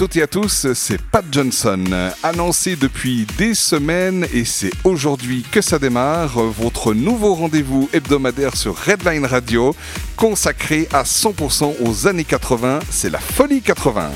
toutes 0.00 0.16
et 0.16 0.22
à 0.22 0.26
tous, 0.26 0.66
c'est 0.72 0.98
Pat 0.98 1.26
Johnson, 1.30 1.84
annoncé 2.22 2.74
depuis 2.74 3.26
des 3.36 3.52
semaines 3.52 4.26
et 4.32 4.46
c'est 4.46 4.70
aujourd'hui 4.82 5.44
que 5.52 5.60
ça 5.60 5.78
démarre, 5.78 6.38
votre 6.38 6.94
nouveau 6.94 7.34
rendez-vous 7.34 7.86
hebdomadaire 7.92 8.56
sur 8.56 8.74
Redline 8.78 9.26
Radio, 9.26 9.76
consacré 10.16 10.88
à 10.90 11.02
100% 11.02 11.74
aux 11.84 12.08
années 12.08 12.24
80, 12.24 12.78
c'est 12.88 13.10
la 13.10 13.18
folie 13.18 13.60
80 13.60 14.10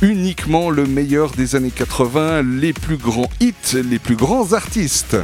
uniquement 0.00 0.70
le 0.70 0.86
meilleur 0.86 1.32
des 1.32 1.56
années 1.56 1.72
80, 1.72 2.42
les 2.42 2.72
plus 2.72 2.96
grands 2.96 3.28
hits, 3.40 3.52
les 3.74 3.98
plus 3.98 4.16
grands 4.16 4.52
artistes. 4.52 5.16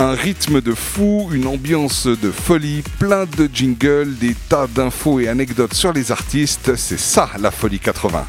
Un 0.00 0.12
rythme 0.12 0.60
de 0.60 0.74
fou, 0.74 1.28
une 1.32 1.48
ambiance 1.48 2.06
de 2.06 2.30
folie, 2.30 2.84
plein 3.00 3.26
de 3.36 3.50
jingles, 3.52 4.14
des 4.14 4.36
tas 4.48 4.68
d'infos 4.68 5.18
et 5.18 5.26
anecdotes 5.26 5.74
sur 5.74 5.92
les 5.92 6.12
artistes, 6.12 6.76
c'est 6.76 7.00
ça 7.00 7.28
la 7.40 7.50
folie 7.50 7.80
80. 7.80 8.24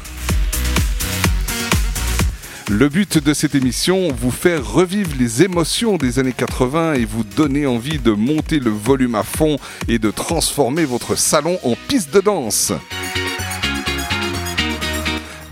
Le 2.70 2.88
but 2.88 3.18
de 3.18 3.32
cette 3.32 3.54
émission, 3.54 4.08
vous 4.12 4.32
faire 4.32 4.68
revivre 4.68 5.12
les 5.16 5.44
émotions 5.44 5.96
des 5.96 6.18
années 6.18 6.32
80 6.32 6.94
et 6.94 7.04
vous 7.04 7.22
donner 7.22 7.66
envie 7.66 8.00
de 8.00 8.10
monter 8.10 8.58
le 8.58 8.70
volume 8.70 9.14
à 9.14 9.22
fond 9.22 9.56
et 9.86 10.00
de 10.00 10.10
transformer 10.10 10.84
votre 10.84 11.14
salon 11.14 11.56
en 11.62 11.76
piste 11.86 12.12
de 12.12 12.20
danse. 12.20 12.72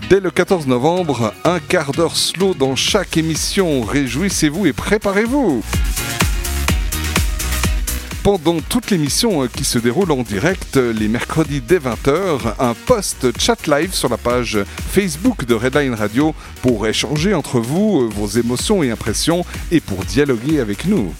Dès 0.09 0.19
le 0.19 0.31
14 0.31 0.67
novembre, 0.67 1.33
un 1.45 1.59
quart 1.59 1.91
d'heure 1.91 2.17
slow 2.17 2.55
dans 2.55 2.75
chaque 2.75 3.15
émission. 3.15 3.83
Réjouissez-vous 3.83 4.65
et 4.65 4.73
préparez-vous. 4.73 5.63
Pendant 8.29 8.59
toute 8.61 8.91
l'émission 8.91 9.41
euh, 9.41 9.47
qui 9.47 9.63
se 9.63 9.79
déroule 9.79 10.11
en 10.11 10.21
direct 10.21 10.77
euh, 10.77 10.93
les 10.93 11.07
mercredis 11.07 11.61
dès 11.61 11.79
20h, 11.79 12.53
un 12.59 12.75
post 12.75 13.35
chat 13.39 13.65
live 13.65 13.91
sur 13.91 14.07
la 14.07 14.17
page 14.17 14.59
Facebook 14.91 15.45
de 15.45 15.55
Redline 15.55 15.95
Radio 15.95 16.35
pour 16.61 16.85
échanger 16.85 17.33
entre 17.33 17.59
vous 17.59 18.01
euh, 18.01 18.07
vos 18.07 18.27
émotions 18.27 18.83
et 18.83 18.91
impressions 18.91 19.45
et 19.71 19.79
pour 19.79 20.05
dialoguer 20.05 20.59
avec 20.59 20.85
nous. 20.85 21.11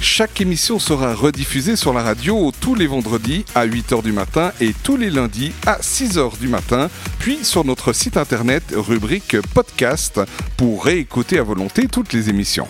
Chaque 0.00 0.40
émission 0.40 0.78
sera 0.78 1.12
rediffusée 1.12 1.74
sur 1.74 1.92
la 1.92 2.04
radio 2.04 2.52
tous 2.60 2.76
les 2.76 2.86
vendredis 2.86 3.44
à 3.56 3.66
8h 3.66 4.04
du 4.04 4.12
matin 4.12 4.52
et 4.60 4.72
tous 4.84 4.96
les 4.96 5.10
lundis 5.10 5.50
à 5.66 5.80
6h 5.80 6.38
du 6.38 6.46
matin, 6.46 6.90
puis 7.18 7.40
sur 7.42 7.64
notre 7.64 7.92
site 7.92 8.16
internet 8.16 8.62
rubrique 8.72 9.36
podcast 9.52 10.20
pour 10.56 10.84
réécouter 10.84 11.40
à 11.40 11.42
volonté 11.42 11.88
toutes 11.88 12.12
les 12.12 12.28
émissions. 12.28 12.68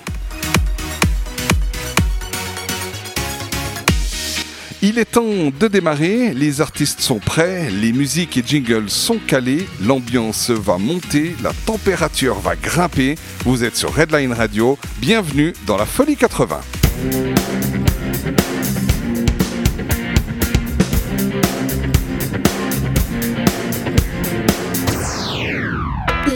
Il 4.82 4.98
est 4.98 5.04
temps 5.04 5.50
de 5.60 5.68
démarrer, 5.68 6.32
les 6.32 6.62
artistes 6.62 7.00
sont 7.00 7.18
prêts, 7.18 7.68
les 7.70 7.92
musiques 7.92 8.38
et 8.38 8.42
jingles 8.42 8.88
sont 8.88 9.18
calés, 9.18 9.66
l'ambiance 9.82 10.48
va 10.48 10.78
monter, 10.78 11.36
la 11.42 11.52
température 11.66 12.38
va 12.38 12.56
grimper. 12.56 13.16
Vous 13.44 13.62
êtes 13.62 13.76
sur 13.76 13.94
Redline 13.94 14.32
Radio, 14.32 14.78
bienvenue 14.96 15.52
dans 15.66 15.76
la 15.76 15.84
Folie 15.84 16.16
80. 16.16 16.60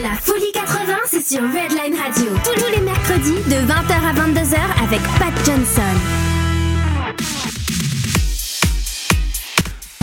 La 0.03 0.15
Folie 0.21 0.51
sur 1.25 1.41
Redline 1.41 1.99
Radio. 1.99 2.31
Tous 2.43 2.71
les 2.71 2.81
mercredis 2.81 3.41
de 3.49 3.55
20h 3.65 3.93
à 4.05 4.13
22h 4.13 4.57
avec 4.83 5.01
Pat 5.17 5.33
Johnson. 5.43 6.24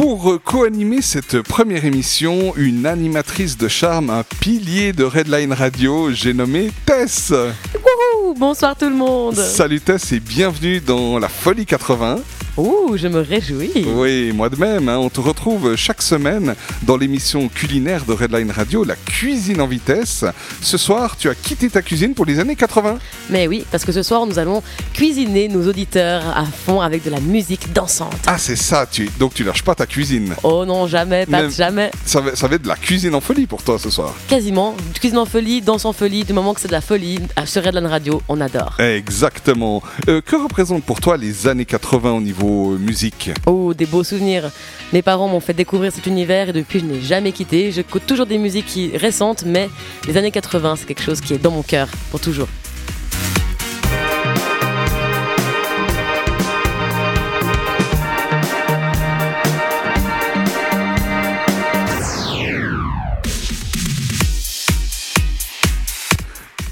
Pour 0.03 0.43
co-animer 0.43 1.01
cette 1.01 1.43
première 1.43 1.85
émission, 1.85 2.55
une 2.57 2.87
animatrice 2.87 3.57
de 3.57 3.69
charme, 3.69 4.11
un 4.11 4.25
pilier 4.41 4.93
de 4.93 5.05
Redline 5.05 5.53
Radio, 5.53 6.11
j'ai 6.11 6.35
nommé 6.35 6.73
Tess. 6.85 7.31
Wouhou 7.31 8.35
Bonsoir 8.35 8.75
tout 8.77 8.89
le 8.89 8.97
monde 8.97 9.37
Salut 9.37 9.81
Tess 9.81 10.11
et 10.11 10.19
bienvenue 10.19 10.81
dans 10.81 11.21
la 11.21 11.29
Folie 11.29 11.67
80. 11.67 12.17
Ouh, 12.59 12.97
je 12.97 13.09
me 13.09 13.21
réjouis 13.21 13.73
Oui, 13.87 14.31
moi 14.35 14.51
de 14.51 14.57
même, 14.57 14.87
hein. 14.91 14.99
on 14.99 15.09
te 15.09 15.21
retrouve 15.21 15.75
chaque 15.75 16.03
semaine 16.03 16.55
dans 16.83 16.99
l'émission 16.99 17.49
culinaire 17.49 18.05
de 18.05 18.13
Redline 18.13 18.51
Radio, 18.51 18.85
la 18.85 18.95
cuisine 18.95 19.63
en 19.63 19.67
vitesse. 19.67 20.27
Ce 20.61 20.77
soir, 20.77 21.17
tu 21.17 21.31
as 21.31 21.35
quitté 21.35 21.71
ta 21.71 21.81
cuisine 21.81 22.13
pour 22.13 22.27
les 22.27 22.39
années 22.41 22.55
80. 22.55 22.99
Mais 23.31 23.49
oui, 23.49 23.65
parce 23.71 23.87
que 23.87 23.93
ce 23.93 24.03
soir, 24.03 24.27
nous 24.27 24.39
allons 24.39 24.63
cuisiner 24.93 25.49
nos 25.49 25.67
auditeurs 25.67 26.23
à 26.37 26.45
fond 26.45 26.83
avec 26.83 27.03
de 27.05 27.11
la 27.11 27.21
musique 27.21 27.73
dansante. 27.73 28.13
Ah, 28.27 28.37
c'est 28.37 28.57
ça, 28.57 28.85
tu... 28.91 29.09
donc 29.19 29.33
tu 29.33 29.45
lâches 29.45 29.63
pas 29.63 29.75
ta 29.75 29.87
cuisine. 29.87 30.35
Oh 30.43 30.67
non, 30.67 30.87
jamais, 30.87 31.25
pas 31.25 31.49
jamais. 31.49 31.91
Ça 32.05 32.21
va, 32.21 32.37
ça 32.37 32.49
va 32.49 32.57
être 32.57 32.63
de 32.63 32.69
la 32.69 32.77
cuisine 32.77 33.15
en 33.15 33.23
folie 33.23 33.47
pour 33.47 33.63
toi 33.63 33.79
ce 33.79 33.89
soir. 33.89 34.15
Quasiment. 34.29 34.77
Cuisine 35.01 35.17
en 35.19 35.25
folie, 35.27 35.63
danse 35.63 35.87
en 35.87 35.95
folie, 35.95 36.25
du 36.25 36.35
moment 36.35 36.53
que 36.53 36.61
c'est 36.61 36.69
de 36.69 36.73
la 36.73 36.83
folie, 36.83 37.19
à- 37.35 37.47
sur 37.47 37.65
Redline 37.65 37.87
Radio, 37.87 38.21
on 38.29 38.43
adore. 38.43 38.77
Exactement. 38.79 39.83
Euh, 40.09 40.21
que 40.21 40.37
représentent 40.37 40.85
pour 40.85 41.01
toi 41.01 41.17
les 41.17 41.47
années 41.47 41.65
80 41.65 42.11
au 42.13 42.21
niveau 42.21 42.42
musique 42.47 43.31
Oh, 43.47 43.73
des 43.75 43.87
beaux 43.87 44.05
souvenirs. 44.05 44.51
Mes 44.93 45.03
parents 45.03 45.29
m'ont 45.29 45.41
fait 45.41 45.55
découvrir 45.55 45.93
cet 45.93 46.07
univers 46.07 46.49
et 46.49 46.53
depuis, 46.53 46.81
je 46.81 46.85
n'ai 46.85 47.01
jamais 47.01 47.33
quitté. 47.33 47.73
J'écoute 47.73 48.03
toujours 48.07 48.27
des 48.27 48.39
musiques 48.39 48.67
qui- 48.67 48.97
récentes, 48.97 49.45
mais 49.47 49.69
les 50.07 50.17
années 50.17 50.31
80, 50.31 50.77
c'est 50.77 50.87
quelque 50.87 51.03
chose 51.03 51.21
qui 51.21 51.35
est 51.35 51.39
dans 51.39 51.51
mon 51.53 51.63
cœur 51.63 51.89
pour 52.11 52.21
toujours. 52.21 52.49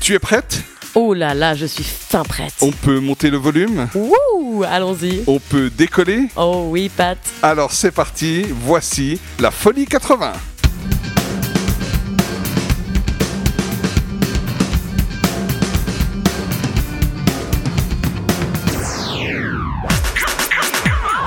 Tu 0.01 0.15
es 0.15 0.19
prête? 0.19 0.63
Oh 0.95 1.15
là 1.15 1.35
là, 1.35 1.55
je 1.55 1.67
suis 1.67 1.85
fin 1.85 2.23
prête. 2.25 2.53
On 2.61 2.73
peut 2.73 2.99
monter 2.99 3.31
le 3.31 3.37
volume 3.37 3.89
Wouh, 3.95 4.65
allons-y. 4.69 5.23
On 5.27 5.39
peut 5.39 5.71
décoller 5.71 6.27
Oh 6.37 6.67
oui, 6.71 6.89
Pat. 6.89 7.19
Alors 7.43 7.73
c'est 7.73 7.93
parti, 7.93 8.45
voici 8.65 9.21
la 9.39 9.51
folie 9.51 9.87
80. 9.87 10.33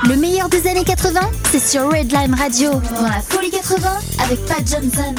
Le 0.09 0.17
meilleur 0.17 0.49
des 0.49 0.67
années 0.67 0.83
80, 0.83 1.19
c'est 1.51 1.59
sur 1.59 1.89
Redline 1.89 2.35
Radio. 2.35 2.71
Dans 2.71 3.03
la 3.07 3.21
folie 3.21 3.49
80 3.51 3.89
avec 4.25 4.45
Pat 4.45 4.59
Johnson. 4.67 5.15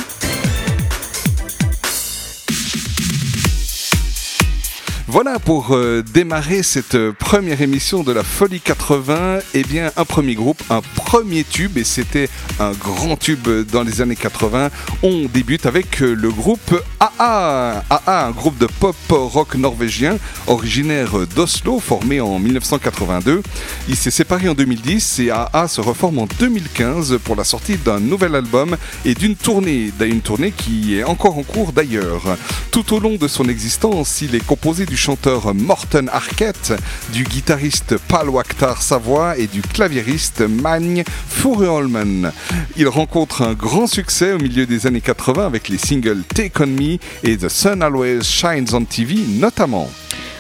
Voilà 5.14 5.38
pour 5.38 5.76
euh, 5.76 6.02
démarrer 6.12 6.64
cette 6.64 6.96
euh, 6.96 7.12
première 7.12 7.62
émission 7.62 8.02
de 8.02 8.11
la 8.11 8.25
Folie 8.25 8.61
80, 8.61 9.38
eh 9.55 9.62
bien 9.62 9.93
un 9.96 10.05
premier 10.05 10.34
groupe, 10.34 10.61
un 10.70 10.81
premier 10.96 11.44
tube 11.44 11.78
et 11.78 11.84
c'était 11.84 12.28
un 12.58 12.72
grand 12.72 13.16
tube 13.16 13.49
dans 13.70 13.84
les 13.84 14.00
années 14.00 14.16
80. 14.16 14.70
On 15.05 15.26
débute 15.32 15.66
avec 15.66 16.02
euh, 16.02 16.14
le 16.14 16.31
groupe 16.32 16.82
AA. 16.99 17.84
AA, 17.88 18.26
un 18.26 18.32
groupe 18.32 18.58
de 18.58 18.66
pop 18.66 18.96
rock 19.08 19.55
norvégien 19.55 20.19
originaire 20.49 21.28
d'Oslo 21.37 21.78
formé 21.78 22.20
en 22.20 22.40
1982. 22.40 23.40
Il 23.88 23.94
s'est 23.94 24.11
séparé 24.11 24.49
en 24.49 24.55
2010 24.55 25.20
et 25.20 25.31
AA 25.31 25.69
se 25.69 25.81
reforme 25.81 26.19
en 26.19 26.26
2015 26.40 27.20
pour 27.22 27.37
la 27.37 27.44
sortie 27.44 27.76
d'un 27.76 28.00
nouvel 28.00 28.34
album 28.34 28.76
et 29.05 29.14
d'une 29.14 29.37
tournée, 29.37 29.93
une 30.00 30.22
tournée 30.22 30.50
qui 30.50 30.99
est 30.99 31.05
encore 31.05 31.38
en 31.38 31.44
cours 31.44 31.72
d'ailleurs. 31.72 32.37
Tout 32.72 32.93
au 32.93 32.99
long 32.99 33.14
de 33.14 33.28
son 33.28 33.49
existence, 33.49 34.20
il 34.20 34.34
est 34.34 34.44
composé 34.44 34.87
du 34.87 35.03
chanteur 35.08 35.52
Morten 35.54 36.08
Arquette, 36.10 36.72
du 37.12 37.24
guitariste 37.24 37.98
Pal 38.08 38.30
Wakhtar 38.30 38.80
Savoie 38.80 39.36
et 39.36 39.46
du 39.46 39.60
claviériste 39.60 40.40
Magne 40.40 41.04
Furuholmen. 41.28 42.32
Il 42.78 42.88
rencontre 42.88 43.42
un 43.42 43.52
grand 43.52 43.86
succès 43.86 44.32
au 44.32 44.38
milieu 44.38 44.64
des 44.64 44.86
années 44.86 45.02
80 45.02 45.44
avec 45.44 45.68
les 45.68 45.76
singles 45.76 46.22
Take 46.34 46.52
On 46.62 46.66
Me 46.68 46.96
et 47.22 47.36
The 47.36 47.50
Sun 47.50 47.82
Always 47.82 48.22
Shines 48.22 48.68
on 48.72 48.84
TV 48.86 49.16
notamment. 49.28 49.90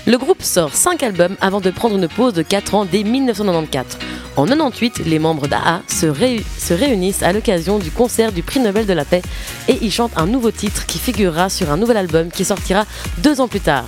Le 0.06 0.16
groupe 0.16 0.42
sort 0.42 0.74
5 0.74 1.02
albums 1.02 1.36
avant 1.42 1.60
de 1.60 1.70
prendre 1.70 1.96
une 1.96 2.08
pause 2.08 2.32
de 2.32 2.40
4 2.40 2.74
ans 2.74 2.86
dès 2.86 3.02
1994. 3.04 3.98
En 4.36 4.46
98, 4.46 5.00
les 5.04 5.18
membres 5.18 5.46
d'AA 5.46 5.82
se, 5.88 6.06
ré- 6.06 6.42
se 6.58 6.72
réunissent 6.72 7.22
à 7.22 7.34
l'occasion 7.34 7.78
du 7.78 7.90
concert 7.90 8.32
du 8.32 8.42
prix 8.42 8.60
Nobel 8.60 8.86
de 8.86 8.94
la 8.94 9.04
paix 9.04 9.20
et 9.68 9.84
y 9.84 9.90
chantent 9.90 10.16
un 10.16 10.26
nouveau 10.26 10.50
titre 10.52 10.86
qui 10.86 10.98
figurera 10.98 11.50
sur 11.50 11.70
un 11.70 11.76
nouvel 11.76 11.98
album 11.98 12.30
qui 12.30 12.46
sortira 12.46 12.86
deux 13.18 13.42
ans 13.42 13.48
plus 13.48 13.60
tard. 13.60 13.84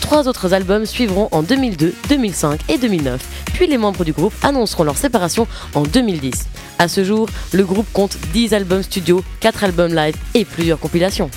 Trois 0.00 0.26
autres 0.28 0.54
albums 0.54 0.86
suivront 0.86 1.28
en 1.30 1.42
2002, 1.42 1.94
2005 2.08 2.60
et 2.68 2.78
2009, 2.78 3.20
puis 3.52 3.66
les 3.66 3.78
membres 3.78 4.04
du 4.04 4.12
groupe 4.12 4.34
annonceront 4.42 4.84
leur 4.84 4.96
séparation 4.96 5.46
en 5.74 5.82
2010. 5.82 6.46
À 6.78 6.88
ce 6.88 7.04
jour, 7.04 7.28
le 7.52 7.64
groupe 7.64 7.86
compte 7.92 8.16
10 8.32 8.54
albums 8.54 8.82
studio, 8.82 9.22
4 9.40 9.64
albums 9.64 9.94
live 9.94 10.16
et 10.34 10.44
plusieurs 10.44 10.80
compilations. 10.80 11.30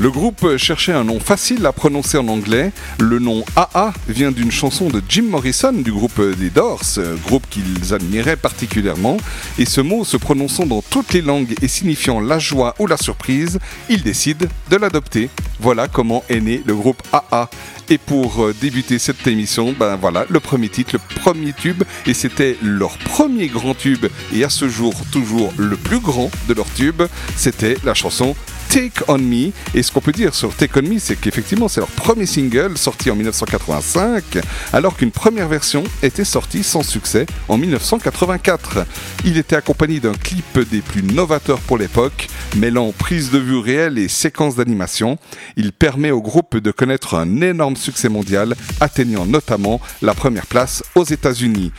Le 0.00 0.10
groupe 0.10 0.56
cherchait 0.56 0.94
un 0.94 1.04
nom 1.04 1.20
facile 1.20 1.66
à 1.66 1.72
prononcer 1.72 2.16
en 2.16 2.26
anglais. 2.28 2.72
Le 2.98 3.18
nom 3.18 3.44
AA 3.54 3.92
vient 4.08 4.32
d'une 4.32 4.50
chanson 4.50 4.88
de 4.88 5.02
Jim 5.06 5.24
Morrison 5.28 5.72
du 5.72 5.92
groupe 5.92 6.18
des 6.38 6.48
Doors, 6.48 6.80
groupe 7.26 7.44
qu'ils 7.50 7.92
admiraient 7.92 8.38
particulièrement. 8.38 9.18
Et 9.58 9.66
ce 9.66 9.82
mot 9.82 10.04
se 10.04 10.16
prononçant 10.16 10.64
dans 10.64 10.80
toutes 10.80 11.12
les 11.12 11.20
langues 11.20 11.54
et 11.60 11.68
signifiant 11.68 12.18
la 12.18 12.38
joie 12.38 12.74
ou 12.78 12.86
la 12.86 12.96
surprise, 12.96 13.58
ils 13.90 14.02
décident 14.02 14.46
de 14.70 14.76
l'adopter. 14.76 15.28
Voilà 15.60 15.86
comment 15.86 16.24
est 16.30 16.40
né 16.40 16.62
le 16.64 16.74
groupe 16.74 17.02
AA. 17.12 17.50
Et 17.90 17.98
pour 17.98 18.42
euh, 18.42 18.54
débuter 18.58 18.98
cette 18.98 19.26
émission, 19.26 19.74
ben 19.78 19.96
voilà, 19.96 20.24
le 20.30 20.40
premier 20.40 20.70
titre, 20.70 20.92
le 20.94 21.20
premier 21.20 21.52
tube, 21.52 21.82
et 22.06 22.14
c'était 22.14 22.56
leur 22.62 22.96
premier 22.96 23.48
grand 23.48 23.74
tube, 23.74 24.06
et 24.32 24.44
à 24.44 24.48
ce 24.48 24.68
jour 24.68 24.94
toujours 25.12 25.52
le 25.58 25.76
plus 25.76 25.98
grand 25.98 26.30
de 26.48 26.54
leur 26.54 26.72
tube, 26.72 27.02
c'était 27.36 27.76
la 27.84 27.92
chanson 27.92 28.34
Take 28.70 29.02
On 29.08 29.18
Me. 29.18 29.50
Et 29.74 29.82
ce 29.82 29.90
qu'on 29.90 30.00
peut 30.00 30.12
dire 30.12 30.32
sur 30.32 30.54
Take 30.54 30.78
On 30.78 30.82
Me, 30.82 31.00
c'est 31.00 31.16
qu'effectivement, 31.16 31.66
c'est 31.66 31.80
leur 31.80 31.88
premier 31.88 32.24
single 32.24 32.78
sorti 32.78 33.10
en 33.10 33.16
1985, 33.16 34.38
alors 34.72 34.96
qu'une 34.96 35.10
première 35.10 35.48
version 35.48 35.82
était 36.04 36.24
sortie 36.24 36.62
sans 36.62 36.84
succès 36.84 37.26
en 37.48 37.58
1984. 37.58 38.86
Il 39.24 39.38
était 39.38 39.56
accompagné 39.56 39.98
d'un 39.98 40.14
clip 40.14 40.60
des 40.70 40.82
plus 40.82 41.02
novateurs 41.02 41.58
pour 41.58 41.78
l'époque, 41.78 42.28
mêlant 42.56 42.92
prise 42.92 43.32
de 43.32 43.38
vue 43.38 43.58
réelle 43.58 43.98
et 43.98 44.06
séquences 44.06 44.54
d'animation. 44.54 45.18
Il 45.56 45.72
permet 45.72 46.12
au 46.12 46.22
groupe 46.22 46.56
de 46.56 46.70
connaître 46.70 47.14
un 47.14 47.40
énorme 47.40 47.74
succès 47.74 48.08
mondial, 48.08 48.54
atteignant 48.78 49.26
notamment 49.26 49.80
la 50.00 50.14
première 50.14 50.46
place 50.46 50.84
aux 50.94 51.04
États-Unis. 51.04 51.72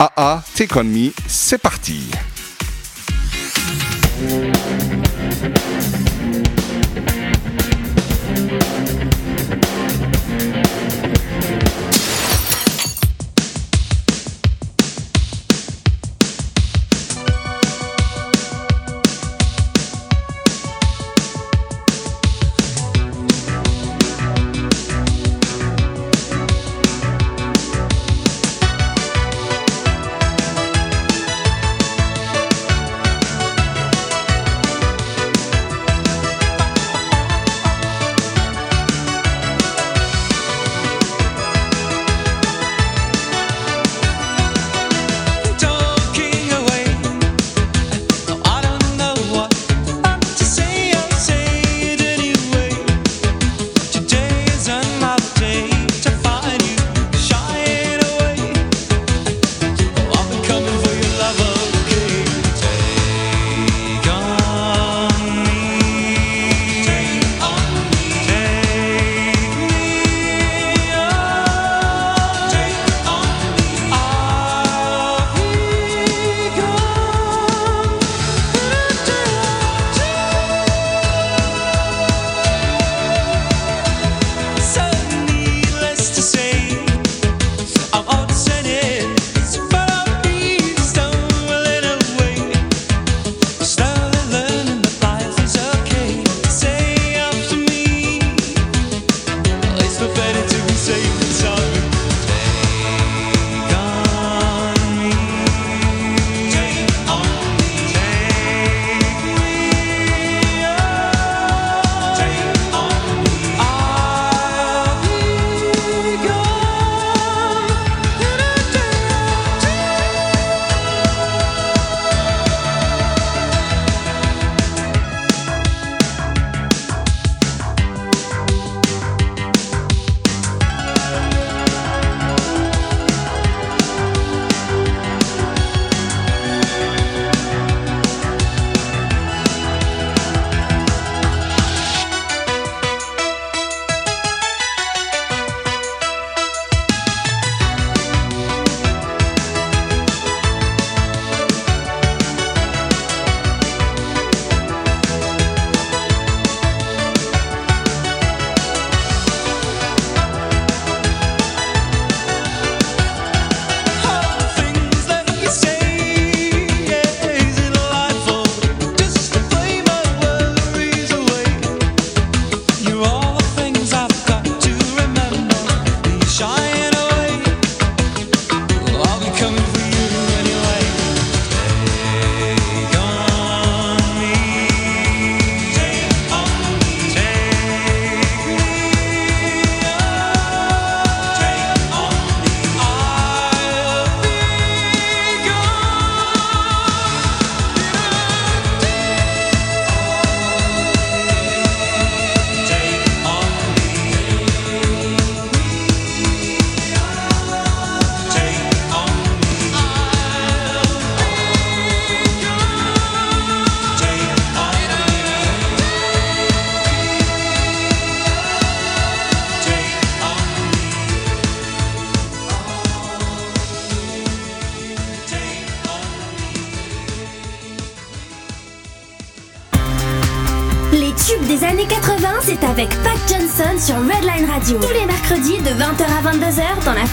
AA, 0.00 0.42
Take 0.56 0.76
On 0.76 0.82
Me, 0.82 1.12
c'est 1.28 1.58
parti. 1.58 2.10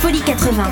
Folie 0.02 0.22
80. 0.22 0.64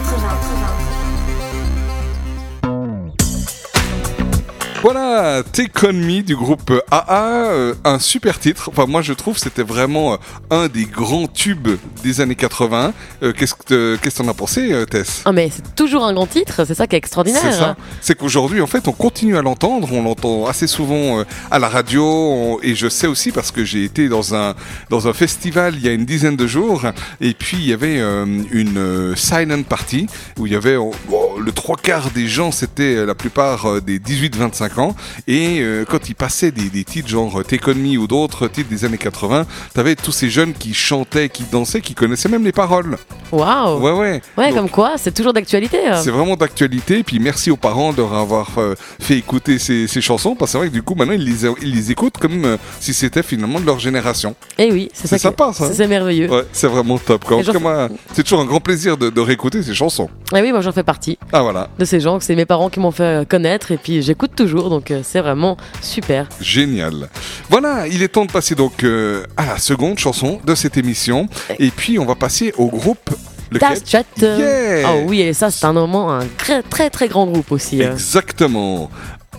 Voilà, 4.81 5.43
Take 5.51 5.87
On 5.87 5.91
Me 5.93 6.21
du 6.21 6.35
groupe 6.35 6.71
AA, 6.91 7.51
euh, 7.51 7.73
un 7.83 7.99
super 7.99 8.39
titre. 8.39 8.69
Enfin, 8.69 8.85
moi 8.85 9.01
je 9.01 9.11
trouve 9.11 9.37
c'était 9.37 9.63
vraiment 9.63 10.13
euh, 10.13 10.17
un 10.49 10.67
des 10.69 10.85
grands 10.85 11.27
tubes 11.27 11.67
des 12.07 12.21
années 12.21 12.35
80. 12.35 12.93
Euh, 13.23 13.33
Qu'est-ce 13.33 13.53
que 13.53 13.97
qu'est-ce 14.01 14.17
que 14.19 14.23
t'en 14.23 14.29
as 14.29 14.33
pensé, 14.33 14.71
euh, 14.71 14.85
Tess? 14.85 15.21
Ah 15.25 15.31
mais 15.31 15.49
c'est 15.53 15.75
toujours 15.75 16.05
un 16.05 16.13
grand 16.13 16.25
titre, 16.27 16.65
c'est 16.65 16.73
ça 16.73 16.87
qui 16.87 16.95
est 16.95 16.99
extraordinaire. 16.99 17.41
C'est 17.43 17.51
ça. 17.59 17.75
C'est 18.01 18.15
qu'aujourd'hui, 18.17 18.61
en 18.61 18.67
fait, 18.67 18.87
on 18.87 18.91
continue 18.93 19.37
à 19.37 19.41
l'entendre. 19.41 19.89
On 19.91 20.03
l'entend 20.03 20.45
assez 20.47 20.67
souvent 20.67 21.19
euh, 21.19 21.23
à 21.51 21.59
la 21.59 21.67
radio. 21.69 22.03
on- 22.05 22.59
et 22.63 22.75
je 22.75 22.87
sais 22.89 23.07
aussi 23.07 23.31
parce 23.31 23.51
que 23.51 23.63
j'ai 23.65 23.83
été 23.83 24.07
dans 24.09 24.33
un 24.35 24.55
dans 24.89 25.07
un 25.07 25.13
festival 25.13 25.75
il 25.75 25.83
y 25.85 25.89
a 25.89 25.91
une 25.93 26.05
dizaine 26.05 26.35
de 26.35 26.47
jours. 26.47 26.81
Et 27.21 27.33
puis 27.33 27.57
il 27.57 27.67
y 27.67 27.73
avait 27.73 27.99
euh, 27.99 28.25
une 28.51 29.15
silent 29.15 29.63
party 29.63 30.07
où 30.39 30.47
il 30.47 30.53
y 30.53 30.55
avait 30.55 30.75
oh, 30.77 30.91
le 31.39 31.51
trois 31.51 31.75
quarts 31.75 32.09
des 32.11 32.27
gens, 32.27 32.51
c'était 32.51 33.05
la 33.05 33.15
plupart 33.15 33.81
des 33.81 33.99
18-25 33.99 34.79
ans. 34.79 34.95
Et 35.27 35.59
euh, 35.59 35.85
quand 35.87 36.09
ils 36.09 36.15
passaient 36.15 36.51
des, 36.51 36.69
des 36.69 36.83
titres 36.83 37.09
genre 37.09 37.43
Take 37.43 37.69
On 37.71 37.75
Me 37.75 37.97
ou 37.97 38.07
d'autres 38.07 38.47
titres 38.47 38.69
des 38.69 38.85
années 38.85 38.97
80, 38.97 39.45
t'avais 39.73 39.95
tous 39.95 40.11
ces 40.11 40.29
jeunes 40.29 40.53
qui 40.53 40.73
chantaient, 40.73 41.29
qui 41.29 41.43
dansaient, 41.51 41.81
qui 41.81 41.93
connaissaient 41.97 42.29
même 42.29 42.43
les 42.45 42.51
paroles. 42.51 42.97
Waouh 43.31 43.79
Ouais, 43.81 43.91
ouais. 43.91 44.21
Ouais, 44.37 44.49
Donc, 44.49 44.55
comme 44.57 44.69
quoi, 44.69 44.93
c'est 44.97 45.13
toujours 45.13 45.33
d'actualité. 45.33 45.77
euh. 45.87 46.01
c'est 46.01 46.11
vraiment 46.11 46.35
d'actualité. 46.35 47.03
Puis 47.03 47.19
merci 47.19 47.51
aux 47.51 47.57
parents 47.57 47.91
de 47.93 48.01
avoir 48.01 48.51
euh, 48.57 48.75
fait 49.01 49.17
écouter 49.17 49.59
ces, 49.59 49.87
ces 49.87 49.99
chansons. 50.01 50.35
Parce 50.35 50.49
que 50.49 50.51
c'est 50.53 50.57
vrai 50.59 50.67
que 50.69 50.73
du 50.73 50.81
coup, 50.83 50.95
maintenant, 50.95 51.13
ils 51.13 51.23
les, 51.25 51.45
ils 51.61 51.75
les 51.75 51.91
écoutent 51.91 52.17
comme 52.17 52.45
euh, 52.45 52.57
si 52.79 52.93
c'était 52.93 53.23
finalement 53.23 53.59
de 53.59 53.65
leur 53.65 53.79
génération. 53.79 54.35
Eh 54.57 54.71
oui, 54.71 54.89
c'est 54.93 55.07
ça. 55.07 55.17
Sympa, 55.17 55.51
ça. 55.53 55.67
c'est- 55.67 55.73
C'est 55.73 55.87
merveilleux. 55.87 56.29
Ouais, 56.29 56.43
c'est 56.53 56.67
vraiment 56.67 56.97
top. 56.97 57.25
Quoi. 57.25 57.37
En 57.37 57.39
Et 57.41 57.43
tout 57.43 57.51
cas, 57.51 57.57
j'en- 57.57 57.61
moi, 57.61 57.89
c'est 58.13 58.23
toujours 58.23 58.39
un 58.41 58.45
grand 58.45 58.59
plaisir 58.61 58.97
de, 58.97 59.09
de 59.09 59.21
réécouter 59.21 59.61
ces 59.63 59.73
chansons. 59.73 60.09
Eh 60.35 60.41
oui, 60.41 60.51
moi 60.51 60.61
j'en 60.61 60.71
fais 60.71 60.83
partie 60.83 61.17
Ah 61.31 61.41
voilà, 61.41 61.69
de 61.79 61.85
ces 61.85 61.99
gens 62.01 62.19
c'est 62.19 62.35
mes 62.35 62.45
parents 62.45 62.69
qui 62.69 62.79
m'ont 62.81 62.91
fait 62.91 63.03
euh, 63.03 63.23
connaître 63.25 63.71
et 63.71 63.77
puis 63.77 64.01
j'écoute 64.01 64.31
toujours 64.35 64.69
donc 64.69 64.91
c'est 65.03 65.21
vraiment 65.21 65.55
super. 65.81 66.27
génial. 66.41 67.09
Voilà, 67.49 67.87
il 67.87 68.03
est 68.03 68.07
temps 68.09 68.25
de 68.25 68.31
passer 68.31 68.55
donc 68.55 68.83
euh, 68.83 69.23
à 69.37 69.45
la 69.45 69.57
seconde 69.57 69.97
chanson 69.99 70.39
de 70.45 70.55
cette 70.55 70.77
émission. 70.77 71.27
Et 71.59 71.71
puis, 71.77 71.97
on 71.99 72.05
va 72.05 72.15
passer 72.15 72.53
au 72.57 72.67
groupe. 72.67 73.09
Das 73.49 73.79
Chat. 73.85 74.03
Yeah 74.21 74.89
Oh 74.91 75.03
oui, 75.07 75.21
et 75.21 75.31
ça 75.33 75.49
c'est 75.49 75.65
un 75.65 75.71
moment 75.71 76.11
un 76.13 76.25
très 76.37 76.61
très 76.63 76.89
très 76.89 77.07
grand 77.07 77.25
groupe 77.27 77.49
aussi. 77.53 77.81
euh. 77.81 77.93
Exactement. 77.93 78.89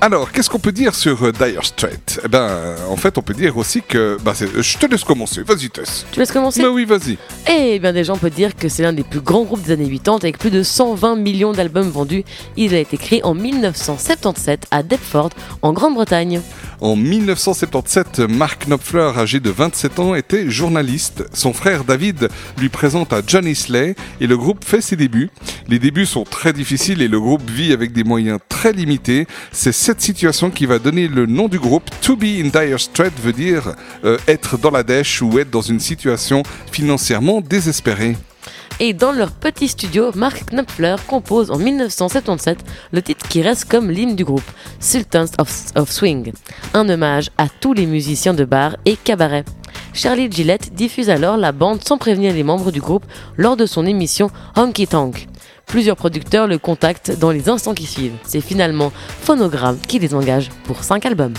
Alors, 0.00 0.31
qu'est-ce 0.31 0.49
qu'on 0.49 0.61
peut 0.61 0.71
dire 0.71 0.95
sur 0.95 1.25
euh, 1.25 1.33
Dire 1.33 1.64
Straits? 1.64 2.21
Eh 2.25 2.28
ben, 2.28 2.38
euh, 2.38 2.76
en 2.88 2.97
fait, 2.97 3.19
on 3.19 3.23
peut 3.23 3.35
dire 3.35 3.57
aussi 3.57 3.83
que... 3.83 4.17
Bah, 4.25 4.33
c'est- 4.33 4.62
je 4.62 4.78
te 4.78 4.87
laisse 4.87 5.02
commencer. 5.02 5.43
Vas-y, 5.43 5.71
Tess. 5.71 6.07
Tu 6.12 6.21
laisses 6.21 6.31
commencer? 6.31 6.62
Mais 6.62 6.69
oui, 6.69 6.85
vas-y. 6.85 7.19
Eh 7.50 7.81
bien 7.81 7.93
déjà 7.93 8.12
on 8.12 8.17
peut 8.19 8.31
dire 8.31 8.55
que 8.55 8.69
c'est 8.69 8.83
l'un 8.85 8.93
des 8.93 9.02
plus 9.02 9.21
grands 9.21 9.43
groupes 9.43 9.62
des 9.62 9.73
années 9.73 9.88
80 9.90 10.17
avec 10.23 10.38
plus 10.38 10.50
de 10.50 10.62
120 10.62 11.17
millions 11.17 11.52
d'albums 11.52 11.88
vendus. 11.90 12.23
Il 12.57 12.75
a 12.75 12.78
été 12.78 12.97
créé 12.97 13.25
en 13.25 13.35
1977 13.35 14.67
à 14.71 14.83
Deptford 14.85 15.31
en 15.62 15.73
Grande-Bretagne. 15.73 16.40
En 16.81 16.95
1977, 16.95 18.21
Mark 18.21 18.67
Knopfler, 18.69 19.11
âgé 19.17 19.40
de 19.40 19.50
27 19.50 19.99
ans, 19.99 20.14
était 20.14 20.49
journaliste. 20.49 21.25
Son 21.33 21.52
frère 21.52 21.83
David 21.83 22.28
lui 22.59 22.69
présente 22.69 23.12
à 23.12 23.21
Johnny 23.26 23.57
Slay 23.57 23.97
et 24.21 24.26
le 24.28 24.37
groupe 24.37 24.64
fait 24.64 24.81
ses 24.81 24.95
débuts. 24.95 25.31
Les 25.67 25.81
débuts 25.81 26.07
sont 26.07 26.23
très 26.23 26.52
difficiles 26.52 27.02
et 27.02 27.09
le 27.09 27.19
groupe 27.19 27.50
vit 27.50 27.73
avec 27.73 27.93
des 27.93 28.05
moyens 28.05 28.38
très 28.49 28.73
limités. 28.73 29.26
C'est 29.50 29.73
cette 29.88 30.02
situation 30.02 30.50
qui 30.50 30.66
va 30.66 30.78
donner 30.78 31.09
le 31.09 31.25
nom 31.25 31.49
du 31.49 31.59
groupe. 31.59 31.88
To 32.02 32.14
be 32.14 32.25
in 32.45 32.50
dire 32.50 32.78
straits 32.78 33.18
veut 33.23 33.33
dire 33.33 33.75
euh, 34.04 34.18
être 34.28 34.59
dans 34.59 34.71
la 34.71 34.83
dèche 34.83 35.23
ou 35.23 35.38
être 35.38 35.49
dans 35.49 35.62
une 35.62 35.80
situation 35.80 36.42
financièrement 36.71 37.40
désespérée. 37.40 38.14
Et 38.80 38.92
dans 38.92 39.12
leur 39.12 39.30
petit 39.30 39.66
studio, 39.66 40.11
Mark 40.14 40.50
Knopfler 40.50 40.97
compose 41.07 41.50
en 41.50 41.57
1977 41.57 42.59
le 42.92 43.00
titre 43.00 43.26
qui 43.28 43.40
reste 43.40 43.64
comme 43.64 43.90
l'hymne 43.90 44.14
du 44.14 44.26
groupe, 44.26 44.50
Sultans 44.78 45.33
of, 45.38 45.50
of 45.75 45.90
Swing, 45.90 46.33
un 46.75 46.87
hommage 46.90 47.30
à 47.38 47.47
tous 47.49 47.73
les 47.73 47.87
musiciens 47.87 48.35
de 48.35 48.45
bar 48.45 48.76
et 48.85 48.97
cabaret. 48.97 49.47
Charlie 49.95 50.30
Gillette 50.30 50.75
diffuse 50.75 51.09
alors 51.09 51.38
la 51.38 51.52
bande 51.52 51.83
sans 51.83 51.97
prévenir 51.97 52.35
les 52.35 52.42
membres 52.42 52.73
du 52.73 52.80
groupe 52.83 53.07
lors 53.38 53.57
de 53.57 53.64
son 53.64 53.87
émission 53.87 54.30
Honky 54.54 54.87
Tonk. 54.87 55.28
Plusieurs 55.69 55.97
producteurs 55.97 56.47
le 56.47 56.59
contactent 56.59 57.19
dans 57.19 57.31
les 57.31 57.51
instants 57.51 57.75
qui 57.75 57.85
suivent. 57.85 58.17
C'est 58.25 58.41
finalement 58.41 58.91
Phonogram 59.23 59.79
qui 59.87 59.99
les 59.99 60.15
engage 60.15 60.49
pour 60.65 60.83
5 60.83 61.05
albums. 61.05 61.35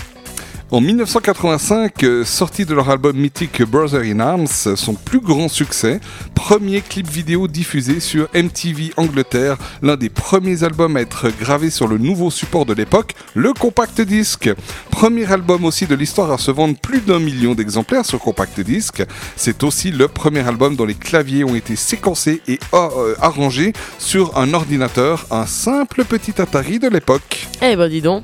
En 0.72 0.80
1985, 0.80 2.04
euh, 2.04 2.24
sorti 2.24 2.64
de 2.64 2.74
leur 2.74 2.90
album 2.90 3.16
mythique 3.16 3.60
Brother 3.62 4.02
in 4.02 4.20
Arms, 4.20 4.46
son 4.46 4.94
plus 4.94 5.18
grand 5.18 5.48
succès, 5.48 5.98
premier 6.36 6.80
clip 6.80 7.08
vidéo 7.08 7.48
diffusé 7.48 7.98
sur 7.98 8.28
MTV 8.34 8.92
Angleterre, 8.96 9.56
l'un 9.82 9.96
des 9.96 10.10
premiers 10.10 10.62
albums 10.62 10.96
à 10.96 11.00
être 11.00 11.28
gravé 11.40 11.70
sur 11.70 11.88
le 11.88 11.98
nouveau 11.98 12.30
support 12.30 12.66
de 12.66 12.72
l'époque, 12.72 13.14
le 13.34 13.52
compact 13.52 14.00
disque. 14.00 14.48
Premier 14.92 15.32
album 15.32 15.64
aussi 15.64 15.86
de 15.86 15.96
l'histoire 15.96 16.30
à 16.30 16.38
se 16.38 16.52
vendre 16.52 16.76
plus 16.80 17.00
d'un 17.00 17.18
million 17.18 17.56
d'exemplaires 17.56 18.06
sur 18.06 18.20
compact 18.20 18.60
disque. 18.60 19.02
C'est 19.34 19.64
aussi 19.64 19.90
le 19.90 20.06
premier 20.06 20.46
album 20.46 20.76
dont 20.76 20.86
les 20.86 20.94
claviers 20.94 21.42
ont 21.42 21.56
été 21.56 21.74
séquencés 21.74 22.42
et 22.46 22.60
euh, 22.74 23.16
arrangés 23.20 23.72
sur 23.98 24.38
un 24.38 24.54
ordinateur, 24.54 25.26
un 25.32 25.46
simple 25.46 26.04
petit 26.04 26.40
Atari 26.40 26.78
de 26.78 26.88
l'époque. 26.88 27.48
Eh 27.60 27.74
ben 27.74 27.88
dis 27.88 28.02
donc. 28.02 28.22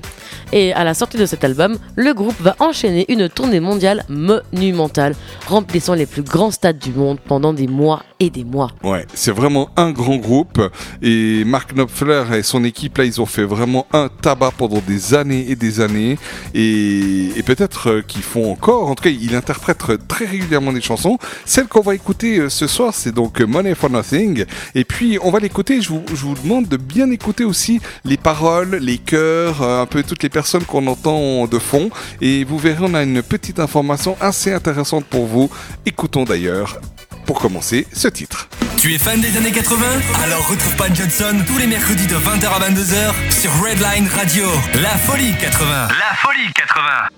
Et 0.52 0.72
à 0.72 0.84
la 0.84 0.94
sortie 0.94 1.18
de 1.18 1.26
cet 1.26 1.42
album, 1.42 1.78
le 1.96 2.14
groupe 2.14 2.35
va 2.40 2.56
enchaîner 2.60 3.04
une 3.08 3.28
tournée 3.28 3.60
mondiale 3.60 4.04
monumentale, 4.08 5.14
remplissant 5.46 5.94
les 5.94 6.06
plus 6.06 6.22
grands 6.22 6.50
stades 6.50 6.78
du 6.78 6.92
monde 6.92 7.18
pendant 7.20 7.52
des 7.52 7.66
mois 7.66 8.02
et 8.20 8.30
des 8.30 8.44
mois. 8.44 8.70
Ouais, 8.82 9.06
c'est 9.14 9.30
vraiment 9.30 9.68
un 9.76 9.90
grand 9.90 10.16
groupe 10.16 10.60
et 11.02 11.44
Mark 11.44 11.74
Knopfler 11.74 12.24
et 12.34 12.42
son 12.42 12.64
équipe 12.64 12.98
là, 12.98 13.04
ils 13.04 13.20
ont 13.20 13.26
fait 13.26 13.44
vraiment 13.44 13.86
un 13.92 14.08
tabac 14.08 14.52
pendant 14.56 14.80
des 14.86 15.14
années 15.14 15.46
et 15.48 15.56
des 15.56 15.80
années 15.80 16.18
et, 16.54 17.42
peut-être 17.44 17.90
euh, 17.90 18.02
qu'ils 18.02 18.22
font 18.22 18.50
encore. 18.50 18.88
En 18.88 18.96
tout 18.96 19.04
cas, 19.04 19.10
il 19.10 19.36
interprète 19.36 19.84
très 20.08 20.24
régulièrement 20.24 20.72
des 20.72 20.80
chansons. 20.80 21.16
Celle 21.44 21.68
qu'on 21.68 21.80
va 21.80 21.94
écouter 21.94 22.38
euh, 22.38 22.48
ce 22.48 22.66
soir, 22.66 22.92
c'est 22.92 23.12
donc 23.12 23.40
Money 23.40 23.76
for 23.76 23.88
Nothing. 23.88 24.44
Et 24.74 24.84
puis 24.84 25.18
on 25.22 25.30
va 25.30 25.38
l'écouter. 25.38 25.80
Je 25.80 25.90
vous, 25.90 26.02
je 26.08 26.24
vous 26.24 26.34
demande 26.34 26.66
de 26.66 26.76
bien 26.76 27.08
écouter 27.10 27.44
aussi 27.44 27.80
les 28.04 28.16
paroles, 28.16 28.76
les 28.76 28.98
chœurs, 28.98 29.62
euh, 29.62 29.82
un 29.82 29.86
peu 29.86 30.02
toutes 30.02 30.24
les 30.24 30.28
personnes 30.28 30.64
qu'on 30.64 30.86
entend 30.88 31.46
de 31.46 31.58
fond. 31.58 31.90
Et 32.20 32.42
vous 32.42 32.58
verrez, 32.58 32.82
on 32.82 32.94
a 32.94 33.02
une 33.04 33.22
petite 33.22 33.60
information 33.60 34.16
assez 34.20 34.52
intéressante 34.52 35.04
pour 35.04 35.26
vous. 35.26 35.48
Écoutons 35.84 36.24
d'ailleurs 36.24 36.80
pour 37.26 37.40
commencer 37.40 37.86
ce 37.92 38.08
titre. 38.08 38.48
Tu 38.78 38.94
es 38.94 38.98
fan 38.98 39.20
des 39.20 39.36
années 39.36 39.52
80 39.52 39.84
Alors 40.22 40.48
retrouve 40.48 40.76
Pat 40.76 40.94
Johnson 40.94 41.34
tous 41.46 41.58
les 41.58 41.66
mercredis 41.66 42.06
de 42.06 42.14
20h 42.14 42.46
à 42.46 42.70
22h 42.70 43.12
sur 43.30 43.50
Redline 43.62 44.08
Radio. 44.08 44.46
La 44.74 44.96
folie 44.96 45.34
80. 45.38 45.88
La 45.88 46.14
folie 46.16 46.52
80. 46.54 47.08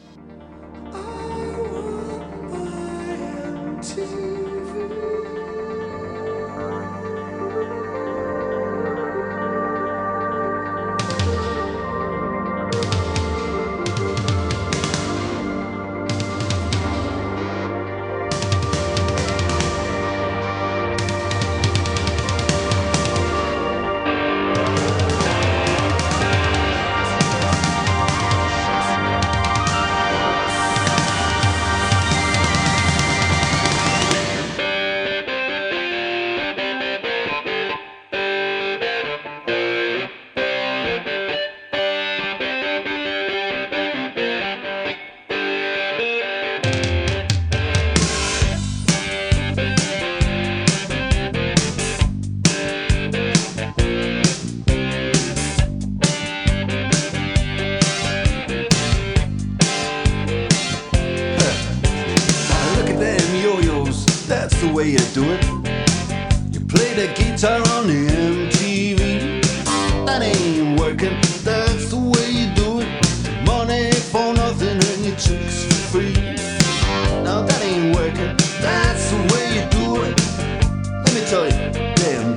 Damn 81.96 82.36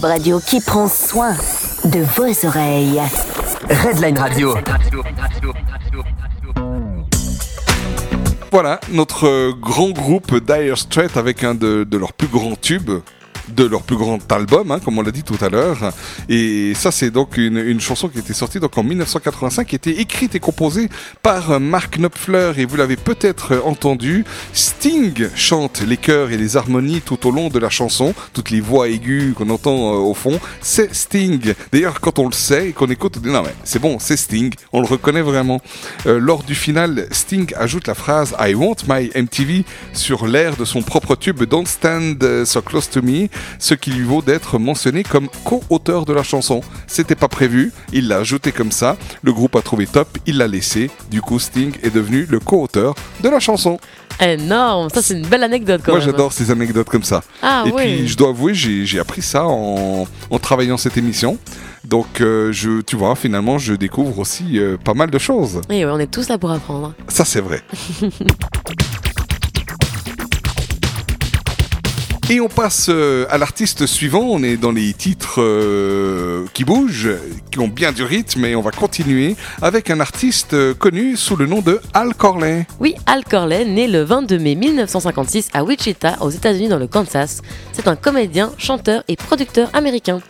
web 0.00 0.04
radio 0.04 0.40
qui 0.40 0.60
prend 0.60 0.88
soin 0.88 1.34
de 1.84 2.00
vos 2.16 2.46
oreilles. 2.46 3.00
Redline 3.68 4.18
Radio. 4.18 4.54
Voilà, 8.50 8.80
notre 8.90 9.26
euh, 9.26 9.52
grand 9.52 9.90
groupe 9.90 10.34
Dire 10.36 10.76
Straits 10.76 11.16
avec 11.16 11.44
un 11.44 11.54
de, 11.54 11.84
de 11.84 11.98
leurs 11.98 12.12
plus 12.12 12.28
grands 12.28 12.56
tubes 12.56 13.00
de 13.54 13.64
leur 13.64 13.82
plus 13.82 13.96
grand 13.96 14.20
album, 14.32 14.70
hein, 14.70 14.80
comme 14.84 14.98
on 14.98 15.02
l'a 15.02 15.10
dit 15.10 15.22
tout 15.22 15.38
à 15.40 15.48
l'heure. 15.48 15.92
Et 16.28 16.72
ça, 16.74 16.90
c'est 16.90 17.10
donc 17.10 17.36
une, 17.36 17.80
chanson 17.80 18.08
qui 18.08 18.18
était 18.18 18.34
sortie 18.34 18.60
donc 18.60 18.76
en 18.76 18.82
1985, 18.82 19.66
qui 19.66 19.76
était 19.76 20.00
écrite 20.00 20.34
et 20.34 20.40
composée 20.40 20.88
par 21.22 21.60
Mark 21.60 21.96
Knopfler. 21.98 22.52
Et 22.56 22.64
vous 22.64 22.76
l'avez 22.76 22.96
peut-être 22.96 23.62
entendu, 23.64 24.24
Sting 24.52 25.28
chante 25.34 25.82
les 25.86 25.96
chœurs 25.96 26.30
et 26.30 26.36
les 26.36 26.56
harmonies 26.56 27.00
tout 27.00 27.26
au 27.26 27.30
long 27.30 27.48
de 27.48 27.58
la 27.58 27.70
chanson, 27.70 28.14
toutes 28.32 28.50
les 28.50 28.60
voix 28.60 28.88
aiguës 28.88 29.34
qu'on 29.34 29.50
entend 29.50 29.94
euh, 29.94 29.98
au 29.98 30.14
fond. 30.14 30.38
C'est 30.60 30.94
Sting. 30.94 31.54
D'ailleurs, 31.72 32.00
quand 32.00 32.18
on 32.18 32.26
le 32.26 32.32
sait 32.32 32.68
et 32.68 32.72
qu'on 32.72 32.88
écoute, 32.88 33.18
non 33.24 33.42
mais 33.42 33.54
c'est 33.64 33.78
bon, 33.78 33.98
c'est 33.98 34.16
Sting. 34.16 34.52
On 34.72 34.80
le 34.80 34.86
reconnaît 34.86 35.22
vraiment. 35.22 35.60
Euh, 36.06 36.18
lors 36.18 36.42
du 36.42 36.54
final, 36.54 37.06
Sting 37.10 37.52
ajoute 37.56 37.86
la 37.86 37.94
phrase 37.94 38.34
I 38.38 38.54
want 38.54 38.76
my 38.88 39.10
MTV 39.14 39.64
sur 39.92 40.26
l'air 40.26 40.56
de 40.56 40.64
son 40.64 40.82
propre 40.82 41.16
tube 41.16 41.42
Don't 41.44 41.66
Stand 41.66 42.44
So 42.44 42.62
Close 42.62 42.88
to 42.90 43.02
Me, 43.02 43.28
ce 43.58 43.74
qui 43.74 43.90
lui 43.90 44.04
vaut 44.04 44.22
d'être 44.22 44.58
mentionné 44.58 45.02
comme 45.02 45.28
co-auteur 45.44 46.04
de 46.04 46.12
la 46.12 46.22
chanson. 46.22 46.60
C'était 46.86 47.14
pas 47.14 47.28
prévu, 47.28 47.72
il 47.92 48.08
l'a 48.08 48.18
ajouté 48.18 48.52
comme 48.52 48.72
ça, 48.72 48.96
le 49.22 49.32
groupe 49.32 49.56
a 49.56 49.62
trouvé 49.62 49.86
top, 49.86 50.08
il 50.26 50.38
l'a 50.38 50.46
laissé, 50.48 50.90
du 51.10 51.20
coup 51.22 51.38
Sting 51.38 51.72
est 51.82 51.94
devenu 51.94 52.26
le 52.28 52.40
co-auteur 52.40 52.94
de 53.22 53.28
la 53.28 53.40
chanson. 53.40 53.78
Énorme, 54.20 54.90
ça 54.90 55.00
c'est 55.00 55.14
une 55.14 55.26
belle 55.26 55.42
anecdote 55.44 55.80
quand 55.84 55.92
Moi 55.92 56.00
j'adore 56.00 56.32
ces 56.32 56.50
anecdotes 56.50 56.88
comme 56.88 57.04
ça. 57.04 57.22
Ah 57.42 57.64
Et 57.66 57.70
ouais. 57.70 57.84
puis 57.96 58.08
je 58.08 58.16
dois 58.16 58.28
avouer, 58.28 58.52
j'ai 58.54 58.84
j'ai 58.84 58.98
appris 58.98 59.22
ça 59.22 59.46
en, 59.46 60.06
en 60.30 60.38
travaillant 60.38 60.76
cette 60.76 60.98
émission. 60.98 61.38
Donc 61.84 62.20
euh, 62.20 62.52
je, 62.52 62.82
tu 62.82 62.96
vois, 62.96 63.16
finalement 63.16 63.56
je 63.56 63.72
découvre 63.72 64.18
aussi 64.18 64.58
euh, 64.58 64.76
pas 64.76 64.92
mal 64.92 65.10
de 65.10 65.18
choses. 65.18 65.62
Et 65.70 65.86
ouais, 65.86 65.90
on 65.90 65.98
est 65.98 66.10
tous 66.10 66.28
là 66.28 66.36
pour 66.36 66.50
apprendre. 66.50 66.92
Ça, 67.08 67.24
c'est 67.24 67.40
vrai. 67.40 67.62
Et 72.32 72.40
on 72.40 72.46
passe 72.46 72.86
euh, 72.90 73.26
à 73.28 73.38
l'artiste 73.38 73.86
suivant. 73.86 74.20
On 74.20 74.44
est 74.44 74.56
dans 74.56 74.70
les 74.70 74.92
titres 74.92 75.42
euh, 75.42 76.46
qui 76.54 76.62
bougent, 76.62 77.10
qui 77.50 77.58
ont 77.58 77.66
bien 77.66 77.90
du 77.90 78.04
rythme, 78.04 78.44
et 78.44 78.54
on 78.54 78.60
va 78.60 78.70
continuer 78.70 79.34
avec 79.60 79.90
un 79.90 79.98
artiste 79.98 80.54
euh, 80.54 80.72
connu 80.72 81.16
sous 81.16 81.34
le 81.34 81.46
nom 81.46 81.60
de 81.60 81.80
Al 81.92 82.14
Corley. 82.14 82.68
Oui, 82.78 82.94
Al 83.06 83.24
Corley, 83.24 83.64
né 83.64 83.88
le 83.88 84.04
22 84.04 84.38
mai 84.38 84.54
1956 84.54 85.48
à 85.54 85.64
Wichita, 85.64 86.18
aux 86.20 86.30
États-Unis 86.30 86.68
dans 86.68 86.78
le 86.78 86.86
Kansas, 86.86 87.42
c'est 87.72 87.88
un 87.88 87.96
comédien, 87.96 88.52
chanteur 88.58 89.02
et 89.08 89.16
producteur 89.16 89.68
américain. 89.72 90.20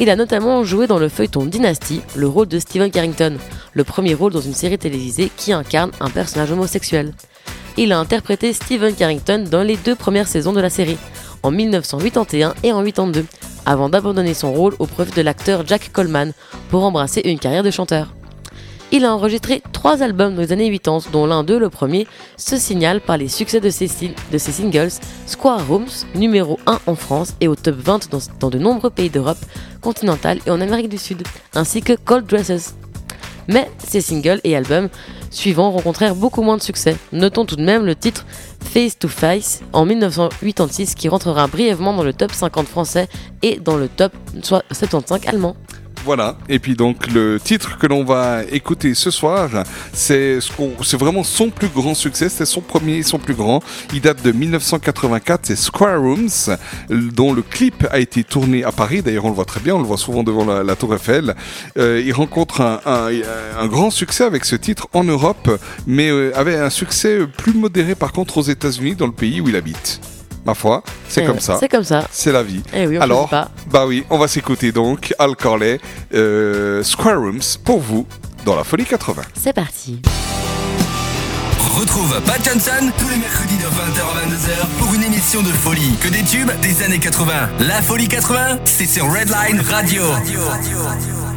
Il 0.00 0.08
a 0.08 0.16
notamment 0.16 0.64
joué 0.64 0.86
dans 0.86 0.98
le 0.98 1.10
feuilleton 1.10 1.44
Dynasty 1.44 2.00
le 2.16 2.28
rôle 2.28 2.48
de 2.48 2.58
Steven 2.58 2.90
Carrington, 2.90 3.36
le 3.74 3.84
premier 3.84 4.14
rôle 4.14 4.32
dans 4.32 4.40
une 4.40 4.54
série 4.54 4.78
télévisée 4.78 5.30
qui 5.36 5.52
incarne 5.52 5.90
un 6.00 6.08
personnage 6.08 6.50
homosexuel. 6.50 7.12
Il 7.76 7.92
a 7.92 7.98
interprété 7.98 8.54
Steven 8.54 8.94
Carrington 8.94 9.44
dans 9.50 9.62
les 9.62 9.76
deux 9.76 9.94
premières 9.94 10.28
saisons 10.28 10.52
de 10.52 10.60
la 10.60 10.70
série, 10.70 10.98
en 11.42 11.50
1981 11.50 12.54
et 12.62 12.72
en 12.72 12.82
82, 12.82 13.26
avant 13.66 13.88
d'abandonner 13.88 14.34
son 14.34 14.52
rôle 14.52 14.74
au 14.78 14.86
profit 14.86 15.12
de 15.12 15.22
l'acteur 15.22 15.66
Jack 15.66 15.92
Coleman 15.92 16.32
pour 16.70 16.84
embrasser 16.84 17.22
une 17.24 17.38
carrière 17.38 17.62
de 17.62 17.70
chanteur. 17.70 18.12
Il 18.94 19.06
a 19.06 19.14
enregistré 19.14 19.62
trois 19.72 20.02
albums 20.02 20.34
dans 20.34 20.42
les 20.42 20.52
années 20.52 20.70
80, 20.70 21.10
dont 21.12 21.24
l'un 21.24 21.44
d'eux, 21.44 21.58
le 21.58 21.70
premier, 21.70 22.06
se 22.36 22.58
signale 22.58 23.00
par 23.00 23.16
les 23.16 23.28
succès 23.28 23.58
de 23.58 23.70
ses, 23.70 23.88
ses 23.88 24.52
singles 24.52 24.90
Square 25.26 25.66
Rooms, 25.66 25.88
numéro 26.14 26.60
1 26.66 26.78
en 26.86 26.94
France 26.94 27.34
et 27.40 27.48
au 27.48 27.54
top 27.54 27.76
20 27.76 28.10
dans, 28.10 28.18
dans 28.38 28.50
de 28.50 28.58
nombreux 28.58 28.90
pays 28.90 29.08
d'Europe 29.08 29.38
continentale 29.80 30.40
et 30.46 30.50
en 30.50 30.60
Amérique 30.60 30.90
du 30.90 30.98
Sud, 30.98 31.22
ainsi 31.54 31.80
que 31.80 31.94
Cold 31.94 32.26
Dresses. 32.26 32.74
Mais 33.48 33.70
ces 33.78 34.02
singles 34.02 34.40
et 34.44 34.54
albums 34.54 34.90
suivants 35.32 35.70
rencontrèrent 35.70 36.14
beaucoup 36.14 36.42
moins 36.42 36.56
de 36.56 36.62
succès. 36.62 36.96
Notons 37.12 37.44
tout 37.44 37.56
de 37.56 37.64
même 37.64 37.84
le 37.84 37.94
titre 37.94 38.26
Face 38.60 38.98
to 38.98 39.08
Face 39.08 39.60
en 39.72 39.84
1986 39.84 40.94
qui 40.94 41.08
rentrera 41.08 41.46
brièvement 41.46 41.94
dans 41.94 42.04
le 42.04 42.12
top 42.12 42.32
50 42.32 42.68
français 42.68 43.08
et 43.42 43.58
dans 43.58 43.76
le 43.76 43.88
top 43.88 44.12
75 44.42 45.20
allemand. 45.26 45.56
Voilà. 46.04 46.36
Et 46.48 46.58
puis 46.58 46.74
donc 46.74 47.06
le 47.12 47.38
titre 47.42 47.78
que 47.78 47.86
l'on 47.86 48.04
va 48.04 48.42
écouter 48.50 48.94
ce 48.94 49.10
soir, 49.10 49.48
c'est 49.92 50.40
ce 50.40 50.96
vraiment 50.96 51.22
son 51.22 51.50
plus 51.50 51.68
grand 51.68 51.94
succès. 51.94 52.28
C'est 52.28 52.44
son 52.44 52.60
premier 52.60 52.96
et 52.96 53.02
son 53.02 53.18
plus 53.18 53.34
grand. 53.34 53.62
Il 53.92 54.00
date 54.00 54.22
de 54.22 54.32
1984. 54.32 55.40
C'est 55.46 55.56
Square 55.56 56.00
Rooms, 56.00 56.56
dont 56.90 57.32
le 57.32 57.42
clip 57.42 57.86
a 57.90 57.98
été 58.00 58.24
tourné 58.24 58.64
à 58.64 58.72
Paris. 58.72 59.02
D'ailleurs, 59.02 59.24
on 59.26 59.28
le 59.30 59.34
voit 59.34 59.44
très 59.44 59.60
bien. 59.60 59.74
On 59.76 59.78
le 59.80 59.86
voit 59.86 59.96
souvent 59.96 60.22
devant 60.22 60.44
la, 60.44 60.62
la 60.62 60.76
Tour 60.76 60.94
Eiffel. 60.94 61.34
Euh, 61.78 62.02
il 62.04 62.12
rencontre 62.12 62.60
un, 62.60 62.80
un- 62.86 63.10
un 63.60 63.66
grand 63.66 63.90
succès 63.90 64.24
avec 64.24 64.44
ce 64.44 64.56
titre 64.56 64.88
en 64.92 65.04
Europe, 65.04 65.50
mais 65.86 66.10
euh, 66.10 66.32
avait 66.36 66.56
un 66.56 66.70
succès 66.70 67.20
plus 67.36 67.52
modéré 67.54 67.94
par 67.94 68.12
contre 68.12 68.38
aux 68.38 68.42
États-Unis, 68.42 68.94
dans 68.96 69.06
le 69.06 69.12
pays 69.12 69.40
où 69.40 69.48
il 69.48 69.56
habite. 69.56 70.00
Ma 70.44 70.54
foi, 70.54 70.82
c'est 71.08 71.22
Eh, 71.22 71.26
comme 71.26 71.38
ça. 71.40 71.56
C'est 71.60 71.68
comme 71.68 71.84
ça. 71.84 72.06
C'est 72.10 72.32
la 72.32 72.42
vie. 72.42 72.62
Eh 72.74 72.86
oui, 72.86 72.98
on 72.98 73.02
Alors, 73.02 73.28
pas. 73.28 73.48
bah 73.70 73.86
oui, 73.86 74.04
on 74.10 74.18
va 74.18 74.26
s'écouter 74.28 74.72
donc 74.72 75.14
Al 75.18 75.36
Corley, 75.36 75.78
euh, 76.14 76.82
Square 76.82 77.18
Rooms 77.20 77.58
pour 77.64 77.80
vous 77.80 78.06
dans 78.44 78.56
la 78.56 78.64
Folie 78.64 78.84
80. 78.84 79.22
C'est 79.40 79.52
parti. 79.52 80.00
Retrouve 81.78 82.20
Pat 82.26 82.44
Johnson 82.44 82.90
tous 82.98 83.08
les 83.08 83.16
mercredis 83.16 83.56
de 83.56 83.62
20h 83.62 84.02
à 84.02 84.26
22h 84.26 84.66
pour 84.78 84.92
une 84.94 85.02
émission 85.04 85.40
de 85.42 85.48
folie. 85.48 85.96
Que 86.02 86.08
des 86.08 86.22
tubes 86.22 86.50
des 86.60 86.82
années 86.82 86.98
80. 86.98 87.32
La 87.60 87.80
Folie 87.80 88.08
80, 88.08 88.58
c'est 88.64 88.86
sur 88.86 89.04
Redline 89.10 89.60
Radio. 89.70 90.02
Thinking 90.02 91.31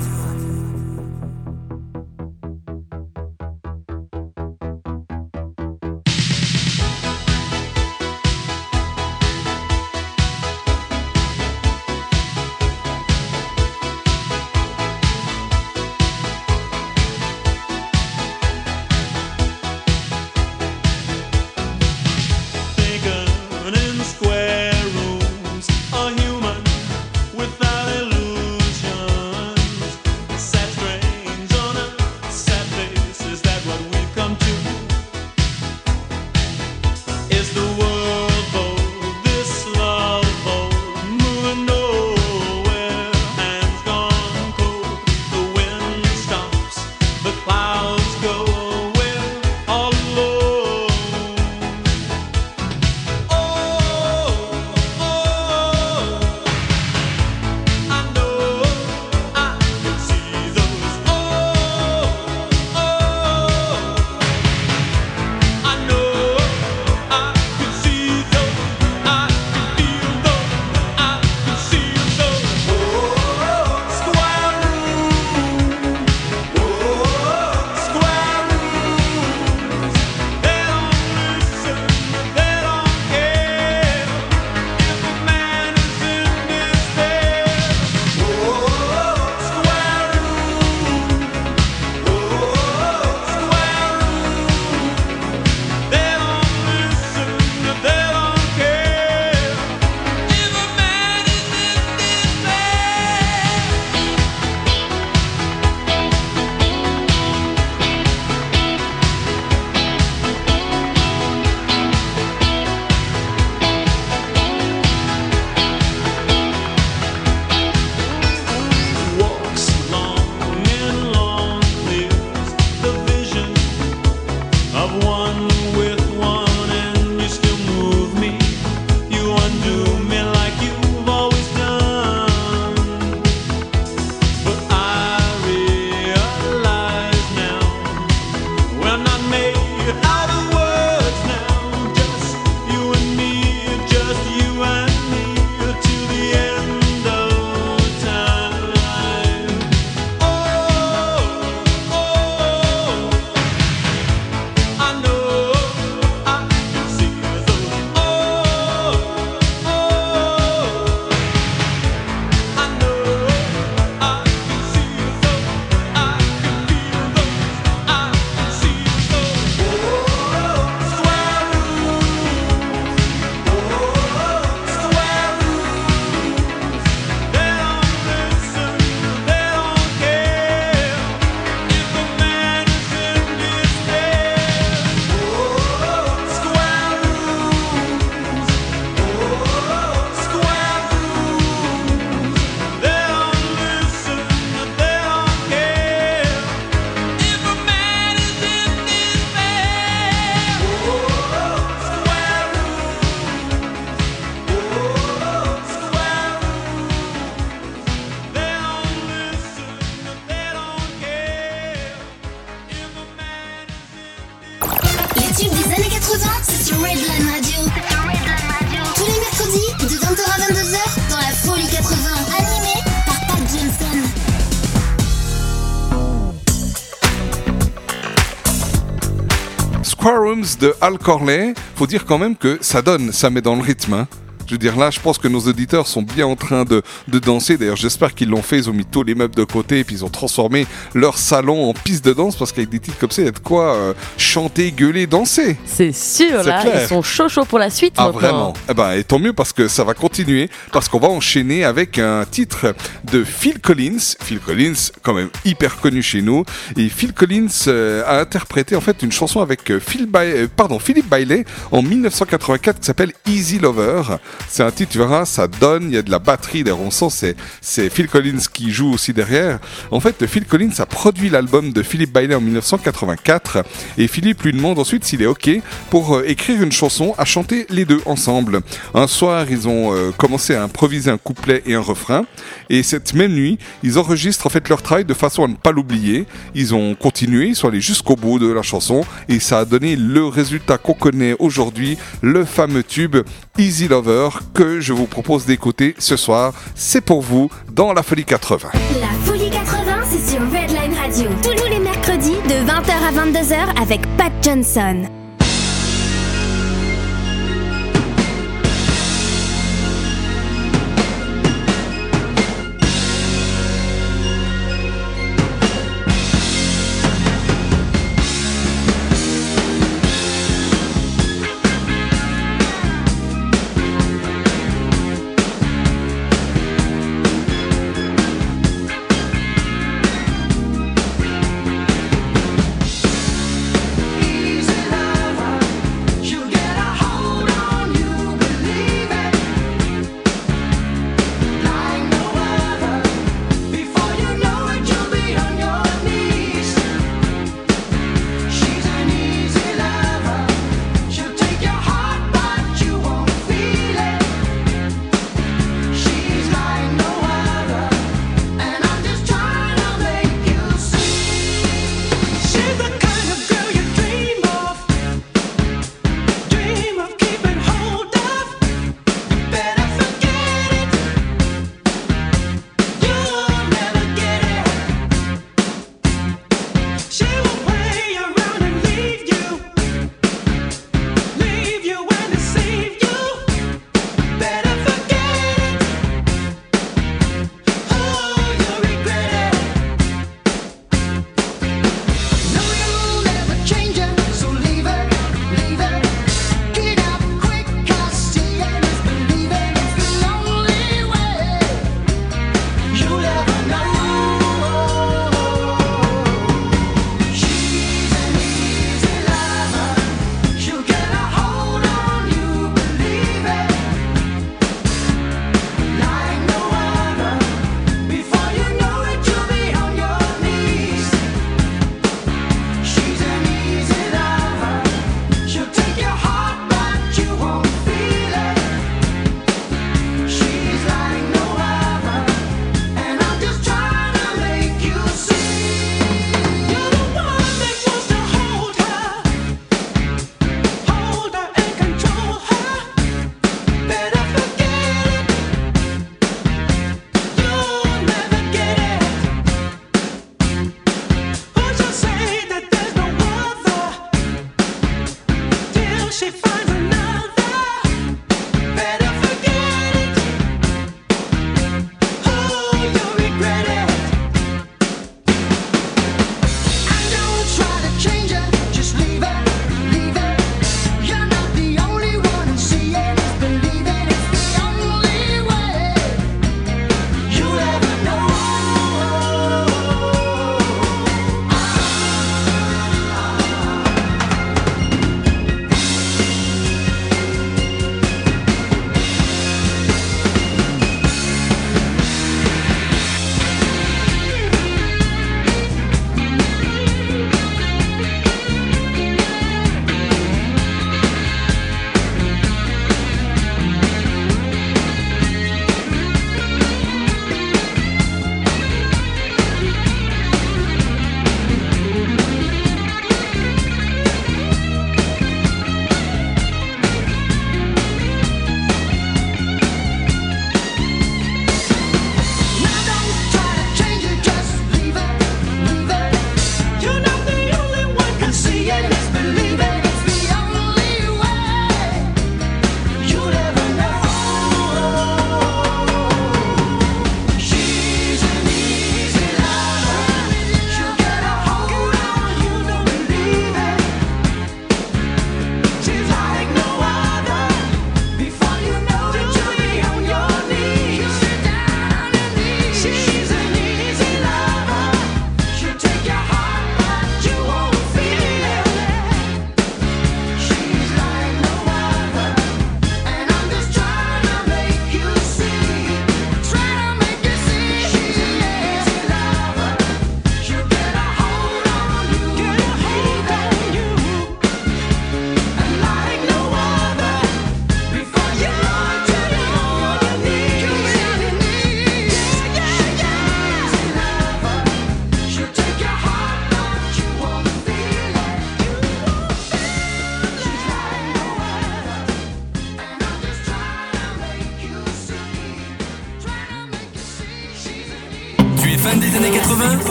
de 230.66 230.74
Al 230.82 230.98
Corley, 230.98 231.54
faut 231.76 231.86
dire 231.86 232.06
quand 232.06 232.18
même 232.18 232.36
que 232.36 232.58
ça 232.62 232.82
donne, 232.82 233.12
ça 233.12 233.30
met 233.30 233.42
dans 233.42 233.56
le 233.56 233.62
rythme. 233.62 233.94
hein. 233.94 234.08
Je 234.48 234.52
veux 234.54 234.58
dire, 234.58 234.76
là, 234.78 234.90
je 234.92 235.00
pense 235.00 235.18
que 235.18 235.28
nos 235.28 235.40
auditeurs 235.42 235.88
sont 235.88 236.02
bien 236.02 236.26
en 236.28 236.36
train 236.36 236.66
de, 236.66 236.82
de 237.08 237.20
danser. 237.20 237.58
D'ailleurs, 237.58 237.76
j'espère 237.76 238.14
qu'ils 238.14 238.30
l'ont 238.30 238.42
fait. 238.42 238.58
Ils 238.58 238.70
ont 238.70 238.74
mis 238.74 238.86
tous 238.86 239.04
les 239.04 239.16
meubles 239.16 239.36
de 239.36 239.44
côté 239.44 239.80
et 239.80 239.84
puis 239.84 239.96
ils 239.96 240.06
ont 240.06 240.10
transformé 240.10 240.68
leur 240.94 241.18
salon 241.18 241.70
en 241.70 241.74
piste 241.74 242.06
de 242.06 242.14
danse 242.14 242.36
parce 242.36 242.52
qu'avec 242.52 242.70
des 242.70 242.80
titres 242.80 242.98
comme 243.00 243.12
ça, 243.12 243.22
il 243.22 243.26
y 243.26 243.28
a 243.28 243.32
de 243.32 243.40
quoi 243.40 243.76
euh, 243.76 243.94
chanter, 244.18 244.72
gueuler, 244.72 245.08
danser. 245.08 245.58
C'est 245.66 245.92
sûr, 245.92 246.44
là, 246.44 246.62
clair. 246.62 246.82
ils 246.84 246.88
sont 246.88 247.02
chauds 247.02 247.30
chauds 247.30 247.46
pour 247.46 247.60
la 247.60 247.70
suite. 247.70 247.94
Ah 247.98 248.06
maintenant. 248.06 248.20
vraiment 248.20 248.54
Eh 248.70 248.74
ben, 248.74 248.92
et 248.94 249.04
tant 249.04 249.20
mieux 249.20 249.34
parce 249.34 249.52
que 249.54 249.68
ça 249.68 249.84
va 249.84 249.94
continuer, 249.94 250.50
parce 250.72 250.90
qu'on 250.90 251.00
va 251.00 251.08
enchaîner 251.10 251.64
avec 251.66 251.98
un 252.00 252.24
titre 252.30 252.76
de 253.12 253.24
Phil 253.24 253.60
Collins. 253.60 253.98
Phil 254.22 254.40
Collins, 254.40 254.74
quand 255.02 255.14
même 255.14 255.30
hyper 255.44 255.78
connu 255.78 256.02
chez 256.04 256.22
nous. 256.22 256.44
Et 256.78 256.90
Phil 256.90 257.14
Collins 257.14 257.48
euh, 257.68 258.04
a 258.06 258.20
interprété 258.20 258.76
en 258.76 258.82
fait 258.82 259.02
une 259.02 259.12
chanson 259.12 259.42
avec 259.42 259.70
euh, 259.72 259.80
Phil 259.80 260.06
Ba- 260.06 260.22
pardon, 260.56 260.80
Philippe 260.80 261.10
Bailey 261.10 261.46
en 261.72 261.82
1984 261.82 262.80
qui 262.80 262.86
s'appelle 262.86 263.14
Easy 263.28 263.60
Lover. 263.60 264.02
C'est 264.48 264.64
un 264.64 264.72
titre, 264.72 264.92
tu 264.94 265.26
ça 265.26 265.48
donne, 265.48 265.90
il 265.90 265.96
y 265.96 265.98
a 265.98 266.02
de 266.02 266.12
la 266.12 266.20
batterie, 266.20 266.64
sent 266.90 267.10
c'est, 267.10 267.36
c'est 267.62 267.90
Phil 267.90 268.08
Collins 268.08 268.40
qui 268.54 268.72
joue 268.72 268.94
aussi 268.94 269.12
derrière. 269.12 269.60
En 269.92 270.00
fait, 270.00 270.26
Phil 270.28 270.46
Collins 270.46 270.72
a 270.80 270.86
produit 270.86 271.30
l'album 271.30 271.74
de 271.74 271.84
Philippe 271.84 272.14
Bailey 272.14 272.36
en 272.36 272.42
1984 272.42 273.64
et 273.98 274.08
Philippe 274.08 274.44
lui 274.44 274.54
demande 274.54 274.80
ensuite 274.80 275.04
s'il 275.04 275.22
est 275.22 275.26
OK 275.26 275.50
pour 275.90 276.16
euh, 276.16 276.24
écrire 276.28 276.62
une 276.62 276.72
chanson 276.72 277.14
à 277.18 277.26
chanter 277.26 277.66
les 277.70 277.86
deux 277.86 278.02
ensemble. 278.06 278.62
Un 278.94 279.08
soir, 279.08 279.46
ils 279.50 279.68
ont 279.68 279.94
euh, 279.94 280.12
commencé 280.12 280.56
à 280.56 280.64
improviser 280.64 281.12
un 281.12 281.18
couplet 281.18 281.62
et 281.66 281.76
un 281.76 281.82
refrain 281.82 282.26
et 282.70 282.84
cette 282.84 283.14
même 283.14 283.34
nuit, 283.34 283.60
ils 283.84 283.98
enregistrent 284.00 284.48
en 284.48 284.50
fait 284.50 284.70
leur 284.70 284.82
travail 284.82 285.06
de 285.06 285.14
façon 285.14 285.44
à 285.44 285.48
ne 285.48 285.56
pas 285.56 285.72
l'oublier. 285.72 286.26
Ils 286.54 286.74
ont 286.74 286.96
continué, 286.96 287.48
ils 287.48 287.56
sont 287.56 287.68
allés 287.68 287.82
jusqu'au 287.82 288.16
bout 288.16 288.40
de 288.40 288.52
la 288.52 288.62
chanson 288.62 289.04
et 289.28 289.40
ça 289.40 289.60
a 289.60 289.66
donné 289.66 289.96
le 289.96 290.26
résultat 290.26 290.78
qu'on 290.78 290.94
connaît 290.94 291.36
aujourd'hui, 291.40 291.98
le 292.22 292.46
fameux 292.46 292.84
tube 292.84 293.18
Easy 293.58 293.88
Lover 293.88 294.30
que 294.54 294.80
je 294.82 294.94
vous 294.94 295.06
propose 295.06 295.46
d'écouter 295.46 295.96
ce 295.98 296.18
soir. 296.18 296.54
C'est 296.76 297.02
pour 297.02 297.22
vous 297.22 297.50
dans 297.72 297.94
la 297.94 298.04
folie 298.04 298.26
80. 298.26 298.70
La 299.00 299.08
Folie 299.26 299.50
80, 299.50 299.94
c'est 300.10 300.32
sur 300.32 300.42
Redline 300.42 300.94
Radio. 300.94 301.30
Tous 301.42 301.70
les 301.70 301.80
mercredis 301.80 302.36
de 302.48 302.66
20h 302.66 302.92
à 302.92 303.12
22h 303.12 303.82
avec 303.82 304.02
Pat 304.18 304.32
Johnson. 304.42 305.25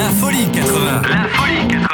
La 0.00 0.08
folie 0.08 0.46
80. 0.50 1.02
La 1.10 1.28
folie 1.28 1.68
80. 1.68 1.86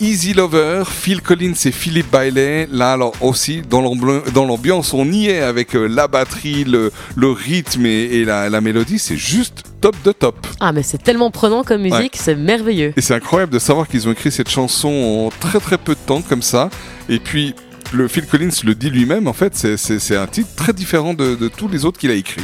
Easy 0.00 0.32
Lover, 0.34 0.82
Phil 0.84 1.22
Collins 1.22 1.54
et 1.64 1.70
Philippe 1.70 2.10
Bailey. 2.10 2.66
Là, 2.72 2.94
alors 2.94 3.12
aussi, 3.20 3.62
dans 3.62 3.80
l'ambiance, 3.82 4.92
on 4.92 5.04
y 5.12 5.28
est 5.28 5.40
avec 5.40 5.76
euh, 5.76 5.86
la 5.86 6.08
batterie, 6.08 6.64
le, 6.64 6.90
le 7.14 7.30
rythme 7.30 7.86
et, 7.86 8.04
et 8.06 8.24
la, 8.24 8.50
la 8.50 8.60
mélodie. 8.60 8.98
C'est 8.98 9.16
juste 9.16 9.62
top 9.80 9.94
de 10.04 10.10
top. 10.10 10.44
Ah, 10.58 10.72
mais 10.72 10.82
c'est 10.82 11.00
tellement 11.00 11.30
prenant 11.30 11.62
comme 11.62 11.82
musique, 11.82 12.16
c'est 12.16 12.34
merveilleux. 12.34 12.92
Et 12.96 13.00
c'est 13.00 13.14
incroyable 13.14 13.52
de 13.52 13.60
savoir 13.60 13.86
qu'ils 13.86 14.08
ont 14.08 14.12
écrit 14.12 14.32
cette 14.32 14.50
chanson 14.50 14.88
en 14.88 15.28
très 15.38 15.60
très 15.60 15.78
peu 15.78 15.94
de 15.94 16.00
temps 16.04 16.22
comme 16.22 16.42
ça. 16.42 16.68
Et 17.08 17.20
puis, 17.20 17.54
le 17.92 18.08
Phil 18.08 18.26
Collins 18.26 18.50
le 18.64 18.74
dit 18.74 18.90
lui-même, 18.90 19.28
en 19.28 19.32
fait, 19.32 19.54
c'est- 19.54 20.16
un 20.16 20.26
titre 20.26 20.50
très 20.56 20.72
différent 20.72 21.14
de, 21.14 21.36
de 21.36 21.46
tous 21.46 21.68
les 21.68 21.84
autres 21.84 22.00
qu'il 22.00 22.10
a 22.10 22.14
écrits. 22.14 22.42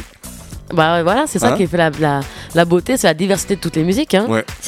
Bah 0.71 1.01
voilà, 1.01 1.25
c'est 1.25 1.39
ça 1.39 1.53
Hein 1.53 1.57
qui 1.57 1.65
fait 1.65 1.77
la, 1.77 1.89
la, 1.99 2.19
la 2.55 2.65
beauté, 2.65 2.97
c'est 2.97 3.07
la 3.07 3.13
diversité 3.13 3.55
de 3.55 3.61
toutes 3.61 3.75
les 3.75 3.83
musiques. 3.83 4.13
Hein. 4.13 4.25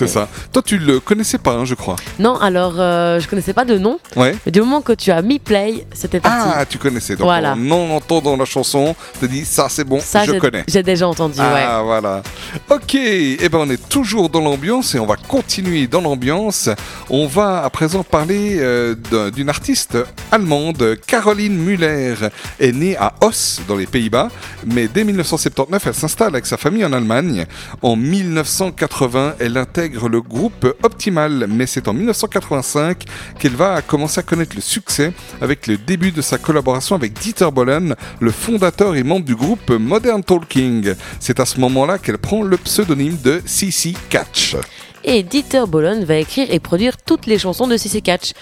C'est 0.07 0.13
ça. 0.13 0.27
Toi, 0.53 0.61
tu 0.65 0.77
le 0.77 0.99
connaissais 0.99 1.37
pas, 1.37 1.53
hein, 1.53 1.65
je 1.65 1.75
crois. 1.75 1.95
Non, 2.19 2.37
alors 2.37 2.75
euh, 2.77 3.19
je 3.19 3.27
connaissais 3.27 3.53
pas 3.53 3.65
de 3.65 3.77
nom, 3.77 3.99
Ouais. 4.15 4.35
mais 4.45 4.51
du 4.51 4.59
moment 4.61 4.81
que 4.81 4.93
tu 4.93 5.11
as 5.11 5.21
mis 5.21 5.39
play, 5.39 5.85
c'était 5.93 6.19
parti. 6.19 6.49
Ah, 6.55 6.65
tu 6.65 6.77
connaissais. 6.77 7.15
Donc, 7.15 7.25
Voilà. 7.25 7.53
en 7.53 7.89
entendant 7.91 8.35
la 8.37 8.45
chanson, 8.45 8.95
tu 9.19 9.27
dit 9.27 9.45
ça, 9.45 9.67
c'est 9.69 9.83
bon, 9.83 9.99
ça, 9.99 10.23
je 10.25 10.33
connais. 10.33 10.63
J'ai 10.67 10.83
déjà 10.83 11.07
entendu, 11.07 11.39
ouais. 11.39 11.45
Ah 11.67 11.81
voilà. 11.83 12.21
Ok, 12.69 12.95
et 12.95 13.37
ben 13.49 13.59
on 13.59 13.69
est 13.69 13.89
toujours 13.89 14.29
dans 14.29 14.41
l'ambiance 14.41 14.95
et 14.95 14.99
on 14.99 15.05
va 15.05 15.15
continuer 15.15 15.87
dans 15.87 16.01
l'ambiance. 16.01 16.69
On 17.09 17.27
va 17.27 17.63
à 17.63 17.69
présent 17.69 18.03
parler 18.03 18.57
euh, 18.59 18.95
d'un- 19.11 19.29
d'une 19.29 19.49
artiste 19.49 19.97
allemande, 20.31 20.97
Caroline 21.07 21.57
Müller, 21.57 22.15
est 22.59 22.71
née 22.71 22.95
à 22.97 23.13
Oss 23.21 23.61
dans 23.67 23.75
les 23.75 23.85
Pays-Bas, 23.87 24.29
mais 24.65 24.87
dès 24.87 25.03
1979 25.03 25.87
elle 25.87 25.93
s'installe 25.93 26.29
avec 26.29 26.45
sa 26.45 26.57
famille 26.57 26.85
en 26.85 26.93
Allemagne. 26.93 27.45
En 27.81 27.95
1980 27.95 29.35
elle 29.39 29.57
intègre 29.57 29.90
le 30.09 30.21
groupe 30.21 30.75
Optimal, 30.83 31.47
mais 31.49 31.65
c'est 31.65 31.87
en 31.87 31.93
1985 31.93 33.05
qu'elle 33.39 33.55
va 33.55 33.81
commencer 33.81 34.19
à 34.19 34.23
connaître 34.23 34.55
le 34.55 34.61
succès 34.61 35.13
avec 35.41 35.67
le 35.67 35.77
début 35.77 36.11
de 36.11 36.21
sa 36.21 36.37
collaboration 36.37 36.95
avec 36.95 37.13
Dieter 37.13 37.49
Bohlen, 37.51 37.95
le 38.19 38.31
fondateur 38.31 38.95
et 38.95 39.03
membre 39.03 39.25
du 39.25 39.35
groupe 39.35 39.69
Modern 39.69 40.23
Talking. 40.23 40.93
C'est 41.19 41.39
à 41.39 41.45
ce 41.45 41.59
moment-là 41.59 41.97
qu'elle 41.97 42.17
prend 42.17 42.43
le 42.43 42.57
pseudonyme 42.57 43.17
de 43.23 43.41
CC 43.45 43.93
Catch. 44.09 44.55
Et 45.03 45.23
Dieter 45.23 45.63
Bohlen 45.67 46.03
va 46.03 46.15
écrire 46.17 46.47
et 46.51 46.59
produire 46.59 46.97
toutes 46.97 47.25
les 47.25 47.39
chansons 47.39 47.67
de 47.67 47.77
CC 47.77 48.01
Catch, 48.01 48.33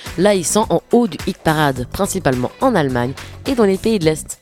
sont 0.43 0.65
en 0.69 0.81
haut 0.91 1.07
du 1.07 1.17
hit 1.25 1.37
parade, 1.37 1.87
principalement 1.91 2.51
en 2.61 2.75
Allemagne 2.75 3.13
et 3.47 3.55
dans 3.55 3.65
les 3.65 3.77
pays 3.77 3.99
de 3.99 4.05
l'Est. 4.05 4.38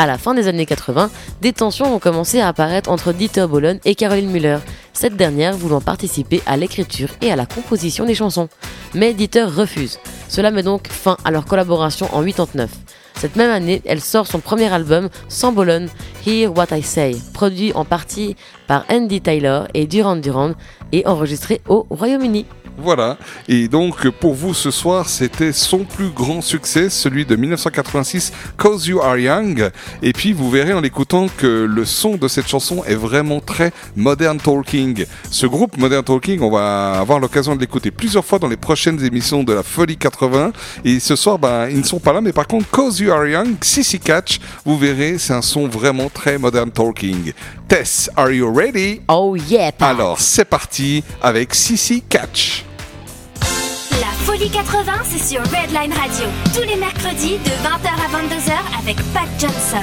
À 0.00 0.06
la 0.06 0.16
fin 0.16 0.32
des 0.32 0.46
années 0.46 0.64
80, 0.64 1.10
des 1.40 1.52
tensions 1.52 1.92
ont 1.92 1.98
commencé 1.98 2.38
à 2.38 2.46
apparaître 2.46 2.88
entre 2.88 3.12
Dieter 3.12 3.48
Bohlen 3.48 3.80
et 3.84 3.96
Caroline 3.96 4.30
Müller, 4.30 4.58
cette 4.92 5.16
dernière 5.16 5.56
voulant 5.56 5.80
participer 5.80 6.40
à 6.46 6.56
l'écriture 6.56 7.08
et 7.20 7.32
à 7.32 7.36
la 7.36 7.46
composition 7.46 8.04
des 8.04 8.14
chansons. 8.14 8.48
Mais 8.94 9.12
Dieter 9.12 9.42
refuse. 9.42 9.98
Cela 10.28 10.52
met 10.52 10.62
donc 10.62 10.86
fin 10.86 11.16
à 11.24 11.32
leur 11.32 11.46
collaboration 11.46 12.08
en 12.14 12.22
89. 12.22 12.70
Cette 13.16 13.34
même 13.34 13.50
année, 13.50 13.82
elle 13.86 14.00
sort 14.00 14.28
son 14.28 14.38
premier 14.38 14.72
album 14.72 15.08
sans 15.28 15.50
Bohlen, 15.50 15.88
Hear 16.24 16.56
What 16.56 16.76
I 16.76 16.82
Say, 16.84 17.16
produit 17.34 17.72
en 17.72 17.84
partie 17.84 18.36
par 18.68 18.84
Andy 18.88 19.20
Taylor 19.20 19.66
et 19.74 19.88
Duran 19.88 20.14
Duran 20.14 20.52
et 20.92 21.04
enregistré 21.08 21.60
au 21.66 21.88
Royaume-Uni. 21.90 22.46
Voilà. 22.80 23.16
Et 23.48 23.66
donc, 23.66 24.08
pour 24.08 24.34
vous 24.34 24.54
ce 24.54 24.70
soir, 24.70 25.08
c'était 25.08 25.52
son 25.52 25.78
plus 25.78 26.10
grand 26.10 26.40
succès, 26.40 26.90
celui 26.90 27.26
de 27.26 27.34
1986, 27.34 28.32
Cause 28.56 28.86
You 28.86 29.00
Are 29.00 29.18
Young. 29.18 29.70
Et 30.00 30.12
puis, 30.12 30.32
vous 30.32 30.48
verrez 30.48 30.72
en 30.72 30.80
l'écoutant 30.80 31.26
que 31.36 31.66
le 31.68 31.84
son 31.84 32.16
de 32.16 32.28
cette 32.28 32.46
chanson 32.46 32.84
est 32.84 32.94
vraiment 32.94 33.40
très 33.40 33.72
Modern 33.96 34.38
Talking. 34.38 35.06
Ce 35.30 35.46
groupe 35.46 35.76
Modern 35.76 36.04
Talking, 36.04 36.40
on 36.40 36.50
va 36.50 37.00
avoir 37.00 37.18
l'occasion 37.18 37.56
de 37.56 37.60
l'écouter 37.60 37.90
plusieurs 37.90 38.24
fois 38.24 38.38
dans 38.38 38.48
les 38.48 38.56
prochaines 38.56 39.04
émissions 39.04 39.42
de 39.42 39.52
la 39.52 39.64
Folie 39.64 39.96
80. 39.96 40.52
Et 40.84 41.00
ce 41.00 41.16
soir, 41.16 41.38
ben, 41.38 41.68
ils 41.68 41.78
ne 41.78 41.84
sont 41.84 41.98
pas 41.98 42.12
là, 42.12 42.20
mais 42.20 42.32
par 42.32 42.46
contre, 42.46 42.68
Cause 42.70 43.00
You 43.00 43.10
Are 43.10 43.26
Young, 43.26 43.56
Sissy 43.60 43.98
Catch, 43.98 44.38
vous 44.64 44.78
verrez, 44.78 45.18
c'est 45.18 45.34
un 45.34 45.42
son 45.42 45.66
vraiment 45.66 46.08
très 46.08 46.38
Modern 46.38 46.70
Talking. 46.70 47.32
Tess, 47.66 48.08
are 48.16 48.30
you 48.30 48.50
ready? 48.50 49.00
Oh 49.08 49.36
yeah! 49.36 49.72
Alors, 49.80 50.20
c'est 50.20 50.44
parti 50.44 51.02
avec 51.20 51.54
Sissy 51.54 52.02
Catch. 52.08 52.67
Folie 54.28 54.50
80, 54.50 54.92
c'est 55.04 55.26
sur 55.26 55.40
Redline 55.40 55.90
Radio. 55.90 56.26
Tous 56.54 56.60
les 56.60 56.76
mercredis 56.76 57.38
de 57.38 57.50
20h 57.64 57.88
à 57.88 58.08
22h 58.12 58.52
avec 58.78 58.96
Pat 59.14 59.26
Johnson. 59.38 59.78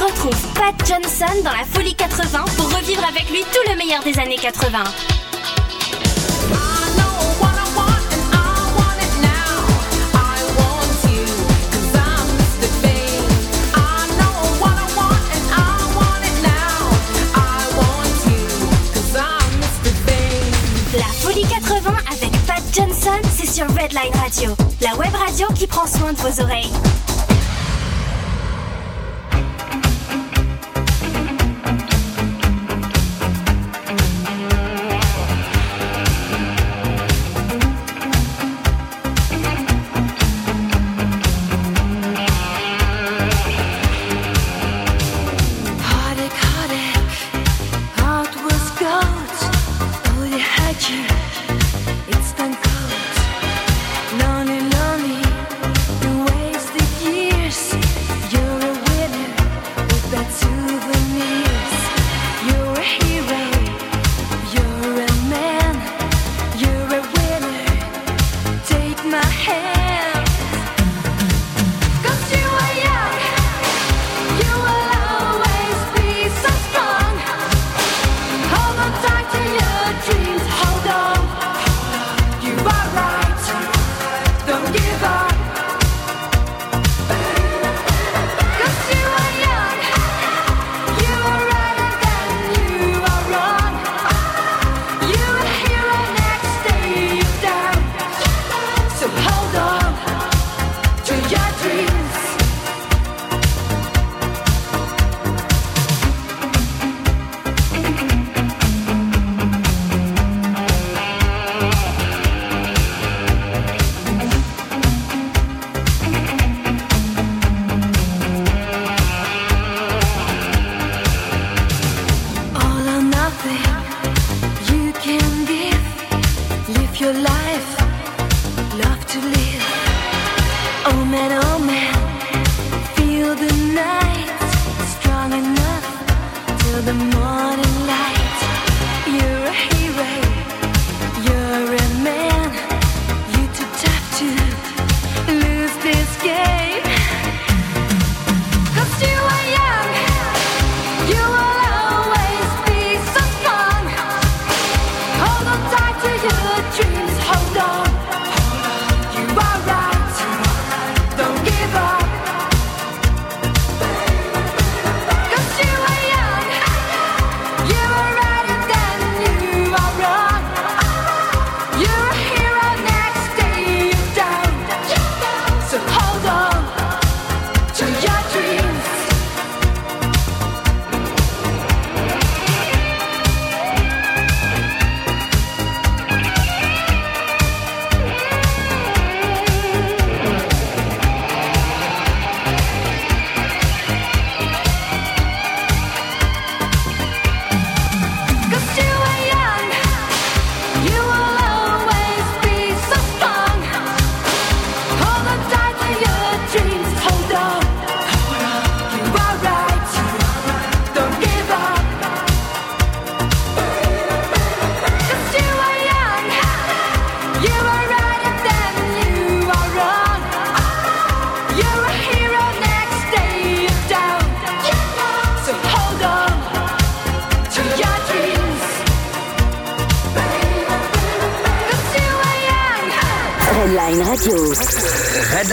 Retrouve 0.00 0.34
Pat 0.54 0.74
Johnson 0.86 1.26
dans 1.44 1.52
la 1.52 1.66
Folie 1.70 1.94
80 1.94 2.44
pour 2.56 2.74
revivre 2.74 3.04
avec 3.06 3.28
lui 3.30 3.42
tout 3.42 3.70
le 3.70 3.76
meilleur 3.76 4.02
des 4.02 4.18
années 4.18 4.38
80. 4.40 4.84
Redline 23.66 24.14
Radio, 24.14 24.54
la 24.80 24.94
web 24.94 25.12
radio 25.14 25.48
qui 25.52 25.66
prend 25.66 25.86
soin 25.86 26.12
de 26.12 26.18
vos 26.18 26.40
oreilles. 26.40 26.70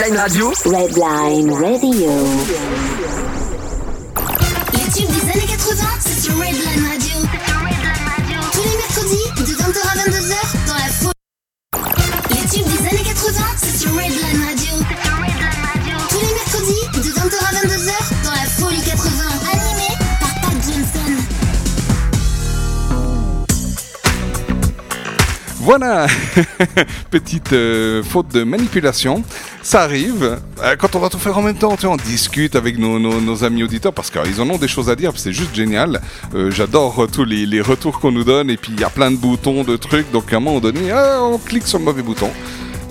Redline 0.06 0.20
Radio. 0.20 0.52
Redline 0.64 1.50
Radio. 1.52 2.10
Les 4.72 4.86
tubes 4.92 5.10
des 5.10 5.30
années 5.32 5.48
80, 5.48 5.84
c'est 5.98 6.20
sur 6.20 6.34
Redline 6.34 6.86
Radio. 6.86 7.16
Tous 8.52 8.62
les 8.62 8.76
mercredis, 8.76 9.26
de 9.36 9.52
20h 9.56 9.80
à 9.82 9.96
22h, 10.06 10.34
dans 10.68 10.74
la 10.74 10.90
folie. 10.92 11.12
Les 12.30 12.44
tubes 12.48 12.68
des 12.70 12.82
années 12.86 13.04
80, 13.04 13.42
c'est 13.56 13.76
sur 13.78 13.90
Redline 13.90 14.40
Radio. 14.46 14.74
Tous 16.08 16.20
les 16.20 16.34
mercredis, 16.34 16.84
de 16.94 17.10
20h 17.12 17.36
à 17.40 17.50
22h, 17.66 17.92
dans 18.22 18.30
la 18.30 18.46
folie 18.46 18.82
80. 18.82 19.10
Animé 19.52 19.88
par 20.20 20.34
Pat 20.40 20.56
Johnson. 20.62 21.10
Voilà, 25.58 26.06
petite 27.10 27.52
euh, 27.52 28.04
faute 28.04 28.28
de 28.28 28.44
manipulation. 28.44 29.24
Ça 29.66 29.82
arrive. 29.82 30.38
Euh, 30.62 30.76
quand 30.78 30.94
on 30.94 31.00
va 31.00 31.08
tout 31.08 31.18
faire 31.18 31.36
en 31.36 31.42
même 31.42 31.58
temps, 31.58 31.76
on 31.82 31.96
discute 31.96 32.54
avec 32.54 32.78
nos, 32.78 33.42
amis 33.42 33.64
auditeurs 33.64 33.92
parce 33.92 34.12
qu'ils 34.12 34.40
en 34.40 34.48
ont 34.48 34.58
des 34.58 34.68
choses 34.68 34.88
à 34.88 34.94
dire. 34.94 35.10
C'est 35.16 35.32
juste 35.32 35.56
génial. 35.56 36.00
Euh, 36.36 36.52
J'adore 36.52 37.02
euh, 37.02 37.08
tous 37.08 37.24
les, 37.24 37.60
retours 37.60 37.98
qu'on 37.98 38.12
nous 38.12 38.22
donne. 38.22 38.48
Et 38.48 38.56
puis 38.56 38.70
il 38.72 38.80
y 38.80 38.84
a 38.84 38.90
plein 38.90 39.10
de 39.10 39.16
boutons, 39.16 39.64
de 39.64 39.74
trucs. 39.74 40.08
Donc 40.12 40.32
à 40.32 40.36
un 40.36 40.40
moment 40.40 40.60
donné, 40.60 40.92
on 41.20 41.36
clique 41.38 41.66
sur 41.66 41.80
le 41.80 41.84
mauvais 41.84 42.02
bouton. 42.02 42.30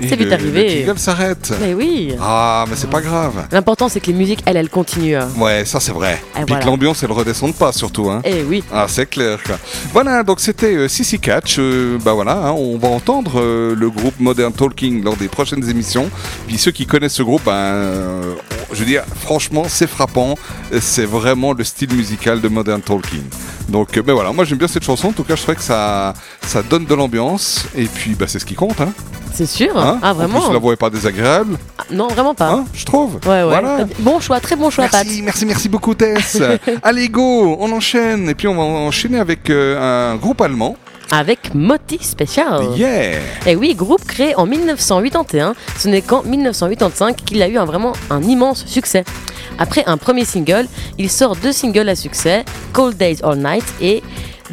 C'est 0.09 0.15
vite 0.15 0.31
arrivé. 0.31 0.83
Le 0.85 0.95
s'arrête. 0.97 1.53
Mais 1.61 1.73
oui. 1.73 2.15
Ah, 2.19 2.65
mais 2.69 2.75
c'est 2.75 2.89
pas 2.89 3.01
grave. 3.01 3.47
L'important, 3.51 3.89
c'est 3.89 3.99
que 3.99 4.07
les 4.07 4.13
musiques, 4.13 4.41
elles, 4.45 4.57
elles 4.57 4.69
continuent. 4.69 5.19
Ouais, 5.37 5.65
ça 5.65 5.79
c'est 5.79 5.91
vrai. 5.91 6.21
Et 6.37 6.43
voilà. 6.47 6.63
que 6.63 6.67
l'ambiance 6.67 7.03
elle 7.03 7.11
redescende 7.11 7.53
pas 7.55 7.71
surtout. 7.71 8.09
Hein. 8.09 8.21
Eh 8.23 8.43
oui. 8.43 8.63
Ah, 8.71 8.85
c'est 8.87 9.09
clair. 9.09 9.39
Quoi. 9.43 9.57
Voilà, 9.93 10.23
donc 10.23 10.39
c'était 10.39 10.75
euh, 10.75 10.87
Sissy 10.87 11.19
Catch. 11.19 11.57
Euh, 11.59 11.97
bah 12.03 12.13
voilà, 12.13 12.33
hein, 12.33 12.51
on 12.51 12.77
va 12.77 12.87
entendre 12.87 13.39
euh, 13.39 13.75
le 13.75 13.89
groupe 13.89 14.19
Modern 14.19 14.51
Talking 14.53 15.03
lors 15.03 15.15
des 15.15 15.27
prochaines 15.27 15.67
émissions. 15.69 16.09
Puis 16.47 16.57
ceux 16.57 16.71
qui 16.71 16.85
connaissent 16.85 17.13
ce 17.13 17.23
groupe, 17.23 17.43
ben, 17.45 17.51
euh, 17.53 18.35
je 18.71 18.79
veux 18.79 18.85
dire, 18.85 19.03
franchement, 19.21 19.65
c'est 19.67 19.87
frappant. 19.87 20.35
C'est 20.79 21.05
vraiment 21.05 21.53
le 21.53 21.63
style 21.63 21.93
musical 21.93 22.41
de 22.41 22.47
Modern 22.47 22.81
Talking. 22.81 23.23
Donc, 23.69 23.97
ben 23.99 24.13
voilà, 24.13 24.31
moi 24.31 24.45
j'aime 24.45 24.57
bien 24.57 24.67
cette 24.67 24.83
chanson. 24.83 25.09
En 25.09 25.13
tout 25.13 25.23
cas, 25.23 25.35
je 25.35 25.41
trouvais 25.41 25.55
que 25.57 25.63
ça, 25.63 26.13
ça 26.45 26.61
donne 26.61 26.85
de 26.85 26.93
l'ambiance. 26.93 27.65
Et 27.75 27.85
puis, 27.85 28.15
bah, 28.15 28.25
c'est 28.27 28.39
ce 28.39 28.45
qui 28.45 28.55
compte. 28.55 28.79
Hein. 28.81 28.93
C'est 29.35 29.45
sûr. 29.45 29.77
Hein 29.77 29.99
ah, 30.01 30.11
En 30.11 30.13
vraiment 30.13 30.39
plus, 30.41 30.53
la 30.53 30.59
voix 30.59 30.73
est 30.73 30.77
pas 30.77 30.89
désagréable, 30.89 31.57
Ah, 31.77 31.83
Non, 31.91 32.07
vraiment 32.07 32.33
pas. 32.33 32.49
hein, 32.51 32.65
je 32.73 32.85
trouve. 32.85 33.15
Ouais, 33.25 33.29
ouais. 33.29 33.43
Voilà. 33.43 33.85
Bon 33.99 34.19
choix, 34.21 34.39
très 34.39 34.55
bon 34.55 34.69
choix, 34.69 34.85
Pat. 34.87 35.03
Merci, 35.05 35.21
merci, 35.21 35.45
merci 35.45 35.69
beaucoup 35.69 35.93
Tess. 35.93 36.41
Allez 36.83 37.09
go, 37.09 37.57
on 37.59 37.71
enchaîne 37.73 38.29
et 38.29 38.35
puis 38.35 38.47
on 38.47 38.55
va 38.55 38.61
enchaîner 38.63 39.19
avec 39.19 39.49
euh, 39.49 40.13
un 40.13 40.15
groupe 40.15 40.39
allemand. 40.41 40.77
Avec 41.11 41.53
Moti 41.53 41.99
Special. 42.01 42.75
Yeah. 42.75 43.19
Et 43.45 43.55
oui, 43.55 43.75
groupe 43.75 44.03
créé 44.05 44.35
en 44.35 44.45
1981, 44.47 45.53
ce 45.77 45.87
n'est 45.87 46.01
qu'en 46.01 46.23
1985 46.23 47.17
qu'il 47.17 47.41
a 47.43 47.47
eu 47.47 47.57
un, 47.57 47.65
vraiment 47.65 47.93
un 48.09 48.23
immense 48.23 48.65
succès. 48.65 49.03
Après 49.59 49.83
un 49.85 49.97
premier 49.97 50.25
single, 50.25 50.65
il 50.97 51.09
sort 51.11 51.35
deux 51.35 51.51
singles 51.51 51.87
à 51.89 51.95
succès, 51.95 52.43
Cold 52.73 52.97
Days 52.97 53.19
All 53.23 53.37
Night 53.37 53.65
et 53.81 54.01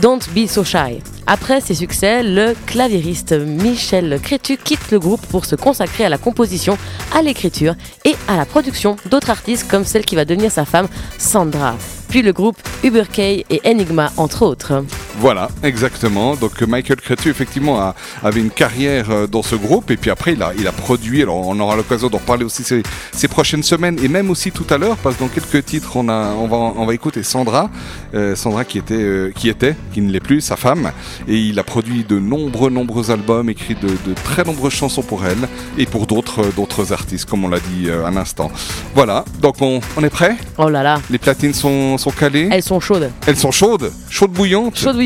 Don't 0.00 0.20
Be 0.34 0.46
So 0.46 0.64
Shy. 0.64 1.02
Après 1.26 1.60
ces 1.60 1.74
succès, 1.74 2.22
le 2.22 2.54
claviériste 2.66 3.32
Michel 3.32 4.18
Crétu 4.22 4.56
quitte 4.56 4.90
le 4.90 4.98
groupe 4.98 5.24
pour 5.26 5.44
se 5.44 5.54
consacrer 5.54 6.04
à 6.04 6.08
la 6.08 6.18
composition, 6.18 6.78
à 7.14 7.22
l'écriture 7.22 7.74
et 8.04 8.14
à 8.28 8.36
la 8.36 8.46
production 8.46 8.96
d'autres 9.10 9.30
artistes 9.30 9.70
comme 9.70 9.84
celle 9.84 10.04
qui 10.04 10.16
va 10.16 10.24
devenir 10.24 10.50
sa 10.50 10.64
femme, 10.64 10.88
Sandra. 11.18 11.76
Puis 12.08 12.22
le 12.22 12.32
groupe 12.32 12.56
Uber 12.82 13.04
K 13.12 13.18
et 13.18 13.60
Enigma, 13.64 14.12
entre 14.16 14.42
autres. 14.42 14.84
Voilà, 15.18 15.48
exactement. 15.62 16.36
Donc 16.36 16.62
euh, 16.62 16.66
Michael 16.66 16.96
Cretu, 17.00 17.28
effectivement, 17.30 17.80
a- 17.80 17.94
avait 18.22 18.40
une 18.40 18.50
carrière 18.50 19.10
euh, 19.10 19.26
dans 19.26 19.42
ce 19.42 19.54
groupe. 19.54 19.90
Et 19.90 19.96
puis 19.96 20.10
après, 20.10 20.32
il 20.32 20.42
a, 20.42 20.52
il 20.58 20.66
a 20.66 20.72
produit. 20.72 21.22
Alors, 21.22 21.46
on 21.46 21.58
aura 21.60 21.76
l'occasion 21.76 22.08
d'en 22.08 22.18
reparler 22.18 22.44
aussi 22.44 22.62
ces, 22.64 22.82
ces 23.12 23.28
prochaines 23.28 23.62
semaines. 23.62 23.98
Et 24.02 24.08
même 24.08 24.30
aussi 24.30 24.50
tout 24.50 24.66
à 24.70 24.78
l'heure, 24.78 24.96
parce 24.96 25.16
que 25.16 25.20
dans 25.20 25.28
quelques 25.28 25.64
titres, 25.64 25.96
on, 25.96 26.08
a, 26.08 26.32
on, 26.38 26.48
va, 26.48 26.56
on 26.56 26.86
va 26.86 26.94
écouter 26.94 27.22
Sandra. 27.22 27.70
Euh, 28.14 28.34
Sandra 28.34 28.64
qui 28.64 28.78
était, 28.78 28.94
euh, 28.94 29.32
qui 29.34 29.48
était, 29.48 29.76
qui 29.92 30.00
ne 30.00 30.10
l'est 30.10 30.20
plus, 30.20 30.40
sa 30.40 30.56
femme. 30.56 30.90
Et 31.28 31.36
il 31.36 31.58
a 31.58 31.62
produit 31.64 32.04
de 32.04 32.18
nombreux, 32.18 32.70
nombreux 32.70 33.10
albums, 33.10 33.48
écrit 33.50 33.74
de, 33.74 33.88
de 33.88 34.14
très 34.24 34.44
nombreuses 34.44 34.72
chansons 34.72 35.02
pour 35.02 35.24
elle. 35.26 35.48
Et 35.78 35.86
pour 35.86 36.06
d'autres 36.06 36.40
euh, 36.40 36.50
d'autres 36.56 36.92
artistes, 36.92 37.28
comme 37.28 37.44
on 37.44 37.48
l'a 37.48 37.60
dit 37.60 37.88
euh, 37.88 38.04
à 38.06 38.10
l'instant. 38.10 38.50
Voilà, 38.94 39.24
donc 39.40 39.56
on, 39.60 39.80
on 39.96 40.02
est 40.04 40.10
prêt? 40.10 40.36
Oh 40.58 40.68
là 40.68 40.82
là, 40.82 41.00
Les 41.10 41.18
platines 41.18 41.54
sont, 41.54 41.96
sont 41.98 42.10
calées? 42.10 42.48
Elles 42.50 42.62
sont 42.62 42.80
chaudes, 42.80 43.10
Elles 43.26 43.36
sont 43.36 43.50
chaudes 43.50 43.90
Chaudes 44.10 44.32
bouillantes 44.32 44.78
chaudes 44.78 44.96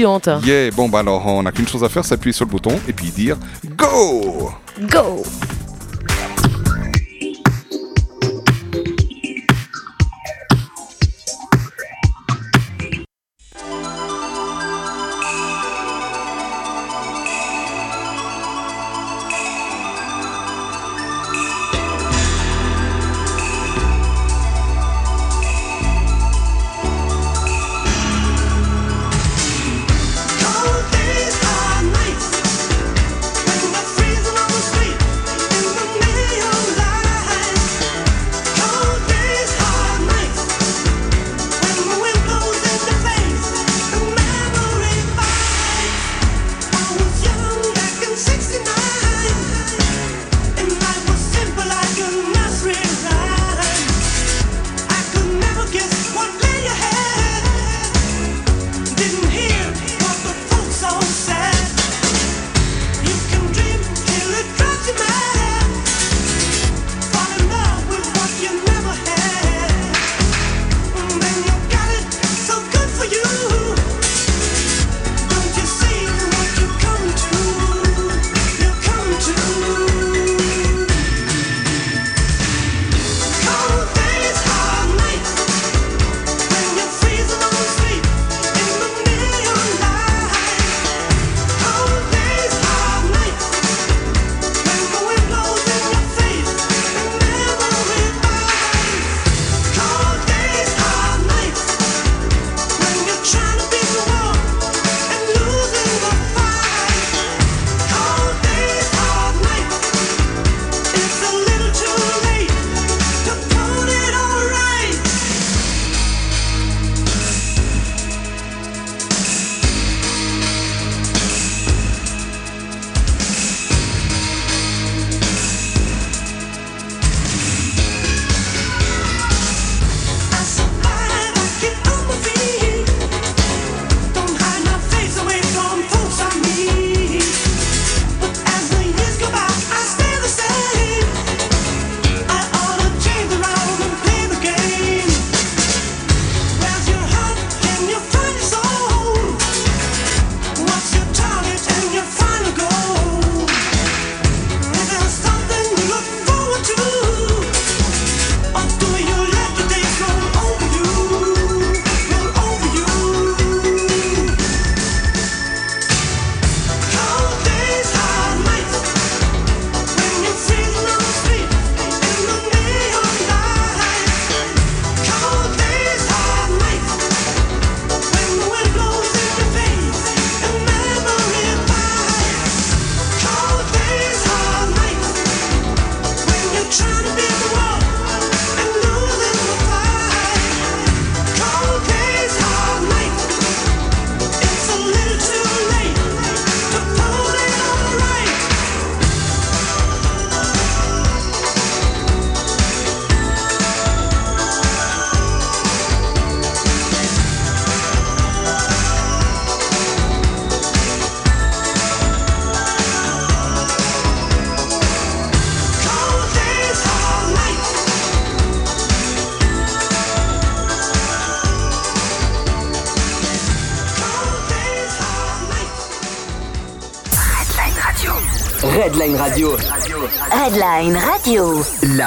Yeah, 0.45 0.71
bon 0.71 0.89
bah 0.89 1.01
alors 1.01 1.27
on 1.27 1.43
n'a 1.43 1.53
qu'une 1.53 1.69
chose 1.69 1.85
à 1.85 1.89
faire, 1.89 2.05
c'est 2.05 2.15
appuyer 2.15 2.33
sur 2.33 2.45
le 2.45 2.51
bouton 2.51 2.79
et 2.89 2.93
puis 2.93 3.11
dire 3.11 3.37
Go. 3.77 4.51
Go 4.81 5.23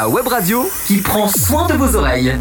La 0.02 0.08
web 0.08 0.28
radio 0.30 0.66
qui 0.88 1.00
prend 1.02 1.28
soin 1.28 1.68
de 1.68 1.74
vos 1.74 1.93
oreilles. 1.97 2.34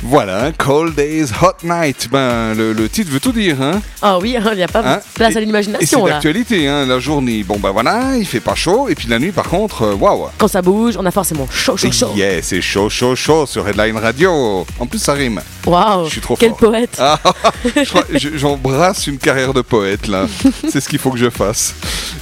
Voilà, 0.00 0.44
hein, 0.46 0.52
Cold 0.56 0.94
Days, 0.94 1.26
Hot 1.42 1.56
Night. 1.66 2.08
Ben, 2.10 2.54
le, 2.54 2.72
le 2.72 2.88
titre 2.88 3.10
veut 3.10 3.20
tout 3.20 3.32
dire, 3.32 3.60
hein. 3.60 3.82
Ah 4.00 4.18
oui, 4.18 4.36
il 4.38 4.56
n'y 4.56 4.62
a 4.62 4.68
pas 4.68 4.78
Hein? 4.80 5.00
place 5.12 5.26
à 5.26 5.30
Et- 5.30 5.34
c'est 5.34 5.40
l'imagination 5.44 6.06
là. 6.06 6.12
d'actualité, 6.14 6.66
hein, 6.68 6.86
la 6.86 6.98
journée. 7.00 7.42
Bon, 7.42 7.58
ben 7.58 7.70
voilà, 7.72 8.16
il 8.16 8.24
fait 8.24 8.40
pas 8.40 8.54
chaud. 8.54 8.88
Et 8.88 8.94
puis 8.94 9.08
la 9.08 9.18
nuit, 9.18 9.32
par 9.32 9.44
contre, 9.48 9.82
euh, 9.82 9.94
waouh. 9.94 10.28
Quand 10.38 10.48
ça 10.48 10.62
bouge, 10.62 10.94
on 10.98 11.04
a 11.04 11.10
forcément 11.10 11.46
chaud, 11.50 11.76
chaud, 11.76 11.90
chaud. 11.92 12.12
Yeah, 12.16 12.40
c'est 12.42 12.62
chaud, 12.62 12.88
chaud, 12.88 13.14
chaud 13.16 13.44
sur 13.44 13.68
Headline 13.68 13.98
Radio. 13.98 14.64
En 14.78 14.86
plus, 14.86 15.00
ça 15.00 15.12
rime. 15.14 15.42
Waouh, 15.66 16.06
Je 16.06 16.10
suis 16.12 16.20
trop 16.22 16.36
quel 16.36 16.50
fort. 16.50 16.58
poète. 16.70 16.96
Ah, 16.98 17.18
je- 18.14 18.38
J'embrasse 18.38 19.08
une 19.08 19.18
carrière 19.18 19.52
de 19.52 19.60
poète 19.62 20.06
là. 20.06 20.26
C'est 20.70 20.80
ce 20.80 20.88
qu'il 20.88 21.00
faut 21.00 21.10
que 21.10 21.18
je 21.18 21.28
fasse. 21.28 21.74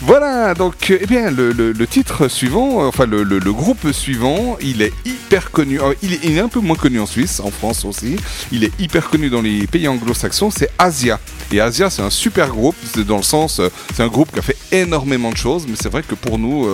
Voilà, 0.06 0.54
donc 0.54 0.92
euh, 0.92 0.98
eh 1.00 1.06
bien 1.06 1.32
le, 1.32 1.74
titre 1.88 2.28
suivant, 2.28 2.80
euh, 2.84 2.86
enfin 2.86 3.06
le, 3.06 3.24
groupe 3.52 3.90
suivant, 3.90 4.56
il 4.60 4.80
est 4.80 4.92
hyper 5.04 5.50
connu. 5.50 5.80
euh, 5.80 5.94
Il 6.00 6.14
est, 6.14 6.38
un 6.38 6.46
peu 6.46 6.60
moins 6.60 6.76
connu 6.76 7.00
en 7.00 7.06
Suisse, 7.06 7.40
en 7.40 7.50
France 7.50 7.84
aussi. 7.84 8.14
Il 8.52 8.62
est 8.62 8.70
hyper 8.78 9.10
connu 9.10 9.30
dans 9.30 9.42
les 9.42 9.66
pays 9.66 9.88
anglo-saxons. 9.88 10.52
C'est 10.52 10.70
Asia. 10.78 11.18
Et 11.50 11.60
Asia, 11.60 11.90
c'est 11.90 12.02
un 12.02 12.10
super 12.10 12.50
groupe. 12.50 12.76
C'est 12.94 13.04
dans 13.04 13.16
le 13.16 13.24
sens, 13.24 13.58
euh, 13.58 13.68
c'est 13.96 14.04
un 14.04 14.06
groupe 14.06 14.30
qui 14.30 14.38
a 14.38 14.42
fait 14.42 14.56
énormément 14.70 15.32
de 15.32 15.36
choses, 15.36 15.66
mais 15.68 15.74
c'est 15.74 15.88
vrai 15.88 16.04
que 16.04 16.14
pour 16.14 16.38
nous, 16.38 16.68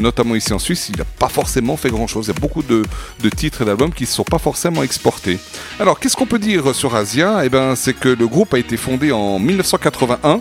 notamment 0.00 0.34
ici 0.34 0.52
en 0.52 0.58
Suisse, 0.58 0.88
il 0.88 0.98
n'a 0.98 1.04
pas 1.04 1.28
forcément 1.28 1.76
fait 1.76 1.90
grand-chose. 1.90 2.26
Il 2.26 2.34
y 2.34 2.36
a 2.36 2.40
beaucoup 2.40 2.64
de, 2.64 2.82
de 3.22 3.28
titres 3.28 3.62
et 3.62 3.64
d'albums 3.64 3.92
qui 3.92 4.04
ne 4.04 4.08
sont 4.08 4.24
pas 4.24 4.38
forcément 4.38 4.82
exportés. 4.82 5.38
Alors, 5.78 6.00
qu'est-ce 6.00 6.16
qu'on 6.16 6.26
peut 6.26 6.38
dire 6.40 6.74
sur 6.74 6.96
Asia? 6.96 7.44
Eh 7.44 7.48
ben, 7.48 7.76
c'est 7.76 7.94
que 7.94 8.08
le 8.08 8.26
groupe 8.26 8.54
a 8.54 8.58
été 8.58 8.76
fondé 8.76 9.12
en 9.12 9.38
1981. 9.38 10.40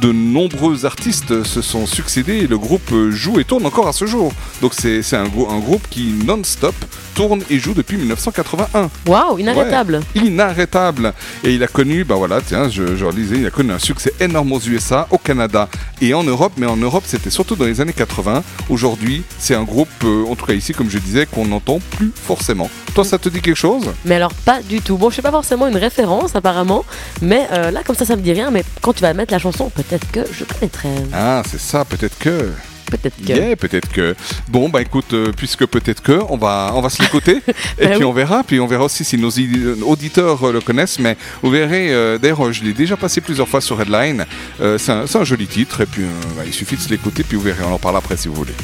De 0.00 0.12
nombreux 0.12 0.86
artistes 0.86 1.44
se 1.44 1.60
sont 1.60 1.86
succédés 1.86 2.38
et 2.38 2.46
le 2.46 2.56
groupe 2.56 2.92
joue 3.10 3.38
et 3.38 3.44
tourne 3.44 3.66
encore 3.66 3.86
à 3.86 3.92
ce 3.92 4.06
jour. 4.06 4.32
Donc, 4.62 4.72
c'est 4.74 5.02
un, 5.14 5.24
un 5.24 5.58
groupe 5.58 5.86
qui 5.90 6.14
non-stop 6.24 6.74
tourne 7.20 7.42
et 7.50 7.58
joue 7.58 7.74
depuis 7.74 7.98
1981. 7.98 8.88
Waouh, 9.06 9.38
inarrêtable. 9.38 10.00
Ouais, 10.16 10.22
inarrêtable. 10.22 11.12
Et 11.44 11.52
il 11.52 11.62
a 11.62 11.66
connu, 11.66 12.02
bah 12.02 12.14
voilà, 12.14 12.40
tiens, 12.40 12.70
je, 12.70 12.96
je 12.96 13.04
relisais, 13.04 13.36
il 13.36 13.46
a 13.46 13.50
connu 13.50 13.72
un 13.72 13.78
succès 13.78 14.14
énorme 14.20 14.50
aux 14.52 14.60
USA, 14.60 15.06
au 15.10 15.18
Canada 15.18 15.68
et 16.00 16.14
en 16.14 16.24
Europe, 16.24 16.54
mais 16.56 16.64
en 16.64 16.78
Europe 16.78 17.04
c'était 17.06 17.28
surtout 17.28 17.56
dans 17.56 17.66
les 17.66 17.82
années 17.82 17.92
80. 17.92 18.42
Aujourd'hui, 18.70 19.22
c'est 19.38 19.54
un 19.54 19.64
groupe, 19.64 19.90
euh, 20.04 20.24
en 20.30 20.34
tout 20.34 20.46
cas 20.46 20.54
ici, 20.54 20.72
comme 20.72 20.88
je 20.88 20.96
disais, 20.96 21.26
qu'on 21.26 21.44
n'entend 21.44 21.78
plus 21.90 22.10
forcément. 22.14 22.70
Toi, 22.94 23.04
ça 23.04 23.18
te 23.18 23.28
dit 23.28 23.42
quelque 23.42 23.54
chose? 23.54 23.84
Mais 24.06 24.14
alors 24.14 24.32
pas 24.32 24.62
du 24.62 24.80
tout. 24.80 24.96
Bon, 24.96 25.10
je 25.10 25.16
sais 25.16 25.22
pas 25.22 25.30
forcément 25.30 25.66
une 25.66 25.76
référence 25.76 26.34
apparemment, 26.34 26.86
mais 27.20 27.46
euh, 27.52 27.70
là 27.70 27.82
comme 27.84 27.96
ça 27.96 28.06
ça 28.06 28.16
me 28.16 28.22
dit 28.22 28.32
rien. 28.32 28.50
Mais 28.50 28.64
quand 28.80 28.94
tu 28.94 29.02
vas 29.02 29.12
mettre 29.12 29.34
la 29.34 29.38
chanson, 29.38 29.68
peut-être 29.68 30.10
que 30.10 30.20
je 30.32 30.44
connaîtrai. 30.44 30.88
Ah, 31.12 31.42
c'est 31.46 31.60
ça, 31.60 31.84
peut-être 31.84 32.16
que. 32.18 32.48
Peut-être 32.90 33.16
que. 33.24 33.32
Yeah, 33.32 33.56
peut-être 33.56 33.88
que. 33.92 34.14
Bon, 34.48 34.68
bah 34.68 34.82
écoute, 34.82 35.12
euh, 35.12 35.32
puisque 35.36 35.66
peut-être 35.66 36.02
que, 36.02 36.18
on 36.28 36.36
va, 36.36 36.72
on 36.74 36.80
va 36.80 36.90
se 36.90 37.00
l'écouter. 37.02 37.38
et 37.78 37.86
Bah 37.86 37.88
puis 37.90 37.98
oui. 37.98 38.04
on 38.04 38.12
verra. 38.12 38.42
Puis 38.44 38.60
on 38.60 38.66
verra 38.66 38.84
aussi 38.84 39.04
si 39.04 39.16
nos 39.16 39.30
i- 39.30 39.74
auditeurs 39.84 40.42
euh, 40.48 40.52
le 40.52 40.60
connaissent. 40.60 40.98
Mais 40.98 41.16
vous 41.42 41.50
verrez, 41.50 41.92
euh, 41.92 42.18
d'ailleurs, 42.18 42.52
je 42.52 42.62
l'ai 42.64 42.72
déjà 42.72 42.96
passé 42.96 43.20
plusieurs 43.20 43.48
fois 43.48 43.60
sur 43.60 43.80
Headline. 43.80 44.26
Euh, 44.60 44.78
c'est 44.78 44.92
un, 44.92 45.24
joli 45.24 45.46
titre. 45.46 45.80
Et 45.82 45.86
puis 45.86 46.02
euh, 46.02 46.06
bah, 46.36 46.42
il 46.46 46.52
suffit 46.52 46.76
de 46.76 46.80
se 46.80 46.88
l'écouter. 46.88 47.22
Puis 47.22 47.36
vous 47.36 47.42
verrez, 47.44 47.62
on 47.64 47.72
en 47.72 47.78
parle 47.78 47.96
après 47.96 48.16
si 48.16 48.28
vous 48.28 48.34
voulez. 48.34 48.54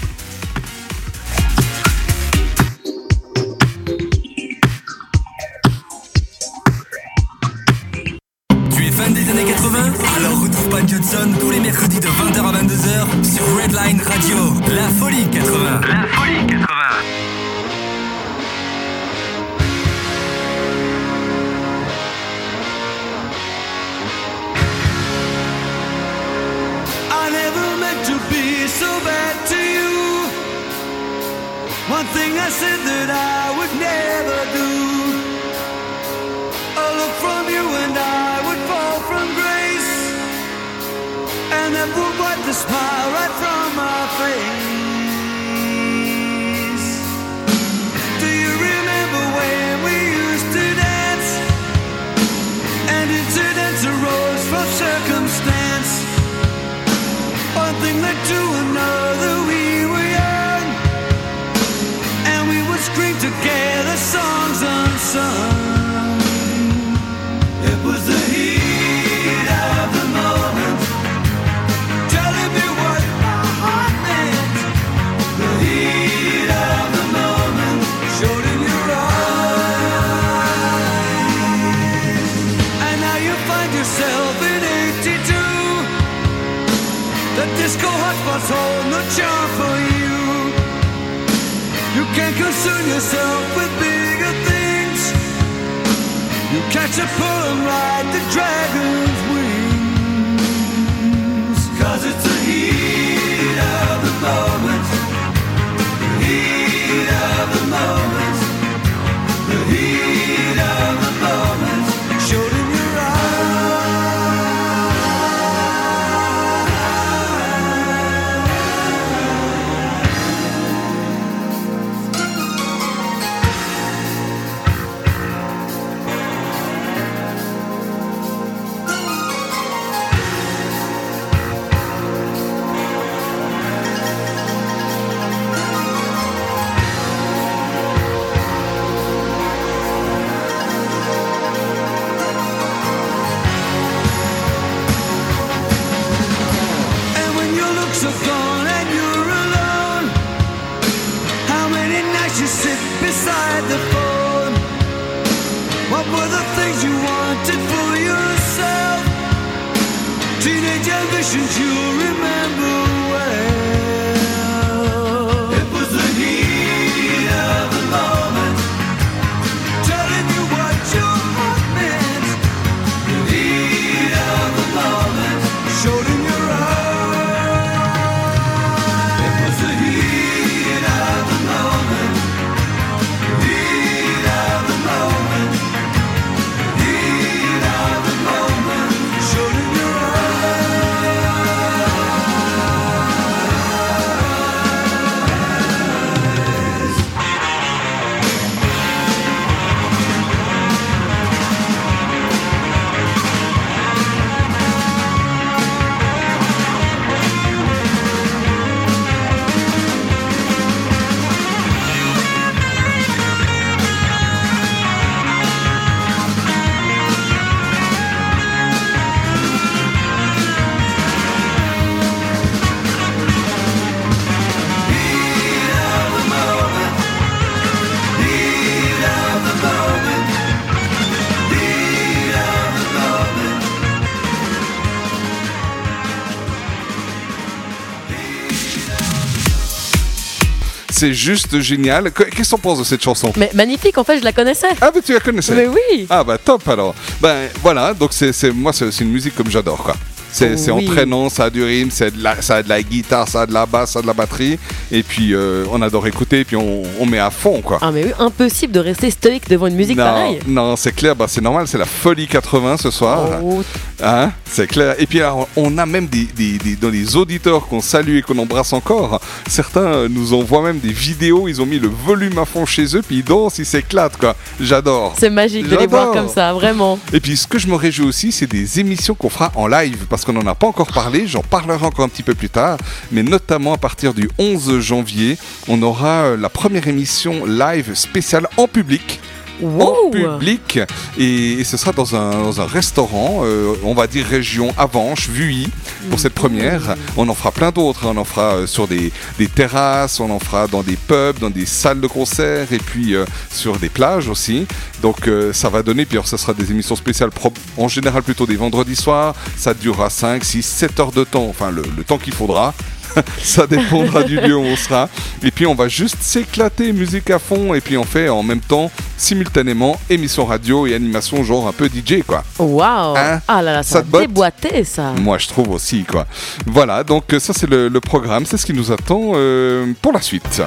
C'est 240.97 241.13
juste 241.13 241.61
génial. 241.61 242.11
Que- 242.11 242.23
Qu'est-ce 242.25 242.51
qu'on 242.53 242.59
pense 242.59 242.79
de 242.79 242.85
cette 242.85 243.03
chanson 243.03 243.31
Mais 243.37 243.51
magnifique, 243.55 243.99
en 243.99 244.05
fait, 244.05 244.19
je 244.19 244.25
la 244.25 244.33
connaissais. 244.33 244.67
Ah, 244.81 244.91
mais 244.95 245.03
tu 245.03 245.13
la 245.13 245.21
connaissais 245.21 245.55
Mais 245.55 245.67
oui. 245.69 246.07
Ah, 246.09 246.25
bah 246.25 246.39
top 246.39 246.67
alors. 246.69 246.95
Ben 247.21 247.49
voilà, 247.63 247.93
donc 247.93 248.11
c'est 248.13 248.33
c'est- 248.33 248.51
moi, 248.51 248.73
c'est 248.73 248.89
une 249.01 249.11
musique 249.11 249.35
comme 249.35 249.51
j'adore 249.51 249.79
quoi. 249.83 249.95
C'est 250.33 250.57
c'est 250.59 250.71
Oui. 250.71 250.87
entraînant, 250.89 251.29
ça 251.31 251.45
a 251.45 251.51
du 251.51 251.63
rythme, 251.63 251.91
c'est 251.91 252.15
de 252.15 252.23
la- 252.23 252.43
ça 252.43 252.57
a 252.57 252.63
de 252.63 252.69
la 252.69 252.83
guitare, 252.83 253.27
ça 253.29 253.43
a 253.43 253.47
de 253.47 253.55
la 253.55 253.65
basse, 253.65 253.93
ça 253.93 254.01
a 254.01 254.03
de 254.03 254.07
la 254.07 254.13
batterie. 254.13 254.59
Et 254.93 255.03
puis 255.03 255.33
euh, 255.35 255.65
on 255.73 255.81
adore 255.83 256.07
écouter, 256.07 256.41
et 256.41 256.45
puis 256.45 256.57
on, 256.57 256.83
on 257.01 257.07
met 257.07 257.19
à 257.19 257.31
fond 257.31 257.61
quoi. 257.63 257.79
Ah 257.81 257.91
mais 257.91 258.05
oui, 258.05 258.13
impossible 258.19 258.73
de 258.73 258.81
rester 258.81 259.11
stoïque 259.11 259.49
devant 259.49 259.67
une 259.67 259.77
musique 259.77 259.97
non, 259.97 260.05
pareille. 260.05 260.39
non, 260.47 260.77
c'est 260.77 260.93
clair, 260.93 261.15
bah, 261.17 261.27
c'est 261.29 261.41
normal, 261.41 261.67
c'est 261.69 261.79
la 261.79 261.87
folie 261.87 262.27
80 262.27 262.77
ce 262.79 262.91
soir. 262.91 263.41
Oh, 263.43 263.63
Hein, 264.09 264.31
c'est 264.49 264.69
clair. 264.69 264.95
Et 265.01 265.07
puis 265.07 265.21
alors, 265.21 265.49
on 265.57 265.79
a 265.79 265.85
même 265.85 266.07
des, 266.07 266.27
des- 266.27 266.59
des- 266.59 266.77
dans 266.77 266.91
les 266.91 267.17
auditeurs 267.17 267.67
qu'on 267.67 267.81
salue 267.81 268.19
et 268.19 268.23
qu'on 268.23 268.39
embrasse 268.39 268.73
encore. 268.73 269.21
Certains 269.49 270.09
nous 270.09 270.33
envoient 270.33 270.63
même 270.63 270.79
des 270.79 270.93
vidéos, 270.93 271.49
ils 271.49 271.61
ont 271.61 271.67
mis 271.67 271.81
le 271.81 271.89
volume 271.89 272.39
à 272.39 272.45
fond 272.45 272.65
chez 272.67 272.97
eux, 272.97 273.03
puis 273.03 273.17
ils 273.17 273.25
dansent, 273.25 273.59
ils 273.59 273.67
s'éclatent 273.67 274.17
quoi. 274.17 274.37
J'adore. 274.61 275.17
c'est 275.19 275.29
magique 275.29 275.69
de 275.69 275.77
les 275.77 275.89
voir 275.89 276.13
comme 276.13 276.29
ça, 276.29 276.53
vraiment. 276.53 277.01
Et 277.13 277.19
puis 277.19 277.37
ce 277.37 277.49
que 277.49 277.59
je 277.59 277.67
me 277.67 277.75
réjouis 277.75 278.07
aussi, 278.07 278.31
c'est 278.31 278.47
des 278.47 278.79
émissions 278.79 279.17
qu'on 279.17 279.29
fera 279.29 279.51
en 279.57 279.67
live, 279.67 280.07
parce 280.09 280.25
qu'on 280.25 280.35
n'en 280.35 280.47
a 280.47 280.55
pas 280.55 280.69
encore 280.69 280.93
parlé, 280.93 281.27
j'en 281.27 281.43
parlerai 281.43 281.85
encore 281.85 282.05
un 282.05 282.09
petit 282.09 282.23
peu 282.23 282.35
plus 282.35 282.49
tard, 282.51 282.77
mais 283.11 283.25
notamment 283.25 283.73
à 283.75 283.79
partir 283.79 284.15
du 284.15 284.31
11 284.39 284.79
janvier, 284.79 285.37
on 285.67 285.83
aura 285.83 286.27
euh, 286.27 286.37
la 286.37 286.49
première 286.49 286.87
émission 286.87 287.45
live 287.45 287.95
spéciale 287.95 288.47
en 288.57 288.69
public. 288.69 289.19
Wow. 289.61 290.09
En 290.09 290.11
public 290.11 290.79
et, 291.19 291.53
et 291.55 291.65
ce 291.65 291.77
sera 291.77 291.93
dans 291.93 292.15
un, 292.15 292.31
dans 292.31 292.61
un 292.61 292.67
restaurant, 292.67 293.41
euh, 293.45 293.75
on 293.83 293.95
va 293.95 294.07
dire 294.07 294.27
région 294.27 294.73
Avanche, 294.77 295.29
Vuilly, 295.29 295.69
pour 296.11 296.19
cette 296.21 296.35
première. 296.35 296.97
On 297.17 297.29
en 297.29 297.35
fera 297.35 297.53
plein 297.53 297.71
d'autres, 297.71 298.07
hein. 298.07 298.13
on 298.15 298.19
en 298.19 298.25
fera 298.25 298.57
euh, 298.57 298.67
sur 298.67 298.87
des, 298.87 299.13
des 299.39 299.49
terrasses, 299.49 300.21
on 300.21 300.31
en 300.31 300.39
fera 300.39 300.67
dans 300.67 300.83
des 300.83 300.97
pubs, 300.97 301.39
dans 301.39 301.51
des 301.51 301.67
salles 301.67 302.01
de 302.01 302.07
concert 302.07 302.73
et 302.73 302.79
puis 302.79 303.15
euh, 303.15 303.25
sur 303.51 303.79
des 303.79 303.89
plages 303.89 304.29
aussi. 304.29 304.67
Donc 305.03 305.29
euh, 305.29 305.53
ça 305.53 305.69
va 305.69 305.83
donner, 305.83 306.05
puis 306.05 306.17
alors 306.17 306.27
ça 306.29 306.39
sera 306.39 306.53
des 306.53 306.71
émissions 306.71 306.97
spéciales 306.97 307.31
en 307.77 307.89
général 307.89 308.23
plutôt 308.23 308.47
des 308.47 308.57
vendredis 308.57 308.97
soirs, 308.97 309.35
ça 309.57 309.75
durera 309.75 310.11
5, 310.11 310.45
6, 310.45 310.63
7 310.63 311.01
heures 311.01 311.13
de 311.13 311.25
temps, 311.25 311.47
enfin 311.49 311.71
le, 311.71 311.83
le 311.97 312.05
temps 312.05 312.19
qu'il 312.19 312.33
faudra. 312.35 312.75
ça 313.43 313.67
dépendra 313.67 314.23
du 314.23 314.41
lieu 314.41 314.57
où 314.57 314.61
on 314.63 314.77
sera. 314.77 315.09
Et 315.43 315.51
puis 315.51 315.67
on 315.67 315.75
va 315.75 315.89
juste 315.89 316.19
s'éclater, 316.21 316.93
musique 316.93 317.31
à 317.31 317.39
fond, 317.39 317.75
et 317.75 317.81
puis 317.81 317.97
on 317.97 318.05
fait 318.05 318.29
en 318.29 318.43
même 318.43 318.61
temps, 318.61 318.91
simultanément, 319.17 319.99
émission 320.11 320.45
radio 320.45 320.87
et 320.87 320.95
animation 320.95 321.43
genre 321.45 321.69
un 321.69 321.73
peu 321.73 321.87
DJ 321.89 322.23
quoi. 322.27 322.45
Waouh. 322.59 323.17
Hein? 323.17 323.41
Ah 323.49 323.63
là 323.63 323.73
là, 323.73 323.83
Ça 323.83 323.97
ça 323.99 324.03
te 324.03 324.19
déboîter 324.19 324.85
ça. 324.85 325.13
Moi 325.21 325.39
je 325.39 325.49
trouve 325.49 325.71
aussi 325.71 326.05
quoi. 326.05 326.27
Voilà, 326.67 327.05
donc 327.05 327.25
ça 327.39 327.53
c'est 327.53 327.69
le, 327.69 327.89
le 327.89 328.01
programme, 328.01 328.47
c'est 328.47 328.57
ce 328.57 328.67
qui 328.67 328.73
nous 328.73 328.93
attend 328.93 329.33
euh, 329.35 329.87
pour 330.03 330.13
la 330.13 330.21
suite. 330.21 330.63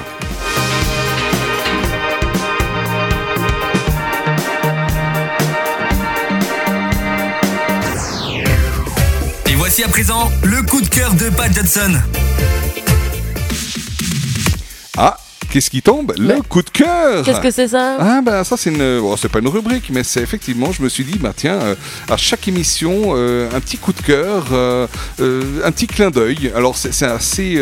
À 9.83 9.87
présent 9.87 10.29
le 10.43 10.61
coup 10.63 10.81
de 10.81 10.89
cœur 10.89 11.13
de 11.13 11.29
Pat 11.29 11.53
Johnson. 11.53 11.93
Ah, 14.97 15.17
qu'est-ce 15.49 15.69
qui 15.69 15.81
tombe? 15.81 16.13
Le 16.17 16.41
coup 16.41 16.61
de 16.61 16.69
cœur! 16.69 17.23
Qu'est-ce 17.25 17.41
que 17.41 17.51
c'est 17.51 17.67
ça? 17.67 17.97
Ah 17.99 18.21
ben 18.23 18.43
ça 18.43 18.55
c'est 18.57 18.69
une 18.69 18.99
bon, 18.99 19.15
c'est 19.17 19.29
pas 19.29 19.39
une 19.39 19.47
rubrique 19.47 19.89
mais 19.91 20.03
c'est 20.03 20.21
effectivement 20.21 20.71
je 20.71 20.81
me 20.81 20.89
suis 20.89 21.03
dit 21.03 21.17
bah 21.17 21.33
tiens 21.35 21.59
euh, 21.61 21.75
à 22.09 22.17
chaque 22.17 22.47
émission 22.47 23.13
euh, 23.15 23.49
un 23.55 23.59
petit 23.59 23.77
coup 23.77 23.93
de 23.93 24.01
cœur 24.01 24.47
euh, 24.51 24.87
un 25.19 25.71
petit 25.71 25.87
clin 25.87 26.09
d'œil. 26.11 26.51
Alors 26.55 26.75
c'est 26.77 27.03
assez 27.03 27.61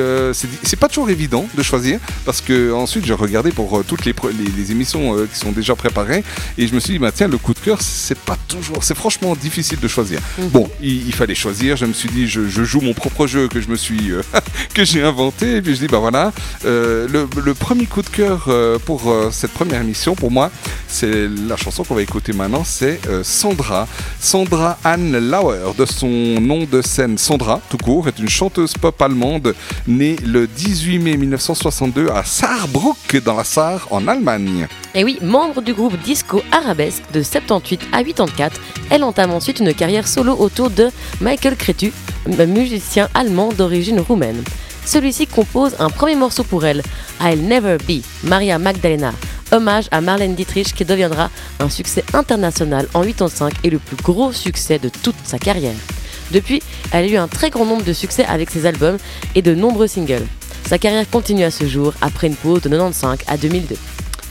c'est 0.63 0.79
pas 0.79 0.87
toujours 0.87 1.09
évident 1.09 1.47
de 1.55 1.63
choisir 1.63 1.99
parce 2.25 2.41
que 2.41 2.71
ensuite 2.73 3.05
j'ai 3.05 3.13
regardé 3.13 3.51
pour 3.51 3.83
toutes 3.85 4.05
les, 4.05 4.13
pre- 4.13 4.31
les, 4.37 4.51
les 4.51 4.71
émissions 4.71 5.15
qui 5.31 5.37
sont 5.39 5.51
déjà 5.51 5.75
préparées 5.75 6.23
et 6.57 6.67
je 6.67 6.73
me 6.73 6.79
suis 6.79 6.93
dit 6.93 6.99
bah 6.99 7.11
tiens 7.13 7.27
le 7.27 7.37
coup 7.37 7.53
de 7.53 7.59
cœur 7.59 7.81
c'est 7.81 8.17
pas 8.17 8.37
toujours 8.47 8.83
c'est 8.83 8.95
franchement 8.97 9.35
difficile 9.35 9.79
de 9.79 9.87
choisir. 9.87 10.19
Bon 10.39 10.69
il, 10.81 11.07
il 11.07 11.13
fallait 11.13 11.35
choisir 11.35 11.77
je 11.77 11.85
me 11.85 11.93
suis 11.93 12.09
dit 12.09 12.27
je, 12.27 12.47
je 12.47 12.63
joue 12.63 12.81
mon 12.81 12.93
propre 12.93 13.27
jeu 13.27 13.47
que 13.47 13.61
je 13.61 13.69
me 13.69 13.75
suis 13.75 14.11
que 14.73 14.83
j'ai 14.85 15.03
inventé 15.03 15.57
et 15.57 15.61
puis 15.61 15.75
je 15.75 15.79
dis 15.81 15.87
bah 15.87 15.99
voilà 15.99 16.31
le, 16.63 17.27
le 17.43 17.53
premier 17.53 17.76
coup 17.85 18.01
de 18.01 18.09
cœur 18.09 18.45
euh, 18.47 18.79
pour 18.79 19.11
euh, 19.11 19.29
cette 19.31 19.51
première 19.51 19.81
émission. 19.81 20.15
Pour 20.15 20.31
moi 20.31 20.49
c'est 20.87 21.27
la 21.27 21.57
chanson 21.57 21.83
qu'on 21.83 21.95
va 21.95 22.01
écouter 22.01 22.33
maintenant 22.33 22.63
c'est 22.63 22.99
euh, 23.07 23.23
Sandra. 23.23 23.87
Sandra 24.19 24.79
Anne 24.83 25.17
Lauer 25.29 25.73
de 25.77 25.85
son 25.85 26.07
nom 26.07 26.63
de 26.63 26.81
scène 26.81 27.17
Sandra 27.17 27.61
tout 27.69 27.77
court 27.77 28.07
est 28.07 28.17
une 28.17 28.29
chanteuse 28.29 28.73
pop 28.73 28.99
allemande 29.01 29.53
née 29.85 30.15
le 30.25 30.47
18 30.47 30.99
mai 30.99 31.17
1962 31.17 32.09
à 32.09 32.23
Saarbrück 32.23 33.21
dans 33.23 33.35
la 33.35 33.43
Sarre 33.43 33.87
en 33.91 34.07
Allemagne. 34.07 34.67
Et 34.95 35.03
oui, 35.03 35.19
membre 35.21 35.61
du 35.61 35.73
groupe 35.73 35.95
Disco 36.01 36.41
Arabesque 36.51 37.03
de 37.13 37.21
78 37.21 37.81
à 37.91 38.03
84, 38.03 38.59
elle 38.89 39.03
entame 39.03 39.31
ensuite 39.31 39.59
une 39.59 39.73
carrière 39.73 40.07
solo 40.07 40.35
autour 40.39 40.69
de 40.69 40.89
Michael 41.21 41.55
Cretu, 41.55 41.91
musicien 42.27 43.09
allemand 43.13 43.51
d'origine 43.53 43.99
roumaine. 43.99 44.43
Celui-ci 44.87 45.27
compose 45.27 45.75
un 45.79 45.89
premier 45.89 46.15
morceau 46.15 46.45
pour 46.45 46.65
elle, 46.65 46.81
I'll 47.19 47.41
Never 47.41 47.75
Be, 47.77 48.01
Maria 48.23 48.57
Magdalena, 48.57 49.11
hommage 49.51 49.89
à 49.91 49.99
Marlène 49.99 50.33
Dietrich 50.33 50.73
qui 50.73 50.85
deviendra 50.85 51.29
un 51.59 51.69
succès 51.69 52.05
international 52.13 52.87
en 52.93 53.03
85 53.03 53.53
et 53.65 53.69
le 53.69 53.79
plus 53.79 53.97
gros 53.97 54.31
succès 54.31 54.79
de 54.79 54.87
toute 54.87 55.17
sa 55.25 55.39
carrière. 55.39 55.75
Depuis, 56.31 56.63
elle 56.93 57.03
a 57.03 57.07
eu 57.09 57.17
un 57.17 57.27
très 57.27 57.49
grand 57.49 57.65
nombre 57.65 57.83
de 57.83 57.91
succès 57.91 58.23
avec 58.23 58.49
ses 58.49 58.65
albums 58.65 58.95
et 59.35 59.41
de 59.41 59.53
nombreux 59.53 59.87
singles. 59.87 60.25
Sa 60.65 60.77
carrière 60.77 61.09
continue 61.09 61.43
à 61.43 61.51
ce 61.51 61.67
jour 61.67 61.93
après 61.99 62.27
une 62.27 62.35
pause 62.35 62.61
de 62.61 62.69
95 62.69 63.17
à 63.27 63.35
2002. 63.35 63.75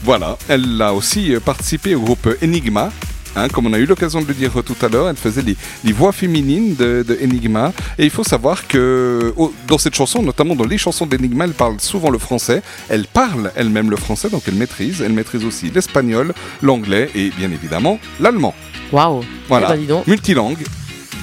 Voilà, 0.03 0.39
elle 0.49 0.81
a 0.81 0.91
aussi 0.91 1.35
participé 1.45 1.93
au 1.93 2.01
groupe 2.01 2.29
Enigma. 2.41 2.91
Hein, 3.35 3.47
comme 3.49 3.67
on 3.67 3.73
a 3.73 3.77
eu 3.79 3.85
l'occasion 3.85 4.21
de 4.21 4.27
le 4.27 4.33
dire 4.33 4.51
tout 4.65 4.75
à 4.85 4.89
l'heure, 4.89 5.09
elle 5.09 5.15
faisait 5.17 5.41
les, 5.41 5.55
les 5.83 5.91
voix 5.93 6.11
féminines 6.11 6.75
de, 6.75 7.03
de 7.07 7.17
Enigma. 7.23 7.73
Et 7.97 8.05
il 8.05 8.09
faut 8.09 8.23
savoir 8.23 8.67
que 8.67 9.33
oh, 9.37 9.53
dans 9.67 9.77
cette 9.77 9.95
chanson, 9.95 10.21
notamment 10.21 10.55
dans 10.55 10.65
les 10.65 10.77
chansons 10.77 11.05
d'Enigma, 11.05 11.45
elle 11.45 11.53
parle 11.53 11.79
souvent 11.79 12.09
le 12.09 12.17
français. 12.17 12.61
Elle 12.89 13.05
parle 13.05 13.51
elle-même 13.55 13.89
le 13.89 13.97
français, 13.97 14.29
donc 14.29 14.43
elle 14.47 14.55
maîtrise. 14.55 15.01
Elle 15.01 15.13
maîtrise 15.13 15.45
aussi 15.45 15.69
l'espagnol, 15.73 16.33
l'anglais 16.61 17.09
et 17.15 17.29
bien 17.31 17.51
évidemment 17.51 17.99
l'allemand. 18.19 18.53
Waouh 18.91 19.23
Voilà, 19.49 19.75
Eh 19.75 19.85
ben, 19.85 20.03
multilangue. 20.07 20.63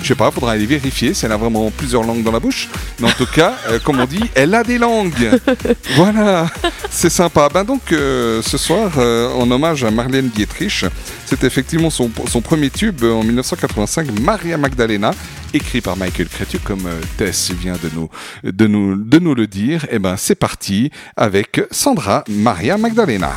Je 0.03 0.09
sais 0.09 0.15
pas, 0.15 0.31
faudra 0.31 0.53
aller 0.53 0.67
vérifier 0.67 1.15
si 1.15 1.25
elle 1.25 1.33
a 1.33 1.37
vraiment 1.37 1.71
plusieurs 1.71 2.03
langues 2.03 2.23
dans 2.23 2.33
la 2.33 2.41
bouche. 2.41 2.69
Mais 3.01 3.09
en 3.09 3.13
tout 3.13 3.27
cas, 3.27 3.55
euh, 3.69 3.79
comme 3.79 4.01
on 4.01 4.07
dit, 4.07 4.23
elle 4.35 4.55
a 4.55 4.63
des 4.63 4.79
langues. 4.79 5.31
voilà, 5.97 6.51
c'est 6.91 7.11
sympa. 7.11 7.49
Ben 7.53 7.65
donc, 7.65 7.93
euh, 7.93 8.43
ce 8.43 8.59
soir, 8.59 8.93
euh, 8.99 9.33
en 9.33 9.51
hommage 9.51 9.85
à 9.85 9.91
Marlène 9.91 10.29
Dietrich, 10.29 10.85
c'est 11.25 11.45
effectivement 11.45 11.91
son, 11.91 12.11
son 12.27 12.41
premier 12.41 12.71
tube 12.71 13.03
en 13.05 13.23
1985, 13.25 14.21
Maria 14.21 14.57
Magdalena, 14.57 15.13
écrit 15.53 15.81
par 15.81 15.97
Michael 15.97 16.29
Cretu, 16.29 16.59
comme 16.59 16.89
Tess 17.17 17.53
vient 17.53 17.75
de 17.83 17.91
nous, 17.95 18.09
de 18.43 18.67
nous, 18.67 18.97
de 18.97 19.19
nous 19.19 19.35
le 19.35 19.47
dire. 19.47 19.87
Et 19.91 19.99
ben, 19.99 20.17
c'est 20.17 20.35
parti 20.35 20.91
avec 21.17 21.63
Sandra 21.71 22.25
Maria 22.29 22.77
Magdalena. 22.77 23.33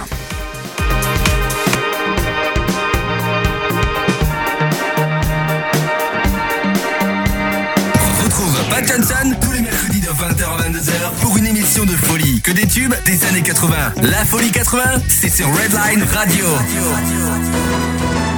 De 11.75 11.97
folie. 11.97 12.41
Que 12.41 12.51
des 12.51 12.65
tubes 12.65 12.93
des 13.05 13.25
années 13.25 13.41
80. 13.41 13.93
La 14.01 14.23
folie 14.25 14.51
80, 14.51 14.83
c'est 15.09 15.29
sur 15.29 15.47
Redline 15.47 16.03
Radio. 16.13 16.45
You 16.45 18.36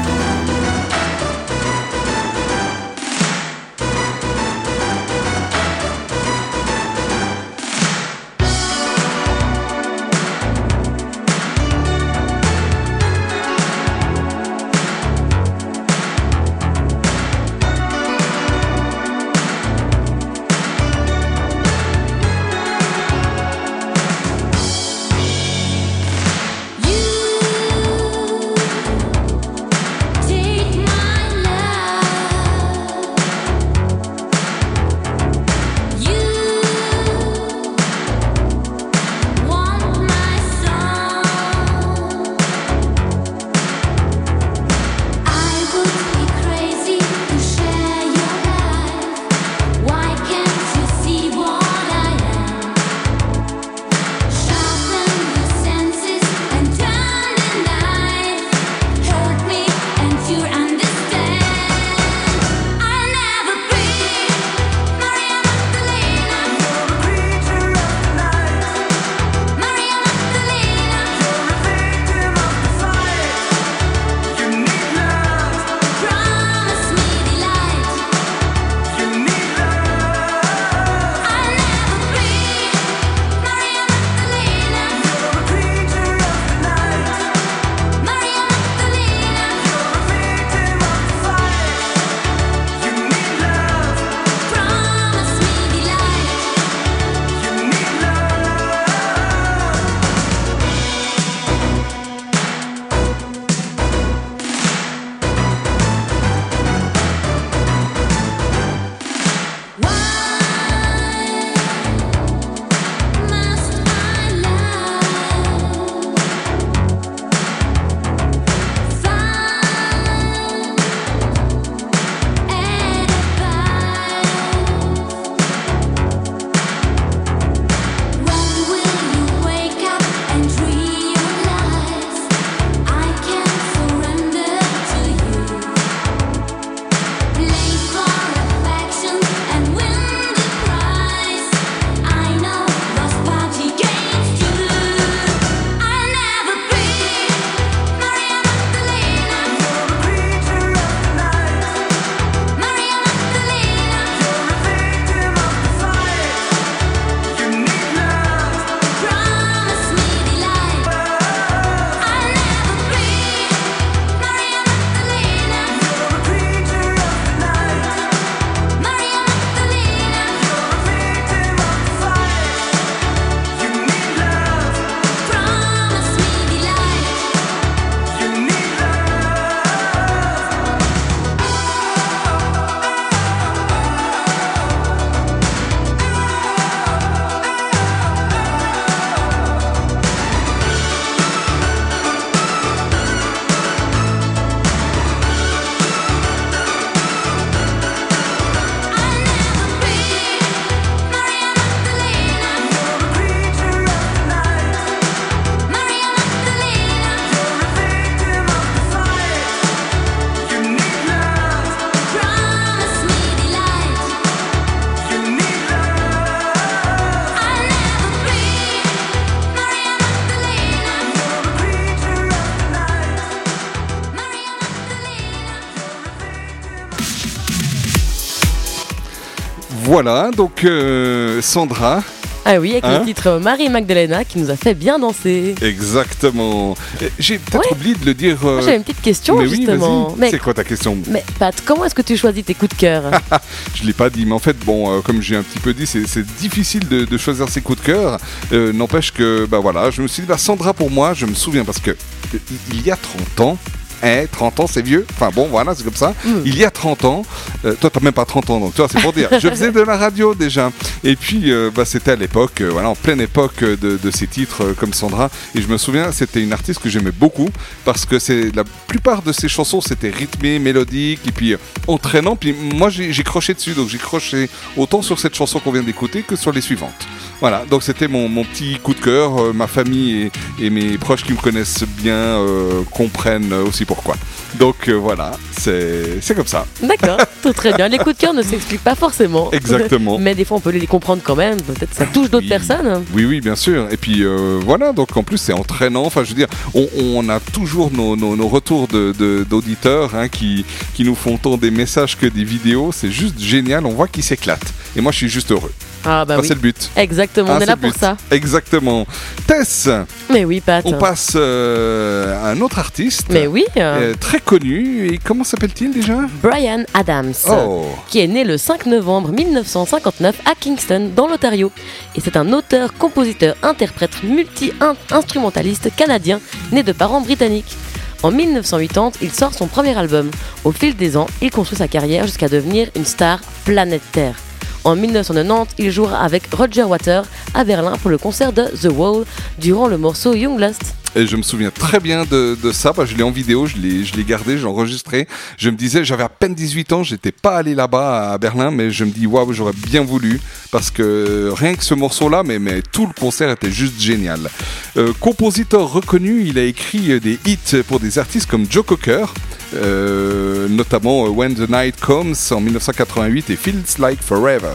Voilà, 229.94 230.30
donc 230.38 230.66
euh, 230.66 231.42
Sandra, 231.42 232.04
Ah 232.46 232.60
oui, 232.60 232.74
avec 232.74 232.84
Hein 232.86 233.00
le 233.00 233.06
titre 233.06 233.40
Marie 233.42 233.70
Magdalena 233.70 234.24
qui 234.24 234.38
nous 234.38 234.52
a 234.52 234.56
fait 234.56 234.76
bien 234.76 235.00
danser. 235.00 235.56
exactement. 235.64 236.76
Euh, 237.02 237.10
J'ai 237.18 237.40
peut-être 237.40 237.72
oublié 237.72 237.96
de 237.96 238.06
le 238.06 238.14
dire. 238.14 238.38
euh, 238.46 238.54
Moi, 238.58 238.62
J'avais 238.62 238.76
une 238.78 238.84
petite 238.84 239.02
question 239.02 239.40
mais 239.40 239.48
oui, 239.48 239.56
justement. 239.66 240.14
mais, 240.16 240.30
C'est 240.30 240.38
quoi 240.38 240.54
ta 240.54 240.64
question 240.64 240.96
mais 241.08 241.24
Pat, 241.40 241.56
comment 241.66 241.86
est-ce 241.86 241.96
que 241.96 242.04
tu 242.04 242.16
choisis 242.18 242.46
tes 242.46 242.54
coups 242.54 242.70
de 242.76 242.80
cœur 242.80 243.06
Je 243.74 243.84
l'ai 243.84 243.94
pas 243.94 244.12
dit, 244.12 244.28
mais 244.28 244.34
en 244.34 244.40
fait, 244.40 244.56
bon, 244.64 244.96
euh, 244.96 245.02
comme 245.02 245.24
j'ai 245.24 245.36
un 245.36 245.42
petit 245.42 245.58
peu 245.60 245.74
dit, 245.74 245.88
c'est 245.88 246.24
difficile 246.38 246.88
de, 246.88 247.06
de 247.06 247.18
choisir 247.18 247.50
ses 247.50 247.62
coups 247.62 247.80
de 247.82 247.86
cœur. 247.88 248.20
Euh, 248.54 248.72
N'empêche 248.72 249.12
que, 249.12 249.48
bah 249.50 249.58
voilà, 249.58 249.90
je 249.90 250.04
me 250.04 250.08
suis 250.08 250.22
dit, 250.22 250.28
bah, 250.28 250.38
Sandra 250.38 250.76
pour 250.76 250.92
moi, 250.92 251.16
je 251.16 251.26
me 251.26 251.34
souviens 251.34 251.66
parce 251.66 251.80
que 251.80 251.90
euh, 251.92 252.38
il 252.72 252.86
y 252.86 252.92
a 252.92 252.96
30 252.96 253.42
ans. 253.42 253.58
Eh, 254.04 254.28
30 254.32 254.60
ans, 254.62 254.68
c'est 254.68 254.82
vieux. 254.82 255.06
Enfin 255.12 255.30
bon, 255.34 255.48
voilà, 255.48 255.76
c'est 255.76 255.84
comme 255.84 255.96
ça. 255.96 256.14
Mm. 256.26 256.30
Il 256.46 256.58
y 256.58 256.64
a 256.64 256.72
30 256.72 257.06
ans, 257.06 257.26
euh, 257.66 257.76
toi, 257.80 257.90
t'as 257.90 258.00
même 258.00 258.14
pas 258.14 258.26
30 258.26 258.50
ans, 258.50 258.60
donc 258.60 258.76
toi, 258.76 258.88
c'est 258.92 259.02
pour 259.02 259.14
dire. 259.14 259.30
Je 259.32 259.50
faisais 259.50 259.72
de 259.72 259.82
la 259.82 259.98
radio 259.98 260.34
déjà. 260.34 260.72
Et 261.04 261.16
puis, 261.16 261.52
euh, 261.52 261.70
bah, 261.74 261.86
c'était 261.86 262.12
à 262.12 262.16
l'époque, 262.16 262.62
euh, 262.62 262.70
voilà, 262.70 262.90
en 262.90 262.96
pleine 262.96 263.22
époque 263.22 263.64
de, 263.64 263.98
de 264.02 264.12
ces 264.12 264.28
titres 264.28 264.74
comme 264.80 264.94
Sandra. 264.94 265.30
Et 265.56 265.62
je 265.62 265.68
me 265.68 265.78
souviens, 265.78 266.12
c'était 266.12 266.42
une 266.42 266.54
artiste 266.54 266.82
que 266.82 266.90
j'aimais 266.90 267.12
beaucoup 267.12 267.50
parce 267.86 268.06
que 268.06 268.20
c'est 268.20 268.56
la 268.56 268.64
plupart 268.88 269.22
de 269.22 269.32
ses 269.32 269.48
chansons, 269.48 269.82
c'était 269.82 270.10
rythmé, 270.10 270.60
mélodique 270.60 271.22
et 271.28 271.32
puis 271.32 271.56
entraînant. 271.88 272.36
Puis 272.36 272.54
moi, 272.54 272.90
j'ai 272.90 273.24
croché 273.24 273.54
dessus, 273.54 273.74
donc 273.74 273.90
j'ai 273.90 273.98
croché 273.98 274.50
autant 274.78 275.02
sur 275.02 275.20
cette 275.20 275.36
chanson 275.36 275.60
qu'on 275.60 275.72
vient 275.72 275.84
d'écouter 275.84 276.24
que 276.24 276.36
sur 276.36 276.52
les 276.52 276.62
suivantes. 276.62 277.08
Voilà, 277.42 277.64
donc 277.70 277.84
c'était 277.84 278.10
mon, 278.10 278.28
mon 278.28 278.44
petit 278.44 278.78
coup 278.84 278.94
de 278.94 279.00
cœur. 279.00 279.42
Euh, 279.42 279.54
ma 279.54 279.68
famille 279.68 280.30
et, 280.60 280.66
et 280.66 280.70
mes 280.70 280.98
proches 280.98 281.24
qui 281.24 281.32
me 281.32 281.38
connaissent 281.38 281.84
bien 282.02 282.14
euh, 282.14 282.82
comprennent 282.92 283.54
aussi 283.54 283.86
pourquoi. 283.86 284.16
Donc 284.60 284.90
euh, 284.90 284.94
voilà, 284.94 285.32
c'est 285.58 286.20
comme 286.36 286.48
ça. 286.48 286.66
D'accord, 286.84 287.18
tout 287.42 287.54
très 287.54 287.72
bien. 287.74 287.88
Les 287.88 287.98
coups 287.98 288.16
de 288.18 288.22
cœur 288.22 288.34
ne 288.34 288.42
s'expliquent 288.42 288.84
pas 288.84 288.96
forcément. 288.96 289.52
Exactement. 289.52 290.18
mais 290.20 290.36
des 290.36 290.44
fois, 290.44 290.58
on 290.58 290.60
peut 290.60 290.72
les 290.72 290.86
comprendre 290.88 291.22
quand 291.24 291.36
même. 291.38 291.62
Peut-être 291.62 291.94
ça 291.94 292.06
touche 292.08 292.30
d'autres 292.30 292.44
Oui. 292.44 292.50
personnes. 292.50 293.06
Oui, 293.14 293.24
oui, 293.26 293.40
bien 293.40 293.56
sûr. 293.56 293.88
Et 293.90 293.96
puis 293.98 294.24
voilà, 294.66 294.92
donc 294.92 295.16
en 295.16 295.24
plus 295.24 295.38
c'est 295.38 295.54
entraînant. 295.54 296.04
Enfin, 296.06 296.24
je 296.26 296.30
veux 296.30 296.36
dire, 296.36 296.48
on, 296.74 296.88
on 296.98 297.30
a 297.30 297.40
toujours 297.40 297.90
nos, 297.92 298.18
nos- 298.18 298.36
nos 298.36 298.48
retours 298.50 298.88
de- 298.90 299.14
de- 299.18 299.46
d'auditeurs 299.50 300.14
hein, 300.14 300.28
qui, 300.28 300.66
qui 300.94 301.04
nous 301.06 301.16
font 301.16 301.38
tant 301.38 301.56
des 301.56 301.72
messages 301.72 302.18
que 302.18 302.26
des 302.26 302.44
vidéos. 302.44 302.92
C'est 302.92 303.12
juste 303.12 303.40
génial. 303.40 303.86
On 303.86 303.92
voit 303.94 304.08
qu'ils 304.10 304.24
s'éclatent. 304.24 304.74
Et 304.98 305.02
moi, 305.02 305.12
je 305.14 305.18
suis 305.18 305.30
juste 305.30 305.52
heureux. 305.52 305.72
Ah 306.06 306.24
bah 306.26 306.36
Enfin, 306.36 306.42
oui. 306.42 306.48
C'est 306.48 306.54
le 306.56 306.60
but. 306.62 306.90
Exactement, 306.96 307.50
Hein, 307.52 307.58
on 307.58 307.62
est 307.62 307.66
là 307.66 307.76
pour 307.78 307.94
ça. 307.94 308.16
Exactement. 308.32 309.06
Tess, 309.48 309.90
Mais 310.30 310.46
oui, 310.46 310.62
Pat. 310.62 310.84
on 310.86 310.94
passe 310.94 311.34
euh, 311.36 312.36
à 312.44 312.50
un 312.52 312.62
autre 312.62 312.80
artiste. 312.80 313.28
Mais 313.30 313.48
oui, 313.48 313.66
euh, 313.78 314.12
euh, 314.12 314.14
très 314.20 314.40
connu. 314.40 315.08
Et 315.12 315.18
comment 315.18 315.44
s'appelle-t-il 315.44 315.92
déjà? 315.92 316.18
Brian 316.42 316.84
Adams. 316.94 317.34
Oh, 317.50 317.86
qui 318.08 318.20
est 318.20 318.28
né 318.28 318.44
le 318.44 318.58
5 318.58 318.86
novembre 318.86 319.30
1959 319.32 320.36
à 320.46 320.56
Kingston, 320.56 321.10
dans 321.16 321.28
l'Ontario. 321.28 321.72
Et 322.16 322.22
c'est 322.22 322.38
un 322.38 322.52
auteur, 322.54 322.94
compositeur, 322.94 323.56
interprète, 323.64 324.24
multi-instrumentaliste 324.24 325.90
canadien, 325.96 326.40
né 326.72 326.84
de 326.84 326.92
parents 326.92 327.22
britanniques. 327.22 327.76
En 328.22 328.32
1980, 328.32 329.12
il 329.22 329.32
sort 329.32 329.54
son 329.54 329.68
premier 329.68 329.98
album. 329.98 330.30
Au 330.66 330.72
fil 330.74 330.96
des 330.96 331.16
ans, 331.16 331.28
il 331.42 331.52
construit 331.52 331.78
sa 331.78 331.88
carrière 331.88 332.26
jusqu'à 332.26 332.50
devenir 332.50 332.90
une 332.96 333.06
star 333.06 333.40
planétaire. 333.64 334.36
En 334.84 334.96
1990, 334.96 335.76
il 335.78 335.92
jouera 335.92 336.22
avec 336.24 336.44
Roger 336.54 336.84
Waters 336.84 337.26
à 337.54 337.64
Berlin 337.64 337.94
pour 338.02 338.10
le 338.10 338.18
concert 338.18 338.54
de 338.54 338.64
The 338.64 338.90
Wall 338.92 339.26
durant 339.58 339.88
le 339.88 339.98
morceau 339.98 340.34
Young 340.34 340.60
Lust. 340.60 340.96
Et 341.16 341.26
je 341.26 341.36
me 341.36 341.42
souviens 341.42 341.72
très 341.72 342.00
bien 342.00 342.24
de, 342.24 342.56
ça. 342.72 342.94
Bah, 342.94 343.04
je 343.06 343.16
l'ai 343.16 343.24
en 343.24 343.32
vidéo, 343.32 343.66
je 343.66 343.78
l'ai, 343.78 344.24
gardé, 344.24 344.58
j'ai 344.58 344.66
enregistré. 344.66 345.28
Je 345.58 345.70
me 345.70 345.76
disais, 345.76 346.06
j'avais 346.06 346.24
à 346.24 346.30
peine 346.30 346.54
18 346.54 346.94
ans, 346.94 347.04
j'étais 347.04 347.32
pas 347.32 347.58
allé 347.58 347.74
là-bas 347.74 348.32
à 348.32 348.38
Berlin, 348.38 348.70
mais 348.72 348.92
je 348.92 349.06
me 349.06 349.12
dis, 349.12 349.26
waouh, 349.26 349.52
j'aurais 349.52 349.74
bien 349.74 350.04
voulu. 350.04 350.40
Parce 350.72 350.92
que 350.92 351.52
rien 351.56 351.74
que 351.74 351.84
ce 351.84 351.96
morceau-là, 351.96 352.44
mais, 352.44 352.60
mais 352.60 352.82
tout 352.82 353.08
le 353.08 353.14
concert 353.20 353.50
était 353.50 353.72
juste 353.72 354.00
génial. 354.00 354.50
Euh, 354.98 355.12
compositeur 355.20 355.92
reconnu, 355.92 356.44
il 356.46 356.60
a 356.60 356.64
écrit 356.64 357.20
des 357.20 357.40
hits 357.46 357.84
pour 357.88 358.00
des 358.00 358.20
artistes 358.20 358.50
comme 358.50 358.66
Joe 358.70 358.86
Cocker. 358.86 359.34
Euh, 359.74 360.68
notamment 360.68 361.26
euh, 361.26 361.30
When 361.30 361.54
the 361.54 361.70
Night 361.70 362.00
Comes 362.00 362.36
en 362.52 362.60
1988 362.60 363.50
et 363.50 363.56
Feels 363.56 363.84
Like 364.00 364.22
Forever, 364.22 364.74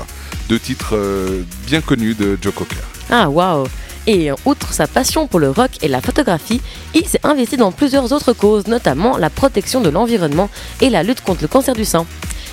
deux 0.49 0.59
titres 0.59 0.95
euh, 0.95 1.43
bien 1.67 1.81
connus 1.81 2.15
de 2.15 2.39
Joe 2.41 2.55
Cocker. 2.55 2.77
Ah 3.11 3.29
waouh 3.29 3.67
Et 4.07 4.31
outre 4.45 4.73
sa 4.73 4.87
passion 4.87 5.27
pour 5.27 5.41
le 5.41 5.51
rock 5.51 5.71
et 5.83 5.89
la 5.89 6.01
photographie, 6.01 6.61
il 6.95 7.07
s'est 7.07 7.21
investi 7.25 7.57
dans 7.57 7.73
plusieurs 7.73 8.13
autres 8.13 8.33
causes, 8.33 8.67
notamment 8.67 9.17
la 9.17 9.31
protection 9.31 9.81
de 9.81 9.91
l'environnement 9.91 10.49
et 10.81 10.91
la 10.91 11.03
lutte 11.03 11.23
contre 11.23 11.43
le 11.43 11.49
cancer 11.49 11.75
du 11.75 11.85
sein. 11.85 12.07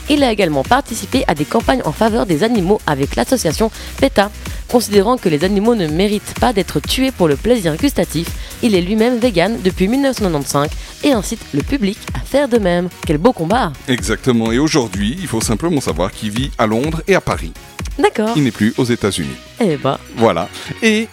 Il 0.10 0.24
a 0.24 0.32
également 0.32 0.64
participé 0.64 1.24
à 1.28 1.36
des 1.36 1.46
campagnes 1.46 1.82
en 1.86 1.92
faveur 1.92 2.26
des 2.26 2.44
animaux 2.44 2.80
avec 2.88 3.16
l'association 3.16 3.72
PETA. 4.00 4.32
Considérant 4.68 5.18
que 5.18 5.30
les 5.30 5.44
animaux 5.44 5.76
ne 5.76 5.88
méritent 5.88 6.40
pas 6.40 6.54
d'être 6.54 6.80
tués 6.80 7.12
pour 7.12 7.28
le 7.28 7.36
plaisir 7.36 7.76
gustatif, 7.76 8.28
il 8.64 8.76
est 8.76 8.82
lui-même 8.82 9.20
vegan 9.20 9.58
depuis 9.64 9.88
1995 9.88 10.70
et 11.04 11.12
incite 11.12 11.42
le 11.54 11.62
public 11.62 11.98
à 12.14 12.20
faire 12.20 12.48
de 12.48 12.58
même. 12.58 12.90
Quel 13.06 13.18
beau 13.18 13.34
combat 13.34 13.74
Exactement, 13.88 14.52
et 14.52 14.60
aujourd'hui, 14.60 15.18
il 15.20 15.28
faut 15.28 15.42
simplement 15.42 15.82
savoir 15.82 16.12
qu'il 16.12 16.32
vit 16.32 16.52
à 16.58 16.68
Londres 16.68 17.02
et 17.08 17.16
à 17.16 17.22
Paris. 17.22 17.52
D'accord. 18.00 18.32
Il 18.36 18.44
n'est 18.44 18.52
plus 18.52 18.74
aux 18.78 18.86
États-Unis. 18.86 19.36
Eh 19.60 19.76
bah, 19.78 20.00
Voilà. 20.16 20.48
Et 20.82 21.08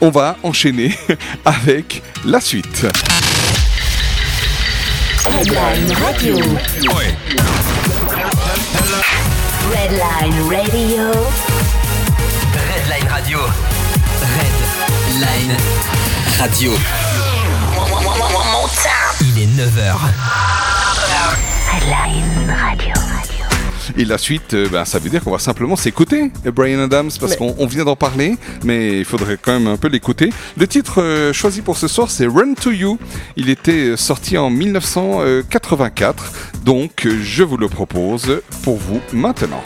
on 0.00 0.10
va 0.10 0.36
enchaîner 0.42 0.96
avec 1.44 2.02
la 2.24 2.40
suite. 2.40 2.86
Radio. 6.00 6.36
Redline 9.70 10.48
Radio. 10.48 11.12
Redline 12.54 13.08
Radio. 13.08 13.38
Redline 14.22 15.56
Radio. 16.38 16.72
Il 19.20 19.38
est 19.38 19.46
9h. 19.46 19.96
Redline 21.70 22.50
Radio. 22.50 23.07
Et 23.96 24.04
la 24.04 24.18
suite, 24.18 24.54
euh, 24.54 24.68
ben, 24.70 24.84
ça 24.84 24.98
veut 24.98 25.08
dire 25.10 25.22
qu'on 25.24 25.30
va 25.30 25.38
simplement 25.38 25.76
s'écouter, 25.76 26.30
euh, 26.46 26.50
Brian 26.50 26.80
Adams, 26.80 27.10
parce 27.20 27.32
Mais- 27.32 27.36
qu'on 27.38 27.54
on 27.58 27.66
vient 27.66 27.84
d'en 27.84 27.96
parler, 27.96 28.36
mais 28.64 28.98
il 28.98 29.04
faudrait 29.04 29.38
quand 29.40 29.52
même 29.52 29.66
un 29.68 29.76
peu 29.76 29.88
l'écouter. 29.88 30.32
Le 30.56 30.66
titre 30.66 31.00
euh, 31.02 31.32
choisi 31.32 31.62
pour 31.62 31.76
ce 31.76 31.88
soir, 31.88 32.10
c'est 32.10 32.26
Run 32.26 32.54
to 32.54 32.70
You. 32.70 32.98
Il 33.36 33.48
était 33.48 33.96
sorti 33.96 34.36
en 34.36 34.50
1984, 34.50 36.32
donc 36.64 37.06
je 37.22 37.42
vous 37.42 37.56
le 37.56 37.68
propose 37.68 38.40
pour 38.62 38.76
vous 38.76 39.00
maintenant. 39.12 39.62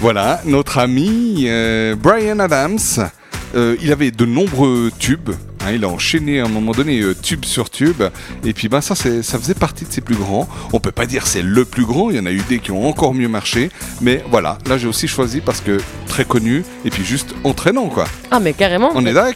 Voilà, 0.00 0.40
notre 0.44 0.78
ami 0.78 1.44
euh, 1.46 1.94
Brian 1.94 2.38
Adams, 2.38 2.78
euh, 3.54 3.76
il 3.80 3.92
avait 3.92 4.10
de 4.10 4.24
nombreux 4.24 4.90
tubes. 4.98 5.30
Hein, 5.66 5.72
il 5.74 5.84
a 5.84 5.88
enchaîné 5.88 6.40
à 6.40 6.44
un 6.44 6.48
moment 6.48 6.72
donné 6.72 7.00
euh, 7.00 7.14
tube 7.20 7.44
sur 7.44 7.70
tube, 7.70 8.02
et 8.44 8.52
puis 8.52 8.68
ben 8.68 8.80
ça, 8.80 8.94
c'est- 8.94 9.22
ça 9.22 9.38
faisait 9.38 9.54
partie 9.54 9.84
de 9.84 9.92
ses 9.92 10.00
plus 10.00 10.14
grands. 10.16 10.48
On 10.72 10.80
peut 10.80 10.92
pas 10.92 11.06
dire 11.06 11.26
c'est 11.26 11.42
le 11.42 11.64
plus 11.64 11.84
grand, 11.84 12.10
il 12.10 12.16
y 12.16 12.20
en 12.20 12.26
a 12.26 12.32
eu 12.32 12.42
des 12.48 12.58
qui 12.58 12.70
ont 12.70 12.88
encore 12.88 13.14
mieux 13.14 13.28
marché, 13.28 13.70
mais 14.00 14.24
voilà, 14.30 14.58
là 14.68 14.78
j'ai 14.78 14.86
aussi 14.88 15.08
choisi 15.08 15.40
parce 15.40 15.60
que 15.60 15.78
très 16.06 16.24
connu 16.24 16.64
et 16.84 16.90
puis 16.90 17.04
juste 17.04 17.34
entraînant 17.44 17.88
quoi. 17.88 18.06
Ah, 18.30 18.40
mais 18.40 18.52
carrément. 18.52 18.90
On 18.94 19.04
est 19.06 19.12
d'accord 19.12 19.26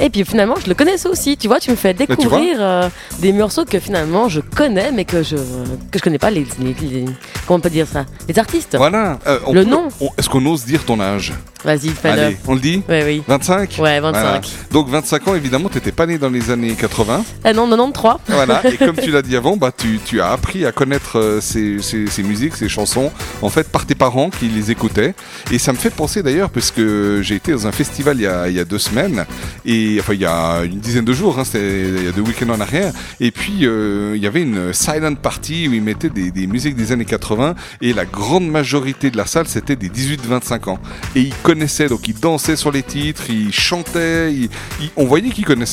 Et 0.00 0.10
puis 0.10 0.24
finalement, 0.24 0.54
je 0.62 0.68
le 0.68 0.74
connaissais 0.74 1.08
aussi. 1.08 1.36
Tu 1.36 1.48
vois, 1.48 1.60
tu 1.60 1.70
me 1.70 1.76
fais 1.76 1.92
découvrir 1.94 2.56
euh, 2.60 2.88
des 3.20 3.32
morceaux 3.32 3.64
que 3.64 3.78
finalement 3.78 4.28
je 4.28 4.40
connais, 4.40 4.92
mais 4.92 5.04
que 5.04 5.22
je 5.22 5.36
que 5.36 5.98
je 5.98 6.02
connais 6.02 6.18
pas 6.18 6.30
les, 6.30 6.46
les- 6.60 6.74
les- 6.88 7.04
comment 7.46 7.58
on 7.58 7.60
peut 7.60 7.70
dire 7.70 7.86
ça, 7.86 8.06
les 8.28 8.38
artistes. 8.38 8.76
Voilà. 8.76 9.18
Euh, 9.26 9.38
on 9.46 9.52
Le 9.52 9.64
peut- 9.64 9.70
nom. 9.70 9.88
Est-ce 10.18 10.28
qu'on 10.28 10.44
ose 10.46 10.64
dire 10.64 10.84
ton 10.84 11.00
âge? 11.00 11.32
Vas-y, 11.64 11.88
fais-le. 11.90 12.36
On 12.46 12.54
le 12.54 12.60
dit? 12.60 12.82
Ouais, 12.88 13.04
oui. 13.04 13.22
25 13.28 13.76
Ouais, 13.80 14.00
25. 14.00 14.46
Donc 14.70 14.88
25 14.88 15.28
ans, 15.28 15.34
évidemment, 15.34 15.68
t'étais 15.80 15.92
pas 15.92 16.06
né 16.06 16.18
dans 16.18 16.30
les 16.30 16.50
années 16.50 16.74
80. 16.74 17.24
Ah 17.44 17.52
non, 17.52 17.66
93. 17.68 18.16
Voilà, 18.28 18.62
et 18.70 18.76
comme 18.76 18.96
tu 19.02 19.10
l'as 19.10 19.22
dit 19.22 19.36
avant, 19.36 19.56
bah, 19.56 19.72
tu, 19.76 19.98
tu 20.04 20.20
as 20.20 20.30
appris 20.32 20.66
à 20.66 20.72
connaître 20.72 21.18
euh, 21.18 21.40
ces, 21.40 21.80
ces- 21.80 22.06
ces 22.06 22.22
musiques, 22.22 22.56
ces 22.56 22.68
chansons, 22.68 23.10
en 23.42 23.48
fait, 23.48 23.68
par 23.68 23.86
tes 23.86 23.94
parents 23.94 24.30
qui 24.30 24.48
les 24.48 24.70
écoutaient. 24.70 25.14
Et 25.50 25.58
ça 25.58 25.72
me 25.72 25.78
fait 25.78 25.90
penser 25.90 26.22
d'ailleurs, 26.22 26.50
parce 26.50 26.70
que 26.70 27.20
j'ai 27.22 27.36
été 27.36 27.52
dans 27.52 27.66
un 27.66 27.72
festival 27.72 28.16
il 28.18 28.22
y 28.22 28.26
a, 28.26 28.48
il 28.48 28.54
y 28.56 28.60
a 28.60 28.64
deux 28.64 28.78
semaines, 28.78 29.24
et 29.64 29.96
enfin, 30.00 30.12
il 30.14 30.20
y 30.20 30.26
a 30.26 30.62
une 30.64 30.78
dizaine 30.80 31.04
de 31.04 31.12
jours, 31.12 31.38
hein, 31.38 31.44
c'était 31.44 31.82
il 31.98 32.04
y 32.04 32.08
a 32.08 32.12
deux 32.12 32.22
week-ends 32.22 32.50
en 32.50 32.60
arrière, 32.60 32.92
et 33.20 33.30
puis 33.30 33.60
euh, 33.66 34.12
il 34.16 34.22
y 34.22 34.26
avait 34.26 34.42
une 34.42 34.72
silent 34.72 35.14
party 35.14 35.68
où 35.68 35.72
ils 35.72 35.82
mettaient 35.82 36.10
des, 36.10 36.30
des 36.30 36.46
musiques 36.46 36.76
des 36.76 36.92
années 36.92 37.04
80, 37.04 37.54
et 37.80 37.92
la 37.92 38.04
grande 38.04 38.48
majorité 38.48 39.10
de 39.10 39.16
la 39.16 39.26
salle, 39.26 39.46
c'était 39.48 39.76
des 39.76 39.88
18-25 39.88 40.68
ans. 40.70 40.78
Et 41.16 41.20
ils 41.22 41.34
connaissaient, 41.42 41.88
donc 41.88 42.06
ils 42.08 42.18
dansaient 42.18 42.56
sur 42.56 42.70
les 42.72 42.82
titres, 42.82 43.24
ils 43.30 43.52
chantaient, 43.52 44.32
ils- 44.32 44.50
ils- 44.80 44.90
on 44.96 45.06
voyait 45.06 45.30
qu'ils 45.30 45.44
connaissaient. 45.44 45.69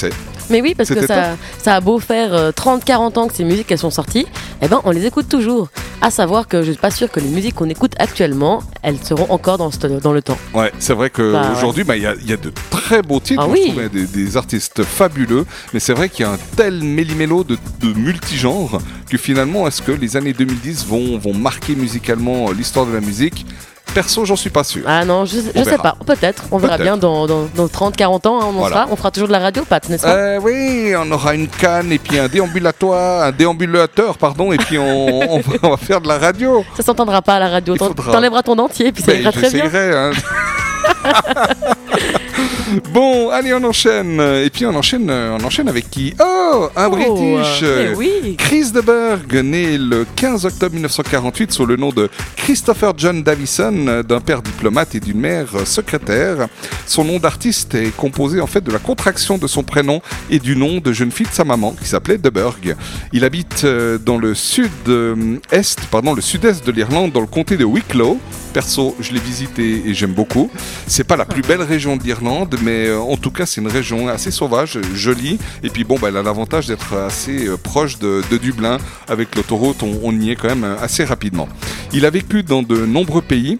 Mais 0.49 0.61
oui, 0.61 0.75
parce 0.75 0.89
que 0.89 1.05
ça, 1.07 1.35
ça 1.61 1.75
a 1.75 1.81
beau 1.81 1.99
faire 1.99 2.33
euh, 2.33 2.51
30-40 2.51 3.19
ans 3.19 3.27
que 3.27 3.33
ces 3.35 3.43
musiques 3.43 3.69
elles 3.71 3.77
sont 3.77 3.91
sorties, 3.91 4.25
eh 4.61 4.67
ben 4.67 4.79
on 4.85 4.91
les 4.91 5.05
écoute 5.05 5.27
toujours. 5.29 5.69
À 5.99 6.11
savoir 6.11 6.47
que 6.47 6.61
je 6.61 6.71
suis 6.71 6.79
pas 6.79 6.91
sûre 6.91 7.09
que 7.11 7.19
les 7.19 7.27
musiques 7.27 7.55
qu'on 7.55 7.69
écoute 7.69 7.93
actuellement, 7.97 8.61
elles 8.83 8.99
seront 9.03 9.25
encore 9.31 9.57
dans, 9.57 9.71
ce- 9.71 9.87
dans 9.99 10.13
le 10.13 10.21
temps. 10.21 10.37
Ouais, 10.53 10.71
c'est 10.77 10.93
vrai 10.93 11.11
Bah, 11.17 11.41
qu'aujourd'hui, 11.53 11.83
bah, 11.83 11.97
il 11.97 12.03
y, 12.03 12.05
a- 12.05 12.13
il 12.21 12.29
y 12.29 12.33
a 12.33 12.37
de 12.37 12.51
très 12.69 13.01
beaux 13.01 13.19
titres, 13.19 13.41
Ah 13.43 13.47
je 13.47 13.53
oui. 13.53 13.67
trouve, 13.71 13.79
hein, 13.83 13.89
des, 13.91 14.05
des 14.05 14.37
artistes 14.37 14.83
fabuleux, 14.83 15.45
mais 15.73 15.79
c'est 15.79 15.93
vrai 15.93 16.07
qu'il 16.07 16.23
y 16.23 16.27
a 16.29 16.31
un 16.33 16.37
tel 16.55 16.83
méli-mélo 16.83 17.43
de, 17.43 17.57
de 17.81 17.93
multigenres 17.99 18.79
que 19.09 19.17
finalement, 19.17 19.67
est-ce 19.67 19.81
que 19.81 19.91
les 19.91 20.15
années 20.17 20.33
2010 20.33 20.85
vont, 20.85 21.17
vont 21.17 21.33
marquer 21.33 21.75
musicalement 21.75 22.49
euh, 22.49 22.53
l'histoire 22.53 22.85
de 22.85 22.93
la 22.93 23.01
musique? 23.01 23.45
Perso, 23.93 24.25
j'en 24.25 24.35
suis 24.35 24.49
pas 24.51 24.63
sûr. 24.63 24.83
Ah 24.85 25.03
non, 25.05 25.25
je, 25.25 25.37
sais 25.39 25.77
pas. 25.81 25.95
Peut-être. 26.05 26.43
On 26.51 26.57
verra 26.59 26.77
bien 26.77 26.97
dans, 26.97 27.25
dans, 27.25 27.47
dans 27.55 27.65
30-40 27.65 28.27
ans. 28.27 28.41
hein, 28.41 28.45
on, 28.47 28.51
Voilà. 28.51 28.75
sera. 28.75 28.87
on 28.91 28.95
fera 28.95 29.09
toujours 29.11 29.27
de 29.27 29.33
la 29.33 29.39
radio, 29.39 29.63
Pat, 29.67 29.87
n'est-ce 29.89 30.03
pas? 30.03 30.13
Euh, 30.13 30.39
oui, 30.41 30.93
on 30.95 31.09
aura 31.11 31.33
une 31.33 31.47
canne 31.47 31.91
et 31.91 31.97
puis 31.97 32.19
un 32.19 32.27
déambulatoire, 32.27 33.23
un 33.23 33.31
déambulateur, 33.31 34.17
pardon, 34.17 34.51
et 34.51 34.57
puis 34.57 34.77
on, 34.77 35.07
on 35.33 35.39
va, 35.39 35.53
on 35.63 35.69
va 35.71 35.77
faire 35.77 36.01
de 36.01 36.07
la 36.07 36.19
radio. 36.19 36.63
Ça 36.75 36.83
s'entendra 36.83 37.21
pas 37.23 37.35
à 37.35 37.39
la 37.39 37.49
radio. 37.49 37.73
Il 37.73 37.79
T'en- 37.79 37.87
faudra. 37.87 38.11
T'enlèveras 38.11 38.43
ton 38.43 38.55
dentier, 38.55 38.91
puis 38.91 39.01
ça 39.03 39.13
Ben, 39.13 39.21
ira 39.21 39.31
très 39.31 39.49
bien. 39.49 39.65
hein. 39.73 40.11
bon, 42.93 43.29
allez, 43.29 43.53
on 43.53 43.63
enchaîne. 43.63 44.19
Et 44.19 44.49
puis 44.49 44.65
on 44.65 44.75
enchaîne, 44.75 45.09
euh, 45.09 45.37
on 45.39 45.43
enchaîne 45.43 45.69
avec 45.69 45.89
qui? 45.89 46.13
Oh, 46.19 46.69
un 46.75 46.87
Oh, 46.87 46.89
British. 46.91 47.59
euh, 47.63 47.89
eh 47.93 47.95
oui. 47.95 48.35
Chris 48.37 48.71
de 48.71 48.81
Berg, 48.81 49.33
né 49.43 49.77
le 49.77 50.05
15 50.15 50.45
octobre 50.45 50.73
1948 50.73 51.51
sous 51.51 51.65
le 51.65 51.75
nom 51.75 51.89
de 51.89 52.09
Christopher 52.35 52.93
John 52.97 53.23
Davison, 53.23 53.73
euh, 53.87 54.03
d'un 54.03 54.19
père 54.19 54.41
diplomate 54.41 54.95
et 54.95 54.99
d'une 54.99 55.19
mère 55.19 55.47
euh, 55.55 55.65
secrétaire. 55.65 56.47
Son 56.85 57.03
nom 57.03 57.19
d'artiste 57.19 57.75
est 57.75 57.95
composé 57.95 58.39
en 58.41 58.47
fait 58.47 58.61
de 58.63 58.71
la 58.71 58.79
contraction 58.79 59.37
de 59.37 59.47
son 59.47 59.63
prénom 59.63 60.01
et 60.29 60.39
du 60.39 60.55
nom 60.55 60.77
de 60.79 60.93
jeune 60.93 61.11
fille 61.11 61.27
de 61.27 61.33
sa 61.33 61.43
maman 61.43 61.73
qui 61.79 61.87
s'appelait 61.87 62.17
de 62.17 62.29
Berg. 62.29 62.75
Il 63.13 63.23
habite 63.23 63.63
euh, 63.63 63.97
dans 63.97 64.17
le 64.17 64.33
sud-est, 64.35 65.79
pardon, 65.91 66.13
le 66.13 66.21
sud-est 66.21 66.65
de 66.65 66.71
l'Irlande, 66.71 67.11
dans 67.11 67.21
le 67.21 67.27
comté 67.27 67.57
de 67.57 67.65
Wicklow. 67.65 68.19
Perso, 68.53 68.95
je 68.99 69.11
l'ai 69.11 69.19
visité 69.19 69.83
et 69.85 69.93
j'aime 69.93 70.13
beaucoup. 70.13 70.49
C'est 70.87 71.03
pas 71.03 71.15
la 71.15 71.25
plus 71.25 71.41
belle 71.41 71.61
région 71.61 71.95
d'Irlande, 71.97 72.55
mais 72.63 72.87
euh, 72.87 72.99
en 72.99 73.17
tout 73.17 73.31
cas, 73.31 73.45
c'est 73.45 73.61
une 73.61 73.67
région 73.67 74.07
assez 74.07 74.31
sauvage, 74.31 74.79
jolie. 74.93 75.37
Et 75.63 75.69
puis 75.69 75.83
bon, 75.83 75.97
bah, 75.99 76.07
elle 76.09 76.17
a 76.17 76.23
l'avantage 76.23 76.67
d'être 76.67 76.93
assez 76.93 77.47
euh, 77.47 77.57
proche 77.57 77.99
de, 77.99 78.21
de 78.29 78.37
Dublin. 78.37 78.77
Avec 79.07 79.35
l'autoroute, 79.35 79.83
on, 79.83 79.99
on 80.03 80.19
y 80.19 80.31
est 80.31 80.35
quand 80.35 80.49
même 80.49 80.63
euh, 80.63 80.75
assez 80.81 81.03
rapidement. 81.03 81.47
Il 81.93 82.05
a 82.05 82.09
vécu 82.09 82.43
dans 82.43 82.63
de 82.63 82.85
nombreux 82.85 83.21
pays 83.21 83.57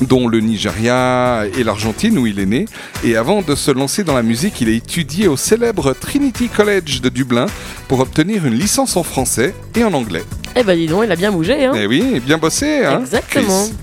dont 0.00 0.26
le 0.26 0.40
Nigeria 0.40 1.44
et 1.56 1.62
l'Argentine 1.62 2.18
où 2.18 2.26
il 2.26 2.40
est 2.40 2.46
né. 2.46 2.66
Et 3.04 3.16
avant 3.16 3.42
de 3.42 3.54
se 3.54 3.70
lancer 3.70 4.02
dans 4.02 4.14
la 4.14 4.22
musique, 4.22 4.60
il 4.60 4.68
a 4.68 4.72
étudié 4.72 5.28
au 5.28 5.36
célèbre 5.36 5.92
Trinity 5.92 6.48
College 6.48 7.00
de 7.00 7.08
Dublin 7.08 7.46
pour 7.86 8.00
obtenir 8.00 8.44
une 8.46 8.54
licence 8.54 8.96
en 8.96 9.02
français 9.02 9.54
et 9.76 9.84
en 9.84 9.92
anglais. 9.92 10.24
Eh 10.56 10.62
ben 10.62 10.76
dis 10.76 10.86
donc, 10.86 11.02
il 11.04 11.12
a 11.12 11.16
bien 11.16 11.30
bougé. 11.32 11.64
Hein. 11.64 11.72
Eh 11.76 11.86
oui, 11.86 12.20
bien 12.24 12.38
bossé, 12.38 12.84
hein 12.84 13.00
Exactement. 13.00 13.66
Chris 13.66 13.74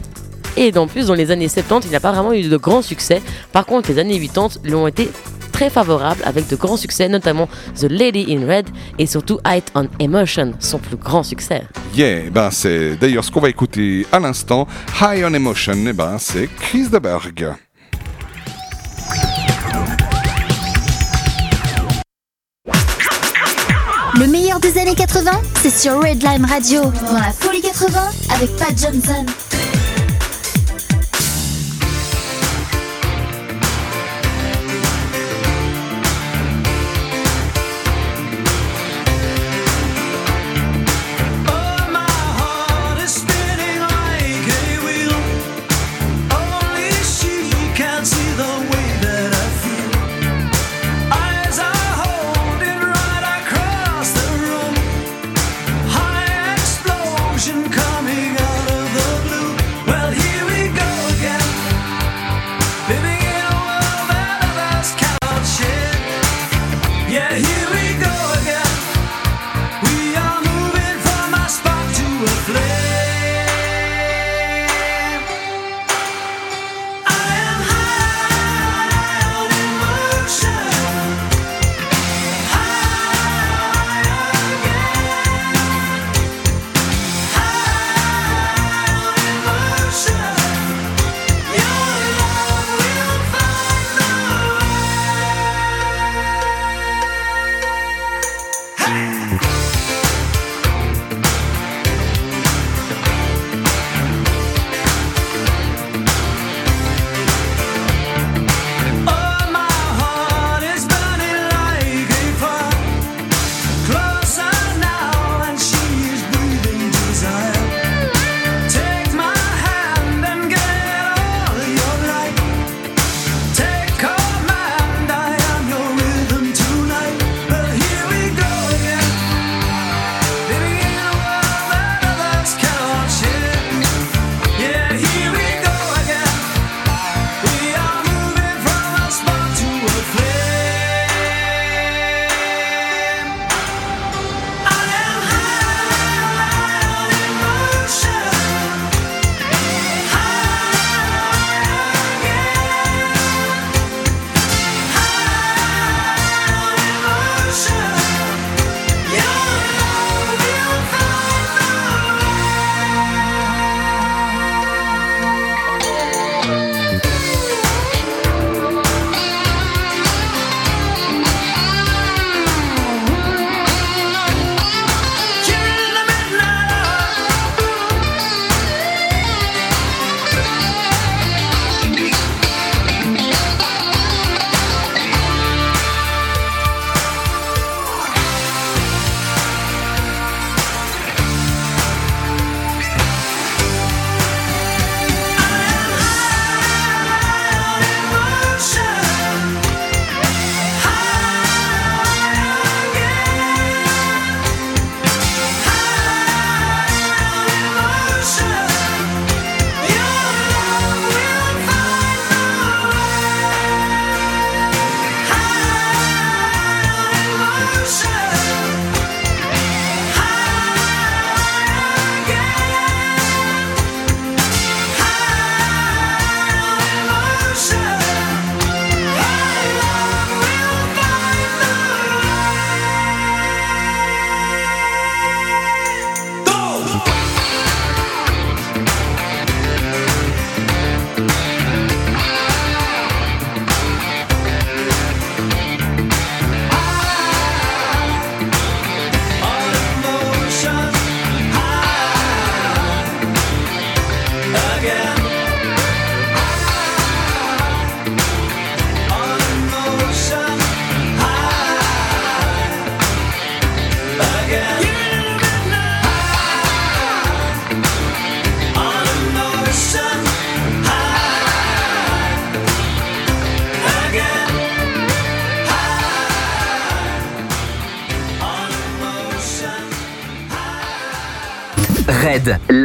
Et 0.57 0.77
en 0.77 0.87
plus, 0.87 1.07
dans 1.07 1.13
les 1.13 1.31
années 1.31 1.47
70, 1.47 1.87
il 1.87 1.91
n'a 1.91 1.99
pas 1.99 2.11
vraiment 2.11 2.33
eu 2.33 2.43
de 2.43 2.57
grands 2.57 2.81
succès. 2.81 3.21
Par 3.51 3.65
contre, 3.65 3.89
les 3.89 3.99
années 3.99 4.19
80 4.19 4.61
lui 4.63 4.75
ont 4.75 4.87
été 4.87 5.09
très 5.51 5.69
favorables 5.69 6.21
avec 6.25 6.47
de 6.47 6.55
grands 6.55 6.77
succès, 6.77 7.07
notamment 7.07 7.47
The 7.79 7.83
Lady 7.83 8.25
in 8.29 8.47
Red 8.47 8.69
et 8.97 9.05
surtout 9.05 9.39
Height 9.45 9.71
on 9.75 9.87
Emotion, 9.99 10.53
son 10.59 10.79
plus 10.79 10.97
grand 10.97 11.23
succès. 11.23 11.63
Yeah, 11.95 12.29
ben 12.31 12.49
c'est 12.51 12.95
d'ailleurs 12.95 13.23
ce 13.23 13.31
qu'on 13.31 13.41
va 13.41 13.49
écouter 13.49 14.05
à 14.11 14.19
l'instant. 14.19 14.67
High 15.01 15.23
on 15.25 15.33
Emotion, 15.33 15.75
eh 15.87 15.93
ben 15.93 16.17
c'est 16.19 16.47
Chris 16.47 16.89
de 16.89 16.99
Berg. 16.99 17.53
Le 24.19 24.27
meilleur 24.27 24.59
des 24.59 24.77
années 24.77 24.95
80, 24.95 25.31
c'est 25.61 25.69
sur 25.71 26.01
Redline 26.01 26.45
Radio. 26.45 26.81
Dans 26.83 27.19
la 27.19 27.31
folie 27.31 27.61
80 27.61 27.99
avec 28.35 28.55
Pat 28.55 28.69
Johnson. 28.77 29.25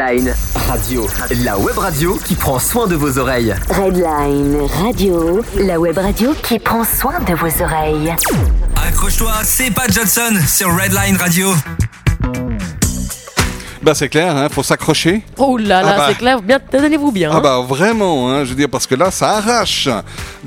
Red 0.07 0.19
Line 0.23 0.35
Radio, 0.69 1.07
la 1.43 1.59
web 1.59 1.79
radio 1.79 2.17
qui 2.25 2.37
prend 2.37 2.61
soin 2.61 2.87
de 2.87 2.95
vos 2.95 3.19
oreilles. 3.19 3.55
Redline 3.71 4.57
Radio, 4.85 5.43
la 5.59 5.81
web 5.81 5.99
radio 5.99 6.33
qui 6.45 6.61
prend 6.61 6.85
soin 6.85 7.19
de 7.21 7.35
vos 7.35 7.63
oreilles. 7.63 8.15
Accroche-toi, 8.87 9.33
c'est 9.43 9.73
Pat 9.73 9.93
Johnson 9.93 10.33
sur 10.47 10.69
Redline 10.77 11.17
Radio. 11.17 11.49
Bah 13.83 13.95
c'est 13.95 14.09
clair, 14.09 14.37
hein, 14.37 14.49
faut 14.51 14.63
s'accrocher. 14.63 15.23
Oh 15.39 15.57
là 15.57 15.83
là, 15.83 15.93
Ah 15.95 15.97
bah. 15.99 16.05
c'est 16.09 16.19
clair, 16.19 16.41
bien, 16.41 16.59
tenez-vous 16.61 17.11
bien. 17.11 17.31
Ah 17.33 17.37
hein. 17.37 17.41
bah 17.41 17.61
vraiment, 17.67 18.31
hein, 18.31 18.45
je 18.45 18.51
veux 18.51 18.57
dire, 18.57 18.69
parce 18.71 18.87
que 18.87 18.95
là, 18.95 19.11
ça 19.11 19.39
arrache. 19.39 19.89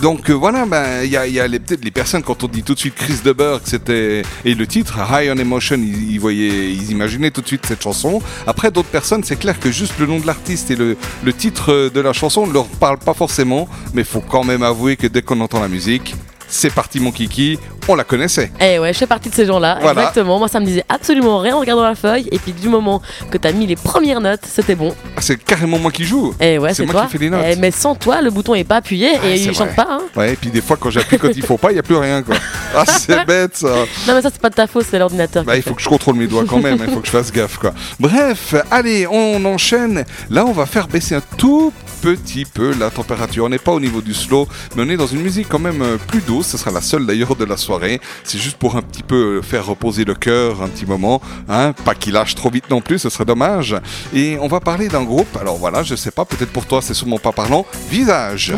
Donc 0.01 0.29
euh, 0.29 0.33
voilà, 0.33 0.65
ben, 0.65 1.03
il 1.03 1.11
y 1.11 1.17
a, 1.17 1.27
y 1.27 1.59
peut-être 1.59 1.83
les 1.83 1.91
personnes, 1.91 2.23
quand 2.23 2.43
on 2.43 2.47
dit 2.47 2.63
tout 2.63 2.73
de 2.73 2.79
suite 2.79 2.95
Chris 2.95 3.19
de 3.23 3.33
Burgh, 3.33 3.61
c'était... 3.65 4.21
Et 4.45 4.55
le 4.55 4.65
titre, 4.65 4.97
High 5.11 5.29
on 5.33 5.37
Emotion, 5.37 5.77
ils, 5.77 6.91
imaginaient 6.91 7.31
tout 7.31 7.41
de 7.41 7.47
suite 7.47 7.65
cette 7.65 7.81
chanson. 7.81 8.21
Après, 8.47 8.71
d'autres 8.71 8.89
personnes, 8.89 9.23
c'est 9.25 9.37
clair 9.37 9.59
que 9.59 9.71
juste 9.71 9.99
le 9.99 10.05
nom 10.05 10.19
de 10.19 10.25
l'artiste 10.25 10.71
et 10.71 10.75
le, 10.75 10.95
le 11.23 11.33
titre 11.33 11.91
de 11.93 11.99
la 11.99 12.13
chanson 12.13 12.47
ne 12.47 12.53
leur 12.53 12.67
parlent 12.67 12.99
pas 12.99 13.13
forcément, 13.13 13.67
mais 13.93 14.05
faut 14.05 14.21
quand 14.21 14.45
même 14.45 14.63
avouer 14.63 14.95
que 14.95 15.07
dès 15.07 15.21
qu'on 15.21 15.41
entend 15.41 15.59
la 15.59 15.67
musique, 15.67 16.15
c'est 16.47 16.73
parti 16.73 16.99
mon 16.99 17.11
kiki, 17.11 17.59
on 17.91 17.95
la 17.95 18.03
connaissait. 18.03 18.51
Eh 18.61 18.79
ouais, 18.79 18.93
je 18.93 18.97
fais 18.99 19.07
partie 19.07 19.29
de 19.29 19.35
ces 19.35 19.45
gens-là, 19.45 19.77
Voilà. 19.81 20.01
exactement. 20.01 20.37
Moi, 20.39 20.47
ça 20.47 20.59
me 20.59 20.65
disait 20.65 20.83
absolument 20.89 21.39
rien 21.39 21.55
en 21.55 21.59
regardant 21.59 21.83
la 21.83 21.95
feuille. 21.95 22.27
Et 22.31 22.39
puis, 22.39 22.51
du 22.53 22.69
moment 22.69 23.01
que 23.31 23.37
t'as 23.37 23.51
mis 23.51 23.65
les 23.67 23.75
premières 23.75 24.21
notes, 24.21 24.41
c'était 24.43 24.75
bon. 24.75 24.93
Ah, 25.17 25.21
c'est 25.21 25.43
carrément 25.43 25.79
moi 25.79 25.91
qui 25.91 26.05
joue. 26.05 26.33
Eh 26.39 26.57
ouais, 26.59 26.73
c'est 26.73 26.83
moi 26.85 26.93
toi. 26.93 27.05
qui 27.05 27.13
fais 27.13 27.17
les 27.17 27.29
notes. 27.29 27.43
Eh, 27.49 27.55
mais 27.55 27.71
sans 27.71 27.95
toi, 27.95 28.21
le 28.21 28.29
bouton 28.29 28.53
est 28.55 28.63
pas 28.63 28.77
appuyé 28.77 29.09
Ah, 29.21 29.27
et 29.27 29.35
il 29.35 29.53
chante 29.55 29.67
vrai. 29.67 29.75
pas. 29.75 29.87
Hein. 29.89 30.01
Ouais, 30.15 30.33
et 30.33 30.35
puis 30.35 30.49
des 30.49 30.61
fois, 30.61 30.77
quand 30.79 30.89
j'appuie 30.89 31.17
quand 31.17 31.29
il 31.35 31.43
faut 31.43 31.57
pas, 31.57 31.71
il 31.71 31.75
n'y 31.75 31.79
a 31.79 31.83
plus 31.83 31.95
rien, 31.97 32.21
quoi. 32.21 32.35
Ah, 32.75 32.85
c'est 32.85 33.25
bête, 33.25 33.57
ça. 33.57 33.67
Non, 34.07 34.13
mais 34.13 34.21
ça, 34.21 34.29
c'est 34.31 34.39
pas 34.41 34.49
de 34.51 34.55
ta 34.55 34.67
faute, 34.67 34.85
c'est 34.89 34.99
l'ordinateur. 34.99 35.43
Bah, 35.43 35.55
il 35.57 35.63
faut 35.63 35.73
que 35.73 35.81
je 35.81 35.89
contrôle 35.89 36.15
mes 36.15 36.27
doigts 36.27 36.43
quand 36.47 36.59
même, 36.59 36.77
il 36.87 36.93
faut 36.93 36.99
que 36.99 37.07
je 37.07 37.11
fasse 37.11 37.31
gaffe 37.31 37.57
quoi. 37.57 37.73
Bref, 37.99 38.53
allez, 38.69 39.07
on 39.07 39.43
enchaîne. 39.45 40.05
Là, 40.29 40.45
on 40.45 40.51
va 40.51 40.65
faire 40.67 40.87
baisser 40.87 41.15
un 41.15 41.21
tout 41.37 41.73
petit 42.01 42.45
peu 42.45 42.73
la 42.77 42.89
température. 42.89 43.45
On 43.45 43.49
n'est 43.49 43.57
pas 43.59 43.71
au 43.71 43.79
niveau 43.79 44.01
du 44.01 44.13
slow, 44.13 44.47
mais 44.75 44.83
on 44.85 44.89
est 44.89 44.97
dans 44.97 45.07
une 45.07 45.21
musique 45.21 45.47
quand 45.49 45.59
même 45.59 45.81
euh, 45.81 45.97
plus 45.97 46.21
douce. 46.21 46.47
Ce 46.47 46.57
sera 46.57 46.71
la 46.71 46.81
seule 46.81 47.05
d'ailleurs 47.05 47.35
de 47.35 47.45
la 47.45 47.57
soirée. 47.57 47.99
C'est 48.23 48.39
juste 48.39 48.57
pour 48.57 48.75
un 48.75 48.81
petit 48.81 49.03
peu 49.03 49.41
faire 49.41 49.65
reposer 49.65 50.05
le 50.05 50.15
cœur 50.15 50.61
un 50.61 50.67
petit 50.67 50.85
moment. 50.85 51.21
Hein 51.47 51.73
pas 51.85 51.95
qu'il 51.95 52.13
lâche 52.13 52.35
trop 52.35 52.49
vite 52.49 52.69
non 52.69 52.81
plus, 52.81 52.99
ce 52.99 53.09
serait 53.09 53.25
dommage. 53.25 53.75
Et 54.13 54.37
on 54.39 54.47
va 54.47 54.59
parler 54.59 54.87
d'un 54.87 55.03
groupe. 55.03 55.37
Alors 55.39 55.57
voilà, 55.57 55.83
je 55.83 55.95
sais 55.95 56.11
pas, 56.11 56.25
peut-être 56.25 56.51
pour 56.51 56.65
toi 56.65 56.81
c'est 56.81 56.93
sûrement 56.93 57.19
pas 57.19 57.31
parlant. 57.31 57.65
Visage. 57.89 58.53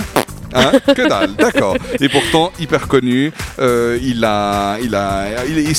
Hein 0.54 0.72
que 0.96 1.08
dalle, 1.08 1.36
d'accord. 1.36 1.76
Et 2.00 2.10
pourtant 2.10 2.52
hyper 2.60 2.88
connu. 2.88 3.32
Euh, 3.60 3.98
il 4.02 4.24
a, 4.26 4.78
il 4.80 4.96
a, 4.96 5.46
il, 5.46 5.76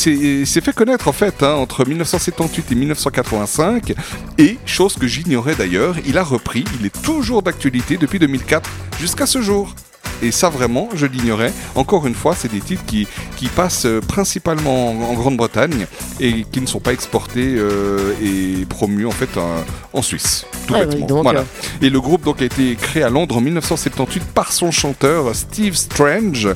s'est 0.47 0.61
fait 0.61 0.75
connaître 0.75 1.09
en 1.09 1.13
fait 1.13 1.43
hein, 1.43 1.55
entre 1.55 1.87
1978 1.87 2.73
et 2.73 2.75
1985. 2.75 3.95
Et 4.39 4.59
chose 4.67 4.95
que 4.95 5.07
j'ignorais 5.07 5.55
d'ailleurs, 5.55 5.97
il 6.07 6.19
a 6.19 6.23
repris. 6.23 6.65
Il 6.81 6.87
est 6.87 7.03
toujours 7.03 7.43
d'actualité 7.43 7.97
depuis 7.97 8.19
2004 8.19 8.71
jusqu'à 8.99 9.27
ce 9.27 9.43
jour. 9.43 9.75
Et 10.23 10.31
ça 10.31 10.49
vraiment, 10.49 10.89
je 10.95 11.07
l'ignorais. 11.07 11.53
Encore 11.75 12.07
une 12.07 12.15
fois, 12.15 12.35
c'est 12.37 12.51
des 12.51 12.61
titres 12.61 12.85
qui, 12.87 13.07
qui 13.37 13.47
passent 13.49 13.87
euh, 13.87 14.01
principalement 14.01 14.91
en, 14.91 15.11
en 15.11 15.15
Grande-Bretagne 15.15 15.87
et 16.21 16.45
qui 16.45 16.61
ne 16.61 16.67
sont 16.67 16.81
pas 16.81 16.93
exportés 16.93 17.57
euh, 17.57 18.15
et 18.23 18.65
promus 18.67 19.07
en 19.07 19.11
fait 19.11 19.31
en 19.93 20.03
Suisse. 20.03 20.47
Tout 20.67 20.75
bah, 20.75 20.85
bêtement. 20.87 21.07
donc, 21.07 21.23
voilà. 21.25 21.41
euh. 21.41 21.45
Et 21.85 21.91
le 21.91 22.01
groupe 22.01 22.23
donc 22.25 22.41
a 22.41 22.45
été 22.45 22.77
créé 22.77 23.03
à 23.03 23.11
Londres 23.11 23.37
en 23.37 23.41
1978 23.41 24.23
par 24.33 24.53
son 24.53 24.71
chanteur 24.71 25.35
Steve 25.35 25.75
Strange. 25.75 26.49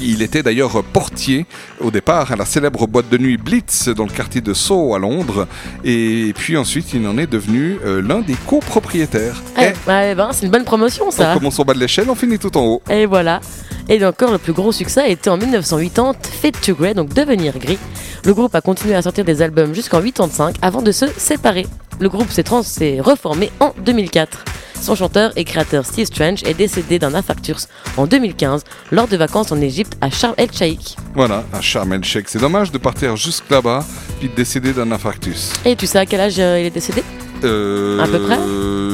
Il 0.00 0.22
était 0.22 0.42
d'ailleurs 0.42 0.82
portier 0.84 1.46
au 1.80 1.90
départ 1.90 2.32
à 2.32 2.36
la 2.36 2.44
célèbre 2.44 2.86
boîte 2.86 3.08
de 3.08 3.18
nuit 3.18 3.36
Blitz 3.36 3.88
dans 3.88 4.04
le 4.04 4.10
quartier 4.10 4.40
de 4.40 4.52
Soho 4.52 4.94
à 4.94 4.98
Londres. 4.98 5.46
Et 5.84 6.32
puis 6.36 6.56
ensuite, 6.56 6.92
il 6.94 7.06
en 7.06 7.16
est 7.16 7.26
devenu 7.26 7.78
euh, 7.84 8.02
l'un 8.02 8.20
des 8.20 8.34
copropriétaires. 8.46 9.42
Eh, 9.58 9.66
ouais, 9.88 10.14
ben, 10.14 10.28
c'est 10.32 10.46
une 10.46 10.52
bonne 10.52 10.64
promotion, 10.64 11.06
On 11.08 11.10
ça. 11.10 11.34
commence 11.34 11.58
au 11.60 11.64
bas 11.64 11.74
de 11.74 11.78
l'échelle, 11.78 12.10
on 12.10 12.14
finit 12.14 12.38
tout 12.38 12.56
en 12.56 12.64
haut. 12.64 12.82
Et 12.90 13.06
voilà. 13.06 13.40
Et 13.88 14.04
encore, 14.04 14.32
le 14.32 14.38
plus 14.38 14.52
gros 14.52 14.72
succès 14.72 15.02
a 15.02 15.08
été 15.08 15.28
en 15.30 15.36
1980, 15.36 16.12
Fade 16.42 16.60
to 16.60 16.74
Grey, 16.74 16.94
donc 16.94 17.12
devenir 17.12 17.58
gris. 17.58 17.78
Le 18.24 18.32
groupe 18.32 18.54
a 18.54 18.60
continué 18.62 18.94
à 18.94 19.02
sortir 19.02 19.24
des 19.24 19.42
albums 19.42 19.74
jusqu'en 19.74 20.00
85 20.00 20.56
avant 20.62 20.82
de 20.82 20.90
se 20.90 21.06
séparer. 21.18 21.66
Le 22.00 22.08
groupe 22.08 22.30
s'est 22.30 23.00
reformé 23.00 23.50
en 23.60 23.72
2004. 23.84 24.44
Son 24.84 24.94
chanteur 24.94 25.32
et 25.36 25.44
créateur 25.44 25.86
Steve 25.86 26.04
Strange 26.04 26.42
est 26.44 26.52
décédé 26.52 26.98
d'un 26.98 27.14
infarctus 27.14 27.68
en 27.96 28.06
2015 28.06 28.64
lors 28.92 29.08
de 29.08 29.16
vacances 29.16 29.50
en 29.50 29.58
Égypte 29.58 29.94
à 30.02 30.10
Sharm 30.10 30.34
el 30.36 30.52
Sheikh. 30.52 30.98
Voilà, 31.14 31.42
un 31.54 31.62
Sharm 31.62 31.90
el 31.94 32.04
Sheikh. 32.04 32.28
C'est 32.28 32.38
dommage 32.38 32.70
de 32.70 32.76
partir 32.76 33.16
jusque 33.16 33.48
là-bas 33.48 33.82
puis 34.20 34.28
de 34.28 34.34
décéder 34.34 34.74
d'un 34.74 34.92
infarctus. 34.92 35.54
Et 35.64 35.74
tu 35.74 35.86
sais 35.86 35.98
à 36.00 36.04
quel 36.04 36.20
âge 36.20 36.34
euh, 36.38 36.60
il 36.60 36.66
est 36.66 36.70
décédé? 36.70 37.02
Euh, 37.44 37.98
À 37.98 38.06
peu 38.06 38.20
près? 38.20 38.36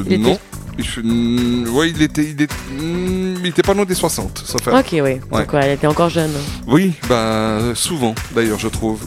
Il 0.07 0.13
était- 0.13 0.17
Non. 0.19 0.39
Mm, 1.03 1.69
ouais, 1.75 1.91
il 1.91 2.01
était, 2.03 2.23
il, 2.25 2.41
est- 2.41 2.53
mm, 2.81 3.39
il 3.41 3.47
était 3.49 3.63
pas 3.63 3.75
loin 3.75 3.85
des 3.85 3.97
60, 3.97 4.45
sauf 4.47 4.65
erreur. 4.69 4.79
Ok, 4.79 4.91
oui. 4.93 5.01
Ouais. 5.01 5.19
Donc 5.33 5.53
ouais, 5.55 5.75
était 5.75 5.89
encore 5.89 6.09
jeune. 6.09 6.31
Oui, 6.69 6.93
bah 7.09 7.59
souvent 7.75 8.15
d'ailleurs 8.33 8.61
je 8.61 8.69
trouve. 8.69 9.01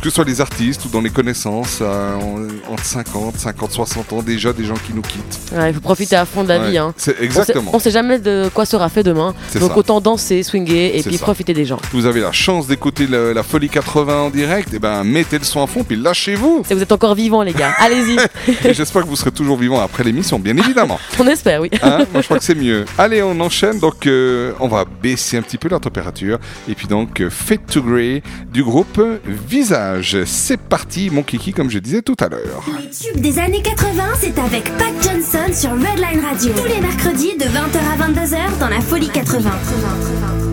Que 0.00 0.08
ce 0.10 0.14
soit 0.14 0.24
les 0.24 0.40
artistes 0.40 0.84
ou 0.84 0.88
dans 0.88 1.00
les 1.00 1.10
connaissances, 1.10 1.78
euh, 1.82 2.14
en- 2.16 2.72
entre 2.72 2.84
50, 2.84 3.36
50, 3.36 3.72
60 3.72 4.12
ans, 4.12 4.22
déjà 4.22 4.52
des 4.52 4.64
gens 4.64 4.74
qui 4.74 4.94
nous 4.94 5.02
quittent. 5.02 5.52
Ouais, 5.52 5.70
il 5.70 5.74
faut 5.74 5.80
profiter 5.80 6.14
à 6.14 6.24
fond 6.24 6.44
de 6.44 6.48
la 6.48 6.60
Ouais, 6.60 6.70
vie. 6.70 6.78
Hein. 6.78 6.94
On 6.96 7.22
exactement. 7.24 7.70
On 7.74 7.78
sait, 7.80 7.90
jamais 7.90 8.18
de 8.20 8.48
quoi 8.54 8.64
sera 8.64 8.88
fait 8.88 9.02
demain. 9.02 9.34
Donc 9.58 9.70
ça. 9.72 9.76
autant 9.78 10.00
danser, 10.00 10.42
swinguer 10.44 10.92
et 10.94 11.02
puis 11.02 11.16
ça. 11.16 11.24
profiter 11.24 11.52
des 11.52 11.64
gens. 11.64 11.78
Vous 11.92 12.06
avez 12.06 12.20
la 12.20 12.30
chance 12.30 12.68
d'écouter 12.68 13.06
la 13.08 13.42
Folie 13.42 13.68
80 13.68 14.20
en 14.22 14.30
direct, 14.30 14.72
et 14.72 14.78
ben 14.78 15.02
mettez 15.02 15.38
le 15.38 15.44
son 15.44 15.62
à 15.62 15.66
fond 15.66 15.82
puis 15.82 15.96
lâchez-vous. 15.96 16.62
Et 16.70 16.74
vous 16.74 16.82
êtes 16.82 16.92
encore 16.92 17.14
vivants, 17.16 17.42
les 17.42 17.52
gars. 17.52 17.72
Allez-y. 17.78 18.18
J'espère 18.74 19.02
que 19.02 19.08
vous 19.08 19.16
serez 19.16 19.32
toujours 19.32 19.56
vivants 19.56 19.80
après 19.80 20.04
l'émission, 20.04 20.38
bien 20.38 20.56
évidemment. 20.56 21.00
on 21.18 21.26
espère, 21.26 21.60
oui. 21.60 21.70
Hein 21.82 22.04
Moi 22.12 22.20
je 22.22 22.26
crois 22.26 22.38
que 22.38 22.44
c'est 22.44 22.54
mieux. 22.54 22.84
Allez, 22.96 23.20
on 23.22 23.38
enchaîne. 23.40 23.78
Donc 23.80 24.06
euh, 24.06 24.52
on 24.60 24.68
va 24.68 24.84
baisser 25.02 25.38
un 25.38 25.42
petit 25.42 25.58
peu 25.58 25.68
la 25.68 25.80
température. 25.80 26.38
Et 26.68 26.74
puis 26.74 26.86
donc 26.86 27.20
euh, 27.20 27.30
Fade 27.30 27.66
to 27.66 27.82
Grey 27.82 28.22
du 28.52 28.62
groupe 28.62 29.00
Visage. 29.26 29.87
C'est 30.26 30.60
parti, 30.60 31.10
mon 31.10 31.22
kiki, 31.22 31.52
comme 31.52 31.70
je 31.70 31.78
disais 31.78 32.02
tout 32.02 32.16
à 32.20 32.28
l'heure. 32.28 32.64
Les 32.80 32.90
tubes 32.90 33.20
des 33.20 33.38
années 33.38 33.62
80, 33.62 34.02
c'est 34.20 34.38
avec 34.38 34.64
Pat 34.76 34.92
Johnson 35.02 35.52
sur 35.52 35.70
Redline 35.70 36.24
Radio. 36.24 36.52
Tous 36.54 36.68
les 36.68 36.80
mercredis 36.80 37.36
de 37.36 37.44
20h 37.44 37.78
à 37.78 38.08
22h 38.08 38.58
dans 38.58 38.68
la 38.68 38.80
Folie 38.80 39.08
80. 39.08 40.47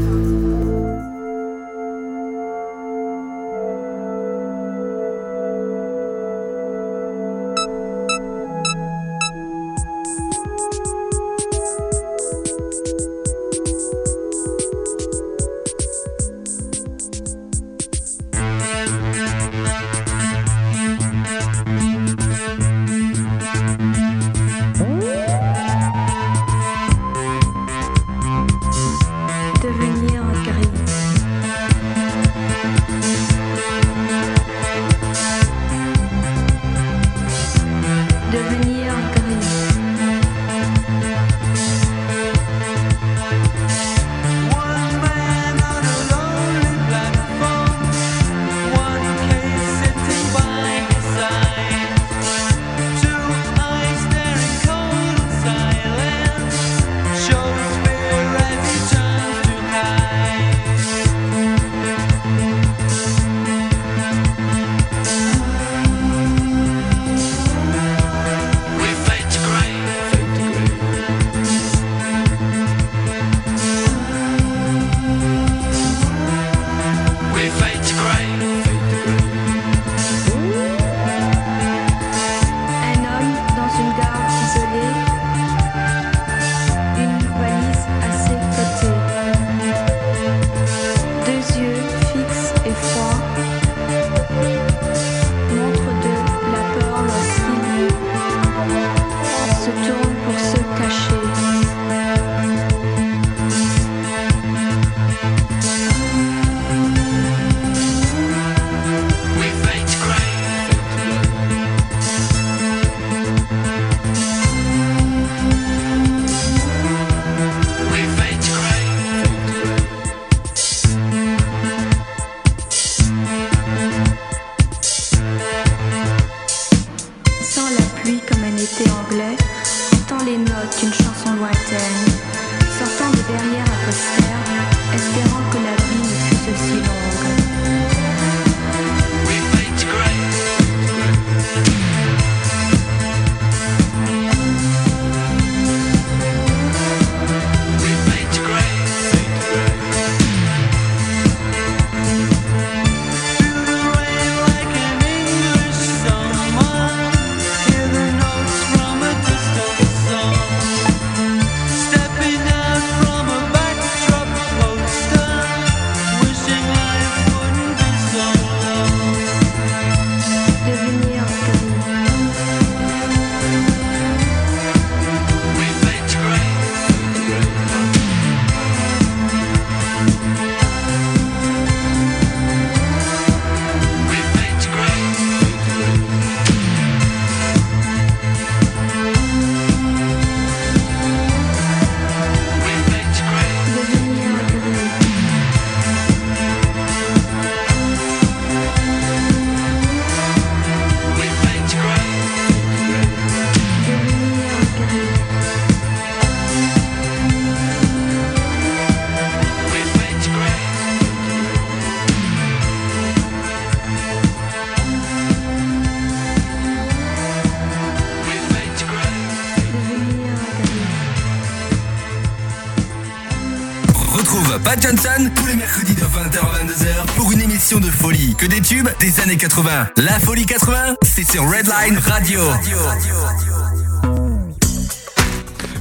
Tous 224.85 225.47
les 225.47 225.55
mercredis 225.55 225.95
de 225.95 226.01
20h 226.01 226.37
à 226.37 226.63
22h 226.63 227.05
pour 227.15 227.31
une 227.31 227.41
émission 227.41 227.79
de 227.79 227.89
folie. 227.89 228.35
Que 228.35 228.45
des 228.45 228.61
tubes 228.61 228.87
des 228.99 229.19
années 229.19 229.35
80. 229.35 229.89
La 229.97 230.19
folie 230.19 230.45
80, 230.45 230.97
c'est 231.01 231.27
sur 231.27 231.41
Redline 231.41 231.97
Radio. 231.97 232.39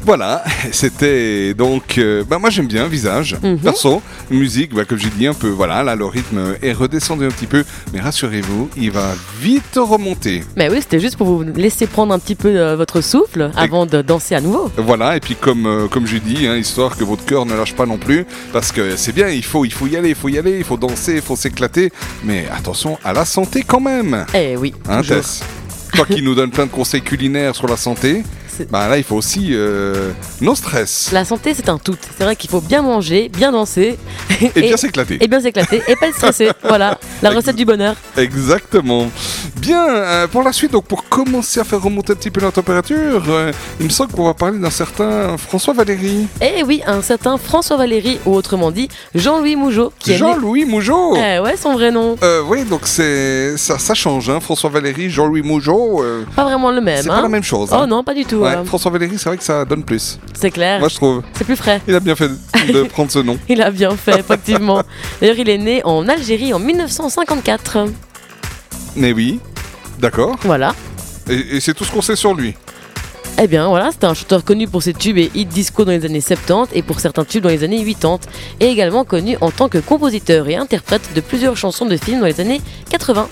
Voilà, 0.05 0.45
c'était 0.73 1.55
donc. 1.55 1.97
euh, 1.99 2.25
bah 2.29 2.39
moi 2.39 2.51
j'aime 2.51 2.67
bien 2.67 2.87
Visage, 2.87 3.37
Mhm. 3.43 3.59
perso. 3.59 4.03
Musique, 4.31 4.75
bah, 4.75 4.85
comme 4.85 4.99
j'ai 4.99 5.09
dit 5.11 5.27
un 5.27 5.35
peu, 5.35 5.49
voilà, 5.49 5.83
là 5.83 5.97
le 5.97 6.05
rythme 6.05 6.55
est 6.63 6.73
redescendu 6.73 7.25
un 7.25 7.29
petit 7.31 7.47
peu, 7.47 7.65
mais 7.93 8.01
rassurez-vous, 8.01 8.69
il 8.77 8.91
va 8.91 9.13
vite 9.41 9.77
remonter. 9.77 10.43
Mais 10.57 10.69
oui, 10.71 10.79
c'était 10.81 11.01
juste 11.01 11.17
pour 11.17 11.27
vous 11.27 11.43
laisser 11.43 11.87
prendre 11.87 12.13
un 12.13 12.19
petit 12.19 12.35
peu 12.35 12.49
euh, 12.49 12.77
votre 12.77 13.01
souffle 13.01 13.51
avant 13.57 13.87
de 13.87 14.03
danser 14.03 14.35
à 14.35 14.41
nouveau. 14.41 14.71
Voilà, 14.77 15.17
et 15.17 15.21
puis 15.21 15.37
comme, 15.37 15.67
euh, 15.67 15.89
comme 15.89 16.07
j'ai 16.07 16.21
dit, 16.21 16.47
hein, 16.47 16.57
histoire 16.57 16.97
que 16.97 17.05
votre 17.05 17.25
cœur 17.25 17.47
ne 17.47 17.55
lâche 17.55 17.75
pas 17.75 17.87
non 17.87 17.99
plus, 17.99 18.27
parce 18.53 18.73
que 18.73 18.97
c'est 18.97 19.13
bien, 19.15 19.29
il 19.29 19.45
faut, 19.45 19.65
il 19.65 19.73
faut 19.73 19.87
y 19.87 19.97
aller, 19.97 20.11
il 20.11 20.15
faut 20.15 20.29
y 20.29 20.39
aller, 20.39 20.59
il 20.59 20.65
faut 20.65 20.77
danser, 20.77 21.15
il 21.17 21.23
faut 21.23 21.37
s'éclater, 21.37 21.91
mais 22.25 22.47
attention 22.55 22.99
à 23.05 23.13
la 23.13 23.25
santé 23.25 23.63
quand 23.67 23.81
même. 23.81 24.27
Eh 24.35 24.57
oui. 24.57 24.75
Hein. 24.89 25.03
Tess? 25.03 25.43
Toi 25.95 26.07
qui 26.07 26.23
nous 26.23 26.35
donne 26.35 26.51
plein 26.51 26.67
de 26.67 26.71
conseils 26.73 27.03
culinaires 27.03 27.55
sur 27.55 27.69
la 27.69 27.77
santé, 27.77 28.23
bah 28.71 28.89
là 28.89 28.99
il 28.99 29.05
faut 29.05 29.17
aussi 29.17 29.49
euh, 29.53 30.13
non 30.41 30.55
stress. 30.55 31.11
La 31.13 31.25
santé, 31.25 31.55
c'est 31.55 31.69
un 31.69 31.79
tout. 31.79 31.97
C'est 32.17 32.25
vrai 32.25 32.37
qu'il 32.37 32.51
faut 32.51 32.61
bien 32.61 32.83
manger, 32.83 33.29
bien 33.29 33.53
danser. 33.53 33.99
Et 34.57 34.63
bien 34.63 34.77
s'éclater. 34.77 35.19
Et 35.21 35.29
bien 35.29 35.41
s'éclater. 35.41 35.83
Et 35.89 35.97
pas 35.97 36.09
être 36.09 36.17
stressé. 36.17 36.51
voilà, 36.63 36.99
la 37.23 37.31
recette 37.31 37.57
du 37.57 37.65
bonheur. 37.65 37.97
Exactement. 38.17 39.09
Bien, 39.57 39.89
euh, 39.89 40.27
pour 40.27 40.43
la 40.43 40.53
suite, 40.53 40.73
donc 40.73 40.85
pour 40.85 41.09
commencer 41.09 41.61
à 41.61 41.65
faire 41.65 41.81
remonter 41.83 42.13
un 42.13 42.17
petit 42.17 42.31
peu 42.31 42.41
la 42.41 42.51
température, 42.53 43.23
euh, 43.29 43.53
il 43.81 43.87
me 43.87 43.91
semble 43.91 44.13
qu'on 44.13 44.25
va 44.25 44.35
parler 44.35 44.59
d'un 44.59 44.71
certain 44.71 45.37
François 45.37 45.73
Valéry. 45.75 46.27
Eh 46.41 46.63
oui, 46.65 46.83
un 46.87 47.03
certain 47.03 47.37
François 47.37 47.77
Valéry, 47.77 48.19
ou 48.27 48.35
autrement 48.35 48.71
dit 48.71 48.89
Jean-Louis 49.15 49.57
Mougeot. 49.57 49.93
est 50.07 50.11
né- 50.11 50.17
Jean-Louis 50.17 50.65
Mougeot 50.65 51.17
Eh 51.17 51.39
ouais, 51.41 51.57
son 51.57 51.73
vrai 51.75 51.91
nom. 51.91 52.17
Euh, 52.23 52.43
oui, 52.47 52.65
donc 52.65 52.83
c'est 52.85 53.57
ça, 53.57 53.79
ça 53.79 53.95
change, 53.95 54.29
hein. 54.31 54.41
François 54.41 54.71
Valéry, 54.71 55.11
Jean-Louis 55.11 55.43
Mougeot. 55.43 56.03
Pas 56.37 56.45
vraiment 56.45 56.71
le 56.71 56.81
même. 56.81 57.03
c'est 57.03 57.11
hein. 57.11 57.17
pas 57.17 57.23
la 57.23 57.29
même 57.29 57.43
chose. 57.43 57.69
Oh 57.73 57.77
hein. 57.77 57.87
non, 57.87 58.03
pas 58.05 58.15
du 58.15 58.25
tout. 58.25 58.37
Ouais, 58.37 58.51
hein. 58.55 58.65
François 58.65 58.91
Valéry, 58.91 59.19
c'est 59.19 59.29
vrai 59.29 59.37
que 59.39 59.45
ça 59.45 59.65
donne 59.65 59.83
plus. 59.83 60.19
C'est 60.35 60.51
clair. 60.51 60.81
Moi, 60.81 60.89
je 60.89 60.97
trouve. 60.97 61.23
C'est 61.35 61.45
plus 61.45 61.57
frais. 61.57 61.81
Il 61.87 61.95
a 61.95 62.01
bien 62.01 62.15
fait 62.17 62.29
de 62.29 62.83
prendre 62.89 63.11
ce 63.11 63.19
nom. 63.21 63.39
Il 63.49 63.61
a 63.63 63.71
bien 63.71 63.97
fait, 63.97 64.19
effectivement. 64.21 64.83
D'ailleurs, 65.21 65.39
il 65.39 65.49
est 65.49 65.59
né 65.59 65.81
en 65.85 66.09
Algérie 66.09 66.53
en 66.53 66.59
1954. 66.59 67.79
Mais 68.97 69.13
oui, 69.13 69.41
d'accord. 69.99 70.37
Voilà. 70.43 70.75
Et, 71.29 71.57
et 71.57 71.61
c'est 71.61 71.75
tout 71.75 71.85
ce 71.85 71.93
qu'on 71.93 72.03
sait 72.03 72.17
sur 72.17 72.35
lui. 72.35 72.55
Eh 73.43 73.49
bien 73.49 73.67
voilà, 73.67 73.91
c'était 73.91 74.07
un 74.07 74.15
chanteur 74.15 74.45
connu 74.45 74.69
pour 74.69 74.83
ses 74.83 74.95
tubes 74.95 75.19
et 75.19 75.31
hits 75.35 75.45
disco 75.45 75.85
dans 75.85 75.91
les 75.91 76.05
années 76.05 76.21
70 76.21 76.73
et 76.73 76.83
pour 76.83 77.01
certains 77.01 77.25
tubes 77.25 77.43
dans 77.43 77.49
les 77.49 77.65
années 77.65 77.85
80 77.85 78.19
et 78.61 78.67
également 78.67 79.05
connu 79.05 79.37
en 79.41 79.51
tant 79.51 79.69
que 79.69 79.79
compositeur 79.79 80.49
et 80.49 80.55
interprète 80.55 81.03
de 81.17 81.21
plusieurs 81.21 81.57
chansons 81.57 81.87
de 81.87 81.97
films 81.97 82.21
dans 82.21 82.27
les 82.27 82.41
années 82.41 82.61
80. 82.91 83.29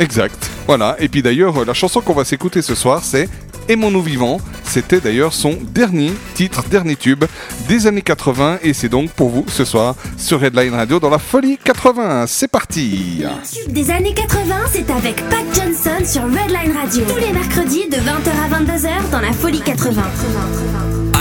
Exact. 0.00 0.50
Voilà. 0.66 0.96
Et 0.98 1.08
puis 1.08 1.22
d'ailleurs, 1.22 1.64
la 1.64 1.72
chanson 1.72 2.02
qu'on 2.02 2.12
va 2.12 2.24
s'écouter 2.24 2.60
ce 2.60 2.74
soir, 2.74 3.02
c'est 3.02 3.28
Aimons-nous 3.68 4.02
vivants. 4.02 4.40
C'était 4.64 5.00
d'ailleurs 5.00 5.32
son 5.32 5.58
dernier 5.62 6.12
titre, 6.34 6.62
dernier 6.68 6.96
tube 6.96 7.24
des 7.68 7.86
années 7.86 8.02
80. 8.02 8.58
Et 8.62 8.72
c'est 8.72 8.88
donc 8.88 9.10
pour 9.10 9.30
vous 9.30 9.44
ce 9.48 9.64
soir 9.64 9.94
sur 10.16 10.40
Redline 10.40 10.74
Radio 10.74 11.00
dans 11.00 11.10
la 11.10 11.18
folie 11.18 11.58
80. 11.62 12.26
C'est 12.26 12.48
parti. 12.48 13.22
Tube 13.52 13.72
des 13.72 13.90
années 13.90 14.14
80, 14.14 14.54
c'est 14.72 14.90
avec 14.90 15.16
Pat 15.28 15.44
Johnson 15.54 16.04
sur 16.04 16.22
Redline 16.22 16.76
Radio. 16.76 17.04
Tous 17.06 17.20
les 17.20 17.32
mercredis 17.32 17.88
de 17.88 17.96
20h 17.96 18.30
à 18.44 18.62
22h 18.62 19.10
dans 19.10 19.20
la 19.20 19.32
Folie 19.32 19.60
80. 19.60 20.02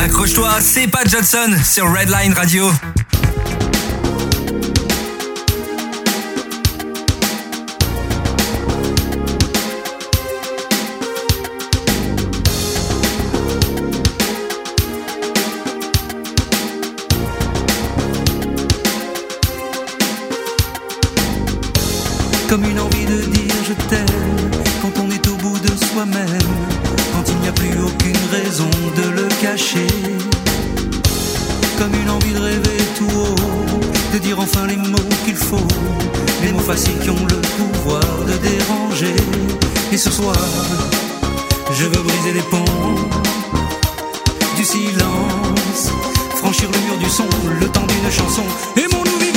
Accroche-toi, 0.04 0.50
c'est 0.62 0.88
Pat 0.88 1.10
Johnson 1.10 1.52
sur 1.64 1.86
Redline 1.86 2.34
Radio. 2.34 2.70
Quand 24.82 25.02
on 25.02 25.10
est 25.12 25.28
au 25.28 25.36
bout 25.36 25.58
de 25.60 25.70
soi-même, 25.86 26.28
quand 27.14 27.24
il 27.28 27.38
n'y 27.38 27.48
a 27.48 27.52
plus 27.54 27.72
aucune 27.82 28.18
raison 28.32 28.70
de 28.98 29.10
le 29.22 29.28
cacher. 29.42 29.88
Comme 31.78 31.94
une 31.94 32.10
envie 32.10 32.34
de 32.34 32.40
rêver 32.40 32.78
tout 32.98 33.06
haut, 33.06 33.80
de 34.14 34.18
dire 34.20 34.40
enfin 34.40 34.68
les 34.68 34.76
mots 34.76 34.98
qu'il 35.26 35.36
faut, 35.36 35.68
les 36.44 36.52
mots 36.52 36.60
faciles 36.60 36.98
qui 37.02 37.10
ont 37.10 37.26
le 37.30 37.36
pouvoir 37.58 38.02
de 38.28 38.34
déranger. 38.34 39.16
Et 39.92 39.98
ce 39.98 40.12
soir, 40.12 40.36
je 41.72 41.86
veux 41.86 42.04
briser 42.04 42.34
les 42.34 42.42
ponts 42.42 42.66
du 44.58 44.66
silence, 44.66 45.92
franchir 46.36 46.70
le 46.72 46.80
mur 46.80 46.98
du 46.98 47.10
son, 47.10 47.28
le 47.60 47.68
temps 47.68 47.86
d'une 47.88 48.12
chanson. 48.12 48.44
Aimons-nous 48.76 49.20
vivants. 49.20 49.37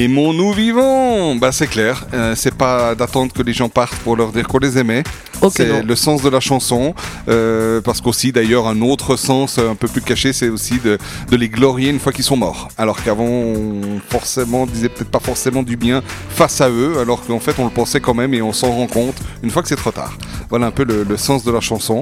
Aimons-nous 0.00 0.52
vivants 0.54 1.34
Bah 1.34 1.52
c'est 1.52 1.66
clair, 1.66 2.06
euh, 2.14 2.34
c'est 2.34 2.54
pas 2.54 2.94
d'attendre 2.94 3.34
que 3.34 3.42
les 3.42 3.52
gens 3.52 3.68
partent 3.68 3.96
pour 3.96 4.16
leur 4.16 4.32
dire 4.32 4.48
qu'on 4.48 4.56
les 4.56 4.78
aimait. 4.78 5.02
C'est 5.50 5.82
le 5.82 5.94
sens 5.94 6.22
de 6.22 6.30
la 6.30 6.40
chanson, 6.40 6.94
euh, 7.28 7.82
parce 7.82 8.00
qu'aussi 8.00 8.32
d'ailleurs 8.32 8.66
un 8.66 8.80
autre 8.80 9.16
sens 9.16 9.58
euh, 9.58 9.70
un 9.70 9.74
peu 9.74 9.88
plus 9.88 10.00
caché, 10.00 10.32
c'est 10.32 10.48
aussi 10.48 10.78
de, 10.78 10.96
de 11.30 11.36
les 11.36 11.50
glorier 11.50 11.90
une 11.90 11.98
fois 11.98 12.12
qu'ils 12.12 12.24
sont 12.24 12.36
morts. 12.36 12.68
Alors 12.78 13.02
qu'avant, 13.02 13.24
on 13.24 14.00
forcément 14.08 14.64
disait 14.64 14.88
peut-être 14.88 15.10
pas 15.10 15.20
forcément 15.20 15.62
du 15.62 15.76
bien 15.76 16.02
face 16.30 16.62
à 16.62 16.70
eux, 16.70 16.98
alors 16.98 17.22
qu'en 17.26 17.40
fait 17.40 17.58
on 17.58 17.64
le 17.64 17.70
pensait 17.70 18.00
quand 18.00 18.14
même 18.14 18.32
et 18.32 18.40
on 18.40 18.54
s'en 18.54 18.70
rend 18.70 18.86
compte 18.86 19.16
une 19.42 19.50
fois 19.50 19.60
que 19.60 19.68
c'est 19.68 19.76
trop 19.76 19.92
tard. 19.92 20.16
Voilà 20.48 20.66
un 20.66 20.70
peu 20.70 20.84
le, 20.84 21.04
le 21.04 21.16
sens 21.18 21.44
de 21.44 21.52
la 21.52 21.60
chanson. 21.60 22.00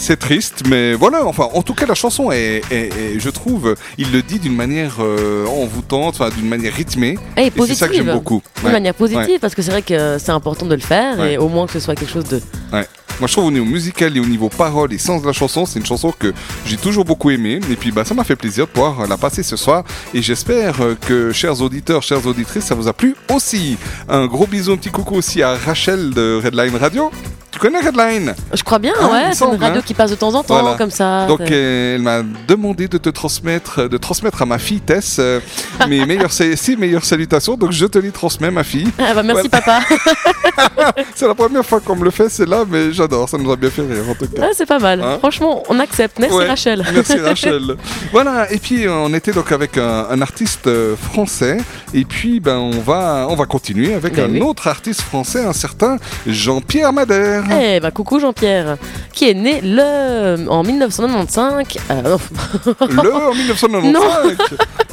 C'est 0.00 0.16
triste, 0.18 0.62
mais 0.68 0.94
voilà. 0.94 1.26
Enfin, 1.26 1.48
en 1.52 1.62
tout 1.62 1.74
cas, 1.74 1.84
la 1.84 1.94
chanson 1.96 2.30
est, 2.30 2.62
est- 2.70 2.86
est- 2.96 3.18
je 3.18 3.28
trouve, 3.30 3.74
il 3.98 4.12
le 4.12 4.22
dit 4.22 4.38
d'une 4.38 4.54
manière 4.54 4.96
euh, 5.00 5.44
envoûtante, 5.46 6.14
enfin 6.14 6.30
d'une 6.34 6.48
manière 6.48 6.72
rythmée. 6.72 7.18
Et 7.36 7.46
Et 7.48 7.52
c'est 7.66 7.74
ça 7.74 7.88
que 7.88 7.94
j'aime 7.94 8.12
beaucoup. 8.12 8.40
De 8.62 8.66
Ouais. 8.66 8.72
manière 8.72 8.94
positive, 8.94 9.26
Ouais. 9.28 9.38
parce 9.40 9.54
que 9.56 9.60
c'est 9.62 9.72
vrai 9.72 9.82
que 9.82 10.16
c'est 10.18 10.30
important 10.30 10.66
de 10.66 10.74
le 10.74 10.80
faire 10.80 11.18
Ouais. 11.18 11.32
et 11.34 11.38
au 11.38 11.48
moins 11.48 11.66
que 11.66 11.72
ce 11.72 11.80
soit 11.80 11.96
quelque 11.96 12.12
chose 12.12 12.24
de. 12.24 12.36
Ouais. 12.72 12.86
Moi, 13.18 13.26
je 13.26 13.32
trouve 13.32 13.46
au 13.46 13.50
niveau 13.50 13.64
musical 13.64 14.16
et 14.16 14.20
au 14.20 14.24
niveau 14.26 14.48
parole 14.48 14.92
et 14.92 14.98
sens 14.98 15.20
de 15.22 15.26
la 15.26 15.32
chanson, 15.32 15.66
c'est 15.66 15.80
une 15.80 15.84
chanson 15.86 16.14
que 16.16 16.32
j'ai 16.64 16.76
toujours 16.76 17.04
beaucoup 17.04 17.30
aimée. 17.30 17.58
Et 17.68 17.74
puis, 17.74 17.90
bah, 17.90 18.04
ça 18.04 18.14
m'a 18.14 18.22
fait 18.22 18.36
plaisir 18.36 18.66
de 18.66 18.70
pouvoir 18.70 19.08
la 19.08 19.16
passer 19.16 19.42
ce 19.42 19.56
soir. 19.56 19.82
Et 20.14 20.22
j'espère 20.22 20.80
euh, 20.80 20.94
que, 20.94 21.32
chers 21.32 21.60
auditeurs, 21.60 22.04
chères 22.04 22.24
auditrices, 22.24 22.64
ça 22.66 22.76
vous 22.76 22.86
a 22.86 22.92
plu 22.92 23.16
aussi. 23.34 23.76
Un 24.08 24.26
gros 24.26 24.46
bisou, 24.46 24.72
un 24.72 24.76
petit 24.76 24.90
coucou 24.90 25.16
aussi 25.16 25.42
à 25.42 25.56
Rachel 25.56 26.10
de 26.14 26.40
Redline 26.42 26.76
Radio. 26.76 27.10
Tu 27.50 27.58
connais 27.58 27.80
Redline? 27.80 28.34
Je 28.58 28.64
crois 28.64 28.78
bien, 28.80 28.92
Ah, 29.00 29.06
ouais, 29.06 29.22
c'est 29.34 29.44
une 29.44 29.54
radio 29.54 29.78
hein. 29.78 29.82
qui 29.86 29.94
passe 29.94 30.10
de 30.10 30.16
temps 30.16 30.34
en 30.34 30.42
temps, 30.42 30.60
Voilà. 30.60 30.76
comme 30.76 30.90
ça. 30.90 31.26
Donc 31.26 31.40
euh, 31.40 31.94
elle 31.94 32.02
m'a 32.02 32.22
demandé 32.48 32.88
de 32.88 32.98
te 32.98 33.08
transmettre, 33.08 33.88
de 33.88 33.96
transmettre 33.96 34.42
à 34.42 34.46
ma 34.46 34.58
fille 34.58 34.80
Tess 34.80 35.16
euh, 35.20 35.38
mes 35.88 36.04
meilleures, 36.10 36.32
ses 36.32 36.56
meilleures 36.76 37.04
salutations. 37.04 37.56
Donc 37.56 37.70
je 37.72 37.86
te 37.86 37.98
les 37.98 38.10
transmets, 38.10 38.50
ma 38.50 38.64
fille. 38.64 38.88
Ah 38.98 39.14
bah 39.14 39.22
merci 39.22 39.48
Voilà. 39.48 39.80
papa. 39.80 40.92
C'est 41.14 41.26
la 41.28 41.34
première 41.34 41.64
fois 41.64 41.80
qu'on 41.80 41.94
me 41.96 42.04
le 42.04 42.10
fait, 42.10 42.28
c'est 42.28 42.46
là, 42.48 42.64
mais 42.68 42.92
j'adore. 42.92 43.28
Ça 43.28 43.38
nous 43.38 43.50
a 43.52 43.56
bien 43.56 43.70
fait 43.70 43.82
rire 43.82 44.02
en 44.10 44.14
tout 44.14 44.26
cas. 44.26 44.42
Ah, 44.42 44.50
c'est 44.52 44.66
pas 44.66 44.78
mal. 44.78 45.00
Hein 45.02 45.16
Franchement, 45.20 45.62
on 45.68 45.78
accepte. 45.78 46.18
Merci 46.18 46.36
Ouais, 46.36 46.46
Rachel. 46.48 46.84
Merci 46.92 47.18
Rachel. 47.18 47.76
voilà, 48.12 48.50
et 48.52 48.58
puis 48.58 48.86
on 48.88 49.12
était 49.14 49.32
donc 49.32 49.52
avec 49.52 49.78
un, 49.78 50.06
un 50.10 50.20
artiste 50.20 50.66
euh, 50.66 50.96
français, 50.96 51.58
et 51.94 52.04
puis 52.04 52.40
ben 52.40 52.56
on 52.56 52.80
va 52.80 53.26
on 53.30 53.36
va 53.36 53.46
continuer 53.46 53.94
avec 53.94 54.14
Ben 54.16 54.24
un 54.30 54.32
oui. 54.32 54.40
autre 54.40 54.66
artiste 54.68 55.02
français, 55.02 55.44
un 55.44 55.52
certain 55.52 55.96
Jean-Pierre 56.26 56.92
Madère. 56.92 57.44
Eh 57.60 57.80
bah 57.80 57.90
coucou 57.90 58.18
Jean-Pierre, 58.20 58.47
qui 59.12 59.28
est 59.30 59.34
né 59.34 59.60
le 59.62 60.48
en 60.48 60.62
1995. 60.62 61.64
euh. 61.90 62.18
Le 62.88 63.14
en 63.14 63.34
1995. 63.34 63.92
Non. 63.92 64.00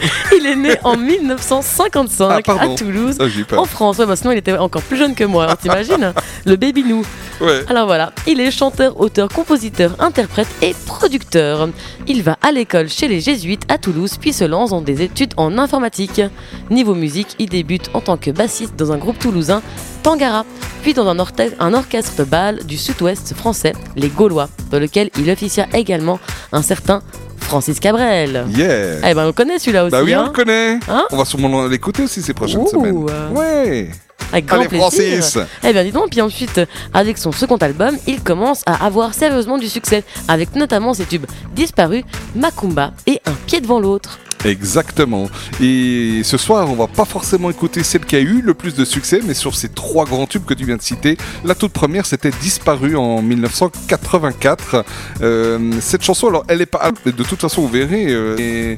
il 0.38 0.46
est 0.46 0.56
né 0.56 0.76
en 0.84 0.98
1955 0.98 2.44
Ah, 2.48 2.54
à 2.62 2.68
Toulouse, 2.76 3.18
Ah, 3.20 3.58
en 3.60 3.66
France. 3.66 3.98
Ouais, 3.98 4.06
bah 4.06 4.16
sinon 4.16 4.32
il 4.32 4.38
était 4.38 4.58
encore 4.58 4.82
plus 4.82 4.98
jeune 4.98 5.16
que 5.16 5.24
moi. 5.24 5.48
hein, 5.50 5.56
T'imagines 5.56 6.14
Le 6.46 6.56
baby 6.56 6.84
nous. 6.84 7.04
Ouais. 7.42 7.64
Alors 7.70 7.86
voilà, 7.86 8.14
il 8.28 8.40
est 8.40 8.52
chanteur, 8.52 9.00
auteur, 9.00 9.28
compositeur, 9.30 9.96
interprète 10.00 10.48
et 10.62 10.74
producteur. 10.86 11.70
Il 12.08 12.24
va 12.24 12.38
à 12.42 12.52
l'école 12.52 12.88
chez 12.90 13.08
les 13.08 13.20
Jésuites 13.20 13.64
à 13.70 13.78
Toulouse, 13.78 14.14
puis 14.20 14.32
se 14.34 14.44
lance 14.46 14.70
dans 14.70 14.82
des 14.82 15.02
études 15.02 15.34
en 15.38 15.58
informatique. 15.58 16.22
Niveau 16.70 16.96
musique, 16.96 17.36
il 17.40 17.50
débute 17.50 17.90
en 17.94 18.02
tant 18.02 18.18
que 18.18 18.32
bassiste 18.32 18.76
dans 18.78 18.92
un 18.92 18.98
groupe 18.98 19.20
toulousain, 19.20 19.62
Tangara, 20.04 20.46
puis 20.82 20.94
dans 20.94 21.08
un, 21.08 21.18
un 21.60 21.74
orchestre 21.74 22.16
de 22.18 22.24
bal 22.24 22.64
du 22.66 22.78
sud-ouest 22.78 23.34
français, 23.34 23.74
les 23.96 24.08
Gaulois, 24.10 24.50
dans 24.72 24.80
lequel 24.80 25.10
il 25.20 25.30
officia 25.30 25.68
également 25.74 26.20
un 26.52 26.62
certain 26.62 27.02
Francis 27.46 27.80
Cabrel. 27.80 28.46
Yeah. 28.50 29.10
Eh 29.10 29.14
ben 29.14 29.24
on 29.24 29.28
le 29.28 29.32
connaît 29.32 29.60
celui-là 29.60 29.84
aussi. 29.86 29.92
Bah 29.92 30.02
oui, 30.04 30.16
on 30.16 30.22
hein 30.22 30.26
le 30.26 30.32
connaît. 30.32 30.80
Hein 30.90 31.06
on 31.12 31.18
va 31.18 31.26
sûrement 31.26 31.68
l'écouter 31.68 32.04
aussi 32.04 32.22
ces 32.22 32.34
prochaines 32.34 32.62
Ouh, 32.62 32.68
semaines. 32.68 33.06
Ouais. 33.32 33.90
Avec 34.32 34.48
grand 34.48 34.58
Allez, 34.58 34.68
plaisir. 34.68 34.88
Francis. 34.90 35.38
Eh 35.64 35.72
bien, 35.72 35.84
dis 35.84 35.92
donc, 35.92 36.10
puis 36.10 36.22
ensuite, 36.22 36.60
avec 36.94 37.18
son 37.18 37.32
second 37.32 37.58
album, 37.58 37.96
il 38.08 38.22
commence 38.22 38.64
à 38.66 38.84
avoir 38.86 39.14
sérieusement 39.14 39.58
du 39.58 39.68
succès, 39.70 40.04
avec 40.28 40.56
notamment 40.56 40.94
ses 40.94 41.06
tubes 41.06 41.26
Disparu, 41.56 42.04
Macumba 42.36 42.92
et 43.06 43.22
Un 43.26 43.34
pied 43.46 43.62
devant 43.62 43.80
l'autre. 43.80 44.20
Exactement. 44.46 45.28
Et 45.60 46.22
ce 46.24 46.38
soir, 46.38 46.70
on 46.70 46.76
va 46.76 46.88
pas 46.88 47.06
forcément 47.06 47.50
écouter 47.50 47.84
celle 47.84 48.06
qui 48.06 48.16
a 48.16 48.20
eu 48.20 48.42
le 48.42 48.54
plus 48.54 48.76
de 48.76 48.86
succès, 48.86 49.20
mais 49.26 49.34
sur 49.34 49.56
ces 49.56 49.70
trois 49.70 50.06
grands 50.06 50.28
tubes 50.28 50.46
que 50.46 50.54
tu 50.54 50.66
viens 50.66 50.78
de 50.78 50.82
citer, 50.82 51.18
la 51.44 51.56
toute 51.56 51.74
première, 51.74 52.06
c'était 52.06 52.32
Disparu 52.42 52.96
en 52.96 53.22
1984. 53.22 54.86
Euh, 55.22 55.72
cette 55.82 56.04
chanson, 56.04 56.28
alors, 56.28 56.46
elle 56.48 56.62
est 56.62 56.66
pas. 56.68 56.92
De 57.06 57.12
toute 57.24 57.42
façon, 57.42 57.62
vous 57.62 57.68
verrez. 57.68 58.06
euh, 58.10 58.76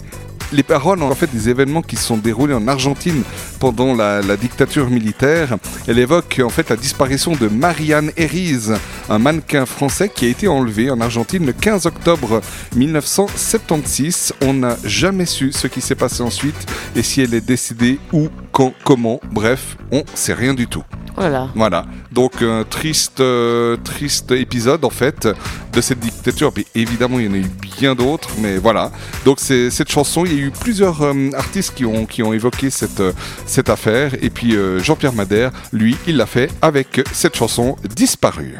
les 0.53 0.63
paroles, 0.63 1.01
en 1.03 1.15
fait, 1.15 1.29
des 1.31 1.49
événements 1.49 1.81
qui 1.81 1.95
se 1.95 2.03
sont 2.03 2.17
déroulés 2.17 2.53
en 2.53 2.67
Argentine 2.67 3.23
pendant 3.59 3.93
la, 3.95 4.21
dictature 4.37 4.89
militaire. 4.89 5.57
Elle 5.87 5.99
évoque 5.99 6.41
en 6.43 6.49
fait 6.49 6.69
la 6.69 6.75
disparition 6.75 7.33
de 7.33 7.47
Marianne 7.47 8.11
Herries, 8.17 8.71
un 9.09 9.19
mannequin 9.19 9.65
français 9.65 10.09
qui 10.13 10.25
a 10.25 10.29
été 10.29 10.47
enlevé 10.47 10.91
en 10.91 11.01
Argentine 11.01 11.45
le 11.45 11.53
15 11.53 11.87
octobre 11.87 12.41
1976. 12.75 14.33
On 14.41 14.53
n'a 14.53 14.77
jamais 14.83 15.25
su 15.25 15.51
ce 15.51 15.67
qui 15.67 15.81
s'est 15.81 15.95
passé 15.95 16.21
ensuite 16.21 16.67
et 16.95 17.01
si 17.01 17.21
elle 17.21 17.33
est 17.33 17.41
décédée, 17.41 17.99
où, 18.13 18.29
quand, 18.57 18.73
comment. 18.83 19.19
Bref, 19.31 19.77
on 19.91 20.03
sait 20.15 20.33
rien 20.33 20.55
du 20.55 20.65
tout. 20.65 20.83
Oh 21.15 21.21
là 21.21 21.29
là. 21.29 21.49
Voilà, 21.53 21.85
donc 22.11 22.41
un 22.41 22.63
triste, 22.63 23.19
euh, 23.19 23.77
triste 23.83 24.31
épisode 24.31 24.83
en 24.83 24.89
fait 24.89 25.27
de 25.73 25.81
cette 25.81 25.99
dictature. 25.99 26.51
Mais 26.57 26.65
évidemment, 26.73 27.19
il 27.19 27.27
y 27.27 27.29
en 27.29 27.33
a 27.33 27.37
eu 27.37 27.51
bien 27.79 27.93
d'autres, 27.93 28.29
mais 28.39 28.57
voilà. 28.57 28.91
Donc 29.25 29.39
c'est 29.39 29.69
cette 29.69 29.91
chanson, 29.91 30.25
il 30.25 30.33
y 30.33 30.39
a 30.39 30.47
eu 30.47 30.51
plusieurs 30.51 31.03
euh, 31.03 31.29
artistes 31.35 31.75
qui 31.75 31.85
ont, 31.85 32.07
qui 32.07 32.23
ont 32.23 32.33
évoqué 32.33 32.71
cette, 32.71 32.99
euh, 32.99 33.13
cette 33.45 33.69
affaire. 33.69 34.15
Et 34.23 34.31
puis 34.31 34.55
euh, 34.55 34.79
Jean-Pierre 34.79 35.13
Madère, 35.13 35.51
lui, 35.71 35.95
il 36.07 36.17
l'a 36.17 36.25
fait 36.25 36.49
avec 36.63 37.01
cette 37.13 37.35
chanson 37.35 37.75
Disparue. 37.95 38.57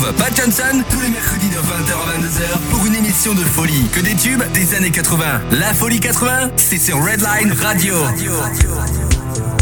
Retrouve 0.00 0.14
Pat 0.16 0.34
Johnson 0.34 0.82
tous 0.88 1.00
les 1.00 1.08
mercredis 1.08 1.48
de 1.48 1.56
20h 1.56 1.92
à 1.92 2.18
22h 2.18 2.58
pour 2.70 2.86
une 2.86 2.94
émission 2.94 3.34
de 3.34 3.40
folie. 3.40 3.86
Que 3.92 4.00
des 4.00 4.14
tubes 4.14 4.42
des 4.52 4.74
années 4.74 4.90
80. 4.90 5.42
La 5.50 5.74
folie 5.74 6.00
80, 6.00 6.52
c'est 6.56 6.78
sur 6.78 6.96
Redline 6.96 7.52
Radio. 7.52 7.94
La 8.02 8.12
mer 8.12 8.52
qui 8.52 9.59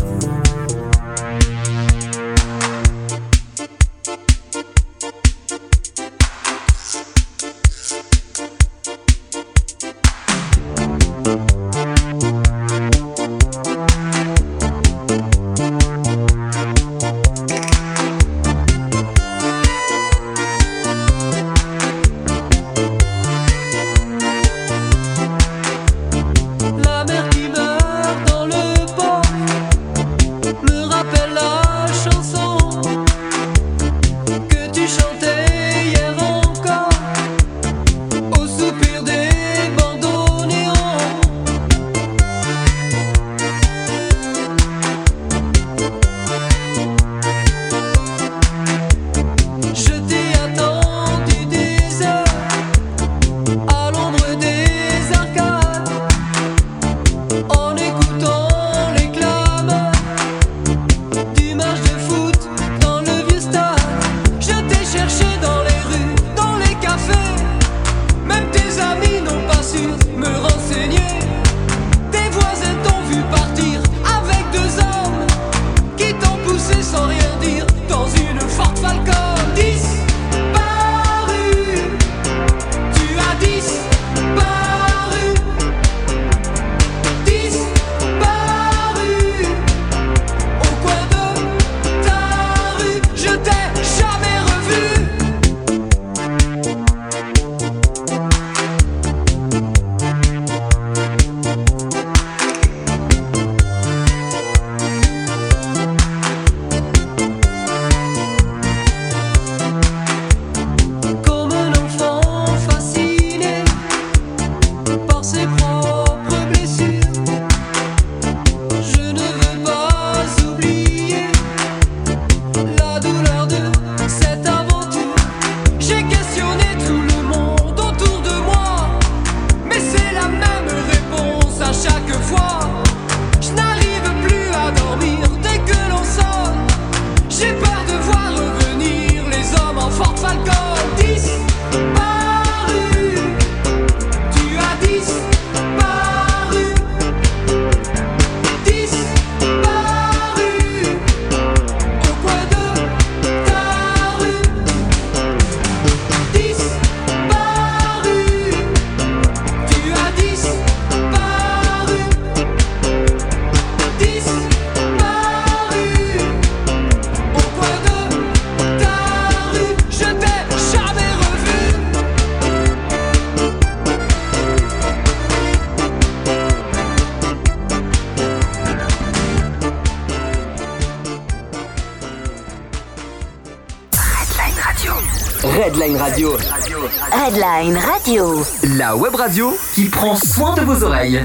web 189.08 189.14
radio 189.14 189.56
qui 189.74 189.84
prend 189.86 190.16
soin 190.16 190.54
de 190.54 190.60
vos 190.60 190.84
oreilles. 190.84 191.24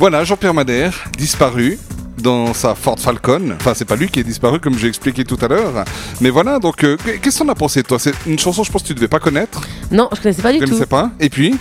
Voilà, 0.00 0.24
Jean-Pierre 0.24 0.52
Madère, 0.54 1.04
disparu 1.16 1.78
dans 2.18 2.54
sa 2.54 2.74
Ford 2.74 2.98
Falcon. 2.98 3.52
Enfin, 3.54 3.72
c'est 3.74 3.84
pas 3.84 3.94
lui 3.94 4.08
qui 4.08 4.18
est 4.18 4.24
disparu, 4.24 4.58
comme 4.58 4.76
j'ai 4.76 4.88
expliqué 4.88 5.24
tout 5.24 5.38
à 5.40 5.46
l'heure. 5.46 5.84
Mais 6.20 6.30
voilà, 6.30 6.58
donc, 6.58 6.82
euh, 6.82 6.96
qu'est-ce 7.22 7.38
qu'on 7.38 7.48
a 7.50 7.54
pensé, 7.54 7.84
toi? 7.84 8.00
C'est 8.00 8.12
une 8.26 8.38
chanson, 8.38 8.64
je 8.64 8.72
pense 8.72 8.82
que 8.82 8.88
tu 8.88 8.94
devais 8.94 9.06
pas 9.06 9.20
connaître. 9.20 9.60
Non, 9.92 10.08
je 10.12 10.20
connaissais 10.20 10.42
pas 10.42 10.50
du 10.52 10.58
Tu 10.58 10.64
tout. 10.64 10.70
connaissais 10.70 10.86
pas 10.86 11.10
Et 11.20 11.28
puis? 11.30 11.56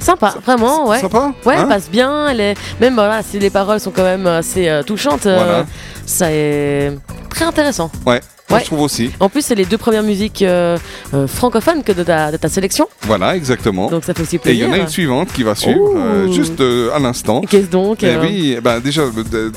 Sympa, 0.00 0.34
vraiment, 0.44 0.88
ouais. 0.88 1.00
Sympa 1.00 1.32
Ouais, 1.46 1.54
Hein? 1.54 1.60
elle 1.62 1.68
passe 1.68 1.88
bien. 1.88 2.28
Elle 2.30 2.40
est... 2.40 2.54
Même 2.80 2.94
voilà, 2.94 3.22
si 3.22 3.38
les 3.38 3.50
paroles 3.50 3.78
sont 3.78 3.92
quand 3.92 4.02
même 4.02 4.26
assez 4.26 4.68
euh, 4.68 4.82
touchantes, 4.82 5.26
euh, 5.26 5.36
Voilà. 5.36 5.66
ça 6.04 6.32
est 6.32 6.98
très 7.30 7.44
intéressant. 7.44 7.92
Ouais, 8.04 8.20
moi, 8.50 8.58
Ouais. 8.58 8.60
je 8.60 8.66
trouve 8.66 8.82
aussi. 8.82 9.10
En 9.20 9.28
plus, 9.30 9.40
c'est 9.42 9.54
les 9.54 9.64
deux 9.64 9.78
premières 9.78 10.02
musiques 10.02 10.42
euh, 10.42 10.76
euh, 11.14 11.26
francophones 11.26 11.82
que 11.82 11.92
de 11.92 12.02
ta, 12.02 12.32
de 12.32 12.36
ta 12.36 12.48
sélection. 12.48 12.88
Voilà, 13.02 13.36
exactement. 13.36 13.88
Donc 13.90 14.04
ça 14.04 14.14
fait 14.14 14.22
aussi 14.22 14.36
Et 14.44 14.52
il 14.52 14.56
y 14.58 14.64
en 14.64 14.72
a 14.72 14.78
une 14.78 14.88
suivante 14.88 15.32
qui 15.32 15.42
va 15.42 15.54
suivre 15.54 15.94
euh, 15.96 16.32
juste 16.32 16.60
euh, 16.60 16.94
à 16.94 16.98
l'instant. 16.98 17.40
Qu'est-ce 17.42 17.68
donc 17.68 18.02
Eh 18.02 18.06
euh, 18.06 18.20
oui, 18.22 18.56
ben 18.62 18.80
déjà, 18.80 19.02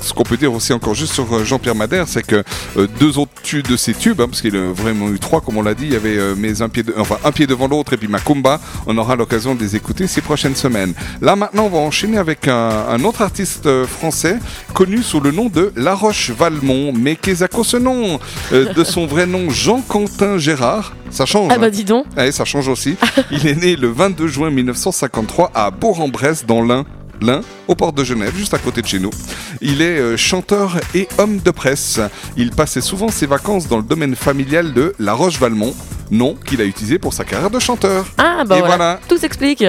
ce 0.01 0.13
qu'on 0.13 0.23
peut 0.23 0.37
dire 0.37 0.53
aussi 0.53 0.73
encore 0.73 0.93
juste 0.95 1.13
sur 1.13 1.43
Jean-Pierre 1.45 1.75
Madère, 1.75 2.07
c'est 2.07 2.23
que 2.25 2.43
deux 2.99 3.17
autres 3.17 3.31
tubes 3.43 3.67
de 3.67 3.77
ces 3.77 3.93
tubes, 3.93 4.21
hein, 4.21 4.27
parce 4.29 4.41
qu'il 4.41 4.55
a 4.55 4.71
vraiment 4.73 5.09
eu 5.09 5.19
trois, 5.19 5.41
comme 5.41 5.57
on 5.57 5.61
l'a 5.63 5.73
dit, 5.73 5.85
il 5.85 5.93
y 5.93 5.95
avait 5.95 6.17
mes 6.35 6.61
un 6.61 6.69
pied, 6.69 6.83
de- 6.83 6.93
enfin 6.97 7.17
un 7.23 7.31
pied 7.31 7.47
devant 7.47 7.67
l'autre 7.67 7.93
et 7.93 7.97
puis 7.97 8.07
ma 8.07 8.19
comba. 8.19 8.59
On 8.85 8.97
aura 8.97 9.15
l'occasion 9.15 9.55
de 9.55 9.61
les 9.61 9.75
écouter 9.75 10.07
ces 10.07 10.21
prochaines 10.21 10.55
semaines. 10.55 10.93
Là 11.21 11.35
maintenant, 11.35 11.65
on 11.65 11.69
va 11.69 11.79
enchaîner 11.79 12.17
avec 12.17 12.47
un, 12.47 12.85
un 12.89 13.03
autre 13.03 13.21
artiste 13.21 13.67
français 13.85 14.37
connu 14.73 15.01
sous 15.03 15.19
le 15.19 15.31
nom 15.31 15.45
de 15.47 15.71
La 15.75 15.93
Roche 15.95 16.31
Valmont, 16.31 16.93
mais 16.93 17.15
qu'est-ce 17.15 17.45
que 17.45 17.63
ce 17.63 17.77
nom 17.77 18.19
Euh, 18.53 18.73
De 18.73 18.83
son 18.83 19.05
vrai 19.05 19.25
nom, 19.25 19.49
Jean-Quentin 19.49 20.37
Gérard? 20.37 20.93
Ça 21.09 21.25
change. 21.25 21.51
Ah 21.53 21.57
bah 21.57 21.67
hein. 21.67 21.69
dis 21.69 21.83
donc. 21.83 22.05
Ouais, 22.15 22.31
ça 22.31 22.45
change 22.45 22.67
aussi. 22.67 22.95
Il 23.31 23.47
est 23.47 23.55
né 23.55 23.75
le 23.75 23.89
22 23.89 24.27
juin 24.27 24.49
1953 24.49 25.51
à 25.53 25.71
Bourg-en-Bresse 25.71 26.45
dans 26.45 26.61
l'Ain. 26.61 26.85
L'Ain, 27.19 27.41
aux 27.67 27.73
portes 27.73 27.95
de 27.97 28.03
Genève, 28.03 28.35
juste 28.37 28.53
à 28.53 28.59
côté 28.59 28.83
de 28.83 28.87
chez 28.87 28.99
nous. 28.99 29.09
Il 29.59 29.81
est 29.81 29.97
euh, 29.97 30.17
chanteur 30.17 30.77
et 30.93 31.07
homme 31.17 31.39
de 31.39 31.49
presse. 31.49 31.99
Il 32.35 32.51
passait 32.51 32.81
souvent 32.81 33.09
ses 33.09 33.25
vacances 33.25 33.67
dans 33.67 33.77
le 33.77 33.83
domaine 33.83 34.15
familial 34.15 34.71
de 34.73 34.93
La 34.99 35.13
Roche-Valmont, 35.13 35.73
nom 36.11 36.35
qu'il 36.45 36.61
a 36.61 36.65
utilisé 36.65 36.99
pour 36.99 37.13
sa 37.13 37.23
carrière 37.23 37.49
de 37.49 37.57
chanteur. 37.57 38.05
Ah 38.19 38.43
bah 38.45 38.57
Et 38.57 38.59
voilà. 38.59 38.75
voilà. 38.77 38.99
Tout 39.07 39.17
s'explique. 39.17 39.63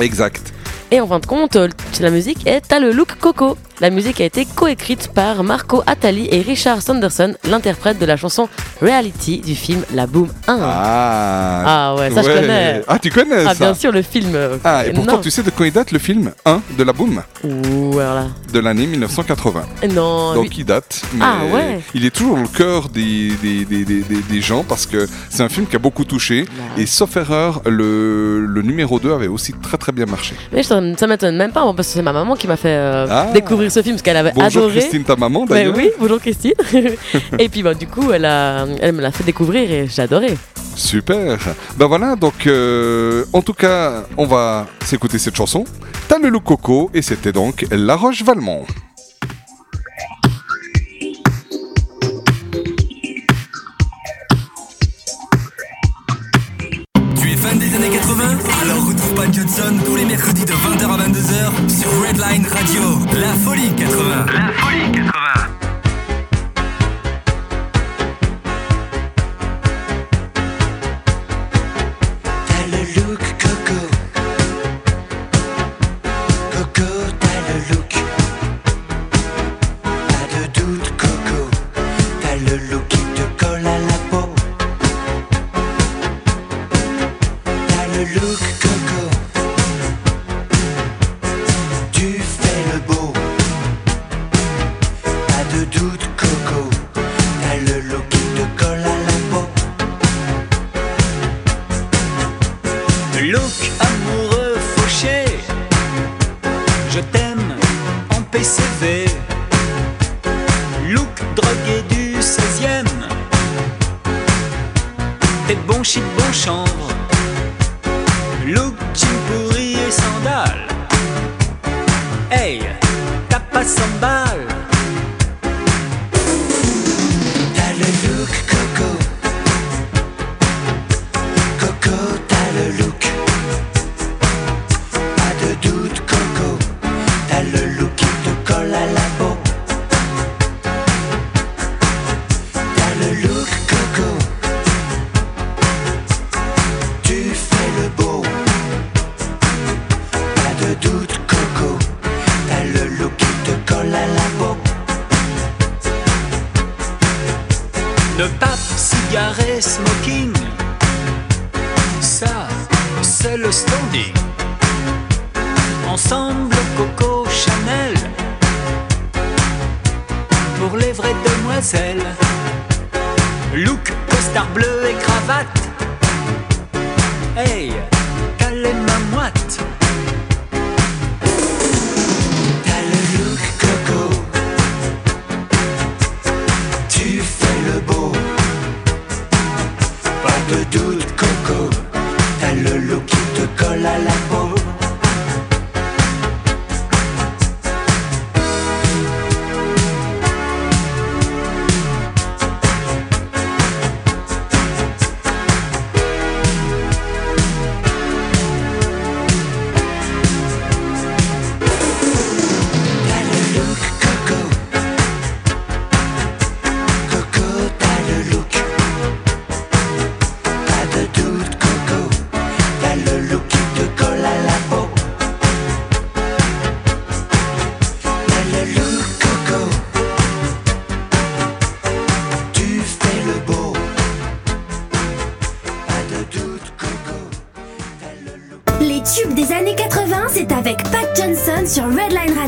Exact. 0.00 0.52
Et 0.90 1.00
en 1.00 1.06
fin 1.06 1.20
de 1.20 1.26
compte, 1.26 1.54
euh, 1.54 1.68
la 2.00 2.10
musique 2.10 2.46
est 2.48 2.62
T'as 2.66 2.80
le 2.80 2.90
look 2.90 3.14
Coco. 3.20 3.56
La 3.80 3.90
musique 3.90 4.20
a 4.20 4.24
été 4.24 4.44
coécrite 4.44 5.08
par 5.12 5.42
Marco 5.42 5.82
Attali 5.88 6.28
et 6.30 6.40
Richard 6.42 6.82
Sanderson, 6.82 7.34
l'interprète 7.48 7.98
de 7.98 8.04
la 8.06 8.16
chanson 8.16 8.48
Reality 8.80 9.38
du 9.38 9.56
film 9.56 9.82
La 9.92 10.06
Boom 10.06 10.28
1. 10.46 10.58
Ah, 10.62 11.62
Ah 11.66 11.94
ouais, 11.96 12.10
ça 12.10 12.22
je 12.22 12.28
connais. 12.28 12.82
Ah, 12.86 12.98
tu 13.00 13.10
connais 13.10 13.44
Ah 13.46 13.54
ça 13.54 13.64
bien 13.64 13.74
sûr, 13.74 13.90
le 13.90 14.02
film. 14.02 14.32
euh, 14.34 14.56
Ah, 14.62 14.86
et 14.86 14.92
pourtant, 14.92 15.14
non. 15.16 15.20
tu 15.20 15.30
sais 15.32 15.42
de 15.42 15.50
quand 15.50 15.64
il 15.64 15.72
date 15.72 15.90
le 15.90 15.98
film 15.98 16.30
1 16.44 16.60
de 16.78 16.84
la 16.84 16.92
Boom? 16.92 17.22
Ouh, 17.42 17.98
alors 17.98 18.14
là. 18.14 18.26
De 18.52 18.60
l'année 18.60 18.86
1980. 18.86 19.62
Non, 19.92 20.34
Donc 20.34 20.44
lui- 20.50 20.58
il 20.58 20.64
date, 20.64 21.02
mais 21.14 21.24
Ah, 21.24 21.38
ouais. 21.52 21.80
il 21.94 22.04
est 22.06 22.10
toujours 22.14 22.36
le 22.36 22.46
cœur 22.46 22.88
des, 22.88 23.30
des, 23.42 23.64
des, 23.64 23.84
des, 23.84 24.02
des- 24.02 24.40
gens 24.42 24.64
parce 24.68 24.86
que 24.86 25.08
c'est 25.30 25.42
un 25.42 25.48
film 25.48 25.66
qui 25.66 25.76
a 25.76 25.78
beaucoup 25.78 26.04
touché. 26.04 26.44
Et 26.76 26.86
sauf 26.86 27.16
erreur, 27.16 27.62
le, 27.66 28.44
le 28.46 28.62
numéro 28.62 28.98
2 29.00 29.12
avait 29.12 29.28
aussi 29.28 29.52
très 29.54 29.76
très 29.78 29.92
bien 29.92 30.06
marché. 30.06 30.34
Mais 30.52 30.62
ça, 30.62 30.80
ça 30.96 31.06
m'étonne 31.06 31.36
même 31.36 31.52
pas, 31.52 31.62
moi, 31.64 31.74
parce 31.74 31.88
que 31.88 31.94
c'est 31.94 32.02
ma 32.02 32.12
maman 32.12 32.34
qui 32.36 32.46
m'a 32.48 32.56
fait 32.56 32.68
euh, 32.76 33.06
Ah. 33.10 33.26
découvrir 33.32 33.61
ce 33.70 33.82
film, 33.82 33.94
parce 33.96 34.02
qu'elle 34.02 34.16
avait 34.16 34.32
Bonjour 34.34 34.64
adoré. 34.64 34.78
Christine, 34.80 35.04
ta 35.04 35.16
maman 35.16 35.40
Ouais, 35.42 35.46
d'ailleurs. 35.48 35.74
oui, 35.76 35.90
bonjour 35.98 36.20
Christine. 36.20 36.52
et 37.38 37.48
puis 37.48 37.62
bah, 37.62 37.74
du 37.74 37.86
coup, 37.86 38.12
elle, 38.12 38.24
a, 38.24 38.66
elle 38.80 38.92
me 38.92 39.00
l'a 39.02 39.10
fait 39.12 39.24
découvrir 39.24 39.70
et 39.70 39.86
j'ai 39.88 40.02
adoré. 40.02 40.36
Super. 40.74 41.38
Ben 41.76 41.86
voilà, 41.86 42.16
donc 42.16 42.46
euh, 42.46 43.24
en 43.32 43.42
tout 43.42 43.52
cas, 43.52 44.04
on 44.16 44.26
va 44.26 44.66
s'écouter 44.84 45.18
cette 45.18 45.36
chanson. 45.36 45.64
T'as 46.08 46.18
le 46.18 46.28
look 46.28 46.44
coco 46.44 46.90
et 46.94 47.02
c'était 47.02 47.32
donc 47.32 47.66
La 47.70 47.94
Roche 47.96 48.22
Valmont. 48.22 48.64
Alors 58.62 58.86
retrouve 58.86 59.14
Pat 59.14 59.32
Johnson 59.32 59.76
tous 59.84 59.96
les 59.96 60.04
mercredis 60.04 60.44
de 60.44 60.52
20h 60.52 60.84
à 60.84 61.08
22h 61.08 61.70
sur 61.70 61.88
Redline 62.06 62.46
Radio. 62.46 62.82
La 63.20 63.34
folie 63.34 63.74
80. 63.76 64.26
La 64.32 64.52
folie 64.52 64.92
80. 64.92 65.51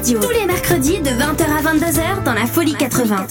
Radio. 0.04 0.20
Tous 0.20 0.38
les 0.38 0.44
mercredis 0.44 0.98
de 0.98 1.08
20h 1.08 1.44
à 1.44 1.62
22h 1.62 2.24
dans 2.24 2.34
la 2.34 2.44
Folie 2.44 2.74
80. 2.74 3.26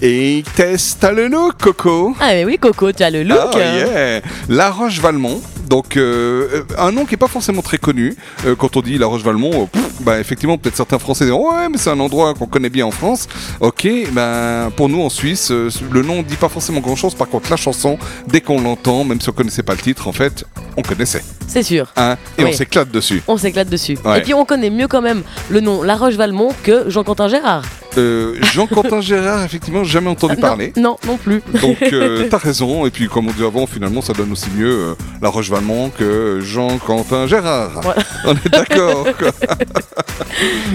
Et 0.00 0.44
Tess, 0.54 0.96
t'as 0.98 1.12
le 1.12 1.28
look, 1.28 1.58
Coco 1.60 2.16
Ah 2.18 2.28
mais 2.28 2.46
oui 2.46 2.56
Coco, 2.58 2.90
tu 2.92 3.02
as 3.02 3.10
le 3.10 3.22
look. 3.22 3.38
Ah, 3.52 3.58
yeah. 3.58 4.22
La 4.48 4.70
Roche-Valmont. 4.70 5.42
Donc, 5.68 5.98
euh, 5.98 6.48
euh, 6.54 6.62
un 6.78 6.90
nom 6.90 7.04
qui 7.04 7.10
n'est 7.10 7.18
pas 7.18 7.28
forcément 7.28 7.60
très 7.60 7.76
connu. 7.76 8.16
Euh, 8.46 8.54
quand 8.56 8.78
on 8.78 8.80
dit 8.80 8.96
La 8.96 9.08
Roche-Valmont, 9.08 9.64
euh, 9.64 9.66
pff, 9.66 10.00
bah, 10.00 10.20
effectivement, 10.20 10.56
peut-être 10.56 10.76
certains 10.76 10.98
Français 10.98 11.26
diront 11.26 11.52
Ouais, 11.52 11.68
mais 11.68 11.76
c'est 11.76 11.90
un 11.90 12.00
endroit 12.00 12.32
qu'on 12.32 12.46
connaît 12.46 12.70
bien 12.70 12.86
en 12.86 12.90
France. 12.90 13.28
Ok, 13.60 13.86
ben, 14.12 14.70
pour 14.74 14.88
nous 14.88 15.02
en 15.02 15.10
Suisse, 15.10 15.50
euh, 15.50 15.68
le 15.92 16.00
nom 16.00 16.18
ne 16.18 16.22
dit 16.22 16.36
pas 16.36 16.48
forcément 16.48 16.80
grand-chose. 16.80 17.14
Par 17.14 17.28
contre, 17.28 17.50
la 17.50 17.56
chanson, 17.56 17.98
dès 18.26 18.40
qu'on 18.40 18.62
l'entend, 18.62 19.04
même 19.04 19.20
si 19.20 19.28
on 19.28 19.32
connaissait 19.32 19.62
pas 19.62 19.74
le 19.74 19.80
titre, 19.80 20.08
en 20.08 20.12
fait, 20.12 20.46
on 20.78 20.82
connaissait. 20.82 21.22
C'est 21.48 21.62
sûr. 21.62 21.92
Hein 21.96 22.16
et 22.38 22.44
Oui. 22.44 22.50
on 22.52 22.56
s'éclate 22.56 22.90
dessus. 22.90 23.22
On 23.28 23.36
s'éclate 23.36 23.68
dessus. 23.68 23.96
Ouais. 24.04 24.18
Et 24.18 24.22
puis 24.22 24.34
on 24.34 24.44
connaît 24.44 24.70
mieux 24.70 24.88
quand 24.88 25.00
même 25.02 25.22
le 25.48 25.60
nom 25.60 25.82
La 25.82 25.96
Roche-Valmont 25.96 26.52
que 26.62 26.88
Jean-Quentin 26.90 27.28
Gérard. 27.28 27.62
Euh, 27.98 28.34
Jean-Quentin 28.42 29.00
Gérard, 29.00 29.44
effectivement, 29.44 29.84
jamais 29.84 30.10
entendu 30.10 30.34
Ah, 30.36 30.40
non, 30.40 30.42
parler. 30.48 30.72
Non, 30.76 30.96
non 31.06 31.16
plus. 31.16 31.42
Donc 31.60 31.82
euh, 31.82 32.26
t'as 32.30 32.38
raison, 32.38 32.86
et 32.86 32.90
puis 32.90 33.08
comme 33.08 33.28
on 33.28 33.32
dit 33.32 33.44
avant, 33.44 33.66
finalement 33.66 34.02
ça 34.02 34.12
donne 34.12 34.32
aussi 34.32 34.48
mieux 34.56 34.70
euh, 34.70 34.94
La 35.22 35.28
Roche-Valmont 35.28 35.90
que 35.90 36.40
Jean-Quentin 36.42 37.26
Gérard. 37.26 37.80
On 38.24 38.32
est 38.32 38.48
d'accord. 38.50 39.06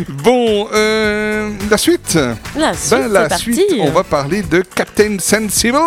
bon, 0.24 0.68
la 0.72 1.78
suite 1.78 2.18
La 2.58 2.74
suite, 2.74 2.92
Ben, 2.92 3.12
la 3.12 3.38
suite, 3.38 3.62
on 3.80 3.92
va 3.92 4.04
parler 4.04 4.42
de 4.42 4.64
Captain 4.76 5.18
Sensible. 5.20 5.78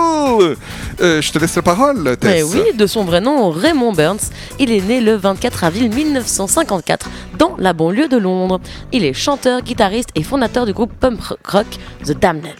Je 1.01 1.32
te 1.32 1.39
laisse 1.39 1.56
la 1.56 1.62
parole, 1.62 2.16
Tess. 2.16 2.31
Mais 2.31 2.43
oui, 2.43 2.62
de 2.74 2.86
son 2.86 3.05
vrai 3.05 3.20
nom, 3.20 3.51
Raymond 3.51 3.93
Burns. 3.93 4.31
Il 4.59 4.70
est 4.70 4.81
né 4.81 5.01
le 5.01 5.16
24 5.16 5.65
avril 5.65 5.90
1954 5.94 7.09
dans 7.39 7.55
la 7.59 7.73
banlieue 7.73 8.09
de 8.09 8.16
Londres. 8.16 8.61
Il 8.93 9.05
est 9.05 9.12
chanteur, 9.15 9.62
guitariste 9.62 10.11
et 10.15 10.23
fondateur 10.23 10.66
du 10.66 10.73
groupe 10.73 10.93
punk 11.01 11.20
rock 11.44 11.66
The 12.05 12.12
Damned. 12.12 12.55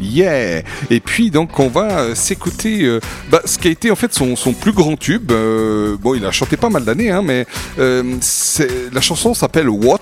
Yeah 0.00 0.62
Et 0.90 1.00
puis 1.00 1.30
donc 1.30 1.58
on 1.58 1.68
va 1.68 2.00
euh, 2.00 2.14
s'écouter 2.14 2.84
euh, 2.84 3.00
bah, 3.30 3.40
ce 3.44 3.58
qui 3.58 3.68
a 3.68 3.70
été 3.70 3.90
en 3.90 3.96
fait 3.96 4.12
son, 4.12 4.36
son 4.36 4.52
plus 4.52 4.72
grand 4.72 4.96
tube. 4.96 5.32
Euh, 5.32 5.96
bon, 5.98 6.14
il 6.14 6.24
a 6.24 6.32
chanté 6.32 6.56
pas 6.56 6.68
mal 6.68 6.84
d'années, 6.84 7.10
hein, 7.10 7.22
mais 7.22 7.46
la 7.78 9.00
chanson 9.00 9.34
s'appelle 9.34 9.68
What? 9.68 10.00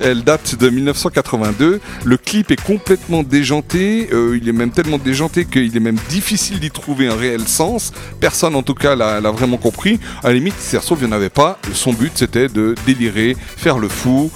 Elle 0.00 0.24
date 0.24 0.56
de 0.56 0.68
1982. 0.68 1.80
Le 2.04 2.16
clip 2.16 2.50
est 2.50 2.60
complètement 2.60 3.22
déjanté. 3.22 4.08
Il 4.10 4.48
est 4.48 4.52
même 4.52 4.72
tellement 4.72 4.98
déjanté 4.98 5.44
qu'il 5.44 5.76
est 5.76 5.80
même 5.80 5.98
difficile 6.08 6.58
d'y 6.58 6.72
trouver 6.72 7.06
un 7.06 7.14
réel 7.14 7.46
sens. 7.46 7.92
Personne, 8.18 8.56
en 8.56 8.64
tout 8.64 8.74
cas, 8.74 8.96
l'a 8.96 9.20
vraiment 9.30 9.58
compris. 9.58 10.00
À 10.24 10.28
la 10.28 10.34
limite, 10.34 10.54
si 10.58 10.70
ça 10.70 10.80
se 10.80 10.86
trouve, 10.86 10.98
il 11.02 11.06
n'y 11.06 11.12
en 11.12 11.16
avait 11.16 11.28
pas. 11.28 11.56
Son 11.72 11.92
but, 11.92 12.12
c'était 12.16 12.48
de 12.48 12.74
délirer, 12.84 13.36
faire 13.38 13.78
le 13.78 13.88
fou 13.88 14.32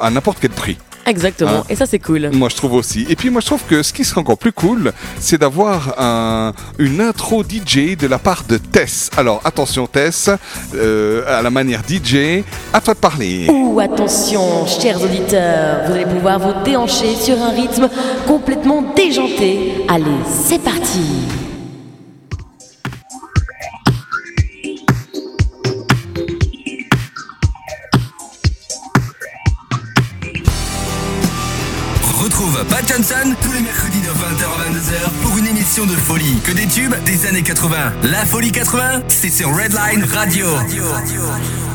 à 0.00 0.10
n'importe 0.10 0.38
quel 0.40 0.50
prix. 0.50 0.76
Exactement, 1.06 1.50
Hein 1.60 1.64
et 1.68 1.76
ça 1.76 1.86
c'est 1.86 1.98
cool. 1.98 2.30
Moi, 2.32 2.48
je 2.48 2.56
trouve 2.56 2.74
aussi. 2.74 3.06
Et 3.08 3.16
puis, 3.16 3.30
moi, 3.30 3.40
je 3.40 3.46
trouve 3.46 3.62
que 3.64 3.82
ce 3.82 3.92
qui 3.92 4.04
serait 4.04 4.20
encore 4.20 4.38
plus 4.38 4.52
cool, 4.52 4.92
c'est 5.20 5.38
d'avoir 5.38 5.94
un- 6.00 6.52
une 6.78 7.00
intro 7.00 7.42
DJ 7.44 7.96
de 7.96 8.06
la 8.06 8.18
part 8.18 8.42
de 8.48 8.56
Tess. 8.58 9.10
Alors, 9.16 9.40
attention, 9.44 9.86
Tess, 9.86 10.30
euh, 10.74 11.22
à 11.38 11.42
la 11.42 11.50
manière 11.50 11.82
DJ, 11.86 12.42
à 12.72 12.80
toi 12.80 12.94
de 12.94 12.98
parler. 12.98 13.46
Ouh, 13.50 13.78
attention, 13.80 14.66
chers 14.66 15.00
auditeurs, 15.02 15.86
vous 15.86 15.92
allez 15.94 16.06
pouvoir 16.06 16.38
vous 16.38 16.64
déhancher 16.64 17.14
sur 17.14 17.40
un 17.40 17.50
rythme 17.50 17.88
complètement 18.26 18.82
déjanté. 18.96 19.84
Allez, 19.88 20.04
c'est 20.46 20.60
parti. 20.62 21.00
Retrouve 32.36 32.66
Pat 32.66 32.86
Johnson 32.86 33.34
tous 33.40 33.52
les 33.52 33.60
mercredis 33.60 34.00
de 34.02 34.08
20h 34.08 34.44
à 34.44 34.70
22h 34.70 35.10
pour 35.22 35.38
une 35.38 35.46
émission 35.46 35.86
de 35.86 35.92
folie. 35.92 36.38
Que 36.44 36.52
des 36.52 36.66
tubes 36.66 36.94
des 37.06 37.24
années 37.24 37.42
80. 37.42 37.94
La 38.02 38.26
folie 38.26 38.52
80, 38.52 39.04
c'est 39.08 39.30
sur 39.30 39.48
Redline 39.56 40.04
Radio. 40.04 40.46
When 40.46 41.65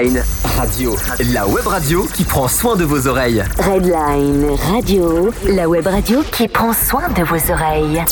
Red 0.00 0.06
Line 0.14 0.22
Radio, 0.56 0.96
la 1.34 1.46
web 1.46 1.66
radio 1.66 2.06
qui 2.14 2.24
prend 2.24 2.48
soin 2.48 2.74
de 2.74 2.84
vos 2.84 3.06
oreilles. 3.06 3.44
Redline 3.58 4.46
Radio, 4.72 5.28
la 5.46 5.68
web 5.68 5.86
radio 5.86 6.22
qui 6.32 6.48
prend 6.48 6.72
soin 6.72 7.08
de 7.10 7.22
vos 7.22 7.52
oreilles. 7.52 8.02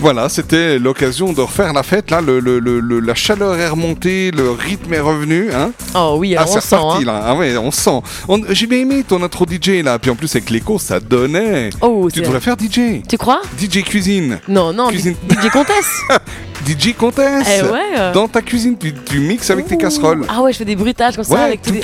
Voilà, 0.00 0.28
c'était 0.28 0.78
l'occasion 0.78 1.32
de 1.32 1.40
refaire 1.40 1.72
la 1.72 1.82
fête. 1.82 2.10
Là, 2.10 2.20
le, 2.20 2.40
le- 2.40 2.58
le- 2.58 2.80
le- 2.80 3.00
la 3.00 3.14
chaleur 3.14 3.56
est 3.56 3.68
remontée, 3.68 4.30
le 4.30 4.50
rythme 4.50 4.92
est 4.92 5.00
revenu. 5.00 5.50
Hein 5.54 5.70
Oh 5.94 6.16
oui, 6.18 6.34
ah, 6.36 6.42
alors 6.42 6.56
on 6.56 6.60
sent. 6.60 6.76
reparti, 6.76 7.02
hein. 7.02 7.06
là. 7.06 7.22
Ah 7.24 7.34
ouais, 7.34 7.56
on 7.56 7.70
sent. 7.70 8.02
On- 8.28 8.40
J'ai 8.50 8.66
bien 8.66 8.80
aimé 8.80 9.04
ton 9.08 9.22
intro 9.22 9.46
DJ 9.46 9.82
là. 9.82 9.98
Puis 9.98 10.10
en 10.10 10.16
plus 10.16 10.34
avec 10.36 10.50
l'écho, 10.50 10.78
ça 10.78 11.00
donnait. 11.00 11.70
Oh, 11.80 12.10
tu 12.12 12.20
devrais 12.20 12.40
faire 12.40 12.56
DJ. 12.60 13.00
Tu 13.08 13.16
crois? 13.16 13.40
DJ 13.58 13.82
cuisine. 13.84 14.38
Non, 14.48 14.72
non, 14.74 14.88
Cuisine. 14.88 15.14
DJ 15.30 15.48
Comtesse. 15.50 16.02
DJ 16.66 16.94
Comtesse. 16.94 17.46
Eh 17.60 17.62
ouais. 17.62 18.12
Dans 18.12 18.28
ta 18.28 18.42
cuisine, 18.42 18.76
tu, 18.78 18.92
tu 18.94 19.20
mixes 19.20 19.50
avec 19.50 19.66
tes 19.66 19.76
casseroles. 19.76 20.24
Ah 20.28 20.42
ouais, 20.42 20.52
je 20.52 20.58
fais 20.58 20.64
des 20.64 20.76
bruitages 20.76 21.14
comme 21.16 21.24
ça 21.24 21.34
Ouais, 21.34 21.40
avec 21.40 21.62
tous 21.62 21.70
tu, 21.70 21.76
les- 21.76 21.82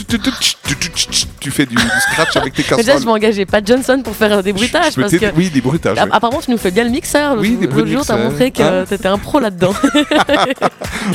fais 1.52 1.66
du, 1.66 1.74
du 1.74 1.82
scratch 2.10 2.36
avec 2.36 2.54
tes 2.54 2.62
Mais 2.70 2.76
déjà, 2.78 2.82
je 2.82 2.86
casseroles. 2.98 3.04
m'engageais 3.06 3.46
pas 3.46 3.60
Johnson 3.64 4.00
pour 4.02 4.16
faire 4.16 4.42
des 4.42 4.52
bruitages 4.52 4.90
Je 4.90 4.94
peux 4.96 5.00
parce 5.02 5.12
que. 5.12 5.18
t'aider- 5.18 5.32
Oui, 5.36 5.50
des 5.50 5.60
bruitages. 5.60 5.98
Apparemment, 5.98 6.40
tu 6.40 6.50
nous 6.50 6.58
fais 6.58 6.70
bien 6.70 6.84
le 6.84 6.90
mixeur. 6.90 7.36
Oui, 7.38 7.50
des 7.50 7.66
L'autre 7.66 7.72
bruits 7.72 7.82
de 7.90 7.96
jour, 7.96 8.04
t'as 8.06 8.16
montré 8.16 8.50
que 8.50 8.62
Hein 8.62 8.84
t'étais 8.88 9.08
un 9.08 9.18
pro 9.18 9.38
là-dedans. 9.40 9.74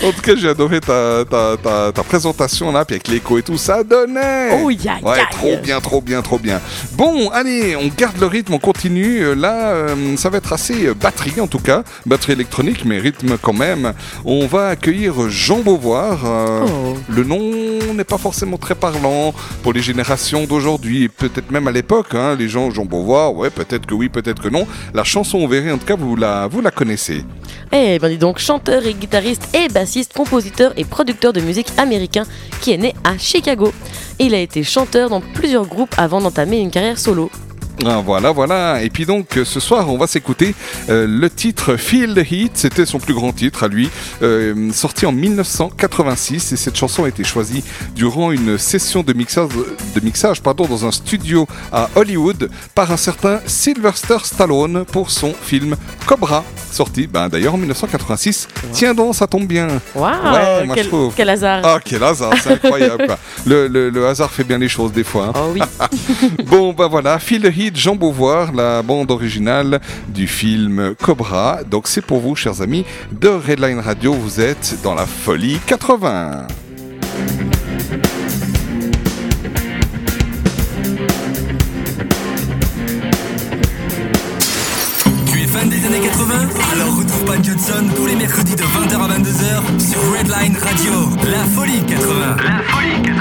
En 0.04 0.12
tout 0.12 0.22
cas, 0.22 0.34
j'ai 0.36 0.50
adoré 0.50 0.80
ta, 0.82 1.24
ta, 1.30 1.56
ta, 1.62 1.92
ta 1.94 2.04
présentation 2.04 2.72
là, 2.72 2.84
puis 2.84 2.96
avec 2.96 3.08
l'écho 3.08 3.38
et 3.38 3.42
tout, 3.42 3.58
ça 3.58 3.84
donnait. 3.84 4.60
Oh, 4.62 4.70
ya, 4.70 4.96
Ouais, 5.02 5.20
trop 5.32 5.56
bien, 5.64 5.80
trop 5.80 6.02
bien, 6.02 6.22
trop 6.22 6.38
bien. 6.38 6.60
Bon, 6.94 7.30
allez, 7.30 7.76
on 7.78 7.88
garde 7.98 8.18
le 8.20 8.26
rythme, 8.28 8.54
on 8.54 8.60
continue. 8.60 9.22
Euh, 9.24 9.34
Là, 9.38 9.70
euh, 9.70 10.18
ça 10.18 10.30
va 10.30 10.40
être 10.40 10.52
assez 10.52 10.88
euh, 10.88 10.94
batterie 10.94 11.40
en 11.40 11.48
tout 11.48 11.60
cas, 11.60 11.84
batterie 12.06 12.34
électronique, 12.34 12.84
mais 12.86 12.98
rythme 13.00 13.38
quand 13.42 13.54
même. 13.54 13.94
On 14.26 14.48
va 14.48 14.70
accueillir 14.70 15.30
Jean 15.30 15.60
Beauvoir. 15.60 16.20
Euh, 16.26 16.66
Oh. 16.68 16.98
Le 17.10 17.24
nom 17.24 17.94
n'est 17.94 18.04
pas 18.04 18.18
forcément 18.18 18.58
très 18.58 18.74
parlant 18.76 19.34
pour 19.64 19.74
les 19.74 19.82
générations 19.82 20.27
d'aujourd'hui, 20.46 21.04
et 21.04 21.10
peut-être 21.10 21.52
même 21.52 21.68
à 21.68 21.72
l'époque. 21.72 22.14
hein, 22.14 22.36
les 22.38 22.50
gens, 22.50 22.70
Jean 22.72 22.86
Beauvoir, 22.86 23.34
ouais, 23.36 23.50
peut-être 23.50 23.86
que 23.86 23.94
oui, 23.94 24.10
peut-être 24.10 24.42
que 24.42 24.50
non. 24.50 24.68
La 24.94 25.04
chanson, 25.04 25.38
on 25.40 25.48
verrait, 25.48 25.72
en 25.72 25.78
tout 25.78 25.86
cas, 25.86 25.96
vous 25.96 26.16
la, 26.16 26.48
vous 26.48 26.62
la 26.62 26.72
connaissez. 26.72 27.24
Eh 27.72 28.00
ben 28.00 28.10
dis 28.10 28.18
donc, 28.18 28.40
chanteur 28.40 28.86
et 28.86 28.94
guitariste 28.94 29.56
et 29.56 29.68
bassiste, 29.68 30.14
compositeur 30.14 30.74
et 30.78 30.86
producteur 30.86 31.34
de 31.34 31.42
musique 31.42 31.68
américain 31.78 32.24
qui 32.62 32.72
est 32.72 32.78
né 32.78 32.94
à 33.04 33.18
Chicago. 33.18 33.72
Il 34.20 34.34
a 34.34 34.40
été 34.40 34.64
chanteur 34.64 35.10
dans 35.10 35.22
plusieurs 35.22 35.66
groupes 35.66 35.94
avant 35.98 36.22
d'entamer 36.22 36.60
une 36.60 36.72
carrière 36.72 36.98
solo. 36.98 37.30
Ah, 37.86 38.02
voilà, 38.04 38.32
voilà. 38.32 38.82
Et 38.84 38.90
puis 38.90 39.06
donc, 39.06 39.38
euh, 39.38 39.46
ce 39.46 39.60
soir, 39.60 39.88
on 39.92 39.98
va 39.98 40.08
s'écouter 40.08 40.56
euh, 40.90 41.06
le 41.08 41.30
titre 41.30 41.76
Feel 41.76 42.16
the 42.16 42.32
Heat. 42.32 42.52
C'était 42.56 42.86
son 42.86 42.98
plus 43.00 43.14
grand 43.14 43.32
titre 43.32 43.64
à 43.64 43.68
lui, 43.68 43.90
euh, 44.24 44.72
sorti 44.74 45.06
en 45.06 45.12
1986. 45.12 46.52
Et 46.54 46.56
cette 46.58 46.76
chanson 46.76 47.04
a 47.04 47.08
été 47.10 47.24
choisie 47.24 47.64
durant 47.96 48.32
une 48.32 48.58
session 48.58 49.04
de 49.04 49.14
mixage, 49.14 49.50
de 49.96 50.00
mixage 50.02 50.42
pardon, 50.42 50.66
dans 50.66 50.86
un 50.86 50.92
studio 50.92 51.48
à 51.72 51.90
Hollywood 51.96 52.50
par 52.74 52.92
un 52.92 52.98
certain 52.98 53.40
Sylvester 53.46 54.18
Stallone 54.24 54.84
pour 54.86 55.12
son 55.12 55.34
film 55.34 55.76
Cobra, 56.08 56.44
sorti 56.72 57.06
ben, 57.08 57.30
d'ailleurs 57.30 57.54
en 57.54 57.58
1986. 57.58 58.48
Tiens 58.72 58.94
donc, 58.94 59.14
ça 59.16 59.28
tombe 59.28 59.46
bien. 59.46 59.68
Waouh 59.96 60.12
Ouais, 60.34 60.66
moi, 60.66 60.76
je 60.76 60.82
quel, 60.82 60.88
trouve. 60.88 61.14
quel 61.16 61.30
hasard 61.30 61.62
Ah, 61.64 61.80
quel 61.84 62.04
hasard, 62.04 62.34
c'est 62.42 62.54
incroyable. 62.54 63.06
Le, 63.46 63.68
le- 63.68 63.90
le 63.90 64.08
hasard 64.08 64.32
fait 64.32 64.44
bien 64.44 64.58
les 64.58 64.68
choses 64.68 64.92
des 64.92 65.04
fois. 65.04 65.28
hein. 65.28 65.34
Oh 65.36 65.52
oui 65.54 65.62
Bon, 66.48 66.74
bah 66.74 66.88
voilà, 66.88 67.18
Feel 67.20 67.42
the 67.42 67.56
Heat, 67.56 67.67
Jean 67.76 67.96
Beauvoir, 67.96 68.54
la 68.54 68.82
bande 68.82 69.12
originale 69.12 69.80
du 70.08 70.28
film 70.28 70.96
Cobra. 71.02 71.64
Donc 71.70 71.88
c'est 71.88 72.02
pour 72.02 72.20
vous, 72.20 72.36
chers 72.36 72.62
amis 72.62 72.86
de 73.12 73.28
Redline 73.28 73.80
Radio, 73.80 74.14
vous 74.14 74.40
êtes 74.40 74.78
dans 74.84 74.94
la 74.94 75.06
folie 75.06 75.60
80. 75.66 76.48
Tu 85.26 85.42
es 85.42 85.48
fan 85.48 85.70
des 85.70 85.86
années 85.86 86.02
80 86.02 86.34
Alors 86.74 86.98
retrouve 86.98 87.26
Pat 87.26 87.44
Johnson 87.44 87.86
tous 87.96 88.06
les 88.06 88.16
mercredis 88.16 88.56
de 88.56 88.64
20h 88.64 88.96
à 88.96 89.08
22h 89.18 89.90
sur 89.90 90.00
Redline 90.14 90.58
Radio. 90.58 90.94
La 91.32 91.44
folie 91.46 91.82
80. 91.86 92.36
La 92.44 92.64
folie 92.64 93.02
80. 93.02 93.18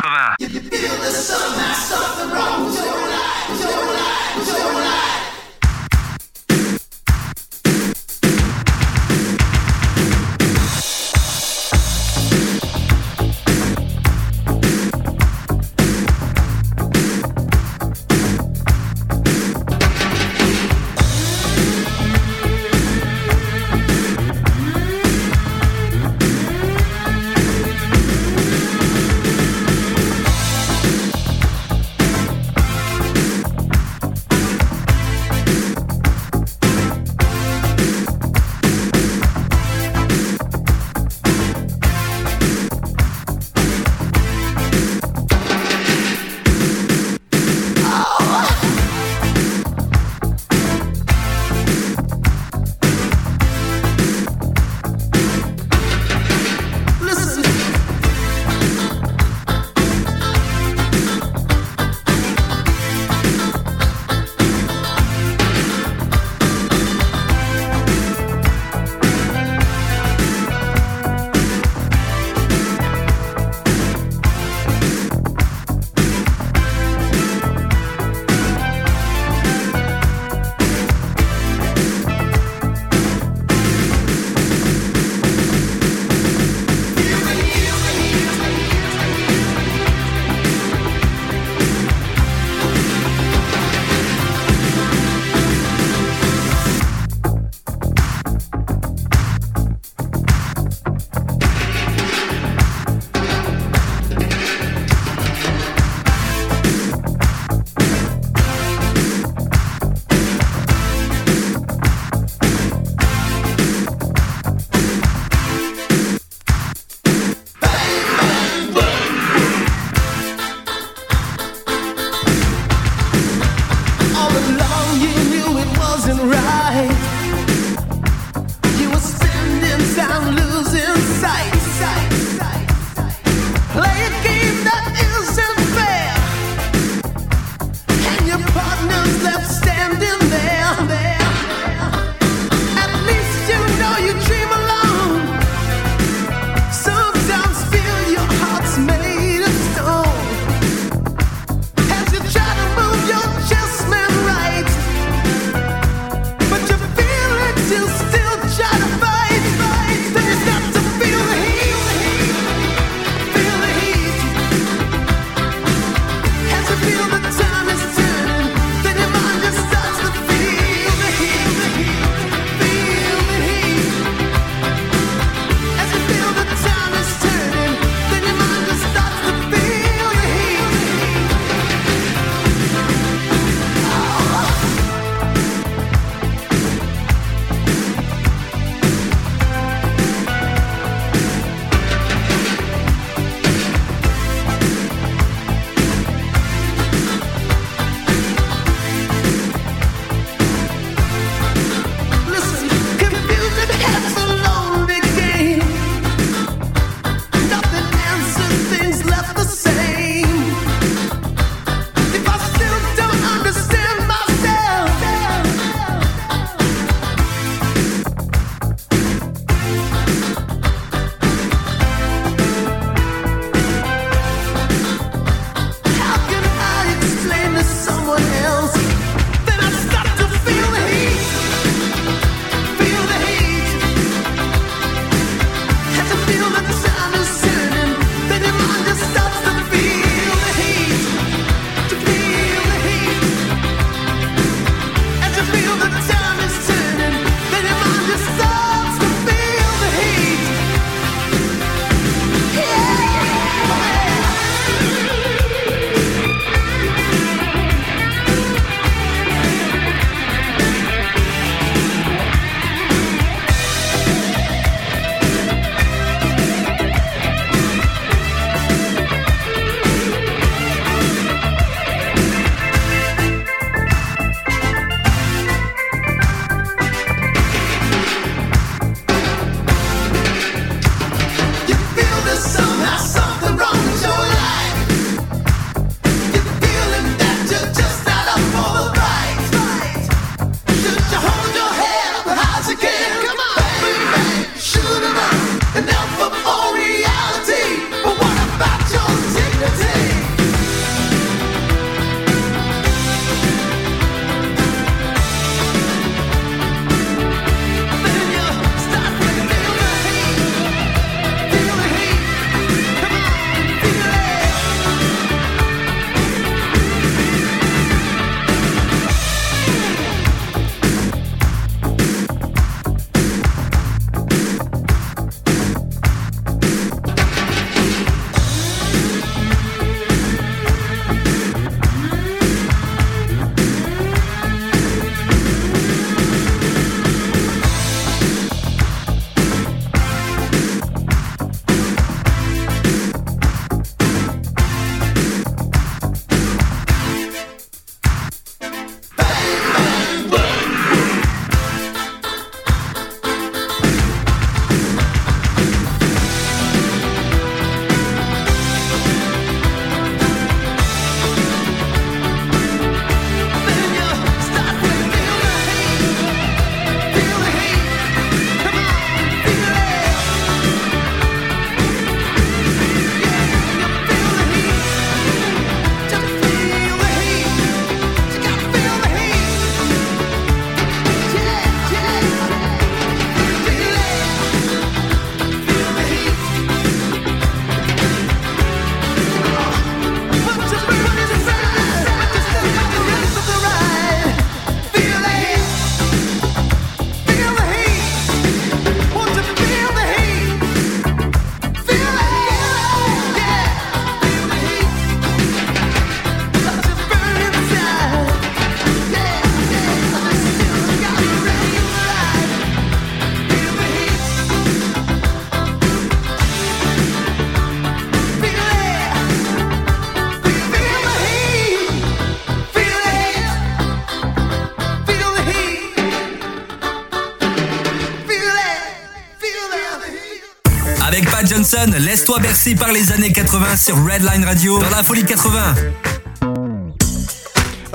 Laisse-toi 431.91 432.39
bercer 432.41 432.75
par 432.75 432.93
les 432.93 433.13
années 433.13 433.33
80 433.33 433.77
sur 433.77 433.97
Redline 433.97 434.45
Radio 434.45 434.79
dans 434.79 434.91
la 434.91 435.03
folie 435.03 435.25
80. 435.25 435.75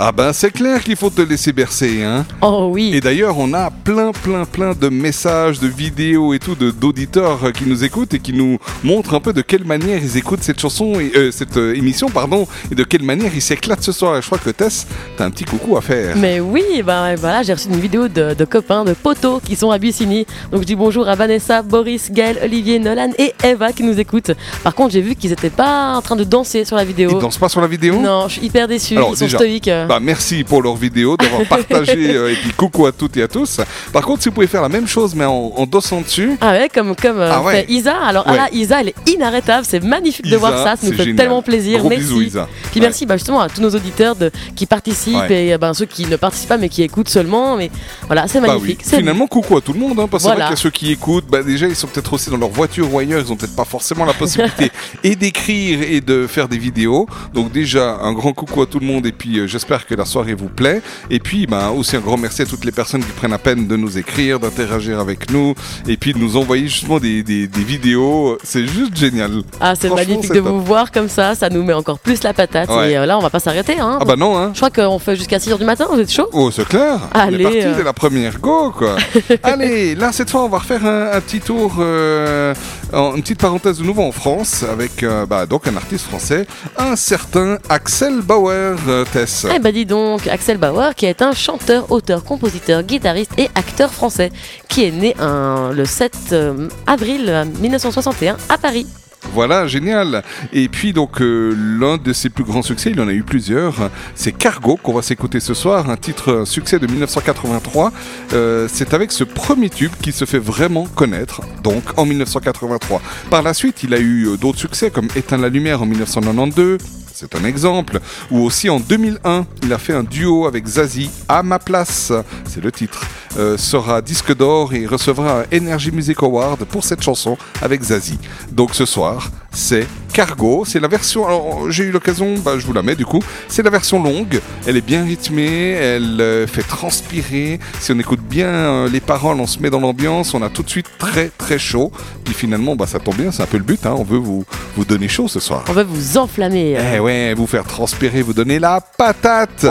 Ah 0.04 0.12
ben 0.12 0.34
c'est 0.34 0.50
clair 0.50 0.84
qu'il 0.84 0.96
faut 0.96 1.12
te 1.12 1.22
laisser 1.22 1.54
bercer, 1.54 2.02
hein. 2.04 2.26
Oh 2.42 2.70
oui. 2.72 2.90
Et 2.92 3.02
d'ailleurs, 3.02 3.38
on 3.38 3.54
a 3.54 3.70
plein, 3.70 4.12
plein, 4.14 4.46
plein 4.46 4.74
de 4.74 4.90
messages, 4.90 5.60
de 5.60 5.68
vidéos 5.68 6.34
et 6.34 6.40
tout 6.40 6.56
de- 6.56 6.72
d'auditeurs 6.72 7.38
euh, 7.44 7.52
qui 7.52 7.66
nous 7.66 7.84
écoutent 7.84 8.16
et 8.16 8.20
qui 8.20 8.34
nous 8.34 8.58
montrent 8.84 9.14
un 9.14 9.20
peu 9.20 9.32
de 9.32 9.44
quelle 9.44 9.64
manière 9.64 10.00
ils 10.04 10.18
écoutent 10.18 10.42
cette 10.42 10.60
chanson, 10.60 11.00
et, 11.00 11.12
euh, 11.16 11.30
cette 11.32 11.56
euh, 11.58 11.76
émission, 11.76 12.10
pardon, 12.10 12.48
et 12.72 12.74
de 12.76 12.84
quelle 12.84 13.04
manière 13.04 13.30
ils 13.36 13.44
s'éclatent 13.44 13.84
ce 13.84 13.92
soir. 13.92 14.18
Et 14.18 14.22
je 14.24 14.26
crois 14.26 14.40
que 14.40 14.50
Tess, 14.50 14.88
t'as 15.18 15.26
un 15.26 15.30
petit 15.30 15.44
coucou 15.44 15.78
à 15.78 15.82
faire. 15.82 16.16
Mais 16.18 16.40
oui, 16.40 16.64
ben 16.84 17.14
voilà, 17.14 17.44
j'ai 17.44 17.54
reçu 17.54 17.68
une 17.68 17.80
vidéo 17.80 18.08
de, 18.08 18.34
de 18.34 18.46
copains, 18.46 18.84
de 18.84 18.94
potos 18.94 19.40
qui 19.46 19.56
sont 19.56 19.70
à 19.70 19.78
Bussini. 19.78 20.26
Donc 20.52 20.62
je 20.62 20.66
dis 20.66 20.76
bonjour 20.76 21.08
à 21.10 21.14
Vanessa, 21.14 21.62
Boris, 21.62 22.10
Gaël, 22.12 22.40
Olivier, 22.44 22.80
Nolan 22.80 23.12
et 23.20 23.34
Eva 23.44 23.72
qui 23.72 23.84
nous 23.84 24.00
écoutent. 24.00 24.32
Par 24.64 24.74
contre, 24.74 24.94
j'ai 24.94 25.02
vu 25.02 25.14
qu'ils 25.14 25.32
étaient 25.32 25.52
pas 25.52 25.94
en 25.96 26.02
train 26.02 26.16
de 26.16 26.24
danser 26.24 26.66
sur 26.66 26.76
la 26.76 26.86
vidéo. 26.86 27.12
Ils 27.12 27.20
dansent 27.22 27.38
pas 27.38 27.50
sur 27.50 27.62
la 27.62 27.68
vidéo? 27.68 28.00
Non, 28.00 28.28
je 28.28 28.40
suis 28.40 28.48
hyper. 28.48 28.64
Alors, 28.64 29.12
Ils 29.12 29.18
sont 29.18 29.26
déjà, 29.26 29.38
stoïques. 29.38 29.70
Bah, 29.92 30.00
merci 30.02 30.46
pour 30.46 30.62
leur 30.62 30.78
vidéo, 30.78 31.18
d'avoir 31.18 31.42
partagé 31.50 32.16
euh, 32.16 32.32
et 32.32 32.36
puis 32.36 32.52
coucou 32.54 32.86
à 32.86 32.94
toutes 32.94 33.18
et 33.18 33.24
à 33.24 33.28
tous. 33.28 33.60
Par 33.92 34.04
contre, 34.04 34.22
si 34.24 34.30
vous 34.30 34.36
pouvez 34.36 34.48
faire 34.48 34.62
la 34.62 34.70
même 34.70 34.88
chose 34.88 35.14
mais 35.16 35.26
en, 35.26 35.52
en 35.58 35.66
dansant 35.66 36.00
dessus, 36.00 36.38
Ah 36.40 36.52
ouais, 36.52 36.70
comme, 36.74 36.96
comme 36.96 37.20
euh, 37.20 37.30
Ah 37.30 37.42
ouais. 37.42 37.66
fait 37.66 37.74
Isa. 37.74 37.94
Alors 38.02 38.24
ah 38.26 38.34
là, 38.38 38.48
Isa, 38.54 38.80
elle 38.80 38.88
est 38.90 39.10
inarrêtable. 39.14 39.66
C'est 39.68 39.84
magnifique 39.84 40.28
de 40.30 40.38
voir 40.38 40.54
ça. 40.54 40.64
Ça 40.64 40.78
nous 40.84 40.92
c'est 40.92 40.96
fait 40.96 41.04
génial. 41.04 41.18
tellement 41.18 41.42
plaisir. 41.42 41.80
Gros 41.80 41.90
merci. 41.90 42.06
bisous, 42.06 42.22
Isa. 42.22 42.48
Puis 42.72 42.80
Ouais. 42.80 42.86
merci 42.86 43.06
bah, 43.06 43.18
justement 43.18 43.42
à 43.42 43.50
tous 43.50 43.60
nos 43.60 43.70
auditeurs 43.72 44.16
de, 44.16 44.32
qui 44.56 44.66
participent 44.66 45.14
Ouais. 45.30 45.48
et 45.48 45.54
euh, 45.54 45.58
ben, 45.58 45.74
ceux 45.74 45.86
qui 45.88 46.06
ne 46.06 46.16
participent 46.16 46.48
pas 46.48 46.58
mais 46.58 46.70
qui 46.70 46.84
écoutent 46.84 47.10
seulement. 47.10 47.58
Mais 47.58 47.70
voilà, 48.08 48.30
c'est 48.30 48.40
Bah 48.40 48.48
magnifique. 48.48 48.80
oui. 48.80 48.86
C'est 48.90 48.98
Finalement, 49.00 49.28
coucou 49.28 49.58
à 49.58 49.62
tout 49.62 49.74
le 49.74 49.80
monde, 49.80 50.00
hein, 50.00 50.08
parce 50.10 50.24
que 50.24 50.30
c'est 50.30 50.36
Voilà. 50.36 50.46
vrai 50.46 50.56
qu'il 50.56 50.58
y 50.58 50.62
a 50.62 50.64
ceux 50.64 50.70
qui 50.70 50.92
écoutent, 50.94 51.26
bah, 51.30 51.44
déjà 51.44 51.68
ils 51.68 51.76
sont 51.76 51.88
peut-être 51.88 52.14
aussi 52.14 52.30
dans 52.30 52.38
leur 52.38 52.50
voiture 52.50 52.94
ou 52.94 52.98
ailleurs, 52.98 53.22
ils 53.26 53.30
ont 53.30 53.36
peut-être 53.36 53.58
pas 53.58 53.66
forcément 53.66 54.06
la 54.06 54.14
possibilité 54.14 54.72
et 55.04 55.18
d'écrire 55.18 55.82
et 55.82 56.00
de 56.00 56.28
faire 56.28 56.48
des 56.48 56.58
vidéos. 56.58 57.08
Donc 57.34 57.52
déjà, 57.52 57.98
un 58.02 58.14
grand 58.14 58.32
coucou 58.32 58.62
à 58.62 58.66
tout 58.68 58.80
le 58.80 58.86
monde 58.86 59.06
et 59.06 59.12
puis 59.12 59.38
euh, 59.40 59.48
j'espère 59.48 59.81
que 59.86 59.96
la 59.96 60.06
soirée 60.06 60.34
vous 60.34 60.48
plaît. 60.50 60.82
Et 61.10 61.20
puis 61.20 61.48
bah, 61.48 61.72
aussi 61.72 61.96
un 61.96 62.00
grand 62.00 62.18
merci 62.18 62.42
à 62.42 62.46
toutes 62.46 62.66
les 62.66 62.72
personnes 62.72 63.02
qui 63.04 63.12
prennent 63.12 63.32
la 63.32 63.38
peine 63.38 63.68
de 63.68 63.76
nous 63.76 63.98
écrire, 63.98 64.40
d'interagir 64.40 65.00
avec 65.00 65.32
nous 65.32 65.54
et 65.88 65.98
puis 65.98 66.14
de 66.14 66.20
nous 66.20 66.38
envoyer 66.38 66.68
justement 66.68 67.00
des, 67.00 67.24
des- 67.24 67.48
des 67.48 67.64
vidéos. 67.64 68.38
C'est 68.44 68.68
juste 68.68 68.96
génial. 68.96 69.42
Ah, 69.60 69.74
c'est 69.76 69.90
magnifique 69.90 70.26
c'est 70.26 70.34
de 70.36 70.40
top. 70.40 70.48
vous 70.50 70.62
voir 70.62 70.92
comme 70.92 71.10
ça, 71.10 71.36
ça 71.36 71.50
nous 71.50 71.64
met 71.64 71.74
encore 71.74 72.00
plus 72.00 72.24
la 72.24 72.34
patate. 72.34 72.70
Ouais. 72.70 72.92
Et 72.92 72.98
euh, 72.98 73.06
là, 73.06 73.18
on 73.18 73.22
va 73.22 73.30
pas 73.30 73.40
s'arrêter. 73.40 73.80
Hein. 73.80 73.98
Ah 74.02 74.06
bah 74.06 74.16
non, 74.16 74.38
hein. 74.38 74.52
Je 74.54 74.60
crois 74.60 74.70
qu'on 74.70 75.00
fait 75.00 75.16
jusqu'à 75.16 75.38
6h 75.38 75.58
du 75.58 75.66
matin, 75.66 75.86
vous 75.92 76.00
êtes 76.00 76.12
chaud? 76.12 76.28
Oh, 76.34 76.52
c'est 76.52 76.68
clair. 76.68 77.00
Allez, 77.14 77.38
on 77.46 77.50
est 77.50 77.62
parti 77.64 77.80
euh. 77.80 77.84
la 77.84 77.94
première 77.94 78.40
go, 78.40 78.72
quoi. 78.72 78.96
Allez, 79.44 79.96
là, 79.96 80.12
cette 80.12 80.30
fois, 80.30 80.44
on 80.44 80.50
va 80.50 80.60
refaire 80.60 80.86
un, 80.86 81.12
un 81.14 81.22
petit 81.22 81.40
tour, 81.40 81.76
euh, 81.80 82.54
une 82.94 83.22
petite 83.22 83.40
parenthèse 83.40 83.80
de 83.80 83.84
nouveau 83.84 84.04
en 84.04 84.12
France, 84.12 84.64
avec 84.64 85.04
euh, 85.04 85.26
bah, 85.26 85.46
un 85.66 85.76
artiste 85.76 86.06
français, 86.06 86.46
un 86.78 86.96
certain 86.96 87.58
Axel 87.70 88.22
Bauer, 88.22 88.78
euh, 88.88 89.06
Tess. 89.12 89.46
Eh 89.54 89.60
bah 89.60 89.72
dis 89.72 89.86
donc, 89.86 90.28
Axel 90.28 90.58
Bauer, 90.58 90.96
qui 90.96 91.06
est 91.06 91.22
un 91.22 91.34
chanteur, 91.34 91.92
auteur, 91.92 92.24
compositeur, 92.24 92.84
guitariste 92.84 93.32
et 93.38 93.50
acteur 93.56 93.92
français, 93.92 94.32
qui 94.68 94.86
est 94.86 94.92
né 94.92 95.16
le 95.20 95.86
7 95.86 96.14
euh, 96.32 96.68
avril 96.88 97.26
euh, 97.28 97.46
1961 97.46 98.38
à 98.50 98.58
Paris. 98.58 98.88
Voilà, 99.34 99.68
génial. 99.68 100.24
Et 100.52 100.68
puis 100.68 100.94
donc 100.94 101.22
euh, 101.22 101.56
l'un 101.56 101.98
de 101.98 102.12
ses 102.12 102.30
plus 102.30 102.44
grands 102.44 102.62
succès, 102.62 102.92
il 102.92 103.00
en 103.00 103.08
a 103.08 103.14
eu 103.14 103.24
plusieurs, 103.24 103.90
c'est 104.16 104.32
Cargo 104.32 104.78
qu'on 104.82 104.94
va 104.94 105.02
s'écouter 105.02 105.40
ce 105.40 105.54
soir, 105.54 105.90
un 105.90 105.98
titre 105.98 106.34
un 106.42 106.46
succès 106.46 106.80
de 106.80 106.88
1983. 106.88 107.94
Euh, 108.34 108.68
c'est 108.72 108.94
avec 108.94 109.12
ce 109.12 109.24
premier 109.24 109.70
tube 109.70 109.92
qu'il 110.02 110.14
se 110.14 110.26
fait 110.26 110.40
vraiment 110.40 110.86
connaître, 110.96 111.42
donc 111.64 111.84
en 111.98 112.06
1983. 112.06 113.02
Par 113.30 113.42
la 113.42 113.54
suite, 113.54 113.84
il 113.84 113.94
a 113.94 114.00
eu 114.00 114.28
euh, 114.28 114.38
d'autres 114.38 114.60
succès 114.60 114.92
comme 114.92 115.08
Éteindre 115.16 115.44
la 115.44 115.50
lumière 115.50 115.82
en 115.82 115.86
1992. 115.86 117.01
C'est 117.22 117.36
un 117.36 117.46
exemple. 117.46 118.00
Ou 118.32 118.40
aussi 118.40 118.68
en 118.68 118.80
2001, 118.80 119.46
il 119.62 119.72
a 119.72 119.78
fait 119.78 119.94
un 119.94 120.02
duo 120.02 120.48
avec 120.48 120.66
Zazie, 120.66 121.12
À 121.30 121.44
ma 121.44 121.60
place, 121.60 122.12
c'est 122.50 122.64
le 122.64 122.72
titre, 122.72 123.06
euh, 123.38 123.60
sera 123.60 124.02
disque 124.02 124.36
d'or 124.36 124.74
et 124.74 124.88
recevra 124.88 125.42
un 125.42 125.56
Energy 125.56 125.92
Music 125.92 126.18
Award 126.24 126.66
pour 126.66 126.84
cette 126.84 127.04
chanson 127.04 127.38
avec 127.62 127.84
Zazie. 127.84 128.18
Donc 128.52 128.74
ce 128.74 128.88
soir, 128.88 129.30
c'est 129.52 129.86
Cargo, 130.14 130.64
c'est 130.66 130.80
la 130.80 130.88
version, 130.90 131.26
alors 131.26 131.72
j'ai 131.72 131.84
eu 131.86 131.92
l'occasion, 131.92 132.36
bah, 132.44 132.54
je 132.58 132.66
vous 132.66 132.74
la 132.74 132.84
mets 132.84 132.96
du 132.96 133.06
coup, 133.06 133.22
c'est 133.48 133.64
la 133.64 133.70
version 133.70 134.02
longue, 134.04 134.42
elle 134.68 134.76
est 134.78 134.86
bien 134.86 135.04
rythmée, 135.06 135.72
elle 135.72 136.20
euh, 136.20 136.48
fait 136.48 136.64
transpirer, 136.64 137.60
si 137.80 137.92
on 137.94 138.00
écoute 138.00 138.20
bien 138.22 138.48
euh, 138.48 138.90
les 138.90 139.00
paroles, 139.00 139.40
on 139.40 139.48
se 139.48 139.60
met 139.60 139.70
dans 139.70 139.80
l'ambiance, 139.80 140.34
on 140.34 140.42
a 140.42 140.50
tout 140.50 140.64
de 140.64 140.70
suite 140.70 140.88
très 140.98 141.30
très 141.38 141.58
chaud, 141.58 141.92
puis 142.26 142.34
finalement 142.34 142.76
bah, 142.76 142.88
ça 142.88 143.00
tombe 143.00 143.16
bien, 143.16 143.32
c'est 143.32 143.44
un 143.44 143.48
peu 143.48 143.58
le 143.58 143.64
but, 143.64 143.86
hein, 143.86 143.96
on 143.98 144.04
veut 144.04 144.18
vous, 144.18 144.44
vous 144.76 144.86
donner 144.86 145.08
chaud 145.08 145.28
ce 145.28 145.40
soir. 145.40 145.64
On 145.70 145.74
va 145.74 145.84
vous 145.84 146.18
enflammer. 146.18 146.78
euh. 146.78 146.94
Eh 146.96 147.00
ouais, 147.00 147.34
vous 147.34 147.48
faire 147.48 147.64
transpirer, 147.64 148.22
vous 148.22 148.34
donner 148.34 148.60
la 148.60 148.82
patate. 148.82 149.66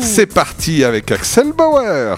C'est 0.00 0.26
parti 0.26 0.82
avec 0.84 1.10
Axel 1.12 1.52
Bauer. 1.52 2.16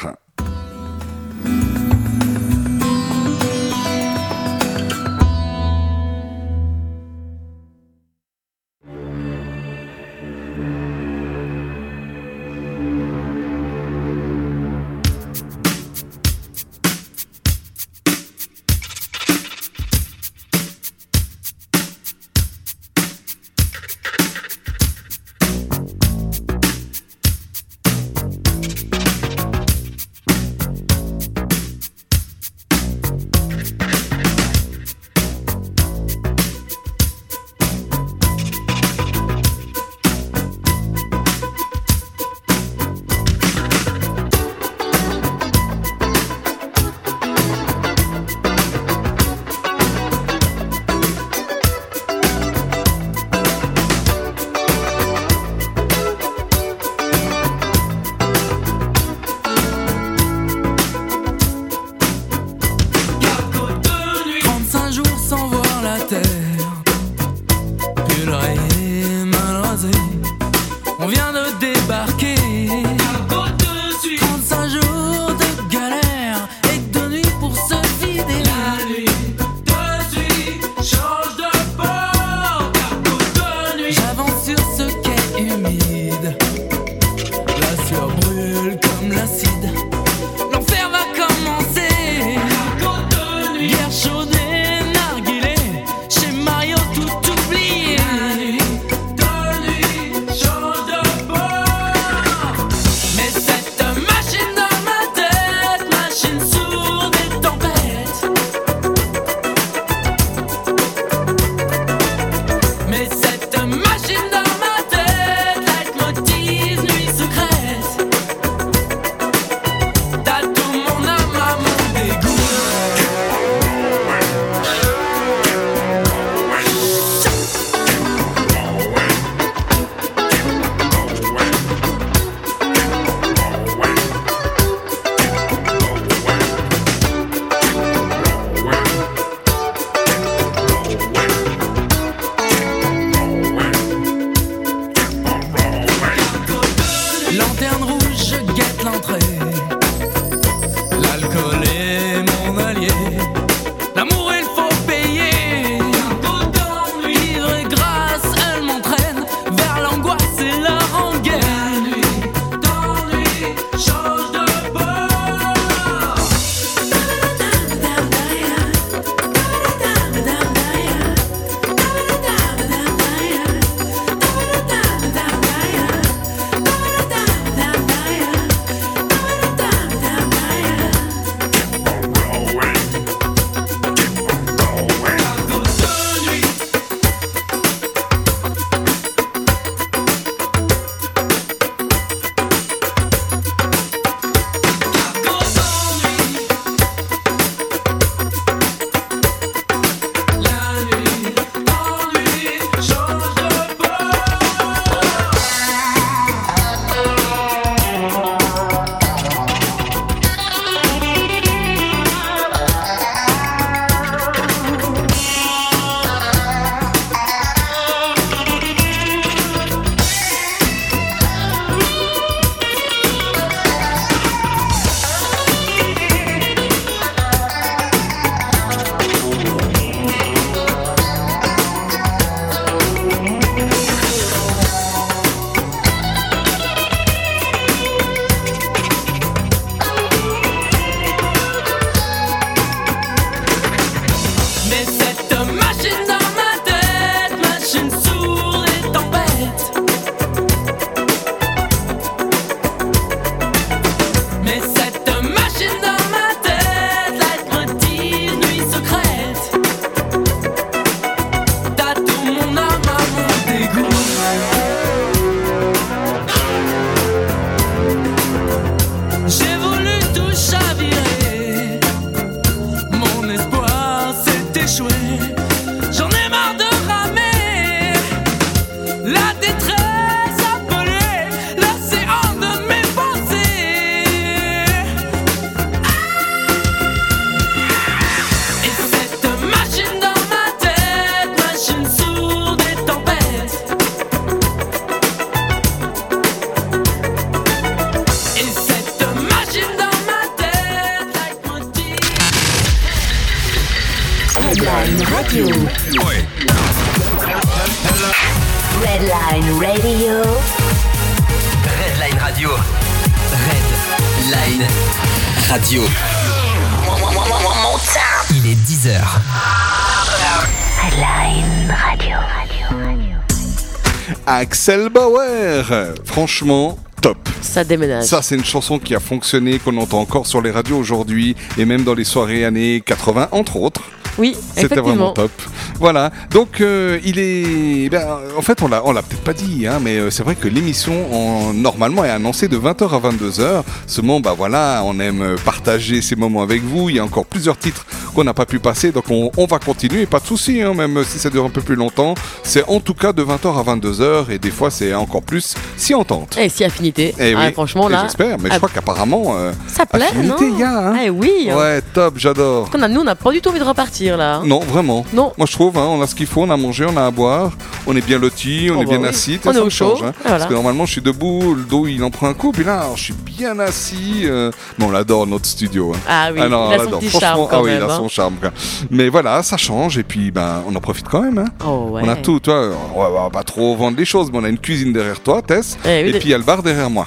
Axel 324.51 324.89
Bauer. 324.91 325.65
Franchement, 326.05 326.79
top. 327.03 327.19
Ça 327.43 327.65
déménage. 327.65 328.05
Ça, 328.05 328.23
c'est 328.23 328.37
une 328.37 328.45
chanson 328.45 328.79
qui 328.79 328.95
a 328.95 329.01
fonctionné, 329.01 329.59
qu'on 329.59 329.77
entend 329.77 330.01
encore 330.01 330.25
sur 330.27 330.41
les 330.41 330.53
radios 330.53 330.79
aujourd'hui 330.79 331.35
et 331.59 331.65
même 331.65 331.83
dans 331.83 331.95
les 331.95 332.05
soirées 332.05 332.45
années 332.45 332.81
80, 332.87 333.29
entre 333.33 333.57
autres. 333.57 333.83
Oui, 334.19 334.35
C'était 334.55 334.77
vraiment 334.77 335.13
top. 335.13 335.31
Voilà. 335.79 336.11
Donc, 336.31 336.63
euh, 336.63 336.99
il 337.05 337.19
est. 337.19 337.91
ben, 337.91 338.07
en 338.35 338.41
fait, 338.41 338.63
on 338.63 338.69
l'a, 338.69 338.81
on 338.87 338.93
l'a 338.93 339.03
peut-être 339.03 339.21
pas 339.23 339.35
dit, 339.35 339.67
hein, 339.67 339.79
mais 339.83 339.99
euh, 339.99 340.11
c'est 340.11 340.23
vrai 340.23 340.35
que 340.37 340.49
l'émission, 340.49 340.95
en- 341.13 341.53
normalement, 341.53 342.03
est 342.03 342.09
annoncée 342.09 342.49
de 342.49 342.57
20h 342.57 342.95
à 342.95 342.99
22h. 343.11 343.63
Seulement, 343.87 344.21
bah 344.21 344.35
voilà, 344.35 344.81
on 344.87 344.99
aime 345.01 345.37
partager 345.45 346.01
ces 346.01 346.17
moments 346.17 346.43
avec 346.43 346.63
vous. 346.63 346.89
Il 346.89 346.97
y 346.97 346.99
a 346.99 347.05
encore 347.05 347.27
plusieurs 347.27 347.59
titres 347.59 347.85
qu'on 348.17 348.25
n'a 348.25 348.33
pas 348.35 348.47
pu 348.47 348.59
passer, 348.59 348.93
donc 348.93 349.05
on, 349.11 349.31
on 349.37 349.45
va 349.45 349.59
continuer. 349.59 350.07
Pas 350.07 350.21
de 350.21 350.25
souci, 350.27 350.63
hein, 350.63 350.73
même 350.73 351.05
si 351.05 351.19
ça 351.19 351.29
dure 351.29 351.45
un 351.45 351.51
peu 351.51 351.61
plus 351.61 351.75
longtemps. 351.75 352.15
C'est 352.43 352.65
en 352.67 352.81
tout 352.81 352.95
cas 352.95 353.13
de 353.13 353.23
20h 353.23 353.59
à 353.61 353.63
22h, 353.77 354.31
et 354.31 354.39
des 354.39 354.51
fois, 354.51 354.71
c'est 354.71 354.95
encore 354.95 355.23
plus 355.23 355.55
si 355.77 355.95
on 355.95 356.03
tente. 356.03 356.39
Et 356.39 356.49
si 356.49 356.65
affinité. 356.65 357.15
Eh 357.19 357.35
Ah, 357.37 357.45
oui, 357.47 357.53
franchement, 357.53 357.89
et 357.89 357.93
là. 357.93 358.03
J'espère, 358.05 358.39
mais 358.39 358.49
ah, 358.51 358.55
je 358.55 358.59
crois 358.59 358.71
qu'apparemment. 358.73 359.35
euh, 359.37 359.53
Ça 359.69 359.85
plaît, 359.85 360.03
affinité, 360.07 360.49
non 360.51 360.59
y 360.59 360.63
a, 360.63 360.89
hein. 360.89 360.97
Eh 361.05 361.11
oui. 361.11 361.49
hein. 361.51 361.57
Ouais, 361.59 361.83
top, 361.93 362.15
j'adore. 362.17 362.71
Nous, 362.89 363.01
on 363.01 363.05
n'a 363.05 363.15
pas 363.15 363.31
du 363.33 363.41
tout 363.43 363.51
envie 363.51 363.59
de 363.59 363.65
repartir 363.65 364.17
là. 364.17 364.37
hein. 364.37 364.43
Non, 364.47 364.61
vraiment. 364.61 365.05
Non. 365.13 365.33
Moi, 365.37 365.47
je 365.47 365.53
trouve, 365.53 365.77
on 365.77 366.01
a 366.01 366.07
ce 366.07 366.15
qu'il 366.15 366.27
faut, 366.27 366.43
on 366.43 366.51
a 366.51 366.57
mangé, 366.57 366.87
on 366.89 366.97
a 366.97 367.05
à 367.05 367.11
boire, 367.11 367.53
on 367.87 367.97
est 367.97 368.05
bien 368.05 368.19
loti, 368.19 368.69
on 368.71 368.79
Oh 368.79 368.83
est 368.83 368.85
bah 368.85 368.91
bien 368.93 369.01
oui. 369.03 369.09
assis. 369.09 369.39
On 369.45 369.53
ça 369.53 369.63
au 369.63 369.71
change, 369.71 370.03
hein. 370.03 370.13
voilà. 370.23 370.39
Parce 370.39 370.49
que 370.49 370.55
normalement, 370.55 370.87
je 370.87 370.93
suis 370.93 371.01
debout, 371.01 371.55
le 371.55 371.63
dos, 371.63 371.87
il 371.87 372.03
en 372.05 372.11
prend 372.11 372.29
un 372.29 372.35
coup, 372.35 372.53
puis 372.53 372.65
là, 372.65 372.81
alors, 372.81 372.97
je 372.97 373.05
suis 373.05 373.13
bien 373.15 373.59
assis. 373.59 374.23
euh, 374.25 374.51
Mais 374.79 374.85
on 374.85 374.91
l'adore, 374.91 375.27
notre 375.27 375.47
studio. 375.47 375.93
hein. 375.95 375.99
Ah 376.09 376.29
oui, 376.33 376.41
non, 376.41 376.47
il 376.47 376.53
a 376.53 376.59
on 376.59 376.79
son 376.85 377.01
Franchement, 377.01 377.21
charme 377.21 377.41
quand 377.49 377.57
ah 377.59 377.63
oui, 377.63 377.71
même, 377.71 377.83
il 377.85 377.91
a 377.91 377.93
hein. 377.95 377.97
son 377.99 378.09
charme. 378.09 378.35
quoi. 378.41 378.51
Mais 378.91 379.09
voilà, 379.09 379.43
ça 379.43 379.57
change, 379.57 379.99
et 379.99 380.03
puis 380.03 380.31
ben, 380.31 380.63
on 380.69 380.75
en 380.75 380.81
profite 380.81 381.07
quand 381.09 381.23
même. 381.23 381.39
hein. 381.39 381.47
Oh 381.65 381.89
ouais. 381.93 382.03
On 382.05 382.09
a 382.09 382.17
tout, 382.17 382.41
toi. 382.41 382.71
On 382.95 383.01
va- 383.03 383.09
on 383.11 383.23
va 383.25 383.31
pas 383.31 383.43
trop 383.45 383.77
vendre 383.77 383.97
les 383.97 384.05
choses, 384.05 384.31
mais 384.33 384.39
on 384.39 384.45
a 384.45 384.49
une 384.49 384.59
cuisine 384.59 384.93
derrière 384.93 385.21
toi, 385.21 385.43
Tess, 385.43 385.79
Eh 385.85 385.89
oui, 385.89 385.93
et 386.09 386.13
de- 386.13 386.19
puis 386.19 386.29
il 386.29 386.31
y 386.33 386.35
a 386.35 386.39
le 386.39 386.45
bar 386.45 386.63
derrière 386.63 386.91
moi. 386.91 387.07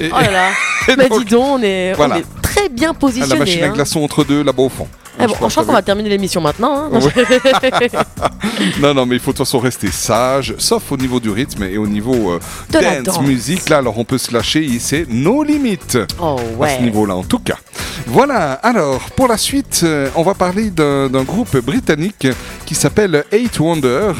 Et, 0.00 0.10
Oh 0.12 0.20
là 0.20 0.30
là. 0.30 0.48
et 0.88 0.96
Mais 0.96 1.08
donc, 1.08 1.24
dis 1.24 1.30
donc, 1.32 1.44
on 1.44 1.62
est, 1.62 1.92
Voilà. 1.94 2.16
on 2.16 2.18
est 2.18 2.42
très 2.42 2.68
bien 2.68 2.88
la 2.88 2.94
positionné. 2.94 3.38
machine 3.38 3.62
à 3.64 3.66
hein. 3.66 3.72
glaçons 3.72 4.00
entre 4.02 4.24
deux, 4.24 4.42
là-bas 4.44 4.62
au 4.62 4.68
fond. 4.68 4.86
Eh 5.20 5.26
bon, 5.26 5.28
Je 5.28 5.34
crois 5.34 5.48
je 5.48 5.52
crois 5.54 5.62
que 5.64 5.66
qu'on 5.68 5.72
va 5.74 5.82
terminer 5.82 6.08
l'émission 6.10 6.40
maintenant. 6.40 6.90
hein. 6.92 7.00
Non, 8.80 8.94
non, 8.94 9.06
mais 9.06 9.16
il 9.16 9.20
faut 9.20 9.32
de 9.32 9.36
toute 9.36 9.46
façon 9.46 9.58
rester 9.58 9.90
sage, 9.90 10.54
sauf 10.58 10.90
au 10.92 10.96
niveau 10.96 11.20
du 11.20 11.30
rythme 11.30 11.64
et 11.64 11.78
au 11.78 11.86
niveau 11.86 12.32
euh, 12.32 12.40
De 12.70 12.78
la 12.78 12.96
dance 13.02 13.16
danse. 13.16 13.26
music. 13.26 13.68
Là, 13.68 13.78
alors 13.78 13.98
on 13.98 14.04
peut 14.04 14.18
se 14.18 14.32
lâcher 14.32 14.68
c'est 14.80 15.06
nos 15.08 15.42
limites. 15.42 15.98
Oh 16.20 16.36
À 16.38 16.42
ce 16.42 16.56
ouais. 16.76 16.80
niveau-là, 16.82 17.14
en 17.16 17.24
tout 17.24 17.38
cas. 17.38 17.56
Voilà, 18.06 18.52
alors 18.52 19.00
pour 19.16 19.28
la 19.28 19.36
suite, 19.36 19.80
euh, 19.84 20.08
on 20.14 20.22
va 20.22 20.34
parler 20.34 20.70
d'un 20.70 21.22
groupe 21.24 21.56
britannique 21.58 22.26
qui 22.64 22.74
s'appelle 22.74 23.24
Eight 23.32 23.58
Wonder, 23.60 24.12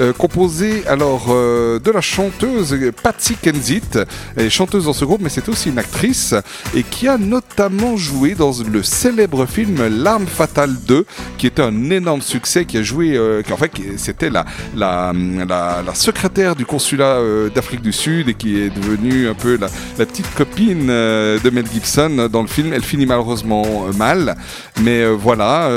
euh, 0.00 0.12
composé 0.12 0.84
alors 0.86 1.26
de 1.28 1.90
la 1.90 2.00
chanteuse 2.00 2.76
Patsy 3.02 3.34
Kensit, 3.36 3.98
Elle 4.36 4.46
est 4.46 4.50
chanteuse 4.50 4.84
dans 4.84 4.92
ce 4.92 5.04
groupe, 5.04 5.20
mais 5.22 5.28
c'est 5.28 5.48
aussi 5.48 5.68
une 5.70 5.78
actrice, 5.78 6.34
et 6.74 6.82
qui 6.82 7.08
a 7.08 7.18
notamment 7.18 7.96
joué 7.96 8.34
dans 8.34 8.52
le 8.70 8.82
célèbre 8.82 9.46
film 9.46 9.86
L'arme 9.88 10.26
fatale 10.36 10.76
2, 10.86 11.06
qui 11.38 11.46
était 11.46 11.62
un 11.62 11.90
énorme 11.90 12.20
succès, 12.20 12.66
qui 12.66 12.76
a 12.76 12.82
joué, 12.82 13.16
euh, 13.16 13.42
qui, 13.42 13.54
en 13.54 13.56
fait, 13.56 13.72
c'était 13.96 14.28
la, 14.28 14.44
la, 14.76 15.12
la, 15.48 15.94
secrétaire 15.94 16.54
du 16.54 16.66
consulat 16.66 17.16
euh, 17.16 17.48
d'Afrique 17.48 17.80
du 17.80 17.92
Sud, 17.92 18.28
et 18.28 18.34
qui 18.34 18.60
est 18.60 18.68
devenue 18.68 19.28
un 19.28 19.34
peu 19.34 19.56
la, 19.56 19.68
la 19.98 20.04
petite 20.04 20.32
copine 20.34 20.88
euh, 20.90 21.38
de 21.40 21.48
Mel 21.48 21.64
Gibson 21.72 22.28
dans 22.30 22.42
le 22.42 22.48
film. 22.48 22.74
Elle 22.74 22.84
finit 22.84 23.06
malheureusement 23.06 23.86
mal, 23.96 24.36
mais 24.82 25.06
voilà. 25.10 25.70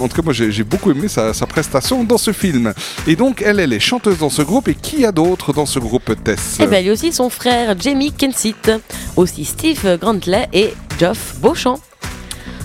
en 0.00 0.08
tout 0.08 0.16
cas, 0.16 0.22
moi 0.22 0.34
j'ai 0.34 0.64
beaucoup 0.64 0.90
aimé 0.90 1.08
sa, 1.08 1.32
sa 1.32 1.46
prestation 1.46 2.04
dans 2.04 2.18
ce 2.18 2.32
film. 2.32 2.74
Et 3.06 3.16
donc, 3.16 3.42
elle, 3.42 3.58
elle 3.58 3.72
est 3.72 3.80
chanteuse 3.80 4.18
dans 4.18 4.30
ce 4.30 4.42
groupe. 4.42 4.68
Et 4.68 4.74
qui 4.74 5.06
a 5.06 5.12
d'autres 5.12 5.54
dans 5.54 5.66
ce 5.66 5.78
groupe 5.78 6.12
Tess? 6.22 6.60
Et 6.60 6.66
bien, 6.66 6.80
il 6.80 6.86
y 6.86 6.90
a 6.90 6.92
aussi 6.92 7.12
son 7.12 7.30
frère 7.30 7.74
Jamie 7.80 8.12
Kensit, 8.12 8.70
aussi 9.16 9.44
Steve 9.46 9.98
Grantley 9.98 10.46
et 10.52 10.74
Geoff 10.98 11.36
Beauchamp. 11.40 11.80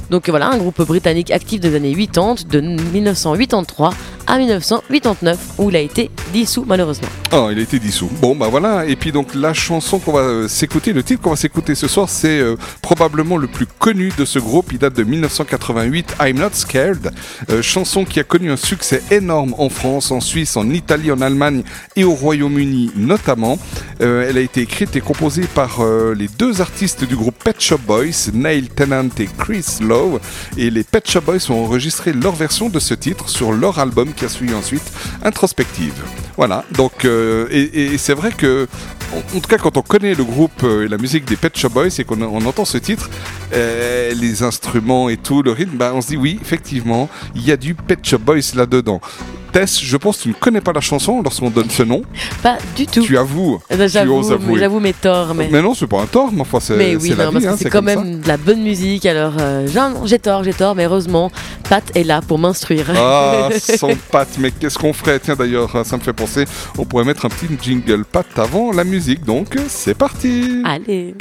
Donc 0.09 0.29
voilà, 0.29 0.49
un 0.49 0.57
groupe 0.57 0.81
britannique 0.81 1.31
actif 1.31 1.59
des 1.59 1.75
années 1.75 1.93
80, 1.93 2.35
de 2.49 2.61
1983 2.61 3.93
à 4.29 4.37
1989, 4.37 5.37
où 5.57 5.69
il 5.69 5.75
a 5.75 5.79
été 5.79 6.11
dissous 6.31 6.63
malheureusement. 6.65 7.07
Oh, 7.31 7.49
il 7.51 7.57
a 7.57 7.61
été 7.61 7.79
dissous. 7.79 8.09
Bon, 8.21 8.35
bah 8.35 8.47
voilà. 8.49 8.85
Et 8.85 8.95
puis 8.95 9.11
donc 9.11 9.33
la 9.33 9.53
chanson 9.53 9.97
qu'on 9.97 10.13
va 10.13 10.47
s'écouter, 10.47 10.93
le 10.93 11.01
titre 11.01 11.21
qu'on 11.21 11.31
va 11.31 11.35
s'écouter 11.35 11.73
ce 11.73 11.87
soir, 11.87 12.07
c'est 12.09 12.39
euh, 12.39 12.55
probablement 12.81 13.37
le 13.37 13.47
plus 13.47 13.65
connu 13.65 14.11
de 14.15 14.25
ce 14.25 14.37
groupe. 14.37 14.71
Il 14.71 14.77
date 14.77 14.95
de 14.95 15.03
1988, 15.03 16.17
I'm 16.21 16.37
Not 16.37 16.49
Scared. 16.53 17.11
Euh, 17.49 17.63
chanson 17.63 18.05
qui 18.05 18.19
a 18.19 18.23
connu 18.23 18.51
un 18.51 18.57
succès 18.57 19.01
énorme 19.09 19.55
en 19.57 19.69
France, 19.69 20.11
en 20.11 20.21
Suisse, 20.21 20.55
en 20.57 20.69
Italie, 20.69 21.11
en 21.11 21.21
Allemagne 21.21 21.63
et 21.95 22.03
au 22.03 22.13
Royaume-Uni 22.13 22.91
notamment. 22.95 23.57
Euh, 24.01 24.27
elle 24.29 24.37
a 24.37 24.41
été 24.41 24.61
écrite 24.61 24.95
et 24.95 25.01
composée 25.01 25.45
par 25.55 25.79
les 26.15 26.27
deux 26.27 26.61
artistes 26.61 27.03
du 27.03 27.15
groupe 27.15 27.35
Pet 27.43 27.59
Shop 27.59 27.79
Boys, 27.87 28.31
Neil 28.33 28.69
Tennant 28.69 29.09
et 29.17 29.27
Chris 29.37 29.65
Lowe. 29.81 30.19
Et 30.55 30.69
les 30.69 30.83
Pet 30.83 31.09
Shop 31.09 31.21
Boys 31.21 31.49
ont 31.49 31.63
enregistré 31.63 32.13
leur 32.13 32.35
version 32.35 32.69
de 32.69 32.79
ce 32.79 32.93
titre 32.93 33.27
sur 33.27 33.51
leur 33.51 33.79
album 33.79 34.13
qui 34.19 34.25
a 34.25 34.29
suivi 34.29 34.53
ensuite 34.53 34.83
Introspective. 35.23 35.93
Voilà, 36.37 36.63
donc, 36.71 37.05
euh, 37.05 37.47
et, 37.51 37.97
c'est 37.97 38.13
vrai 38.13 38.31
que, 38.31 38.67
en, 39.13 39.39
tout 39.39 39.47
cas, 39.47 39.57
quand 39.57 39.77
on 39.77 39.81
connaît 39.81 40.13
le 40.13 40.23
groupe 40.23 40.63
euh, 40.63 40.85
et 40.85 40.87
la 40.87 40.97
musique 40.97 41.25
des 41.25 41.35
Pet 41.35 41.55
Shop 41.57 41.69
Boys 41.69 41.87
et 41.97 42.03
qu'on 42.03 42.21
on 42.21 42.45
entend 42.45 42.65
ce 42.65 42.77
titre, 42.77 43.09
euh, 43.53 44.13
les 44.13 44.43
instruments 44.43 45.09
et 45.09 45.17
tout, 45.17 45.41
le 45.41 45.51
rythme, 45.51 45.77
bah, 45.77 45.91
on 45.93 46.01
se 46.01 46.07
dit 46.07 46.17
oui, 46.17 46.37
effectivement, 46.41 47.09
il 47.35 47.45
y 47.45 47.51
a 47.51 47.57
du 47.57 47.73
Pet 47.75 47.99
Shop 48.05 48.19
Boys 48.19 48.55
là-dedans. 48.55 49.01
Tess, 49.51 49.79
je 49.81 49.97
pense 49.97 50.17
que 50.17 50.23
tu 50.23 50.29
ne 50.29 50.33
connais 50.33 50.61
pas 50.61 50.73
la 50.73 50.81
chanson 50.81 51.21
lorsqu'on 51.21 51.49
donne 51.49 51.69
ce 51.69 51.83
nom. 51.83 52.03
Pas 52.43 52.57
du 52.75 52.85
tout. 52.85 53.01
Tu 53.01 53.17
avoues. 53.17 53.59
Eh 53.69 53.75
ben, 53.75 53.87
J'avoue, 53.87 54.79
mes 54.79 54.93
torts, 54.93 55.33
mais. 55.33 55.49
Mais 55.51 55.61
non, 55.61 55.73
c'est 55.73 55.87
pas 55.87 56.01
un 56.01 56.05
tort, 56.05 56.29
mais 56.31 56.41
enfin, 56.41 56.59
c'est 56.59 56.75
Mais 56.75 56.95
oui, 56.95 57.13
c'est 57.15 57.21
hein, 57.21 57.31
quand 57.71 57.71
ça. 57.71 57.81
même 57.81 58.19
de 58.21 58.27
la 58.27 58.37
bonne 58.37 58.61
musique. 58.61 59.05
Alors, 59.05 59.33
euh, 59.39 59.67
j'ai- 60.05 60.19
tort, 60.19 60.43
j'ai 60.43 60.53
tort, 60.53 60.75
mais 60.75 60.85
heureusement, 60.85 61.31
Pat 61.69 61.83
est 61.95 62.03
là 62.03 62.21
pour 62.21 62.37
m'instruire. 62.39 62.85
Ah, 62.95 63.49
sans 63.59 63.95
patte, 64.11 64.37
mais 64.39 64.51
qu'est-ce 64.51 64.77
qu'on 64.77 64.93
ferait? 64.93 65.19
Tiens 65.19 65.35
d'ailleurs, 65.35 65.85
ça 65.85 65.97
me 65.97 66.01
fait 66.01 66.13
penser, 66.13 66.45
on 66.77 66.85
pourrait 66.85 67.05
mettre 67.05 67.25
un 67.25 67.29
petit 67.29 67.47
jingle 67.61 68.05
patte 68.05 68.37
avant 68.37 68.71
la 68.71 68.83
musique, 68.83 69.23
donc 69.23 69.55
c'est 69.67 69.93
parti 69.95 70.61
Allez. 70.65 71.15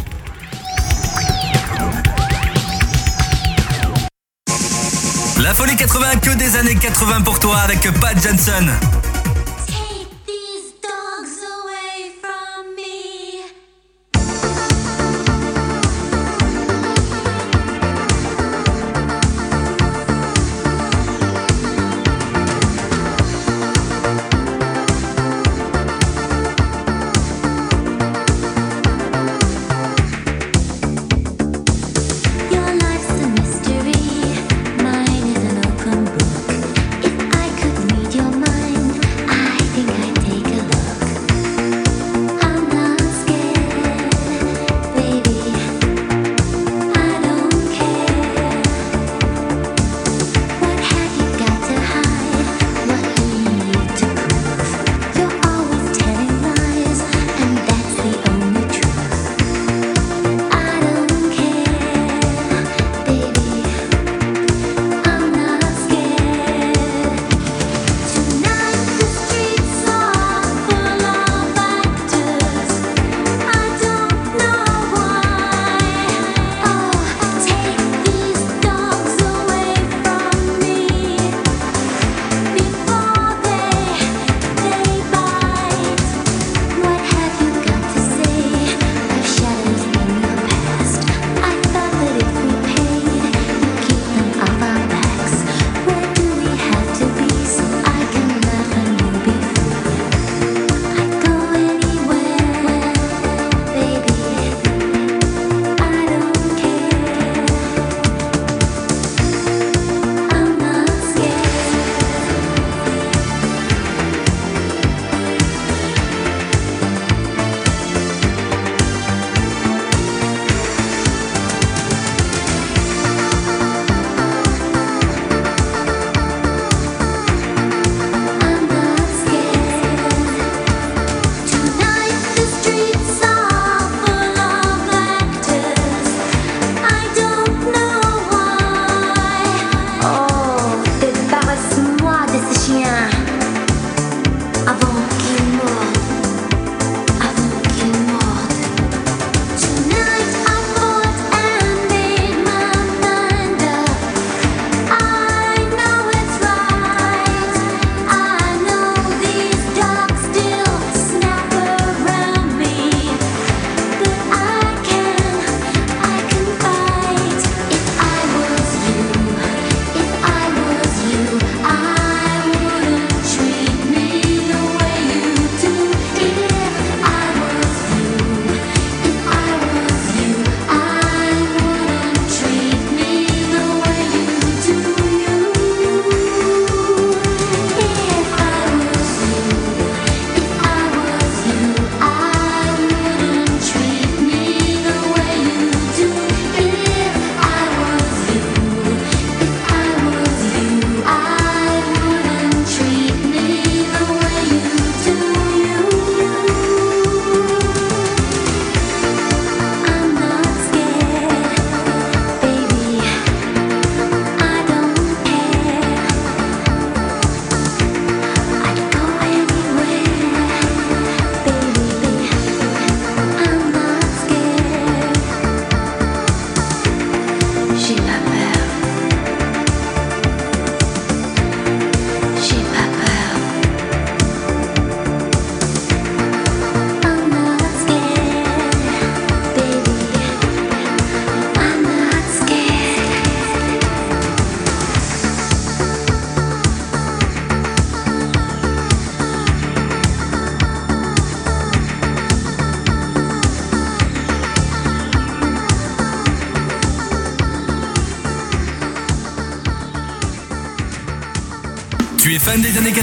La 5.48 5.54
folie 5.54 5.76
80, 5.76 6.16
que 6.20 6.36
des 6.36 6.56
années 6.58 6.74
80 6.74 7.22
pour 7.22 7.40
toi 7.40 7.56
avec 7.56 7.80
Pat 7.98 8.22
Johnson. 8.22 8.66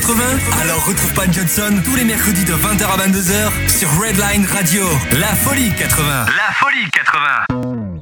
80 0.07 0.23
Alors 0.61 0.85
retrouve 0.85 1.13
Pat 1.13 1.33
Johnson 1.33 1.81
tous 1.83 1.95
les 1.95 2.03
mercredis 2.03 2.45
de 2.45 2.53
20h 2.53 2.83
à 2.83 3.07
22h 3.07 3.67
sur 3.67 3.89
Redline 3.99 4.45
Radio. 4.45 4.83
La 5.19 5.29
folie 5.29 5.71
80. 5.75 6.25
La 6.25 6.53
folie 6.53 6.91
80. 6.91 8.01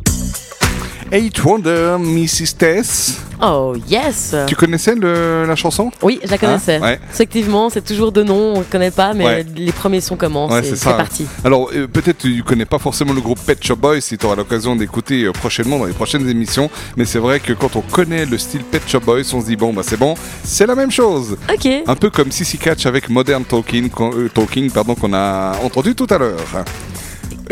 Eight 1.14 1.42
Wonder, 1.46 1.96
Mrs. 2.00 2.58
Tess. 2.58 3.23
Oh 3.46 3.74
yes 3.90 4.36
Tu 4.48 4.56
connaissais 4.56 4.96
le- 4.96 5.46
la 5.46 5.56
chanson? 5.56 5.92
Oui, 6.02 6.20
je 6.24 6.30
la 6.32 6.38
connaissais. 6.38 6.76
Hein 6.78 6.82
Ouais. 6.82 7.00
Effectivement, 7.12 7.70
c'est 7.70 7.84
toujours 7.84 8.12
de 8.12 8.24
nom, 8.24 8.54
on 8.56 8.60
ne 8.60 8.64
connaît 8.64 8.92
pas, 8.92 9.14
mais 9.14 9.26
Ouais. 9.26 9.46
les 9.56 9.72
premiers 9.72 10.00
sons 10.02 10.16
commencent. 10.16 10.52
Ouais, 10.52 10.64
c'est 10.64 10.90
parti. 10.96 11.26
Alors, 11.44 11.70
euh, 11.76 11.88
peut-être 11.88 12.20
tu 12.20 12.42
connais 12.44 12.66
pas 12.66 12.80
forcément 12.80 13.14
le 13.14 13.22
groupe 13.22 13.40
Pet 13.46 13.62
Shop 13.64 13.76
Boys 13.76 14.00
si 14.02 14.18
tu 14.18 14.26
auras 14.26 14.36
l'occasion 14.36 14.76
d'écouter 14.76 15.24
euh, 15.24 15.32
prochainement 15.34 15.78
dans 15.80 15.86
les 15.86 15.94
prochaines 15.94 16.28
émissions, 16.30 16.70
mais 16.96 17.06
c'est 17.06 17.20
vrai 17.20 17.40
que 17.40 17.54
quand 17.54 17.76
on 17.76 17.82
connaît 17.82 18.26
le 18.26 18.38
style 18.38 18.64
Pet 18.64 18.82
Shop 18.88 19.02
Boys, 19.02 19.22
on 19.34 19.42
se 19.42 19.46
dit 19.48 19.56
bon, 19.58 19.74
bah 19.74 19.82
c'est 19.86 19.98
bon, 19.98 20.16
c'est 20.44 20.66
la 20.66 20.76
même 20.76 20.92
chose. 20.92 21.38
Ok. 21.54 21.68
Un 21.86 21.96
peu 21.96 22.10
comme 22.10 22.32
Sissy 22.32 22.58
Catch 22.58 22.86
avec 22.86 23.10
Modern 23.10 23.44
Talking, 23.44 23.90
euh, 24.00 24.30
Talking 24.34 24.72
pardon, 24.72 24.96
qu'on 24.96 25.14
a 25.14 25.54
entendu 25.64 25.96
tout 25.96 26.08
à 26.10 26.18
l'heure. 26.18 26.38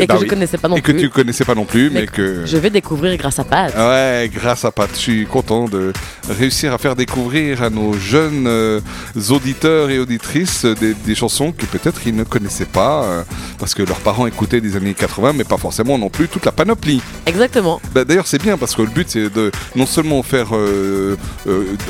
Et 0.02 0.06
Bah 0.06 0.14
que 0.14 0.18
je 0.20 0.24
oui. 0.24 0.28
connaissais 0.30 0.58
pas 0.58 0.68
non 0.68 0.76
Et 0.76 0.80
que 0.82 0.92
plus. 0.92 1.00
tu 1.02 1.10
connaissais 1.10 1.44
pas 1.44 1.54
non 1.54 1.64
plus, 1.64 1.88
mais, 1.90 2.00
Mais 2.00 2.06
que. 2.06 2.44
Je 2.44 2.56
vais 2.56 2.70
découvrir 2.70 3.16
grâce 3.16 3.38
à 3.38 3.44
Pat. 3.44 3.72
Ouais, 3.76 4.28
grâce 4.34 4.64
à 4.64 4.72
Pat, 4.72 4.90
je 4.92 4.98
suis 4.98 5.26
content 5.26 5.66
de 5.68 5.92
réussir 6.28 6.72
à 6.72 6.78
faire 6.78 6.96
découvrir 6.96 7.62
à 7.62 7.70
nos 7.70 7.92
jeunes 7.94 8.46
euh, 8.46 8.80
auditeurs 9.30 9.90
et 9.90 9.98
auditrices 9.98 10.64
des, 10.64 10.94
des 10.94 11.14
chansons 11.14 11.52
que 11.52 11.66
peut-être 11.66 12.06
ils 12.06 12.14
ne 12.14 12.24
connaissaient 12.24 12.64
pas 12.64 13.04
euh, 13.04 13.22
parce 13.58 13.74
que 13.74 13.82
leurs 13.82 14.00
parents 14.00 14.26
écoutaient 14.26 14.60
des 14.60 14.76
années 14.76 14.94
80, 14.94 15.34
mais 15.34 15.44
pas 15.44 15.56
forcément 15.56 15.98
non 15.98 16.08
plus 16.08 16.28
toute 16.28 16.44
la 16.44 16.52
panoplie. 16.52 17.00
Exactement. 17.26 17.80
Bah, 17.94 18.04
D'ailleurs, 18.04 18.26
c'est 18.26 18.42
bien 18.42 18.58
parce 18.58 18.74
que 18.74 18.82
le 18.82 18.88
but 18.88 19.08
c'est 19.08 19.32
de 19.32 19.50
non 19.76 19.86
seulement 19.86 20.22
faire, 20.22 20.48
euh, 20.54 21.16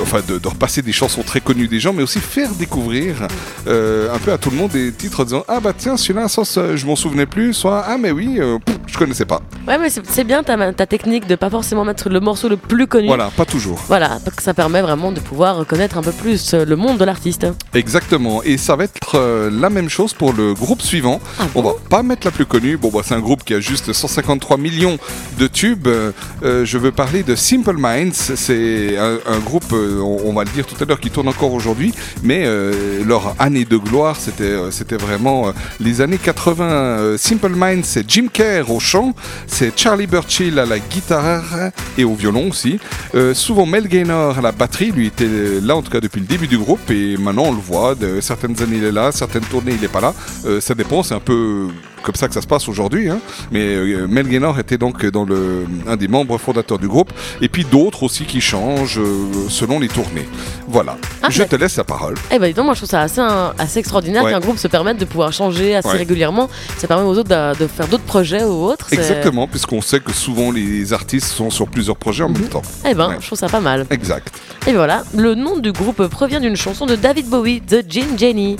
enfin, 0.00 0.20
de, 0.26 0.38
de 0.38 0.48
repasser 0.48 0.82
des 0.82 0.92
chansons 0.92 1.22
très 1.22 1.40
connues 1.40 1.68
des 1.68 1.80
gens, 1.80 1.92
mais 1.92 2.02
aussi 2.02 2.20
faire 2.20 2.50
découvrir 2.52 3.26
un 3.66 4.18
peu 4.18 4.32
à 4.32 4.38
tout 4.38 4.50
le 4.50 4.56
monde 4.56 4.70
des 4.72 4.92
titres 4.92 5.20
en 5.20 5.24
disant 5.24 5.44
ah 5.48 5.60
bah 5.60 5.72
tiens 5.76 5.96
celui-là, 5.96 6.26
je 6.28 6.86
m'en 6.86 6.96
souvenais 6.96 7.26
plus, 7.26 7.54
soit 7.54 7.84
ah 7.86 7.96
mais 7.98 8.10
oui, 8.10 8.38
je 8.86 8.98
connaissais 8.98 9.24
pas. 9.24 9.31
Ouais, 9.72 9.78
mais 9.78 9.88
c'est 9.88 10.24
bien 10.24 10.42
ta, 10.42 10.70
ta 10.74 10.84
technique 10.84 11.26
de 11.26 11.34
pas 11.34 11.48
forcément 11.48 11.82
mettre 11.86 12.10
le 12.10 12.20
morceau 12.20 12.50
le 12.50 12.58
plus 12.58 12.86
connu. 12.86 13.06
Voilà, 13.06 13.30
pas 13.34 13.46
toujours. 13.46 13.80
Voilà, 13.88 14.18
parce 14.22 14.36
que 14.36 14.42
ça 14.42 14.52
permet 14.52 14.82
vraiment 14.82 15.12
de 15.12 15.20
pouvoir 15.20 15.66
connaître 15.66 15.96
un 15.96 16.02
peu 16.02 16.12
plus 16.12 16.52
euh, 16.52 16.66
le 16.66 16.76
monde 16.76 16.98
de 16.98 17.06
l'artiste. 17.06 17.46
Exactement, 17.72 18.42
et 18.42 18.58
ça 18.58 18.76
va 18.76 18.84
être 18.84 19.14
euh, 19.14 19.50
la 19.50 19.70
même 19.70 19.88
chose 19.88 20.12
pour 20.12 20.34
le 20.34 20.52
groupe 20.52 20.82
suivant. 20.82 21.20
On 21.54 21.62
va 21.62 21.72
pas 21.88 22.02
mettre 22.02 22.26
la 22.26 22.32
plus 22.32 22.44
connue, 22.44 22.76
bon 22.76 22.90
bah 22.90 23.00
c'est 23.02 23.14
un 23.14 23.20
groupe 23.20 23.44
qui 23.44 23.54
a 23.54 23.60
juste 23.60 23.94
153 23.94 24.58
millions 24.58 24.98
de 25.38 25.46
tubes. 25.46 25.88
Euh, 25.88 26.12
je 26.42 26.76
veux 26.76 26.92
parler 26.92 27.22
de 27.22 27.34
Simple 27.34 27.76
Minds, 27.78 28.12
c'est 28.12 28.98
un, 28.98 29.20
un 29.26 29.38
groupe, 29.38 29.72
on, 29.72 30.34
va 30.34 30.44
le 30.44 30.50
dire 30.50 30.66
tout 30.66 30.76
à 30.82 30.84
l'heure, 30.84 31.00
qui 31.00 31.08
tourne 31.08 31.28
encore 31.28 31.54
aujourd'hui, 31.54 31.94
mais 32.22 32.42
euh, 32.44 33.02
leur 33.06 33.34
année 33.38 33.64
de 33.64 33.78
gloire, 33.78 34.16
c'était 34.16 34.70
c'était 34.70 34.96
vraiment 34.96 35.54
les 35.80 36.02
années 36.02 36.18
80. 36.18 36.64
Euh, 36.64 37.16
Simple 37.16 37.54
Minds, 37.54 37.84
c'est 37.84 38.08
Jim 38.08 38.26
Kerr 38.30 38.70
au 38.70 38.80
chant, 38.80 39.14
c'est 39.46 39.61
Charlie 39.76 40.06
Burchill 40.06 40.58
à 40.58 40.66
la 40.66 40.78
guitare 40.78 41.70
et 41.96 42.04
au 42.04 42.14
violon 42.14 42.48
aussi. 42.48 42.80
Euh, 43.14 43.34
souvent 43.34 43.66
Mel 43.66 43.86
Gaynor 43.86 44.38
à 44.38 44.40
la 44.40 44.52
batterie, 44.52 44.90
lui 44.90 45.06
était 45.06 45.28
là 45.62 45.76
en 45.76 45.82
tout 45.82 45.90
cas 45.90 46.00
depuis 46.00 46.20
le 46.20 46.26
début 46.26 46.46
du 46.46 46.58
groupe 46.58 46.90
et 46.90 47.16
maintenant 47.16 47.44
on 47.44 47.52
le 47.52 47.60
voit, 47.60 47.94
de 47.94 48.20
certaines 48.20 48.60
années 48.62 48.78
il 48.78 48.84
est 48.84 48.92
là, 48.92 49.12
certaines 49.12 49.44
tournées 49.44 49.72
il 49.74 49.80
n'est 49.80 49.88
pas 49.88 50.00
là. 50.00 50.14
Euh, 50.46 50.60
ça 50.60 50.74
dépend, 50.74 51.02
c'est 51.02 51.14
un 51.14 51.20
peu 51.20 51.68
comme 52.02 52.14
ça 52.14 52.28
que 52.28 52.34
ça 52.34 52.42
se 52.42 52.46
passe 52.46 52.68
aujourd'hui. 52.68 53.08
hein. 53.10 53.18
Mais 53.50 53.60
euh, 53.60 54.06
Mel 54.08 54.28
Gaynor 54.28 54.58
était 54.58 54.78
donc 54.78 55.04
dans 55.06 55.24
le, 55.24 55.66
un 55.86 55.96
des 55.96 56.08
membres 56.08 56.38
fondateurs 56.38 56.78
du 56.78 56.88
groupe 56.88 57.12
et 57.40 57.48
puis 57.48 57.64
d'autres 57.64 58.02
aussi 58.02 58.24
qui 58.24 58.40
changent 58.40 58.98
euh, 58.98 59.26
selon 59.48 59.78
les 59.80 59.88
tournées. 59.88 60.28
Voilà, 60.68 60.96
Ah, 61.22 61.28
je 61.30 61.42
te 61.42 61.56
laisse 61.56 61.76
la 61.76 61.84
parole. 61.84 62.14
Eh 62.30 62.38
ben 62.38 62.46
dis 62.48 62.54
donc, 62.54 62.66
moi 62.66 62.74
je 62.74 62.80
trouve 62.80 62.90
ça 62.90 63.00
assez, 63.02 63.20
un- 63.20 63.52
assez 63.58 63.78
extraordinaire 63.78 64.24
Ouais. 64.24 64.30
qu'un 64.32 64.40
groupe 64.40 64.58
se 64.58 64.68
permette 64.68 64.98
de 64.98 65.04
pouvoir 65.04 65.32
changer 65.32 65.74
assez 65.76 65.88
Ouais. 65.88 65.96
régulièrement. 65.98 66.48
Ça 66.78 66.86
permet 66.86 67.04
aux 67.04 67.16
autres 67.18 67.28
de, 67.28 67.58
de 67.58 67.66
faire 67.66 67.86
d'autres 67.88 68.04
projets 68.04 68.44
ou 68.44 68.64
autres. 68.64 68.86
Exactement, 68.92 69.46
puisqu'on 69.46 69.80
sait 69.82 70.00
que 70.00 70.12
souvent 70.12 70.50
les 70.50 70.92
artistes 70.92 71.26
sont 71.28 71.50
sur 71.50 71.68
plusieurs 71.68 71.96
projets 71.96 72.24
en 72.24 72.28
même 72.28 72.48
temps. 72.48 72.62
Eh 72.88 72.94
ben, 72.94 73.08
Ouais. 73.08 73.16
je 73.20 73.26
trouve 73.26 73.38
ça 73.38 73.48
pas 73.48 73.60
mal. 73.60 73.86
Exact. 73.90 74.32
Et 74.66 74.72
voilà, 74.72 75.02
le 75.16 75.34
nom 75.34 75.58
du 75.58 75.72
groupe 75.72 76.06
provient 76.06 76.40
d'une 76.40 76.56
chanson 76.56 76.86
de 76.86 76.94
David 76.96 77.28
Bowie, 77.28 77.60
The 77.60 77.84
Gin 77.88 78.16
Jenny. 78.18 78.56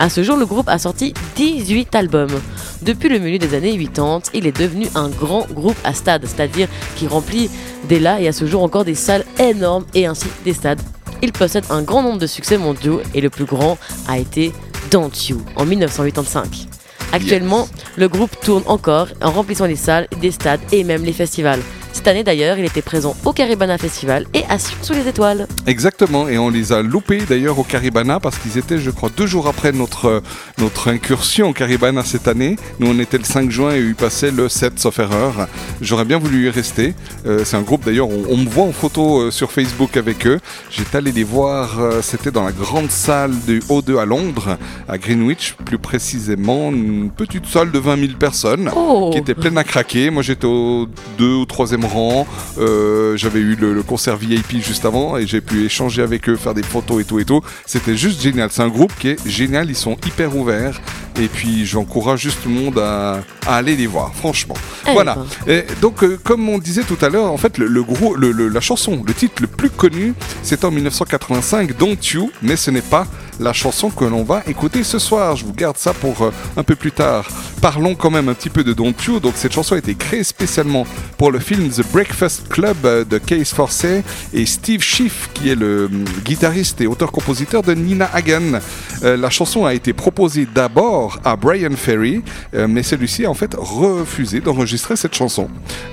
À 0.00 0.08
ce 0.08 0.22
jour, 0.22 0.38
le 0.38 0.46
groupe 0.46 0.70
a 0.70 0.78
sorti 0.78 1.12
18 1.36 1.94
albums. 1.94 2.40
Depuis 2.80 3.10
le 3.10 3.18
milieu 3.18 3.38
des 3.38 3.52
années 3.54 3.76
80, 3.76 4.30
il 4.32 4.46
est 4.46 4.58
devenu 4.58 4.86
un 4.94 5.10
grand 5.10 5.46
groupe 5.52 5.76
à 5.84 5.92
stade, 5.92 6.24
c'est-à-dire 6.24 6.68
qui 6.96 7.06
remplit 7.06 7.50
dès 7.86 7.98
là 7.98 8.18
et 8.18 8.26
à 8.26 8.32
ce 8.32 8.46
jour 8.46 8.62
encore 8.62 8.86
des 8.86 8.94
salles 8.94 9.26
énormes 9.38 9.84
et 9.92 10.06
ainsi 10.06 10.28
des 10.42 10.54
stades. 10.54 10.80
Il 11.20 11.32
possède 11.32 11.64
un 11.68 11.82
grand 11.82 12.02
nombre 12.02 12.18
de 12.18 12.26
succès 12.26 12.56
mondiaux 12.56 13.02
et 13.14 13.20
le 13.20 13.28
plus 13.28 13.44
grand 13.44 13.76
a 14.08 14.18
été 14.18 14.54
Don't 14.90 15.10
You 15.28 15.42
en 15.56 15.66
1985. 15.66 16.66
Actuellement, 17.12 17.68
le 17.98 18.08
groupe 18.08 18.34
tourne 18.40 18.62
encore 18.68 19.08
en 19.20 19.30
remplissant 19.30 19.66
les 19.66 19.76
salles, 19.76 20.08
des 20.22 20.30
stades 20.30 20.60
et 20.72 20.82
même 20.82 21.04
les 21.04 21.12
festivals. 21.12 21.60
Cette 21.92 22.08
année 22.08 22.24
d'ailleurs, 22.24 22.58
il 22.58 22.64
était 22.64 22.80
présent 22.82 23.14
au 23.26 23.32
Caribana 23.32 23.76
Festival 23.76 24.24
et 24.32 24.42
à 24.48 24.58
Sion 24.58 24.76
sous 24.80 24.94
les 24.94 25.06
étoiles. 25.06 25.46
Exactement, 25.66 26.28
et 26.28 26.38
on 26.38 26.48
les 26.48 26.72
a 26.72 26.80
loupés 26.82 27.20
d'ailleurs 27.28 27.58
au 27.58 27.62
Caribana 27.62 28.20
parce 28.20 28.38
qu'ils 28.38 28.56
étaient, 28.56 28.78
je 28.78 28.90
crois, 28.90 29.10
deux 29.14 29.26
jours 29.26 29.48
après 29.48 29.72
notre, 29.72 30.22
notre 30.58 30.88
incursion 30.88 31.50
au 31.50 31.52
Caribana 31.52 32.02
cette 32.02 32.26
année. 32.26 32.56
Nous, 32.78 32.86
on 32.88 32.98
était 32.98 33.18
le 33.18 33.24
5 33.24 33.50
juin 33.50 33.74
et 33.74 33.80
ils 33.80 33.94
passaient 33.94 34.30
le 34.30 34.48
7, 34.48 34.78
sauf 34.78 34.98
erreur. 34.98 35.46
J'aurais 35.82 36.06
bien 36.06 36.18
voulu 36.18 36.46
y 36.46 36.50
rester. 36.50 36.94
Euh, 37.26 37.42
c'est 37.44 37.56
un 37.56 37.62
groupe 37.62 37.84
d'ailleurs, 37.84 38.08
on, 38.08 38.22
on 38.30 38.36
me 38.38 38.48
voit 38.48 38.64
en 38.64 38.72
photo 38.72 39.20
euh, 39.20 39.30
sur 39.30 39.52
Facebook 39.52 39.96
avec 39.98 40.26
eux. 40.26 40.40
J'étais 40.70 40.96
allé 40.98 41.12
les 41.12 41.24
voir, 41.24 41.80
euh, 41.80 42.00
c'était 42.02 42.30
dans 42.30 42.44
la 42.44 42.52
grande 42.52 42.90
salle 42.90 43.32
du 43.46 43.58
O2 43.68 43.98
à 43.98 44.06
Londres, 44.06 44.56
à 44.88 44.96
Greenwich, 44.96 45.54
plus 45.66 45.78
précisément, 45.78 46.70
une 46.70 47.10
petite 47.10 47.46
salle 47.46 47.72
de 47.72 47.78
20 47.78 47.98
000 47.98 48.12
personnes 48.18 48.70
Oh. 48.74 49.10
qui 49.12 49.18
était 49.18 49.34
pleine 49.34 49.58
à 49.58 49.64
craquer. 49.64 50.08
Moi, 50.10 50.22
j'étais 50.22 50.46
au 50.46 50.86
2 51.18 51.34
ou 51.34 51.44
3e 51.80 51.84
rang. 51.86 52.26
Euh, 52.58 53.16
J'avais 53.16 53.40
eu 53.40 53.54
le, 53.56 53.74
le 53.74 53.82
concert 53.82 54.16
VIP 54.16 54.62
juste 54.62 54.84
avant 54.84 55.16
et 55.16 55.26
j'ai 55.26 55.40
pu 55.40 55.64
échanger 55.64 56.02
avec 56.02 56.28
eux, 56.28 56.36
faire 56.36 56.54
des 56.54 56.62
photos 56.62 57.00
et 57.00 57.04
tout 57.04 57.18
et 57.18 57.24
tout. 57.24 57.40
C'était 57.66 57.96
juste 57.96 58.20
génial. 58.22 58.48
C'est 58.52 58.62
un 58.62 58.68
groupe 58.68 58.92
qui 58.98 59.08
est 59.08 59.28
génial. 59.28 59.68
Ils 59.70 59.76
sont 59.76 59.96
hyper 60.06 60.36
ouverts. 60.36 60.80
Et 61.20 61.26
puis, 61.28 61.66
j'encourage 61.66 62.20
juste 62.20 62.38
tout 62.42 62.48
le 62.48 62.54
monde 62.54 62.78
à, 62.78 63.20
à 63.46 63.56
aller 63.56 63.76
les 63.76 63.86
voir, 63.86 64.14
franchement. 64.14 64.54
Eh 64.88 64.92
voilà. 64.92 65.18
Et 65.46 65.64
donc, 65.82 66.02
euh, 66.02 66.18
comme 66.22 66.48
on 66.48 66.58
disait 66.58 66.84
tout 66.84 66.96
à 67.02 67.08
l'heure, 67.08 67.30
en 67.32 67.36
fait, 67.36 67.58
le, 67.58 67.66
le 67.66 67.82
gros, 67.82 68.14
le- 68.14 68.30
le- 68.32 68.48
la 68.48 68.60
chanson, 68.60 69.02
le 69.06 69.12
titre 69.12 69.34
le 69.42 69.46
plus 69.48 69.70
connu, 69.70 70.14
c'est 70.42 70.64
en 70.64 70.70
1985, 70.70 71.76
Don't 71.76 71.96
You, 72.14 72.30
mais 72.42 72.56
ce 72.56 72.70
n'est 72.70 72.80
pas 72.80 73.06
la 73.40 73.52
chanson 73.52 73.90
que 73.90 74.04
l'on 74.04 74.22
va 74.22 74.42
écouter 74.46 74.84
ce 74.84 74.98
soir. 74.98 75.36
Je 75.36 75.44
vous 75.44 75.52
garde 75.52 75.76
ça 75.78 75.92
pour 75.94 76.22
euh, 76.22 76.32
un 76.56 76.62
peu 76.62 76.76
plus 76.76 76.92
tard. 76.92 77.28
Parlons 77.60 77.94
quand 77.94 78.10
même 78.10 78.28
un 78.28 78.34
petit 78.34 78.50
peu 78.50 78.62
de 78.62 78.72
Don't 78.72 78.94
You. 79.06 79.18
Donc, 79.18 79.34
cette 79.36 79.52
chanson 79.52 79.74
a 79.74 79.78
été 79.78 79.94
créée 79.94 80.22
spécialement 80.24 80.86
pour 81.16 81.32
le 81.32 81.38
film 81.38 81.68
The 81.68 81.84
Breakfast 81.92 82.48
Club 82.48 82.76
euh, 82.84 83.04
de 83.04 83.18
Case 83.18 83.50
Forsey 83.50 84.04
et 84.32 84.46
Steve 84.46 84.82
Schiff, 84.82 85.30
qui 85.34 85.50
est 85.50 85.54
le 85.54 85.86
hum, 85.86 86.04
guitariste 86.24 86.80
et 86.80 86.86
auteur-compositeur 86.86 87.62
de 87.62 87.74
Nina 87.74 88.08
Hagen. 88.12 88.60
Euh, 89.02 89.16
la 89.16 89.30
chanson 89.30 89.64
a 89.64 89.74
été 89.74 89.92
proposée 89.92 90.46
d'abord 90.54 91.18
à 91.24 91.36
Brian 91.36 91.74
Ferry, 91.76 92.22
euh, 92.54 92.66
mais 92.68 92.82
celui-ci 92.82 93.24
a 93.24 93.30
en 93.30 93.34
fait 93.34 93.54
refusé 93.58 94.40
d'enregistrer 94.40 94.96
cette 94.96 95.14
chanson. 95.14 95.48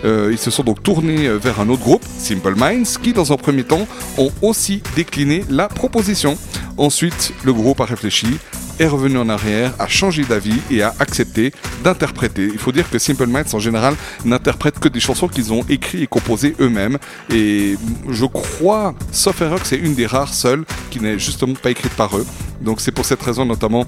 Euh, 0.05 0.29
ils 0.31 0.37
se 0.37 0.51
sont 0.51 0.63
donc 0.63 0.83
tournés 0.83 1.27
euh, 1.27 1.37
vers 1.37 1.59
un 1.59 1.69
autre 1.69 1.81
groupe, 1.81 2.03
Simple 2.17 2.55
Minds, 2.55 2.97
qui 3.01 3.13
dans 3.13 3.31
un 3.31 3.37
premier 3.37 3.63
temps 3.63 3.87
ont 4.17 4.31
aussi 4.41 4.81
décliné 4.95 5.43
la 5.49 5.67
proposition. 5.67 6.37
Ensuite, 6.77 7.33
le 7.43 7.53
groupe 7.53 7.81
a 7.81 7.85
réfléchi, 7.85 8.37
est 8.79 8.87
revenu 8.87 9.17
en 9.17 9.29
arrière, 9.29 9.73
a 9.79 9.87
changé 9.87 10.23
d'avis 10.23 10.59
et 10.69 10.81
a 10.81 10.93
accepté 10.99 11.51
d'interpréter. 11.83 12.49
Il 12.51 12.59
faut 12.59 12.71
dire 12.71 12.89
que 12.89 12.99
Simple 12.99 13.27
Minds 13.27 13.53
en 13.53 13.59
général 13.59 13.95
n'interprètent 14.25 14.79
que 14.79 14.87
des 14.87 14.99
chansons 14.99 15.27
qu'ils 15.27 15.53
ont 15.53 15.63
écrites 15.69 16.03
et 16.03 16.07
composées 16.07 16.55
eux-mêmes. 16.59 16.97
Et 17.33 17.75
je 18.09 18.25
crois, 18.25 18.93
sauf 19.11 19.41
erreur, 19.41 19.61
que 19.61 19.67
c'est 19.67 19.77
une 19.77 19.95
des 19.95 20.05
rares 20.05 20.33
seules 20.33 20.65
qui 20.89 20.99
n'est 20.99 21.19
justement 21.19 21.55
pas 21.55 21.71
écrite 21.71 21.93
par 21.93 22.17
eux. 22.17 22.25
Donc 22.61 22.81
c'est 22.81 22.91
pour 22.91 23.05
cette 23.05 23.21
raison 23.21 23.45
notamment 23.45 23.85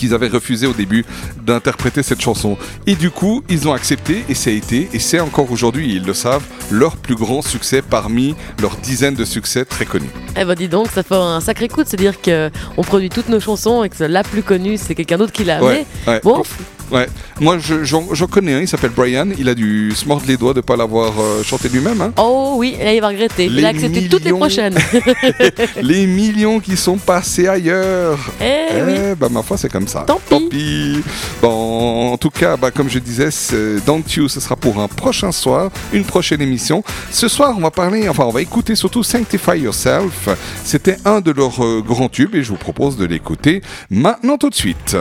qu'ils 0.00 0.14
avaient 0.14 0.28
refusé 0.28 0.66
au 0.66 0.72
début 0.72 1.04
d'interpréter 1.44 2.02
cette 2.02 2.22
chanson. 2.22 2.56
Et 2.86 2.94
du 2.94 3.10
coup, 3.10 3.42
ils 3.50 3.68
ont 3.68 3.72
accepté 3.74 4.24
et 4.28 4.34
ça 4.34 4.48
a 4.50 4.52
été, 4.54 4.88
et 4.94 4.98
c'est 4.98 5.20
encore 5.20 5.52
aujourd'hui, 5.52 5.94
ils 5.94 6.04
le 6.04 6.14
savent, 6.14 6.42
leur 6.70 6.96
plus 6.96 7.14
grand 7.14 7.42
succès 7.42 7.82
parmi 7.82 8.34
leurs 8.60 8.76
dizaines 8.76 9.14
de 9.14 9.26
succès 9.26 9.64
très 9.66 9.84
connus. 9.84 10.10
Eh 10.36 10.44
ben 10.44 10.54
dis 10.54 10.68
donc, 10.68 10.88
ça 10.88 11.02
fait 11.02 11.14
un 11.14 11.40
sacré 11.40 11.68
coup 11.68 11.84
de 11.84 11.88
se 11.88 11.96
dire 11.96 12.14
qu'on 12.22 12.82
produit 12.82 13.10
toutes 13.10 13.28
nos 13.28 13.40
chansons 13.40 13.84
et 13.84 13.90
que 13.90 14.02
la 14.04 14.22
plus 14.22 14.42
connue, 14.42 14.78
c'est 14.78 14.94
quelqu'un 14.94 15.18
d'autre 15.18 15.32
qui 15.32 15.44
l'a 15.44 15.58
amené. 15.58 15.84
Ouais, 16.06 16.12
ouais. 16.14 16.20
Bon, 16.24 16.42
Ouais. 16.90 17.06
Moi, 17.40 17.58
je- 17.58 17.84
j'en 17.84 18.12
j'en 18.14 18.26
connais 18.26 18.54
un, 18.54 18.60
il 18.60 18.68
s'appelle 18.68 18.90
Brian. 18.94 19.28
Il 19.38 19.48
a 19.48 19.54
dû 19.54 19.92
se 19.94 20.06
mordre 20.06 20.24
les 20.26 20.36
doigts 20.36 20.52
de 20.54 20.58
ne 20.58 20.62
pas 20.62 20.76
l'avoir 20.76 21.12
euh, 21.20 21.42
chanté 21.42 21.68
lui-même. 21.68 22.00
hein. 22.00 22.12
Oh 22.16 22.54
oui, 22.56 22.76
là 22.82 22.92
il 22.92 23.00
va 23.00 23.08
regretter. 23.08 23.46
il 23.46 23.54
Les 23.56 23.64
a 23.64 23.68
accepté 23.68 24.08
toutes 24.08 24.20
les 24.24 24.32
millions. 24.32 24.38
prochaines. 24.38 24.76
les 25.82 26.06
millions 26.06 26.60
qui 26.60 26.76
sont 26.76 26.96
passés 26.98 27.46
ailleurs. 27.48 28.18
Eh 28.40 28.82
oui. 28.86 28.94
bah, 29.18 29.28
ma 29.30 29.42
foi, 29.42 29.56
c'est 29.56 29.70
comme 29.70 29.88
ça. 29.88 30.00
Tant 30.06 30.20
pis. 30.50 31.00
Bon, 31.40 32.12
en 32.12 32.16
tout 32.18 32.30
cas, 32.30 32.56
bah, 32.56 32.70
comme 32.70 32.88
je 32.90 32.98
disais, 32.98 33.28
Don't 33.86 34.02
You, 34.16 34.28
ce 34.28 34.40
sera 34.40 34.56
pour 34.56 34.80
un 34.80 34.88
prochain 34.88 35.32
soir, 35.32 35.70
une 35.92 36.04
prochaine 36.04 36.42
émission. 36.42 36.82
Ce 37.10 37.28
soir, 37.28 37.54
on 37.56 37.60
va 37.60 37.70
parler, 37.70 38.08
enfin, 38.08 38.24
on 38.24 38.30
va 38.32 38.42
écouter 38.42 38.74
surtout 38.74 39.02
Sanctify 39.02 39.58
Yourself. 39.58 40.28
C'était 40.64 40.96
un 41.04 41.20
de 41.20 41.30
leurs 41.30 41.64
euh, 41.64 41.82
grands 41.86 42.08
tubes 42.08 42.34
et 42.34 42.42
je 42.42 42.48
vous 42.50 42.56
propose 42.56 42.96
de 42.96 43.04
l'écouter 43.04 43.62
maintenant 43.90 44.36
tout 44.38 44.50
de 44.50 44.54
suite. 44.54 44.96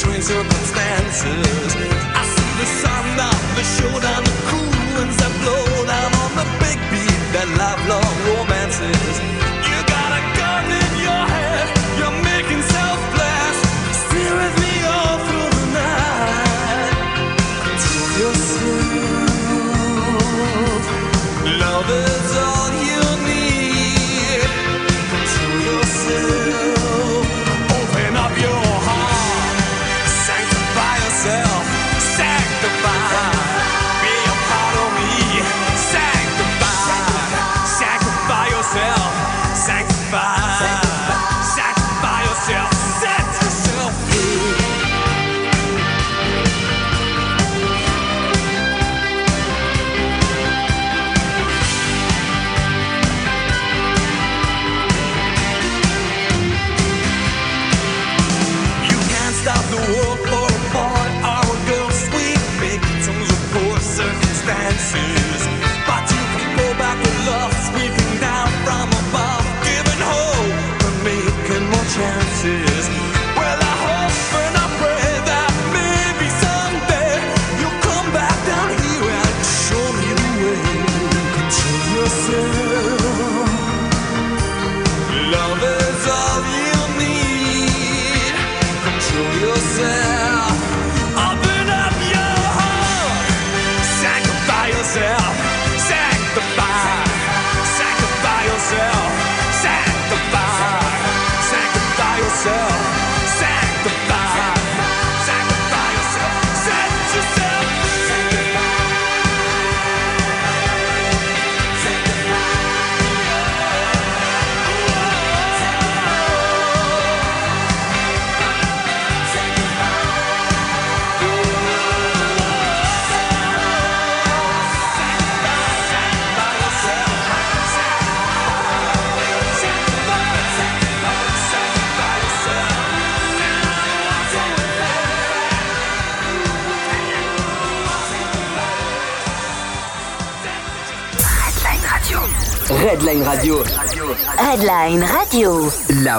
Strange 0.00 0.24
circumstances. 0.24 1.76
I 2.16 2.24
see 2.24 2.50
the 2.60 2.66
sun 2.80 3.04
the 3.20 3.64
the 4.24 4.36
cool 4.48 4.72
winds 4.96 5.16
that 5.20 5.32
blow 5.44 5.64
down 5.84 6.10
on 6.24 6.30
the 6.40 6.46
big 6.64 6.78
beat, 6.90 7.20
that 7.36 7.48
romances. 8.24 8.99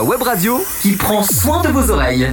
Web 0.04 0.24
radio 0.24 0.60
qui 0.82 0.94
prend 0.94 1.22
soin 1.22 1.62
de 1.62 1.68
vos 1.68 1.92
oreilles. 1.92 2.32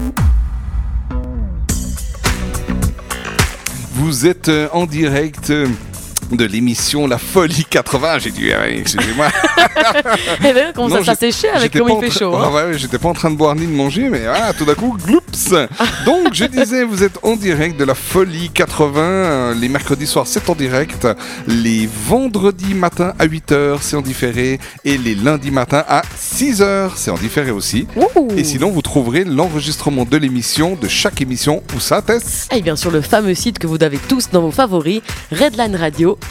Vous 3.92 4.26
êtes 4.26 4.50
en 4.72 4.86
direct 4.86 5.50
euh, 5.50 5.66
de 6.30 6.44
l'émission 6.44 7.06
La 7.06 7.18
Folie 7.18 7.64
80. 7.68 8.18
J'ai 8.18 8.30
dit, 8.30 8.52
ah, 8.52 8.68
excusez-moi. 8.68 9.28
Eh 10.44 10.52
ben, 10.52 10.72
comment 10.74 10.88
ça, 10.88 10.98
Non, 10.98 11.04
ça 11.04 11.14
séché 11.14 11.48
avec 11.48 11.62
j'étais 11.62 11.78
comme 11.78 11.88
pas 11.88 12.06
il 12.06 12.10
fait 12.10 12.18
chaud. 12.18 12.32
Ah 12.34 12.46
hein. 12.46 12.54
ouais, 12.54 12.62
ouais, 12.70 12.78
j'étais 12.78 12.98
pas 12.98 13.08
en 13.08 13.12
train 13.12 13.30
de 13.30 13.36
boire 13.36 13.54
ni 13.54 13.66
de 13.66 13.72
manger, 13.72 14.08
mais 14.08 14.22
ah, 14.26 14.52
tout 14.56 14.64
d'un 14.64 14.74
coup, 14.74 14.96
gloups 15.04 15.20
Donc, 16.04 16.32
je 16.34 16.44
disais, 16.44 16.84
vous 16.84 17.02
êtes 17.02 17.18
en 17.22 17.36
direct 17.36 17.78
de 17.78 17.84
la 17.84 17.94
Folie 17.94 18.50
80. 18.50 19.00
euh, 19.00 19.54
Les 19.54 19.68
mercredis 19.68 20.06
soirs, 20.06 20.26
c'est 20.26 20.48
en 20.50 20.54
direct. 20.54 21.06
Les 21.46 21.88
vendredis 22.06 22.74
matins 22.74 23.14
à 23.18 23.26
8h, 23.26 23.78
c'est 23.80 23.96
en 23.96 24.02
différé. 24.02 24.58
Et 24.84 24.98
les 24.98 25.14
lundis 25.14 25.50
matins 25.50 25.84
à 25.88 26.02
6h, 26.18 26.90
c'est 26.96 27.10
en 27.10 27.18
différé 27.18 27.50
aussi. 27.50 27.86
Et 28.36 28.44
sinon, 28.44 28.70
vous 28.70 28.82
trouverez 28.82 29.24
l'enregistrement 29.24 30.04
de 30.04 30.16
l'émission, 30.16 30.76
de 30.80 30.88
chaque 30.88 31.20
émission. 31.20 31.62
Où 31.76 31.80
ça, 31.80 32.02
Tess 32.02 32.48
Et 32.54 32.62
bien 32.62 32.76
sûr, 32.76 32.90
le 32.90 33.00
fameux 33.00 33.34
site 33.34 33.58
que 33.58 33.66
vous 33.66 33.82
avez 33.82 33.98
tous 33.98 34.30
dans 34.30 34.40
vos 34.42 34.50
favoris, 34.50 35.00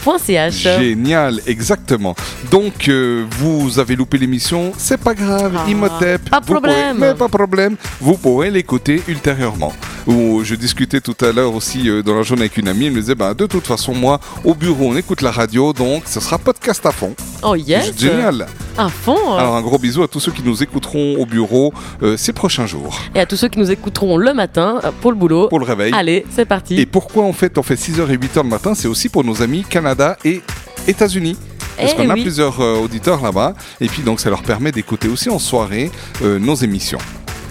redlineradio.ch. 0.04 0.78
Génial, 0.80 1.40
exactement. 1.46 2.14
Donc, 2.50 2.88
euh, 2.88 3.24
vous 3.38 3.78
avez 3.78 3.96
loupé 3.96 4.18
l'émission, 4.18 4.72
c'est 4.76 4.98
pas 4.98 5.14
grave, 5.14 5.58
Imhotep. 5.68 6.20
Ah, 6.26 6.40
pas 6.40 6.40
pourrez- 6.40 6.60
problème. 6.60 6.96
mais 6.98 7.14
pas 7.14 7.28
problème, 7.28 7.76
vous 8.00 8.16
pourrez 8.16 8.50
l'écouter 8.50 9.02
ultérieurement. 9.08 9.72
Ou 10.06 10.42
je 10.44 10.54
discutais 10.54 11.00
tout 11.00 11.16
à 11.20 11.32
l'heure 11.32 11.54
aussi 11.54 11.88
euh, 11.88 12.02
dans 12.02 12.14
la 12.16 12.22
journée 12.22 12.42
avec 12.44 12.56
une 12.56 12.68
amie, 12.68 12.86
elle 12.86 12.92
me 12.92 13.00
disait, 13.00 13.14
bah, 13.14 13.34
de 13.34 13.46
toute 13.46 13.66
façon, 13.66 13.94
moi, 13.94 14.20
au 14.44 14.54
bureau, 14.54 14.86
on 14.90 14.96
écoute 14.96 15.20
la 15.22 15.30
radio, 15.30 15.72
donc 15.72 16.04
ce 16.06 16.20
sera 16.20 16.38
podcast 16.38 16.84
à 16.86 16.92
fond. 16.92 17.14
Oh 17.42 17.54
yes 17.54 17.92
Génial. 17.98 18.46
À 18.78 18.88
fond 18.88 19.36
Alors, 19.36 19.56
un 19.56 19.60
gros 19.60 19.76
bisou 19.76 20.04
à 20.04 20.08
tous 20.08 20.20
ceux 20.20 20.30
qui 20.30 20.42
nous 20.44 20.62
écouteront 20.62 21.16
au 21.18 21.26
bureau 21.26 21.72
euh, 22.04 22.16
ces 22.16 22.32
prochains 22.32 22.66
jours. 22.66 23.00
Et 23.12 23.18
à 23.18 23.26
tous 23.26 23.34
ceux 23.34 23.48
qui 23.48 23.58
nous 23.58 23.72
écouteront 23.72 24.16
le 24.16 24.32
matin 24.32 24.78
euh, 24.84 24.92
pour 25.00 25.10
le 25.10 25.16
boulot. 25.16 25.48
Pour 25.48 25.58
le 25.58 25.64
réveil. 25.64 25.92
Allez, 25.92 26.24
c'est 26.30 26.44
parti. 26.44 26.78
Et 26.78 26.86
pourquoi 26.86 27.24
en 27.24 27.32
fait 27.32 27.58
on 27.58 27.64
fait 27.64 27.74
6h 27.74 28.08
et 28.08 28.16
8h 28.16 28.44
le 28.44 28.48
matin 28.48 28.74
C'est 28.76 28.86
aussi 28.86 29.08
pour 29.08 29.24
nos 29.24 29.42
amis 29.42 29.64
Canada 29.68 30.16
et 30.24 30.42
États-Unis. 30.86 31.36
Parce 31.76 31.92
Eh 31.92 31.96
qu'on 31.96 32.10
a 32.10 32.14
plusieurs 32.14 32.60
euh, 32.60 32.78
auditeurs 32.78 33.20
là-bas. 33.20 33.54
Et 33.80 33.86
puis 33.88 34.02
donc 34.02 34.20
ça 34.20 34.30
leur 34.30 34.42
permet 34.42 34.70
d'écouter 34.70 35.08
aussi 35.08 35.28
en 35.28 35.40
soirée 35.40 35.90
euh, 36.22 36.38
nos 36.38 36.54
émissions. 36.54 36.98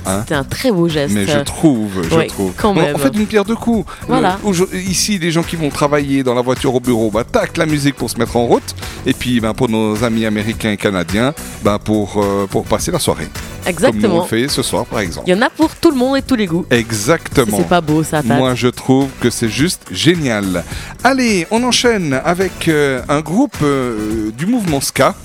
Hein 0.08 0.24
C'est 0.28 0.36
un 0.36 0.44
très 0.44 0.72
beau 0.72 0.88
geste. 0.88 1.14
mais 1.14 1.26
je 1.28 1.40
trouve, 1.40 2.04
je 2.04 2.28
trouve. 2.28 2.54
quand 2.58 2.76
On-. 2.76 2.96
On 2.96 2.98
fait 2.98 3.10
d'une 3.10 3.26
pierre 3.28 3.46
deux 3.46 3.56
coups. 3.56 3.86
Voilà. 4.08 4.40
Ici, 4.74 5.20
les 5.20 5.32
gens 5.32 5.44
qui 5.44 5.56
vont 5.56 5.70
travailler 5.70 6.24
dans 6.24 6.34
la 6.34 6.42
voiture 6.42 6.74
au 6.74 6.80
bureau, 6.80 7.12
bah, 7.12 7.24
tac, 7.24 7.58
la 7.58 7.66
musique 7.66 7.96
pour 7.96 8.10
se 8.10 8.18
mettre 8.18 8.36
en 8.38 8.46
route. 8.46 8.76
Et 9.06 9.14
puis, 9.14 9.40
ben, 9.40 9.54
pour 9.54 9.70
nos 9.70 10.04
amis 10.04 10.26
américains 10.26 10.72
et 10.72 10.78
canadiens, 10.78 11.34
ben, 11.64 11.78
pour, 11.80 12.22
euh, 12.24 12.48
pour 12.48 12.64
passer 12.66 12.92
la 12.92 13.00
soirée. 13.00 13.28
Comme 13.28 13.70
Exactement. 13.70 14.16
on 14.16 14.22
le 14.22 14.26
fait 14.28 14.48
ce 14.48 14.62
soir, 14.64 14.86
par 14.86 15.00
exemple. 15.00 15.28
Il 15.28 15.36
y 15.36 15.38
en 15.38 15.42
a 15.42 15.50
pour 15.50 15.76
tout 15.76 15.92
le 15.92 15.98
monde 15.98 16.16
et 16.18 16.22
tous 16.22 16.36
les 16.36 16.46
goûts. 16.46 16.66
Exactement. 16.70 17.58
C'est 17.58 17.68
pas 17.68 17.82
beau 17.82 18.02
ça. 18.04 18.22
Moi, 18.24 18.56
je 18.56 18.68
trouve 18.70 19.10
que 19.20 19.30
c'est 19.30 19.50
juste 19.50 19.82
génial. 19.92 20.64
Allez, 21.04 21.46
on 21.52 21.62
enchaîne 21.64 22.14
avec 22.24 22.68
euh, 22.70 23.02
un 23.10 23.20
groupe 23.20 23.58
euh, 23.62 24.32
du 24.38 24.46
mouvement 24.46 24.80
ska. 24.80 25.16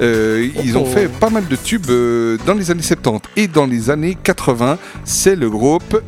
Euh, 0.00 0.48
ils 0.64 0.78
ont 0.78 0.86
fait 0.86 1.08
pas 1.08 1.30
mal 1.30 1.46
de 1.46 1.56
tubes 1.56 1.90
euh, 1.90 2.38
dans 2.46 2.54
les 2.54 2.70
années 2.70 2.82
70 2.82 3.28
et 3.36 3.48
dans 3.48 3.66
les 3.66 3.90
années 3.90 4.16
80. 4.22 4.78
C'est 5.04 5.36
le 5.36 5.50
groupe 5.50 6.00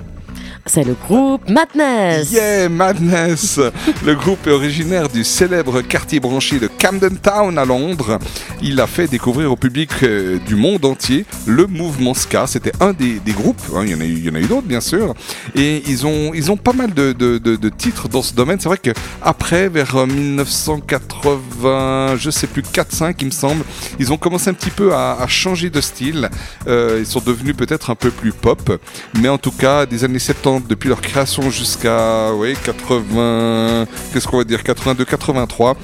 C'est 0.65 0.85
le 0.85 0.95
groupe 0.95 1.49
Madness. 1.51 2.31
Yeah 2.31 2.69
Madness. 2.69 3.59
le 4.07 4.15
groupe 4.15 4.47
est 4.47 4.53
originaire 4.53 5.09
du 5.09 5.25
célèbre 5.25 5.81
quartier 5.81 6.21
branché 6.21 6.61
de 6.61 6.69
Camden 6.69 7.17
Town 7.17 7.59
à 7.59 7.65
Londres. 7.65 8.21
Il 8.63 8.81
a 8.81 8.87
fait 8.87 9.09
découvrir 9.09 9.51
au 9.51 9.57
public 9.57 9.91
euh, 10.05 10.39
du 10.47 10.55
monde 10.55 10.85
entier 10.85 11.25
le 11.47 11.67
mouvement 11.67 12.15
ska. 12.15 12.47
C'était 12.47 12.71
un 12.79 12.93
des, 12.93 13.21
groupes. 13.33 13.61
hein, 13.75 13.81
il 13.85 13.91
y 13.91 13.95
en 14.31 14.35
a 14.37 14.39
eu, 14.39 14.47
d'autres 14.47 14.69
bien 14.69 14.81
sûr. 14.81 15.15
Et 15.57 15.83
ils 15.89 16.07
ont, 16.07 16.31
ils 16.33 16.53
ont 16.53 16.57
pas 16.57 16.73
mal 16.73 16.95
de, 16.95 17.13
de- 17.13 17.69
titres 17.69 18.09
dans 18.09 18.23
ce 18.23 18.33
domaine. 18.35 18.59
C'est 18.61 18.69
vrai 18.69 18.79
que 18.79 18.93
après, 19.21 19.69
vers 19.69 19.97
euh, 19.97 20.07
1980, 20.07 22.17
je 22.19 22.31
sais 22.31 22.47
plus 22.47 22.63
4-5 22.63 23.15
il 23.21 23.27
me 23.27 23.31
semble, 23.33 23.65
ils 23.99 24.13
ont 24.13 24.17
commencé 24.17 24.49
un 24.51 24.55
petit 24.55 24.71
peu 24.71 24.95
à, 24.95 25.15
à 25.21 25.27
changer 25.27 25.71
de 25.71 25.81
style. 25.81 26.31
Euh, 26.69 26.99
ils 27.01 27.07
sont 27.07 27.19
devenus 27.21 27.57
peut-être 27.57 27.91
un 27.91 27.97
peu 27.97 28.13
plus 28.13 28.31
pop. 28.33 28.81
Mais 29.21 29.29
en 29.29 29.39
tout 29.39 29.51
cas, 29.51 29.87
des 29.87 30.05
années 30.05 30.21
70, 30.21 30.52
depuis 30.61 30.89
leur 30.89 31.01
création 31.01 31.51
jusqu'à 31.51 32.33
ouais, 32.35 32.55
80, 32.65 33.87
qu'est-ce 34.13 34.27
qu'on 34.27 34.39
va 34.39 34.45
dire, 34.45 34.63
82, 34.63 35.05
83, 35.05 35.77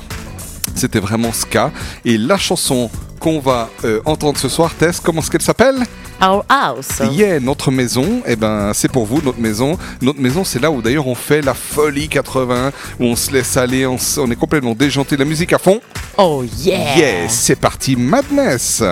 c'était 0.74 1.00
vraiment 1.00 1.32
ska. 1.32 1.70
Et 2.04 2.18
la 2.18 2.36
chanson 2.36 2.90
qu'on 3.18 3.40
va 3.40 3.68
euh, 3.84 4.00
entendre 4.04 4.38
ce 4.38 4.48
soir, 4.48 4.72
Tess, 4.74 5.00
comment 5.00 5.20
est-ce 5.20 5.30
qu'elle 5.30 5.42
s'appelle? 5.42 5.82
Our 6.20 6.44
House. 6.48 7.00
Yeah, 7.12 7.38
notre 7.40 7.70
maison, 7.70 8.22
eh 8.26 8.36
ben, 8.36 8.72
c'est 8.74 8.90
pour 8.90 9.06
vous, 9.06 9.20
notre 9.22 9.40
maison. 9.40 9.78
Notre 10.00 10.20
maison, 10.20 10.44
c'est 10.44 10.60
là 10.60 10.70
où 10.70 10.82
d'ailleurs 10.82 11.06
on 11.06 11.14
fait 11.14 11.42
la 11.42 11.54
folie 11.54 12.08
80, 12.08 12.72
où 12.98 13.04
on 13.04 13.16
se 13.16 13.32
laisse 13.32 13.56
aller, 13.56 13.86
on, 13.86 13.96
est 13.96 14.36
complètement 14.36 14.74
déjanté, 14.74 15.16
la 15.16 15.24
musique 15.24 15.52
à 15.52 15.58
fond. 15.58 15.80
Oh 16.16 16.44
yeah. 16.58 16.96
Yes, 16.96 17.32
c'est 17.32 17.56
parti, 17.56 17.96
Madness. 17.96 18.82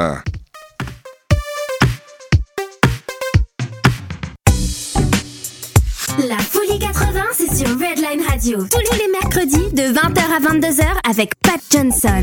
Tous 8.47 8.93
les 8.93 9.11
mercredis 9.11 9.73
de 9.73 9.93
20h 9.93 10.21
à 10.21 10.39
22h 10.39 10.85
avec 11.11 11.33
Pat 11.43 11.61
Johnson. 11.69 12.23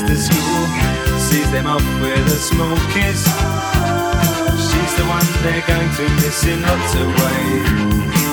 them 1.51 1.67
off 1.67 1.83
with 2.01 2.27
a 2.27 2.39
small 2.39 2.77
kiss. 2.93 3.25
She's 4.71 4.93
the 4.95 5.05
one 5.07 5.25
they're 5.43 5.65
going 5.67 5.89
to 5.95 6.03
miss 6.23 6.45
in 6.45 6.61
lots 6.61 6.95
of 6.95 7.07
ways. 7.07 8.30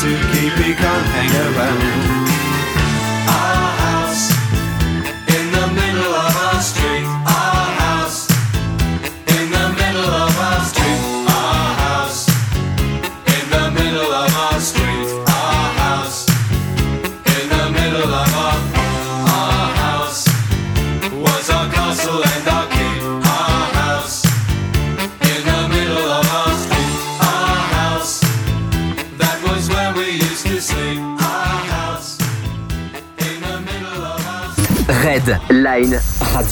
To 0.00 0.08
keep, 0.32 0.52
he 0.64 0.74
can't 0.74 1.06
hang 1.06 1.54
around. 1.54 2.21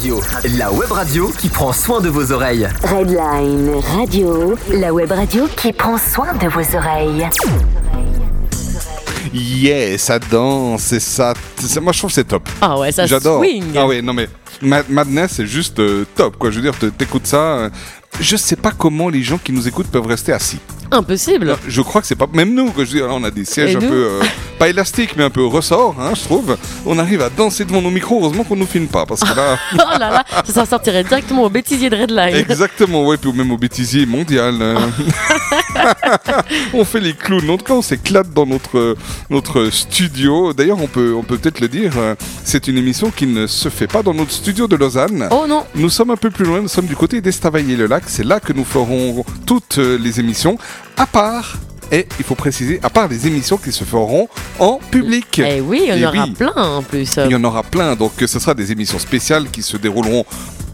Radio, 0.00 0.18
la 0.56 0.72
web 0.72 0.90
radio 0.92 1.28
qui 1.28 1.50
prend 1.50 1.74
soin 1.74 2.00
de 2.00 2.08
vos 2.08 2.32
oreilles. 2.32 2.66
Redline 2.84 3.70
Radio, 3.98 4.54
la 4.72 4.94
web 4.94 5.10
radio 5.12 5.46
qui 5.58 5.74
prend 5.74 5.98
soin 5.98 6.32
de 6.40 6.46
vos 6.48 6.74
oreilles. 6.74 7.28
Yeah, 9.34 9.98
ça 9.98 10.18
danse, 10.18 10.84
c'est 10.84 11.00
ça. 11.00 11.34
c'est- 11.58 11.80
Moi, 11.80 11.92
je 11.92 11.98
trouve 11.98 12.08
que 12.08 12.14
c'est 12.14 12.24
top. 12.24 12.48
Ah 12.62 12.78
ouais, 12.78 12.92
ça 12.92 13.04
J'adore. 13.04 13.40
swing. 13.44 13.74
Ah 13.76 13.86
ouais, 13.86 14.00
non 14.00 14.14
mais 14.14 14.30
Ma- 14.62 14.82
Madness, 14.88 15.32
c'est 15.36 15.46
juste 15.46 15.78
euh, 15.80 16.06
top, 16.16 16.38
quoi. 16.38 16.50
Je 16.50 16.56
veux 16.56 16.62
dire, 16.62 16.78
te- 16.78 16.86
t'écoutes 16.86 17.26
ça. 17.26 17.36
euh, 17.36 17.70
je 18.20 18.36
sais 18.36 18.56
pas 18.56 18.72
comment 18.72 19.10
les 19.10 19.22
gens 19.22 19.36
qui 19.36 19.52
nous 19.52 19.68
écoutent 19.68 19.88
peuvent 19.90 20.06
rester 20.06 20.32
assis. 20.32 20.60
Impossible. 20.90 21.56
Je 21.68 21.82
crois 21.82 22.00
que 22.00 22.06
c'est 22.06 22.16
pas. 22.16 22.26
Même 22.32 22.54
nous, 22.54 22.70
que 22.70 22.86
je 22.86 22.90
veux 22.92 22.98
dire, 23.00 23.06
là, 23.08 23.14
on 23.14 23.22
a 23.22 23.30
des 23.30 23.44
sièges 23.44 23.74
Et 23.74 23.76
un 23.76 23.80
nous 23.80 23.88
peu. 23.88 23.94
euh, 23.94 24.22
pas 24.60 24.68
élastiques, 24.68 25.14
mais 25.16 25.24
un 25.24 25.30
peu 25.30 25.46
ressort, 25.46 25.96
hein, 25.98 26.12
je 26.14 26.20
trouve. 26.22 26.58
On 26.84 26.98
arrive 26.98 27.22
à 27.22 27.30
danser 27.30 27.64
devant 27.64 27.80
nos 27.80 27.90
micros. 27.90 28.20
Heureusement 28.22 28.44
qu'on 28.44 28.56
nous 28.56 28.66
filme 28.66 28.88
pas, 28.88 29.06
parce 29.06 29.22
que 29.22 29.34
là. 29.34 29.56
oh 29.72 29.98
là 29.98 30.10
là, 30.10 30.24
ça 30.44 30.52
s'en 30.52 30.66
sortirait 30.66 31.02
directement 31.02 31.44
au 31.44 31.48
bêtisier 31.48 31.88
de 31.88 31.96
Redline. 31.96 32.36
Exactement, 32.36 33.06
ouais, 33.06 33.16
puis 33.16 33.32
même 33.32 33.50
au 33.52 33.56
bêtisier 33.56 34.04
mondial. 34.04 34.56
euh. 34.60 34.76
on 36.74 36.84
fait 36.84 37.00
les 37.00 37.14
clowns. 37.14 37.48
En 37.48 37.56
tout 37.56 37.64
cas, 37.64 37.72
on 37.72 37.80
s'éclate 37.80 38.34
dans 38.34 38.44
notre, 38.44 38.98
notre 39.30 39.70
studio. 39.70 40.52
D'ailleurs, 40.52 40.82
on 40.82 40.88
peut 40.88 41.14
on 41.16 41.22
peut 41.22 41.38
peut-être 41.38 41.60
le 41.60 41.68
dire, 41.68 41.92
euh, 41.96 42.14
c'est 42.44 42.68
une 42.68 42.76
émission 42.76 43.10
qui 43.10 43.26
ne 43.26 43.46
se 43.46 43.70
fait 43.70 43.86
pas 43.86 44.02
dans 44.02 44.12
notre 44.12 44.32
studio 44.32 44.68
de 44.68 44.76
Lausanne. 44.76 45.26
Oh 45.30 45.46
non 45.48 45.64
Nous 45.74 45.88
sommes 45.88 46.10
un 46.10 46.16
peu 46.18 46.28
plus 46.28 46.44
loin, 46.44 46.60
nous 46.60 46.68
sommes 46.68 46.84
du 46.84 46.96
côté 46.96 47.22
d'Estavayer-le-Lac. 47.22 48.02
C'est 48.08 48.26
là 48.26 48.40
que 48.40 48.52
nous 48.52 48.66
ferons 48.66 49.24
toutes 49.46 49.78
les 49.78 50.20
émissions, 50.20 50.58
à 50.98 51.06
part. 51.06 51.56
Et 51.92 52.06
il 52.18 52.24
faut 52.24 52.34
préciser, 52.34 52.78
à 52.82 52.90
part 52.90 53.08
les 53.08 53.26
émissions 53.26 53.56
qui 53.56 53.72
se 53.72 53.84
feront 53.84 54.28
en 54.58 54.78
public. 54.90 55.40
Eh 55.44 55.60
oui, 55.60 55.86
il 55.88 55.98
y 55.98 56.06
en 56.06 56.10
aura 56.10 56.24
oui. 56.24 56.30
plein 56.32 56.52
en 56.54 56.82
plus. 56.82 57.16
Il 57.24 57.32
y 57.32 57.34
en 57.34 57.44
aura 57.44 57.62
plein, 57.62 57.96
donc 57.96 58.12
ce 58.18 58.38
sera 58.38 58.54
des 58.54 58.70
émissions 58.70 58.98
spéciales 58.98 59.50
qui 59.50 59.62
se 59.62 59.76
dérouleront 59.76 60.24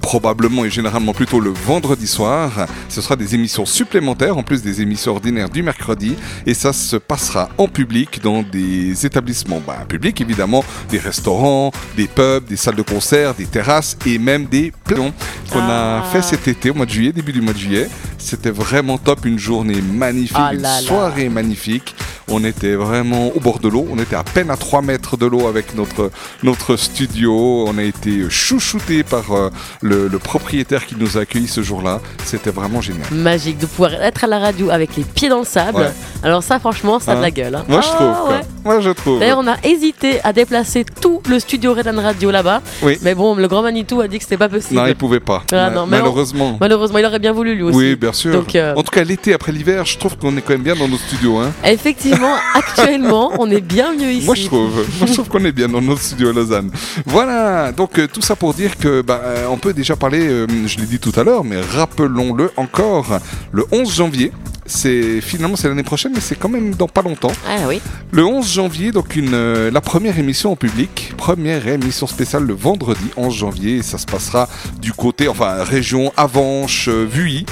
probablement 0.07 0.65
et 0.65 0.70
généralement 0.70 1.12
plutôt 1.12 1.41
le 1.41 1.51
vendredi 1.51 2.07
soir. 2.07 2.68
Ce 2.89 3.01
sera 3.01 3.17
des 3.17 3.35
émissions 3.35 3.67
supplémentaires 3.67 4.39
en 4.39 4.44
plus 4.44 4.62
des 4.62 4.81
émissions 4.81 5.10
ordinaires 5.10 5.51
du 5.51 5.65
mercredi 5.65 6.15
et 6.47 6.55
ça 6.55 6.73
se 6.73 6.94
passera 6.94 7.49
en 7.59 7.67
public 7.67 8.20
dans 8.23 8.43
des 8.44 9.05
établissements 9.05 9.60
bah, 9.67 9.78
publics 9.89 10.20
évidemment, 10.20 10.62
des 10.91 10.99
restaurants, 11.01 11.73
des 11.97 12.07
pubs, 12.07 12.44
des 12.44 12.55
salles 12.55 12.76
de 12.76 12.83
concert, 12.83 13.35
des 13.35 13.47
terrasses 13.47 13.99
et 14.07 14.18
même 14.20 14.44
des 14.47 14.73
plans 14.85 15.10
qu'on 15.52 15.59
Ah. 15.60 16.02
a 16.07 16.12
fait 16.12 16.23
cet 16.23 16.47
été 16.47 16.70
au 16.70 16.75
mois 16.75 16.86
de 16.86 16.93
juillet, 16.93 17.12
début 17.12 17.33
du 17.33 17.41
mois 17.41 17.52
de 17.52 17.59
juillet. 17.59 17.89
C'était 18.18 18.51
vraiment 18.51 18.99
top, 18.99 19.25
une 19.25 19.41
journée 19.41 19.81
magnifique, 19.83 20.36
Ah 20.39 20.55
une 20.55 20.62
là 20.62 20.81
soirée 20.83 21.28
magnifique. 21.28 21.97
On 22.28 22.44
était 22.44 22.75
vraiment 22.75 23.28
au 23.36 23.41
bord 23.41 23.60
de 23.60 23.68
l'eau. 23.68 23.86
On 23.91 23.99
était 24.01 24.17
à 24.17 24.25
peine 24.25 24.51
à 24.51 24.57
3 24.57 24.83
mètres 24.83 25.17
de 25.17 25.26
l'eau 25.26 25.47
avec 25.47 25.76
notre, 25.76 26.10
notre 26.43 26.76
studio. 26.76 27.33
On 27.68 27.78
a 27.78 27.85
été 27.85 28.28
chouchouté 28.28 29.05
par 29.05 29.31
euh, 29.33 29.51
le, 29.81 29.95
le 30.10 30.18
propriétaire 30.18 30.84
qui 30.86 30.94
nous 30.99 31.16
a 31.18 31.23
accueillis 31.23 31.49
ce 31.49 31.62
jour-là. 31.62 32.00
C'était 32.25 32.50
vraiment 32.50 32.81
génial. 32.81 33.07
Magique 33.12 33.58
de 33.58 33.66
pouvoir 33.66 33.94
être 33.94 34.25
à 34.25 34.26
la 34.26 34.39
radio 34.39 34.70
avec 34.70 34.97
les 34.97 35.05
pieds 35.05 35.28
dans 35.28 35.39
le 35.41 35.44
sable. 35.44 35.78
Ouais. 35.78 35.92
Alors 36.23 36.42
ça, 36.42 36.58
franchement, 36.58 36.99
ça 37.00 37.12
a 37.12 37.15
de 37.15 37.18
Hein 37.20 37.23
la 37.23 37.31
gueule. 37.31 37.55
hein. 37.55 37.65
Moi, 37.68 37.81
je 37.81 37.86
Ah, 37.91 37.94
trouve. 37.94 38.08
quoi. 38.26 38.31
ouais. 38.31 38.41
Moi, 38.65 38.81
je 38.81 38.91
trouve. 38.91 39.20
D'ailleurs, 39.20 39.39
on 39.41 39.47
a 39.49 39.57
hésité 39.65 40.20
à 40.25 40.33
déplacer 40.33 40.84
tout 41.00 41.23
le 41.28 41.39
studio 41.39 41.73
Redline 41.75 41.99
Radio 41.99 42.31
là-bas. 42.31 42.62
Oui. 42.83 42.99
Mais 43.02 43.15
bon, 43.15 43.34
le 43.36 43.47
grand 43.49 43.62
Manitou 43.62 44.00
a 44.00 44.08
dit 44.08 44.18
que 44.18 44.25
c'était 44.25 44.36
pas 44.36 44.49
possible. 44.49 44.81
Non, 44.81 44.86
il 44.86 44.97
pouvait 44.97 45.20
pas. 45.20 45.42
Ah, 45.52 45.70
non, 45.70 45.83
on- 45.83 45.86
malheureusement. 45.86 46.57
Malheureusement, 46.60 46.99
il 46.99 47.05
aurait 47.07 47.18
bien 47.18 47.33
voulu 47.33 47.55
lui 47.55 47.62
aussi. 47.62 47.76
Oui, 47.78 47.97
bien 47.97 48.12
sûr. 48.12 48.33
Donc, 48.33 48.55
euh, 48.55 48.75
En 48.75 48.83
tout 48.83 48.91
cas, 48.91 49.05
l'été 49.05 49.33
après 49.34 49.52
l'hiver, 49.52 49.84
je 49.86 49.97
trouve 49.99 50.16
qu'on 50.16 50.36
est 50.36 50.41
quand 50.42 50.52
même 50.55 50.62
bien 50.62 50.75
dans 50.76 50.89
nos 50.89 50.97
studios. 50.99 51.39
Hein. 51.39 51.52
effectivement, 51.65 52.34
actuellement, 52.55 53.33
on 53.39 53.50
est 53.50 53.60
bien 53.60 53.92
mieux 53.94 54.10
ici. 54.12 54.26
Moi 54.26 54.34
je 54.34 54.47
trouve, 54.47 54.75
moi 54.99 55.07
je 55.07 55.12
trouve 55.12 55.28
qu'on 55.28 55.44
est 55.44 55.52
bien 55.52 55.68
dans 55.68 55.81
notre 55.81 56.00
studio 56.02 56.31
à 56.31 56.33
Lausanne. 56.33 56.70
Voilà, 57.07 57.73
donc 57.73 57.99
euh, 57.99 58.07
tout 58.12 58.20
ça 58.23 58.34
pour 58.36 58.52
dire 58.55 58.76
que 58.76 59.00
bah, 59.02 59.20
euh, 59.25 59.47
on 59.50 59.57
peut 59.57 59.73
déjà 59.73 59.85
parler, 59.94 60.26
euh, 60.26 60.47
je 60.66 60.78
l'ai 60.78 60.86
dit 60.86 60.98
tout 60.98 61.12
à 61.15 61.23
l'heure, 61.23 61.44
mais 61.44 61.60
rappelons-le 61.60 62.50
encore, 62.56 63.20
le 63.52 63.65
11 63.70 63.94
janvier. 63.94 64.32
C'est 64.68 65.20
finalement 65.20 65.55
c'est 65.55 65.68
l'année 65.68 65.84
prochaine, 65.84 66.10
mais 66.12 66.20
c'est 66.20 66.34
quand 66.34 66.48
même 66.48 66.74
dans 66.74 66.89
pas 66.89 67.02
longtemps. 67.02 67.31
Ah 67.48 67.68
oui. 67.68 67.81
Le 68.10 68.24
11 68.24 68.52
janvier, 68.52 68.90
donc 68.90 69.15
une, 69.15 69.32
euh, 69.32 69.70
la 69.70 69.81
première 69.81 70.18
émission 70.18 70.50
en 70.50 70.56
public, 70.56 71.12
première 71.16 71.68
émission 71.68 72.08
spéciale 72.08 72.42
le 72.42 72.55
vendredi 72.55 73.10
11 73.16 73.32
janvier. 73.32 73.82
Ça 73.82 73.97
se 73.98 74.06
passera 74.06 74.48
du 74.81 74.92
côté, 74.92 75.28
enfin 75.28 75.62
région 75.62 76.12
Avanche, 76.16 76.89
euh, 76.89 77.06
Vuilly. 77.08 77.47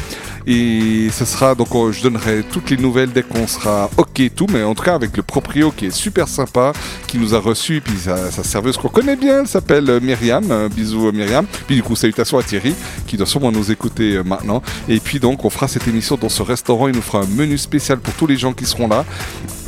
Et 0.46 1.08
ce 1.10 1.24
sera 1.24 1.54
donc 1.54 1.68
euh, 1.74 1.92
je 1.92 2.02
donnerai 2.02 2.42
toutes 2.50 2.70
les 2.70 2.76
nouvelles 2.76 3.12
dès 3.12 3.22
qu'on 3.22 3.46
sera 3.46 3.90
ok 3.96 4.20
et 4.20 4.30
tout, 4.30 4.46
mais 4.52 4.62
en 4.62 4.74
tout 4.74 4.82
cas 4.82 4.94
avec 4.94 5.16
le 5.16 5.22
proprio 5.22 5.70
qui 5.70 5.86
est 5.86 5.90
super 5.90 6.28
sympa, 6.28 6.72
qui 7.06 7.18
nous 7.18 7.34
a 7.34 7.38
reçus, 7.38 7.80
puis 7.82 7.96
sa, 7.96 8.30
sa 8.30 8.44
serveuse 8.44 8.76
qu'on 8.76 8.88
connaît 8.88 9.16
bien, 9.16 9.40
elle 9.40 9.48
s'appelle 9.48 9.88
euh, 9.88 10.00
Myriam, 10.00 10.44
euh, 10.50 10.68
bisous 10.68 11.12
Myriam, 11.12 11.46
puis 11.66 11.76
du 11.76 11.82
coup 11.82 11.96
salutations 11.96 12.38
à 12.38 12.42
Thierry 12.42 12.74
qui 13.06 13.16
doit 13.16 13.26
sûrement 13.26 13.52
nous 13.52 13.70
écouter 13.70 14.20
maintenant. 14.24 14.62
Et 14.88 15.00
puis 15.00 15.18
donc 15.18 15.44
on 15.44 15.50
fera 15.50 15.68
cette 15.68 15.88
émission 15.88 16.16
dans 16.16 16.28
ce 16.28 16.42
restaurant, 16.42 16.88
il 16.88 16.94
nous 16.94 17.02
fera 17.02 17.20
un 17.22 17.26
menu 17.26 17.56
spécial 17.58 17.98
pour 17.98 18.14
tous 18.14 18.26
les 18.26 18.36
gens 18.36 18.52
qui 18.52 18.66
seront 18.66 18.88
là. 18.88 19.04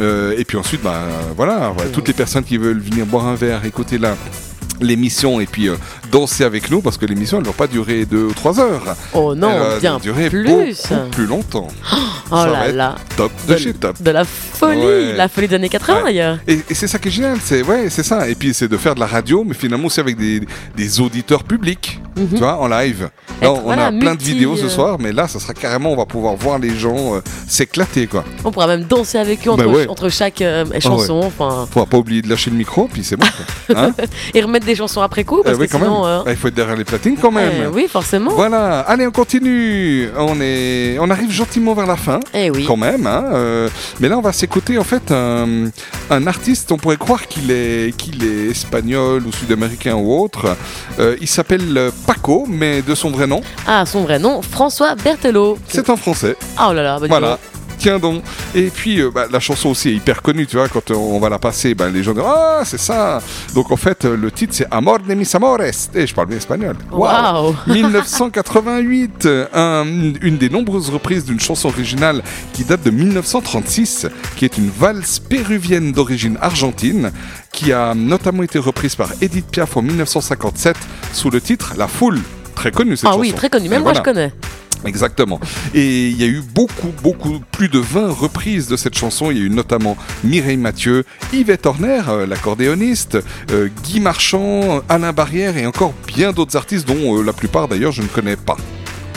Euh, 0.00 0.34
et 0.36 0.44
puis 0.44 0.58
ensuite, 0.58 0.82
bah, 0.82 1.04
voilà, 1.36 1.72
voilà, 1.74 1.90
toutes 1.90 2.08
les 2.08 2.14
personnes 2.14 2.44
qui 2.44 2.58
veulent 2.58 2.80
venir 2.80 3.06
boire 3.06 3.26
un 3.26 3.34
verre, 3.34 3.64
écouter 3.64 3.98
la 3.98 4.16
l'émission 4.80 5.40
et 5.40 5.46
puis 5.46 5.68
euh, 5.68 5.76
danser 6.12 6.44
avec 6.44 6.70
nous 6.70 6.80
parce 6.82 6.96
que 6.98 7.06
l'émission 7.06 7.38
elle 7.38 7.44
va 7.46 7.52
pas 7.52 7.66
durer 7.66 8.04
deux 8.04 8.24
ou 8.24 8.32
trois 8.32 8.60
heures. 8.60 8.96
Oh 9.14 9.34
non, 9.34 9.50
elle 9.50 9.58
va 9.58 9.78
bien 9.80 9.98
durer 9.98 10.28
plus. 10.30 10.44
beaucoup 10.44 11.10
plus 11.10 11.26
longtemps. 11.26 11.68
Oh 12.28 12.34
Ça 12.38 12.46
va 12.46 12.52
là 12.52 12.68
être 12.68 12.74
là. 12.74 12.94
Top 13.16 13.30
de, 13.46 13.52
De- 13.54 13.58
chez 13.58 13.72
top. 13.72 14.02
De 14.02 14.10
la 14.10 14.24
folie, 14.24 14.80
Ouais. 14.84 15.12
la 15.16 15.28
folie 15.28 15.46
des 15.46 15.54
années 15.54 15.68
80 15.68 15.98
Ouais. 15.98 16.02
d'ailleurs. 16.06 16.38
Et, 16.48 16.58
et 16.68 16.74
c'est 16.74 16.88
ça 16.88 16.98
qui 16.98 17.06
est 17.06 17.10
génial, 17.12 17.38
c'est 17.40 17.62
ouais, 17.62 17.88
c'est 17.88 18.02
ça. 18.02 18.28
Et 18.28 18.34
puis 18.34 18.52
c'est 18.52 18.66
de 18.66 18.76
faire 18.76 18.96
de 18.96 19.00
la 19.00 19.06
radio, 19.06 19.44
mais 19.46 19.54
finalement 19.54 19.86
aussi 19.86 20.00
avec 20.00 20.16
des, 20.16 20.40
des 20.76 21.00
auditeurs 21.00 21.44
publics, 21.44 22.00
Mhm. 22.16 22.28
tu 22.30 22.36
vois, 22.38 22.56
en 22.56 22.66
live. 22.66 23.10
Là, 23.42 23.52
on 23.52 23.60
voilà, 23.60 23.86
a 23.86 23.92
plein 23.92 24.16
de 24.16 24.22
vidéos 24.24 24.56
ce 24.56 24.64
euh, 24.64 24.68
soir, 24.68 24.96
mais 24.98 25.12
là, 25.12 25.28
ça 25.28 25.38
sera 25.38 25.54
carrément, 25.54 25.92
on 25.92 25.96
va 25.96 26.06
pouvoir 26.06 26.34
voir 26.34 26.58
les 26.58 26.76
gens 26.76 27.14
euh, 27.14 27.20
s'éclater, 27.46 28.08
quoi. 28.08 28.24
On 28.44 28.50
pourra 28.50 28.66
même 28.66 28.84
danser 28.84 29.18
avec 29.18 29.46
eux 29.46 29.50
entre, 29.50 29.64
Bah 29.64 29.70
ouais. 29.70 29.86
entre 29.86 30.08
chaque 30.08 30.40
euh, 30.40 30.64
chanson. 30.80 31.20
Enfin, 31.24 31.68
Faudra 31.70 31.86
pas 31.86 31.98
oublier 31.98 32.22
de 32.22 32.28
lâcher 32.28 32.50
le 32.50 32.56
micro, 32.56 32.88
puis 32.92 33.04
c'est 33.04 33.16
bon. 33.16 33.26
quoi. 33.68 33.76
Hein 33.86 33.92
et 34.34 34.40
remettre 34.40 34.65
des 34.66 34.74
chansons 34.74 35.00
après 35.00 35.24
coup 35.24 35.40
parce 35.42 35.56
Eh 35.56 35.60
oui, 35.60 35.66
que 35.66 35.72
quand 35.72 35.78
sinon. 35.78 36.02
même. 36.04 36.10
euh, 36.10 36.22
Ah, 36.26 36.30
Il 36.30 36.36
faut 36.36 36.48
être 36.48 36.54
derrière 36.54 36.76
les 36.76 36.84
platines 36.84 37.16
quand 37.20 37.30
même. 37.30 37.52
eh 37.64 37.66
oui, 37.68 37.86
forcément. 37.90 38.32
Voilà, 38.32 38.80
allez, 38.80 39.06
on 39.06 39.10
continue. 39.10 40.08
On, 40.18 40.38
est... 40.40 40.98
on 41.00 41.08
arrive 41.10 41.30
gentiment 41.30 41.72
vers 41.74 41.86
la 41.86 41.96
fin. 41.96 42.20
Eh 42.34 42.50
oui. 42.50 42.64
Quand 42.66 42.76
même. 42.76 43.06
hein, 43.06 43.24
euh, 43.32 43.68
Mais 44.00 44.08
là, 44.08 44.18
on 44.18 44.20
va 44.22 44.32
s'écouter 44.32 44.76
en 44.78 44.84
fait 44.84 45.10
un, 45.10 45.66
un 46.10 46.26
artiste. 46.26 46.70
On 46.72 46.76
pourrait 46.76 46.96
croire 46.98 47.26
qu'il 47.26 47.50
est, 47.50 47.96
qu'il 47.96 48.22
est 48.24 48.50
espagnol 48.50 49.22
ou 49.26 49.32
sud-américain 49.32 49.94
ou 49.94 50.12
autre. 50.20 50.56
Euh, 50.98 51.16
il 51.20 51.28
s'appelle 51.28 51.76
euh, 51.76 51.90
Paco, 52.06 52.44
mais 52.48 52.82
de 52.82 52.94
son 52.94 53.10
vrai 53.10 53.26
nom, 53.26 53.40
Ah, 53.66 53.86
son 53.86 54.02
vrai 54.02 54.18
nom, 54.18 54.42
François 54.42 54.94
Berthelot. 54.96 55.58
c'est 55.68 55.88
en 55.90 55.96
français. 55.96 56.36
Ah 56.56 56.68
oh 56.70 56.72
là 56.72 56.82
là, 56.82 56.98
bah 57.00 57.06
Voilà. 57.08 57.38
Tiens 57.78 57.98
donc. 57.98 58.22
Et 58.54 58.68
puis, 58.68 59.00
euh, 59.00 59.10
bah, 59.14 59.26
la 59.30 59.40
chanson 59.40 59.68
aussi 59.70 59.90
est 59.90 59.94
hyper 59.94 60.22
connue, 60.22 60.46
tu 60.46 60.56
vois, 60.56 60.68
quand 60.68 60.90
euh, 60.90 60.94
on 60.94 61.18
va 61.20 61.28
la 61.28 61.38
passer, 61.38 61.74
bah, 61.74 61.88
les 61.88 62.02
gens 62.02 62.12
disent 62.14 62.22
Ah, 62.26 62.62
c'est 62.64 62.78
ça 62.80 63.20
Donc 63.54 63.70
en 63.70 63.76
fait, 63.76 64.04
euh, 64.04 64.16
le 64.16 64.30
titre 64.30 64.54
c'est 64.54 64.66
Amor 64.70 64.98
de 65.00 65.14
mis 65.14 65.28
amores. 65.34 65.60
Et 65.94 66.06
je 66.06 66.14
parle 66.14 66.28
bien 66.28 66.38
espagnol. 66.38 66.76
Waouh 66.90 67.54
1988, 67.66 69.28
un- 69.54 69.84
une 70.22 70.36
des 70.38 70.48
nombreuses 70.48 70.90
reprises 70.90 71.24
d'une 71.24 71.40
chanson 71.40 71.68
originale 71.68 72.22
qui 72.52 72.64
date 72.64 72.82
de 72.82 72.90
1936, 72.90 74.06
qui 74.36 74.44
est 74.44 74.56
une 74.58 74.70
valse 74.70 75.18
péruvienne 75.18 75.92
d'origine 75.92 76.38
argentine, 76.40 77.12
qui 77.52 77.72
a 77.72 77.94
notamment 77.94 78.42
été 78.42 78.58
reprise 78.58 78.94
par 78.94 79.10
Edith 79.20 79.46
Piaf 79.50 79.76
en 79.76 79.82
1957 79.82 80.76
sous 81.12 81.30
le 81.30 81.40
titre 81.40 81.74
La 81.76 81.88
Foule. 81.88 82.20
Très 82.54 82.70
connue 82.70 82.96
cette 82.96 83.06
Ah 83.06 83.12
chanson. 83.12 83.20
oui, 83.20 83.32
très 83.32 83.50
connu. 83.50 83.66
Et 83.66 83.68
Même 83.68 83.82
moi, 83.82 83.92
voilà. 83.92 84.00
je 84.00 84.04
connais. 84.12 84.32
Exactement. 84.84 85.40
Et 85.74 86.08
il 86.08 86.20
y 86.20 86.24
a 86.24 86.26
eu 86.26 86.42
beaucoup, 86.42 86.92
beaucoup, 87.02 87.40
plus 87.52 87.68
de 87.68 87.78
20 87.78 88.10
reprises 88.10 88.68
de 88.68 88.76
cette 88.76 88.96
chanson. 88.96 89.30
Il 89.30 89.38
y 89.38 89.40
a 89.40 89.44
eu 89.44 89.50
notamment 89.50 89.96
Mireille 90.24 90.56
Mathieu, 90.56 91.04
Yvette 91.32 91.66
Horner, 91.66 92.02
euh, 92.08 92.26
l'accordéoniste, 92.26 93.18
euh, 93.50 93.68
Guy 93.84 94.00
Marchand, 94.00 94.82
Alain 94.88 95.12
Barrière 95.12 95.56
et 95.56 95.66
encore 95.66 95.92
bien 96.06 96.32
d'autres 96.32 96.56
artistes 96.56 96.86
dont 96.86 97.18
euh, 97.18 97.22
la 97.22 97.32
plupart 97.32 97.68
d'ailleurs 97.68 97.92
je 97.92 98.02
ne 98.02 98.06
connais 98.08 98.36
pas 98.36 98.56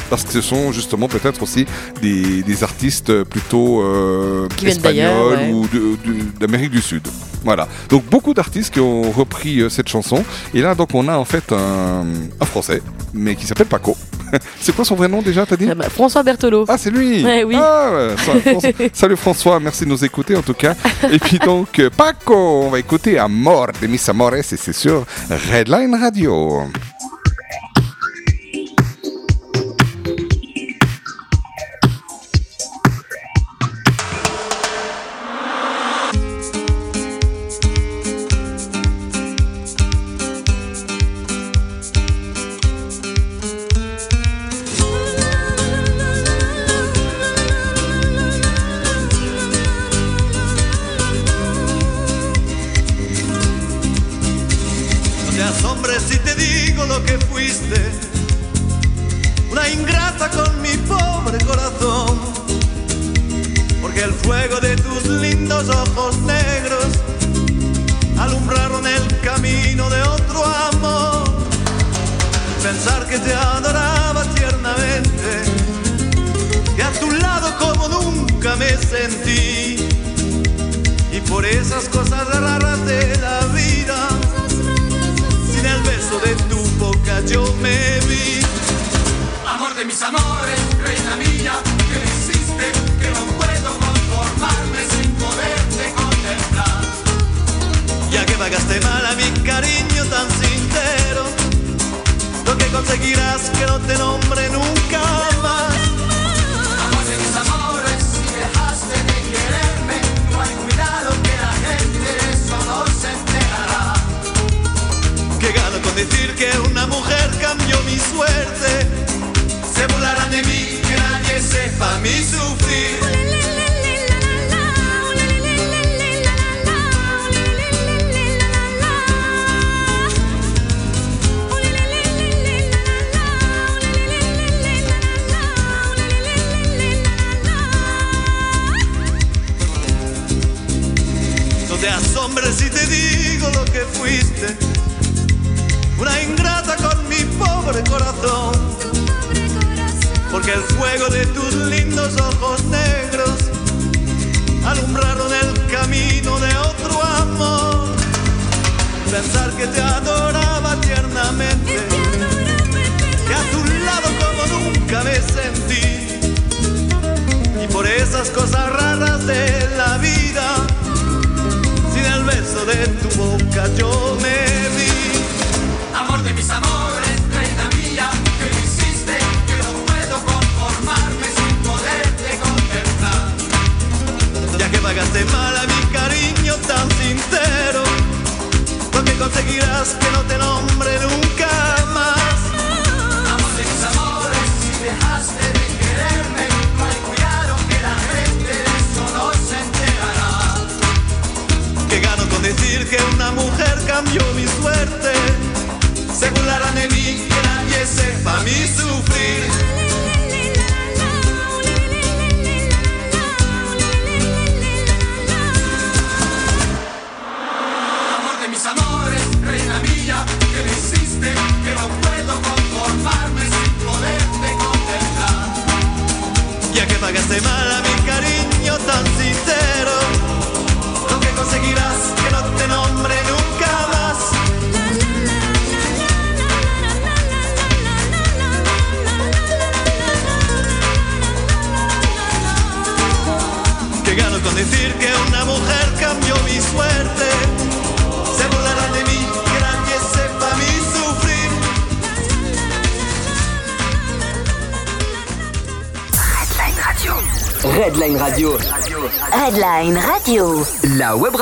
parce 0.10 0.24
que 0.24 0.32
ce 0.32 0.42
sont 0.42 0.72
justement 0.72 1.08
peut-être 1.08 1.44
aussi 1.44 1.66
des, 2.02 2.64
artistes 2.64 3.24
plutôt 3.24 3.82
euh, 3.84 4.48
espagnols 4.66 5.52
ou 5.54 5.68
d'Amérique 6.40 6.72
du 6.72 6.82
Sud. 6.82 7.08
Voilà. 7.44 7.68
Donc 7.90 8.06
beaucoup 8.06 8.34
d'artistes 8.34 8.74
qui 8.74 8.80
ont 8.80 9.12
repris 9.12 9.64
cette 9.70 9.88
chanson. 9.88 10.26
Et 10.56 10.62
là, 10.62 10.74
donc, 10.74 10.90
on 10.94 11.08
a 11.08 11.16
en 11.16 11.26
fait 11.26 11.54
un 11.54 12.06
Français, 12.44 12.82
mais 13.14 13.36
qui 13.36 13.46
s'appelle 13.46 13.68
Paco, 13.68 13.96
c'est 14.60 14.76
quoi 14.76 14.86
son 14.86 14.96
vrai 14.96 15.08
nom 15.08 15.22
déjà, 15.22 15.46
t'as 15.46 15.56
dit 15.56 15.70
euh, 15.70 15.76
bah, 15.76 15.90
François 15.90 16.24
Berthelot. 16.24 16.66
Ah, 16.68 16.78
c'est 16.78 16.92
lui 16.92 17.24
ouais, 17.24 17.44
oui. 17.44 17.56
Ah, 17.58 18.10
salut 18.94 19.16
François, 19.16 19.60
merci 19.60 19.86
de 19.86 19.90
nous 19.90 20.04
écouter 20.04 20.36
en 20.36 20.42
tout 20.42 20.54
cas. 20.54 20.76
Et 21.12 21.20
puis 21.20 21.40
donc, 21.40 21.80
euh, 21.80 21.90
Paco, 21.90 22.36
on 22.36 22.70
va 22.70 22.80
écouter 22.80 23.18
à 23.18 23.28
mort 23.28 23.68
de 23.82 23.88
Miss 23.88 24.08
Amores 24.10 24.36
et 24.36 24.44
c'est 24.44 24.74
sur 24.74 25.06
Redline 25.30 25.96
Radio. 25.96 26.64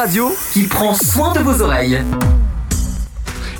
radio 0.07 0.33
qu'il 0.53 0.69
prend 0.69 0.93
soin 0.93 1.33
de 1.33 1.39
vos 1.39 1.61
oreilles. 1.61 2.01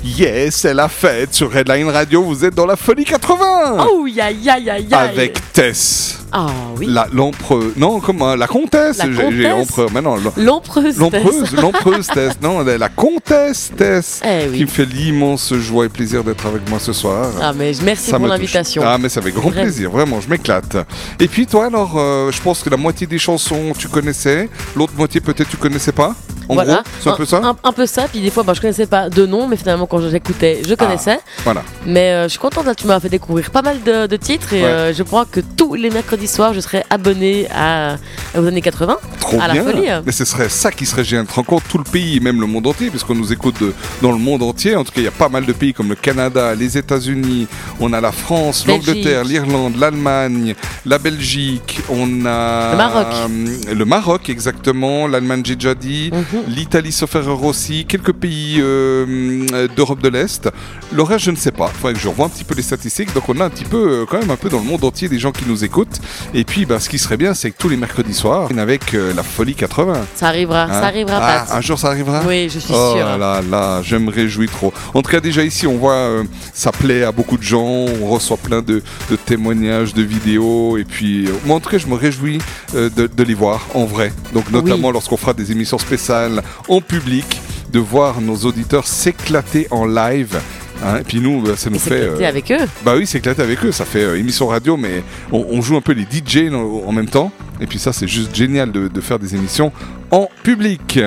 Yes, 0.02 0.54
c'est 0.56 0.72
la 0.72 0.88
fête 0.88 1.34
sur 1.34 1.52
Redline 1.52 1.90
Radio, 1.90 2.22
vous 2.22 2.42
êtes 2.44 2.54
dans 2.54 2.64
la 2.64 2.76
folie 2.76 3.04
80 3.04 3.86
Oh, 3.90 4.06
ya 4.06 4.30
ya 4.30 4.58
ya 4.58 4.78
ya 4.78 4.98
Avec 5.00 5.52
Tess. 5.52 6.20
Ah 6.32 6.46
oui. 6.78 6.86
La. 6.88 7.06
Non, 7.12 8.00
comment 8.00 8.34
La 8.34 8.46
comtesse. 8.46 8.98
La 8.98 9.06
j'ai, 9.06 9.36
j'ai 9.36 9.42
l'empereur. 9.48 9.90
Mais 9.92 10.00
non, 10.00 10.16
l'empreuse. 10.36 10.96
L'empreuse, 10.98 11.52
l'empreuse 11.52 12.06
Tess. 12.06 12.34
Non, 12.40 12.62
la 12.62 12.88
comtesse 12.88 13.70
Tess. 13.76 14.20
Eh 14.24 14.48
oui. 14.50 14.58
Qui 14.58 14.62
me 14.64 14.68
fait 14.68 14.86
l'immense 14.86 15.52
joie 15.54 15.86
et 15.86 15.88
plaisir 15.88 16.22
d'être 16.24 16.46
avec 16.46 16.68
moi 16.70 16.78
ce 16.78 16.92
soir. 16.92 17.30
Ah 17.42 17.52
mais 17.52 17.72
merci 17.82 18.10
pour 18.12 18.26
l'invitation. 18.26 18.82
Ah 18.86 18.96
mais 18.98 19.08
ça 19.08 19.20
fait 19.20 19.32
grand 19.32 19.50
plaisir, 19.50 19.90
vraiment, 19.90 20.20
je 20.20 20.28
m'éclate. 20.28 20.76
Et 21.20 21.28
puis 21.28 21.46
toi 21.46 21.66
alors, 21.66 21.94
euh, 21.96 22.30
je 22.30 22.40
pense 22.40 22.62
que 22.62 22.70
la 22.70 22.76
moitié 22.76 23.06
des 23.06 23.18
chansons 23.18 23.72
tu 23.76 23.88
connaissais, 23.88 24.48
l'autre 24.76 24.92
moitié 24.96 25.20
peut-être 25.20 25.48
tu 25.48 25.56
connaissais 25.56 25.92
pas? 25.92 26.14
En 26.48 26.54
voilà. 26.54 26.74
gros, 26.74 26.82
c'est 27.00 27.08
un, 27.10 27.14
peu 27.16 27.24
ça 27.26 27.40
un, 27.44 27.56
un 27.62 27.72
peu 27.72 27.86
ça, 27.86 28.06
puis 28.10 28.20
des 28.20 28.30
fois 28.30 28.42
bah, 28.42 28.54
je 28.54 28.60
connaissais 28.60 28.86
pas 28.86 29.10
de 29.10 29.26
nom, 29.26 29.46
mais 29.48 29.56
finalement 29.56 29.86
quand 29.86 30.00
j'écoutais, 30.08 30.62
je 30.66 30.74
connaissais. 30.74 31.20
Voilà. 31.44 31.62
Mais 31.86 32.10
euh, 32.12 32.22
je 32.24 32.28
suis 32.30 32.38
contente, 32.38 32.64
là, 32.66 32.74
tu 32.74 32.86
m'as 32.86 32.98
fait 33.00 33.08
découvrir 33.08 33.50
pas 33.50 33.62
mal 33.62 33.82
de, 33.82 34.06
de 34.06 34.16
titres 34.16 34.52
et 34.54 34.58
Ouais. 34.62 34.64
euh, 34.64 34.92
je 34.94 35.02
crois 35.02 35.24
que 35.30 35.40
tous 35.40 35.74
les 35.74 35.90
mercredis 35.90 36.26
soirs, 36.26 36.54
je 36.54 36.60
serai 36.60 36.82
abonné 36.90 37.46
à, 37.54 37.96
aux 38.36 38.44
années 38.46 38.60
80. 38.62 38.96
Trop 39.20 39.36
à 39.40 39.48
bien. 39.52 39.62
la 39.62 39.70
folie. 39.72 39.86
Mais 40.06 40.12
ce 40.12 40.24
serait 40.24 40.48
ça 40.48 40.72
qui 40.72 40.86
serait 40.86 41.04
génial. 41.04 41.26
Compte, 41.26 41.62
tout 41.68 41.78
le 41.78 41.84
pays, 41.84 42.18
même 42.20 42.40
le 42.40 42.46
monde 42.46 42.66
entier, 42.66 42.90
puisqu'on 42.90 43.14
nous 43.14 43.32
écoute 43.32 43.60
de- 43.60 43.72
dans 44.02 44.10
le 44.12 44.18
monde 44.18 44.42
entier. 44.42 44.74
En 44.74 44.84
tout 44.84 44.90
cas, 44.92 45.00
il 45.00 45.04
y 45.04 45.08
a 45.08 45.12
pas 45.12 45.28
mal 45.28 45.44
de 45.46 45.52
pays 45.52 45.72
comme 45.72 45.88
le 45.90 45.94
Canada, 45.94 46.54
les 46.54 46.76
États-Unis, 46.78 47.46
on 47.80 47.92
a 47.92 48.00
la 48.00 48.10
France, 48.12 48.66
l'Angleterre, 48.66 49.24
l'Irlande, 49.24 49.76
l'Allemagne, 49.78 50.54
la 50.86 50.98
Belgique, 50.98 51.80
on 51.88 52.24
a 52.26 52.70
Le 52.72 52.76
Maroc. 52.76 53.06
euh, 53.12 53.74
le 53.74 53.84
Maroc, 53.84 54.28
exactement, 54.30 55.06
l'Allemagne, 55.06 55.42
j'ai 55.44 55.54
déjà 55.56 55.74
dit, 55.74 56.10
Mhm. 56.12 56.42
l'Italie, 56.48 56.92
sauf 56.92 57.14
erreur 57.16 57.42
aussi, 57.44 57.84
quelques 57.86 58.12
pays 58.12 58.58
euh, 58.60 59.68
d'Europe 59.76 60.00
de 60.02 60.08
l'Est. 60.08 60.48
Le 60.92 61.02
reste, 61.02 61.24
je 61.26 61.30
ne 61.30 61.36
sais 61.36 61.52
pas. 61.52 61.70
Il 61.74 61.78
faudrait 61.78 61.92
que 61.94 62.00
je 62.00 62.08
revoie 62.08 62.26
un 62.26 62.30
petit 62.30 62.44
peu 62.44 62.54
les 62.54 62.62
statistiques. 62.62 63.12
Donc, 63.14 63.28
on 63.28 63.38
a 63.40 63.44
un 63.44 63.50
petit 63.50 63.64
peu, 63.64 63.76
euh, 64.02 64.04
quand 64.08 64.18
même, 64.18 64.30
un 64.30 64.36
peu 64.36 64.48
dans 64.48 64.58
le 64.58 64.64
monde 64.64 64.82
entier 64.84 65.08
des 65.08 65.18
gens 65.18 65.32
qui 65.32 65.44
nous 65.46 65.64
écoutent. 65.64 65.98
Et 66.34 66.44
puis, 66.44 66.64
bah, 66.64 66.80
ce 66.80 66.88
qui 66.88 66.98
serait 66.98 67.16
bien, 67.18 67.34
c'est 67.34 67.50
que 67.50 67.56
tous 67.58 67.68
les 67.68 67.76
mercredis 67.76 68.14
soirs, 68.14 68.48
avec 68.58 68.94
euh, 68.94 69.12
la 69.14 69.22
folie 69.22 69.54
80. 69.54 69.94
Ça 70.14 70.28
arrivera, 70.28 70.64
Hein 70.64 70.68
ça 70.72 70.86
arrivera, 70.86 71.18
Ah, 71.20 71.44
Pat. 71.46 71.56
un 71.56 71.60
jour 71.60 71.78
ça 71.78 71.88
arrivera 71.88 72.22
Oui, 72.26 72.48
je 72.52 72.58
suis 72.58 72.72
oh 72.74 72.94
sûre. 72.96 73.04
là 73.06 73.16
là 73.18 73.42
là, 73.48 73.82
je 73.82 73.96
me 73.96 74.10
réjouis 74.10 74.48
trop. 74.48 74.72
En 74.94 75.02
tout 75.02 75.10
cas, 75.10 75.20
déjà 75.20 75.42
ici, 75.44 75.66
on 75.66 75.76
voit, 75.76 75.92
euh, 75.92 76.24
ça 76.54 76.72
plaît 76.72 77.02
à 77.04 77.12
beaucoup 77.12 77.36
de 77.36 77.42
gens. 77.42 77.62
On 78.02 78.06
reçoit 78.08 78.36
plein 78.38 78.62
de, 78.62 78.82
de 79.10 79.16
témoignages, 79.16 79.92
de 79.94 80.02
vidéos. 80.02 80.77
Et 80.78 80.84
puis, 80.84 81.26
euh, 81.26 81.30
moi, 81.44 81.56
en 81.56 81.60
tout 81.60 81.70
cas, 81.70 81.78
je 81.78 81.86
me 81.86 81.94
réjouis 81.94 82.38
euh, 82.74 82.88
de, 82.90 83.06
de 83.06 83.22
les 83.22 83.34
voir 83.34 83.66
en 83.74 83.84
vrai. 83.84 84.12
Donc, 84.32 84.50
notamment 84.50 84.90
lorsqu'on 84.90 85.16
fera 85.16 85.34
des 85.34 85.52
émissions 85.52 85.78
spéciales 85.78 86.42
en 86.68 86.80
public, 86.80 87.40
de 87.72 87.78
voir 87.78 88.20
nos 88.20 88.36
auditeurs 88.36 88.86
s'éclater 88.86 89.66
en 89.70 89.84
live. 89.86 90.38
Hein, 90.84 90.98
et 91.00 91.02
puis 91.02 91.20
nous, 91.20 91.42
bah, 91.42 91.56
ça 91.56 91.70
nous 91.70 91.76
Et 91.76 91.80
fait. 91.80 92.00
s'éclater 92.02 92.26
avec 92.26 92.52
eux. 92.52 92.66
Bah 92.84 92.94
oui, 92.96 93.06
s'éclater 93.06 93.42
avec 93.42 93.64
eux. 93.64 93.72
Ça 93.72 93.84
fait 93.84 94.04
euh, 94.04 94.18
émission 94.18 94.46
radio, 94.46 94.76
mais 94.76 95.02
on, 95.32 95.44
on 95.50 95.60
joue 95.60 95.76
un 95.76 95.80
peu 95.80 95.92
les 95.92 96.02
DJ 96.04 96.52
en, 96.52 96.84
en 96.86 96.92
même 96.92 97.08
temps. 97.08 97.32
Et 97.60 97.66
puis 97.66 97.78
ça, 97.80 97.92
c'est 97.92 98.06
juste 98.06 98.34
génial 98.34 98.70
de, 98.70 98.86
de 98.86 99.00
faire 99.00 99.18
des 99.18 99.34
émissions 99.34 99.72
en 100.10 100.28
public. 100.42 100.98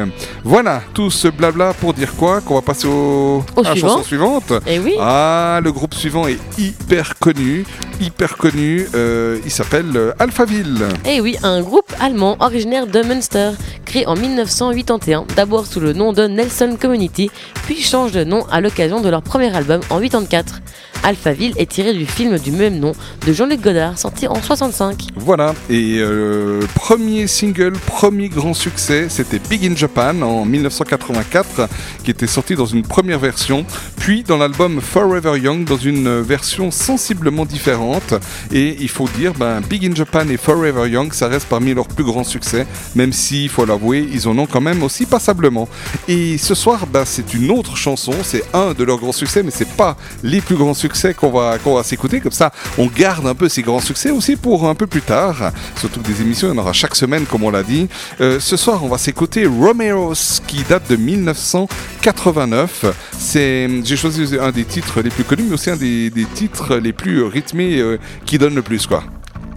Voilà, 0.44 0.82
tout 0.94 1.10
ce 1.10 1.28
blabla 1.28 1.74
pour 1.74 1.94
dire 1.94 2.14
quoi 2.16 2.42
Qu'on 2.42 2.56
va 2.56 2.62
passer 2.62 2.88
au, 2.88 3.44
Au 3.56 3.66
à 3.66 3.70
la 3.70 3.76
chanson 3.76 4.04
suivante. 4.04 4.54
Eh 4.68 4.80
oui. 4.80 4.96
Ah, 5.00 5.60
le 5.64 5.72
groupe 5.72 5.94
suivant 5.94 6.28
est 6.28 6.40
hyper 6.58 7.18
connu, 7.20 7.66
hyper 8.00 8.38
connu. 8.38 8.88
Euh, 8.96 9.40
il 9.46 9.52
s'appelle 9.52 9.92
euh, 9.96 10.14
Alphaville. 10.20 10.88
Eh 11.06 11.22
oui, 11.22 11.38
un 11.44 11.62
groupe 11.62 11.92
allemand 12.00 12.38
originaire 12.40 12.88
de 12.88 13.02
Münster, 13.02 13.52
créé 13.86 14.06
en 14.08 14.16
1981, 14.16 15.26
d'abord 15.36 15.66
sous 15.66 15.80
le 15.80 15.94
nom 15.94 16.14
de 16.14 16.28
Nelson 16.28 16.78
Community, 16.80 17.32
puis 17.64 17.82
change 17.82 18.12
de 18.12 18.24
nom 18.24 18.46
à 18.52 18.62
l'occasion 18.62 19.02
de 19.02 19.10
leur 19.10 19.22
premier 19.22 19.56
album 19.56 19.82
en 19.90 20.00
84. 20.00 20.62
Alphaville 21.04 21.54
est 21.58 21.70
tiré 21.70 21.94
du 21.94 22.06
film 22.06 22.38
du 22.38 22.52
même 22.52 22.80
nom 22.80 22.92
de 23.26 23.34
Jean-Luc 23.34 23.62
Godard, 23.62 23.98
sorti 23.98 24.28
en 24.28 24.36
65. 24.42 25.08
Voilà, 25.16 25.56
et 25.70 25.98
euh, 25.98 26.62
premier 26.76 27.28
single, 27.28 27.74
premier 27.88 28.30
grand 28.30 28.54
succès, 28.54 28.91
c'était 29.10 29.40
Big 29.40 29.66
in 29.66 29.76
Japan 29.76 30.22
en 30.22 30.44
1984, 30.44 31.70
qui 32.04 32.12
était 32.12 32.28
sorti 32.28 32.56
dans 32.56 32.66
une 32.66 32.84
première 32.84 33.20
version, 33.20 33.66
puis 33.98 34.24
dans 34.24 34.38
l'album 34.38 34.82
Forever 34.82 35.40
Young 35.40 35.64
dans 35.64 35.78
une 35.78 36.20
version 36.20 36.72
sensiblement 36.72 37.46
différente. 37.46 38.14
Et 38.52 38.76
il 38.82 38.90
faut 38.90 39.08
dire, 39.18 39.34
ben, 39.34 39.62
Big 39.62 39.86
in 39.86 39.96
Japan 39.96 40.28
et 40.30 40.36
Forever 40.36 40.90
Young, 40.90 41.14
ça 41.14 41.28
reste 41.28 41.48
parmi 41.48 41.74
leurs 41.74 41.88
plus 41.88 42.04
grands 42.04 42.26
succès, 42.26 42.68
même 42.96 43.14
si, 43.14 43.44
il 43.44 43.50
faut 43.50 43.66
l'avouer, 43.66 44.06
ils 44.12 44.28
en 44.28 44.38
ont 44.38 44.46
quand 44.46 44.62
même 44.62 44.84
aussi 44.84 45.06
passablement. 45.06 45.70
Et 46.10 46.38
ce 46.38 46.54
soir, 46.54 46.86
ben, 46.86 47.06
c'est 47.06 47.34
une 47.34 47.50
autre 47.50 47.78
chanson, 47.78 48.14
c'est 48.24 48.44
un 48.54 48.74
de 48.74 48.84
leurs 48.84 48.98
grands 48.98 49.14
succès, 49.14 49.42
mais 49.42 49.52
c'est 49.52 49.70
pas 49.70 49.96
les 50.22 50.42
plus 50.42 50.56
grands 50.56 50.74
succès 50.74 51.14
qu'on 51.14 51.32
va, 51.32 51.58
qu'on 51.60 51.76
va 51.76 51.84
s'écouter. 51.84 52.20
Comme 52.20 52.32
ça, 52.34 52.52
on 52.78 52.88
garde 52.88 53.26
un 53.26 53.36
peu 53.36 53.48
ces 53.48 53.62
grands 53.62 53.80
succès 53.80 54.12
aussi 54.12 54.36
pour 54.36 54.68
un 54.68 54.76
peu 54.76 54.88
plus 54.88 55.02
tard. 55.02 55.54
Surtout 55.78 56.02
que 56.02 56.08
des 56.08 56.22
émissions, 56.22 56.50
il 56.50 56.56
y 56.56 56.60
en 56.60 56.62
aura 56.62 56.74
chaque 56.74 56.96
semaine, 56.96 57.26
comme 57.26 57.44
on 57.44 57.52
l'a 57.52 57.64
dit. 57.64 57.88
Euh, 58.20 58.40
ce 58.40 58.58
soir, 58.58 58.81
on 58.82 58.88
va 58.88 58.98
s'écouter 58.98 59.46
Romero's, 59.46 60.42
qui 60.48 60.64
date 60.64 60.90
de 60.90 60.96
1989. 60.96 62.86
C'est, 63.18 63.70
j'ai 63.84 63.96
choisi 63.96 64.38
un 64.40 64.52
des 64.52 64.66
titres 64.66 65.02
les 65.02 65.10
plus 65.10 65.24
connus, 65.24 65.44
mais 65.48 65.54
aussi 65.54 65.70
un 65.70 65.76
des, 65.78 66.10
des 66.10 66.26
titres 66.26 66.76
les 66.78 66.94
plus 66.94 67.24
rythmés 67.24 67.78
euh, 67.80 67.98
qui 68.26 68.38
donne 68.38 68.56
le 68.56 68.62
plus, 68.62 68.88
quoi. 68.88 69.04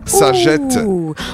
Ça 0.06 0.34
jette 0.34 0.76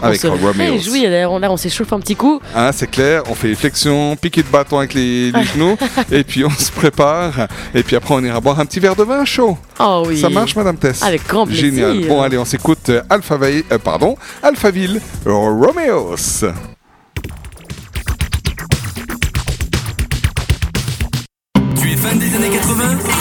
avec 0.01 0.25
on 0.25 0.37
se 0.37 0.57
réjouit, 0.57 1.05
on- 1.27 1.41
là 1.41 1.51
on 1.51 1.57
s'échauffe 1.57 1.93
un 1.93 1.99
petit 1.99 2.15
coup. 2.15 2.41
Hein, 2.55 2.71
c'est 2.73 2.89
clair, 2.89 3.25
on 3.29 3.35
fait 3.35 3.49
les 3.49 3.57
flexions, 3.57 4.15
piqué 4.15 4.45
de 4.45 4.49
bâton 4.49 4.79
avec 4.79 4.95
les, 4.95 5.33
les 5.33 5.43
genoux, 5.55 5.77
et 6.13 6.23
puis 6.23 6.45
on 6.45 6.51
se 6.51 6.71
prépare, 6.71 7.49
et 7.75 7.83
puis 7.83 7.97
après 7.97 8.15
on 8.15 8.23
ira 8.23 8.41
boire 8.41 8.61
un 8.61 8.67
petit 8.67 8.79
verre 8.79 8.95
de 8.95 9.03
vin 9.03 9.25
chaud. 9.25 9.59
Oh 9.81 10.05
oui. 10.07 10.21
Ça 10.21 10.29
marche, 10.31 10.55
Madame 10.55 10.77
Tess? 10.77 11.03
Avec 11.03 11.27
grand 11.27 11.47
plaisir. 11.47 11.65
Génial. 11.89 12.07
Bon, 12.07 12.23
allez, 12.23 12.39
on 12.39 12.45
s'écoute 12.45 12.93
Alphaville, 13.11 13.65
euh, 13.73 13.79
pardon, 13.79 14.17
Alphaville, 14.41 15.01
Romeos. 15.27 16.45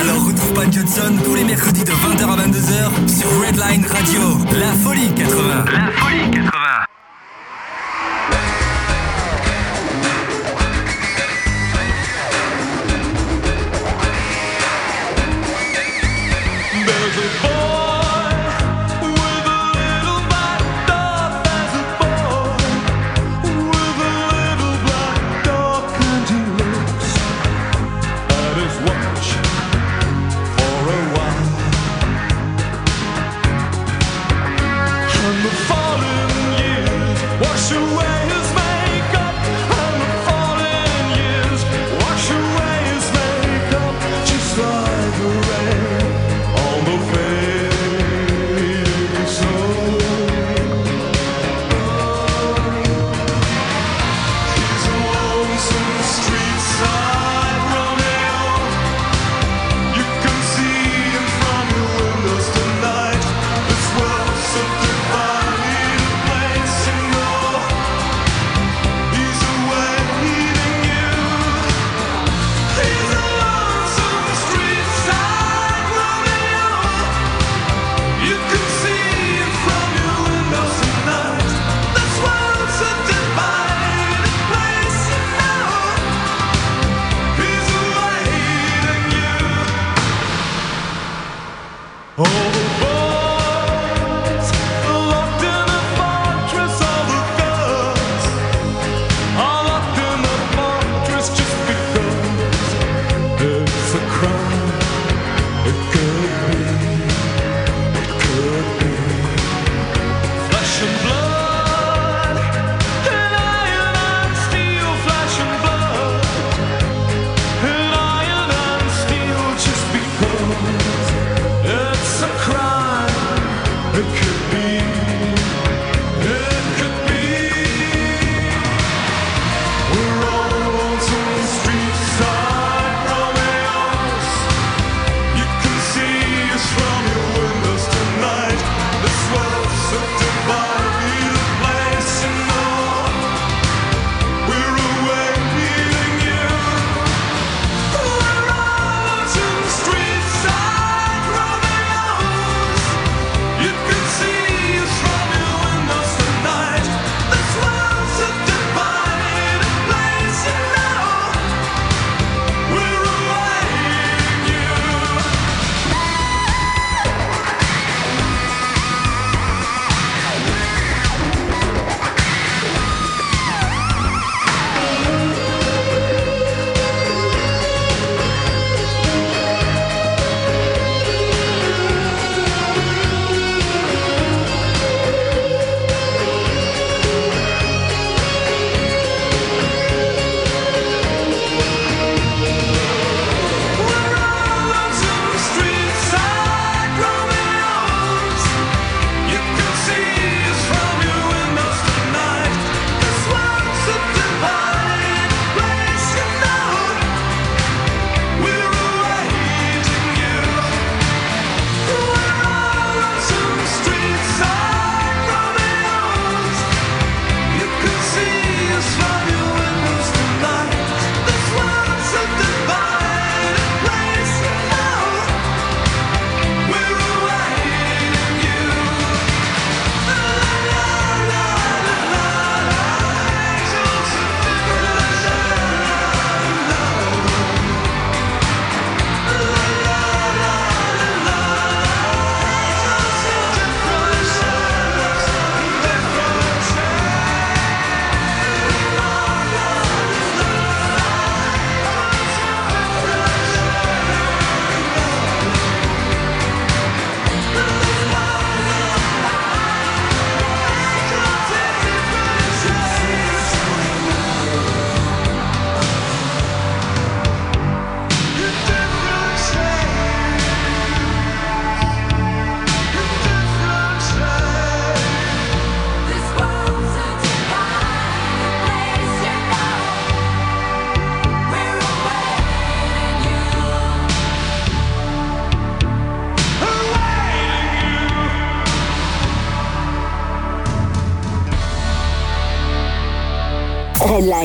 Alors 0.02 0.26
retrouve 0.26 0.54
Pat 0.54 0.74
Johnson 0.74 1.16
tous 1.24 1.36
les 1.36 1.44
mercredis 1.44 1.84
de 1.84 1.92
20h 1.92 2.24
à 2.24 2.48
22h 2.48 3.08
sur 3.08 3.30
Redline 3.42 3.86
Radio. 3.86 4.22
La 4.60 4.74
folie 4.74 5.14
80. 5.16 5.66
La 5.72 5.92
folie 5.92 6.32
80. 6.32 6.59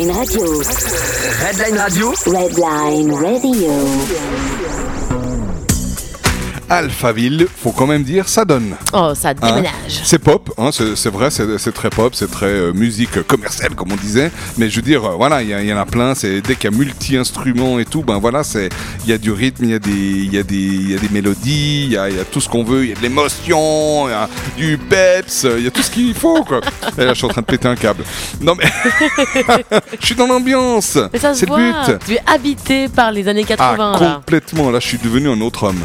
Redline 0.05 0.19
Radio. 0.19 0.61
Redline 1.41 1.79
Radio. 1.79 2.13
Redline 2.27 3.11
Radio. 3.15 4.64
Alphaville, 6.75 7.47
faut 7.63 7.71
quand 7.73 7.87
même 7.87 8.03
dire, 8.03 8.29
ça 8.29 8.45
donne. 8.45 8.75
Oh, 8.93 9.13
ça 9.15 9.31
Hein 9.31 9.35
déménage. 9.35 9.71
c'est 10.05 10.19
pop, 10.19 10.53
hein, 10.59 10.71
c'est 10.73 11.11
vrai, 11.11 11.29
c'est 11.31 11.73
très 11.73 11.91
pop, 11.91 12.15
c'est 12.15 12.31
très 12.31 12.47
euh, 12.47 12.73
musique 12.73 13.23
commerciale 13.27 13.75
comme 13.75 13.93
on 13.93 13.97
disait. 13.97 14.31
Mais 14.59 14.69
je 14.69 14.77
veux 14.77 14.83
dire, 14.83 15.05
euh, 15.05 15.15
voilà, 15.17 15.43
il 15.43 15.51
y, 15.51 15.73
en 15.73 15.79
a 15.79 15.87
plein. 15.87 16.15
C'est 16.15 16.41
dès 16.41 16.57
qu'il 16.57 16.71
y 16.71 16.75
a 16.75 16.77
multi-instruments 16.77 17.79
et 17.79 17.85
tout, 17.85 18.03
ben 18.03 18.19
voilà, 18.19 18.43
c'est 18.45 18.69
il 19.05 19.11
y 19.11 19.13
a 19.13 19.19
du 19.19 19.31
rythme, 19.33 19.65
il 19.65 19.71
y 19.71 19.75
a 19.75 19.79
des 19.79 19.91
il 19.91 20.35
y 20.35 20.39
a 20.39 20.43
des 20.43 20.57
y 20.57 20.95
a 20.95 20.99
des 20.99 21.09
mélodies, 21.11 21.85
il 21.85 21.93
y 21.93 21.97
a, 21.97 22.09
il 22.09 22.17
y 22.17 22.21
a 22.21 22.25
tout 22.25 22.41
ce 22.41 22.49
qu'on 22.49 22.65
veut, 22.65 22.85
il 22.85 22.89
y 22.91 22.93
a 22.93 22.97
de 22.97 23.03
l'émotion, 23.03 24.09
il 24.09 24.11
y 24.11 24.15
a 24.15 24.29
du 24.57 24.79
peps, 24.79 25.47
il 25.59 25.65
y 25.65 25.67
a 25.67 25.71
tout 25.71 25.83
ce 25.83 25.91
qu'il 25.91 26.15
faut 26.15 26.43
quoi. 26.45 26.61
Et 26.99 27.05
là, 27.05 27.13
je 27.13 27.19
suis 27.19 27.27
en 27.27 27.29
train 27.31 27.41
de 27.43 27.47
péter 27.47 27.69
un 27.69 27.77
câble. 27.77 28.05
Non 28.41 28.55
mais 28.57 28.65
je 30.01 30.07
suis 30.07 30.15
dans 30.15 30.27
l'ambiance. 30.27 30.99
C'est 31.13 31.49
le 31.49 31.57
but. 31.57 31.99
Tu 32.07 32.15
es 32.15 32.23
habité 32.27 32.89
par 32.89 33.13
les 33.13 33.29
années 33.29 33.45
80 33.45 33.93
Ah, 33.97 34.01
là. 34.01 34.15
complètement. 34.17 34.71
Là, 34.71 34.81
je 34.81 34.87
suis 34.89 34.99
devenu 34.99 35.29
un 35.29 35.41
autre 35.41 35.65
homme. 35.65 35.81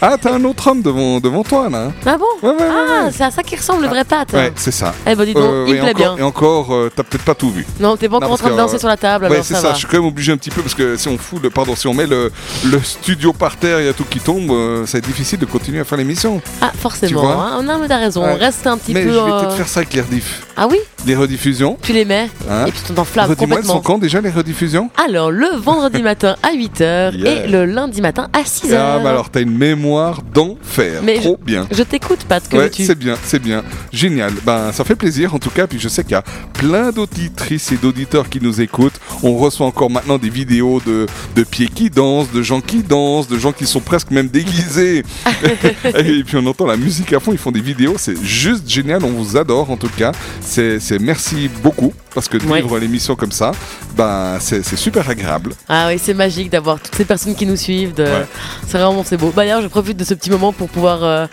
Ah, 0.00 0.16
t'as 0.20 0.34
un 0.34 0.44
autre 0.44 0.66
homme 0.70 0.82
devant, 0.82 1.20
devant 1.20 1.42
toi, 1.42 1.68
là. 1.70 1.86
hein 1.88 1.92
Ah 2.06 2.16
bon 2.18 2.24
Ouais, 2.42 2.54
ouais, 2.54 2.62
ouais, 2.62 2.68
Ah, 2.70 3.04
ouais. 3.06 3.10
c'est 3.12 3.24
à 3.24 3.30
ça 3.30 3.42
qui 3.42 3.56
ressemble 3.56 3.82
le 3.82 3.88
vrai 3.88 4.04
pâte. 4.04 4.32
Ouais, 4.32 4.52
c'est 4.56 4.70
ça. 4.70 4.94
Eh 5.06 5.14
ben 5.14 5.24
dis 5.24 5.34
donc, 5.34 5.42
Euh, 5.44 5.64
il 5.68 5.74
et 5.76 5.80
me 5.80 5.80
plaît 5.82 5.90
encore, 6.04 6.14
bien. 6.16 6.24
Et 6.24 6.26
encore, 6.26 6.74
euh, 6.74 6.90
t'as 6.94 7.02
peut-être 7.02 7.24
pas 7.24 7.34
tout 7.34 7.50
vu. 7.50 7.66
Non, 7.80 7.96
t'es 7.96 8.08
pas 8.08 8.16
encore 8.16 8.28
en 8.28 8.30
parce 8.32 8.40
train 8.40 8.50
de 8.50 8.54
que, 8.54 8.58
danser 8.60 8.76
euh, 8.76 8.78
sur 8.78 8.88
la 8.88 8.96
table, 8.96 9.24
ouais, 9.26 9.30
alors 9.32 9.44
c'est 9.44 9.54
ça, 9.54 9.60
ça. 9.60 9.68
va. 9.68 9.74
Je 9.74 9.78
suis 9.78 9.86
quand 9.86 9.96
même 9.98 10.06
obligé 10.06 10.32
un 10.32 10.36
petit 10.36 10.50
peu 10.50 10.62
parce 10.62 10.74
que 10.74 10.96
si 10.96 11.08
on 11.08 11.18
fout 11.18 11.42
le, 11.42 11.50
pardon, 11.50 11.74
si 11.76 11.86
on 11.86 11.94
met 11.94 12.06
le, 12.06 12.30
le 12.64 12.80
studio 12.82 13.32
par 13.32 13.56
terre, 13.56 13.80
il 13.80 13.86
y 13.86 13.88
a 13.88 13.92
tout 13.92 14.04
qui 14.04 14.20
tombe, 14.20 14.50
euh, 14.50 14.86
ça 14.86 14.92
va 14.92 14.98
être 14.98 15.06
difficile 15.06 15.38
de 15.38 15.46
continuer 15.46 15.80
à 15.80 15.84
faire 15.84 15.98
l'émission. 15.98 16.40
Ah, 16.60 16.70
Tu 16.72 16.78
forcément. 16.78 17.20
vois 17.20 17.32
hein. 17.34 17.62
Non, 17.62 17.78
mais 17.80 17.88
t'as 17.88 17.98
raison. 17.98 18.22
Ouais. 18.24 18.34
Reste 18.34 18.66
un 18.66 18.76
petit 18.78 18.92
Mais 18.94 19.04
peu. 19.04 19.10
je 19.12 19.14
vais 19.18 19.20
euh, 19.32 19.40
peut-être 19.40 19.56
faire 19.56 19.68
ça 19.68 19.80
avec 19.80 19.92
les 19.94 20.00
rediff. 20.00 20.42
Ah 20.56 20.66
oui 20.70 20.78
Les 21.06 21.16
rediffusions. 21.16 21.76
Tu 21.82 21.92
les 21.92 22.04
mets 22.04 22.30
Hein 22.50 22.66
et 22.66 22.70
puis 22.72 22.80
tu 22.86 22.92
t'enflammes 22.92 23.28
Redis-moi, 23.30 23.58
elles 23.58 23.64
sont 23.64 23.72
complètement. 23.74 23.94
quand 23.94 23.98
déjà 23.98 24.20
les 24.20 24.30
rediffusions? 24.30 24.90
Alors, 25.04 25.30
le 25.30 25.48
vendredi 25.56 26.02
matin 26.02 26.36
à 26.42 26.52
8h 26.52 26.84
Yeah. 27.14 27.44
et 27.44 27.48
le 27.48 27.64
lundi 27.64 28.00
matin 28.00 28.28
à 28.32 28.42
6h. 28.42 28.74
Ah, 28.76 28.98
bah 29.02 29.10
alors, 29.10 29.30
t'as 29.30 29.40
une 29.40 29.56
mémoire 29.56 29.73
d'enfer. 29.76 31.00
Mais 31.02 31.20
Trop 31.20 31.38
bien. 31.44 31.66
Je 31.70 31.82
t'écoute, 31.82 32.20
Pat, 32.28 32.46
que 32.48 32.56
Ouais, 32.56 32.70
c'est 32.72 32.98
bien, 32.98 33.16
c'est 33.24 33.38
bien. 33.40 33.62
Génial. 33.92 34.32
Ben, 34.44 34.72
ça 34.72 34.84
fait 34.84 34.96
plaisir 34.96 35.34
en 35.34 35.38
tout 35.38 35.50
cas. 35.50 35.66
Puis 35.66 35.78
je 35.80 35.88
sais 35.88 36.02
qu'il 36.02 36.12
y 36.12 36.16
a 36.16 36.24
plein 36.52 36.90
d'auditrices 36.90 37.72
et 37.72 37.76
d'auditeurs 37.76 38.28
qui 38.28 38.40
nous 38.40 38.60
écoutent. 38.60 38.98
On 39.22 39.36
reçoit 39.36 39.66
encore 39.66 39.90
maintenant 39.90 40.18
des 40.18 40.30
vidéos 40.30 40.80
de, 40.86 41.06
de 41.34 41.42
pieds 41.44 41.68
qui 41.68 41.90
dansent, 41.90 42.30
de 42.32 42.42
gens 42.42 42.60
qui 42.60 42.82
dansent, 42.82 43.28
de 43.28 43.38
gens 43.38 43.52
qui 43.52 43.66
sont 43.66 43.80
presque 43.80 44.10
même 44.10 44.28
déguisés. 44.28 45.02
et 45.84 46.24
puis 46.24 46.36
on 46.36 46.46
entend 46.46 46.66
la 46.66 46.76
musique 46.76 47.12
à 47.12 47.20
fond. 47.20 47.32
Ils 47.32 47.38
font 47.38 47.52
des 47.52 47.60
vidéos. 47.60 47.94
C'est 47.98 48.22
juste 48.22 48.68
génial. 48.68 49.04
On 49.04 49.10
vous 49.10 49.36
adore 49.36 49.70
en 49.70 49.76
tout 49.76 49.90
cas. 49.96 50.12
C'est 50.40 50.78
merci 51.00 51.50
beaucoup 51.62 51.92
parce 52.14 52.28
que 52.28 52.36
de 52.38 52.44
Ouais. 52.44 52.60
vivre 52.60 52.78
l'émission 52.78 53.16
comme 53.16 53.32
ça, 53.32 53.50
ben, 53.96 54.36
c'est 54.38 54.62
c'est 54.64 54.76
super 54.76 55.08
agréable. 55.10 55.52
Ah 55.68 55.88
oui, 55.88 55.98
c'est 56.00 56.14
magique 56.14 56.50
d'avoir 56.50 56.78
toutes 56.78 56.94
ces 56.94 57.04
personnes 57.04 57.34
qui 57.34 57.46
nous 57.46 57.56
suivent. 57.56 57.94
De... 57.94 58.04
Ouais. 58.04 58.26
C'est 58.68 58.78
vraiment 58.78 59.02
c'est 59.04 59.16
beau. 59.16 59.32
Bah, 59.34 59.44
Je 59.62 59.68
profite 59.68 59.96
de 59.96 60.04
ce 60.04 60.14
petit 60.14 60.30
moment 60.30 60.52
pour 60.52 60.68
pouvoir 60.68 61.04
euh, 61.04 61.26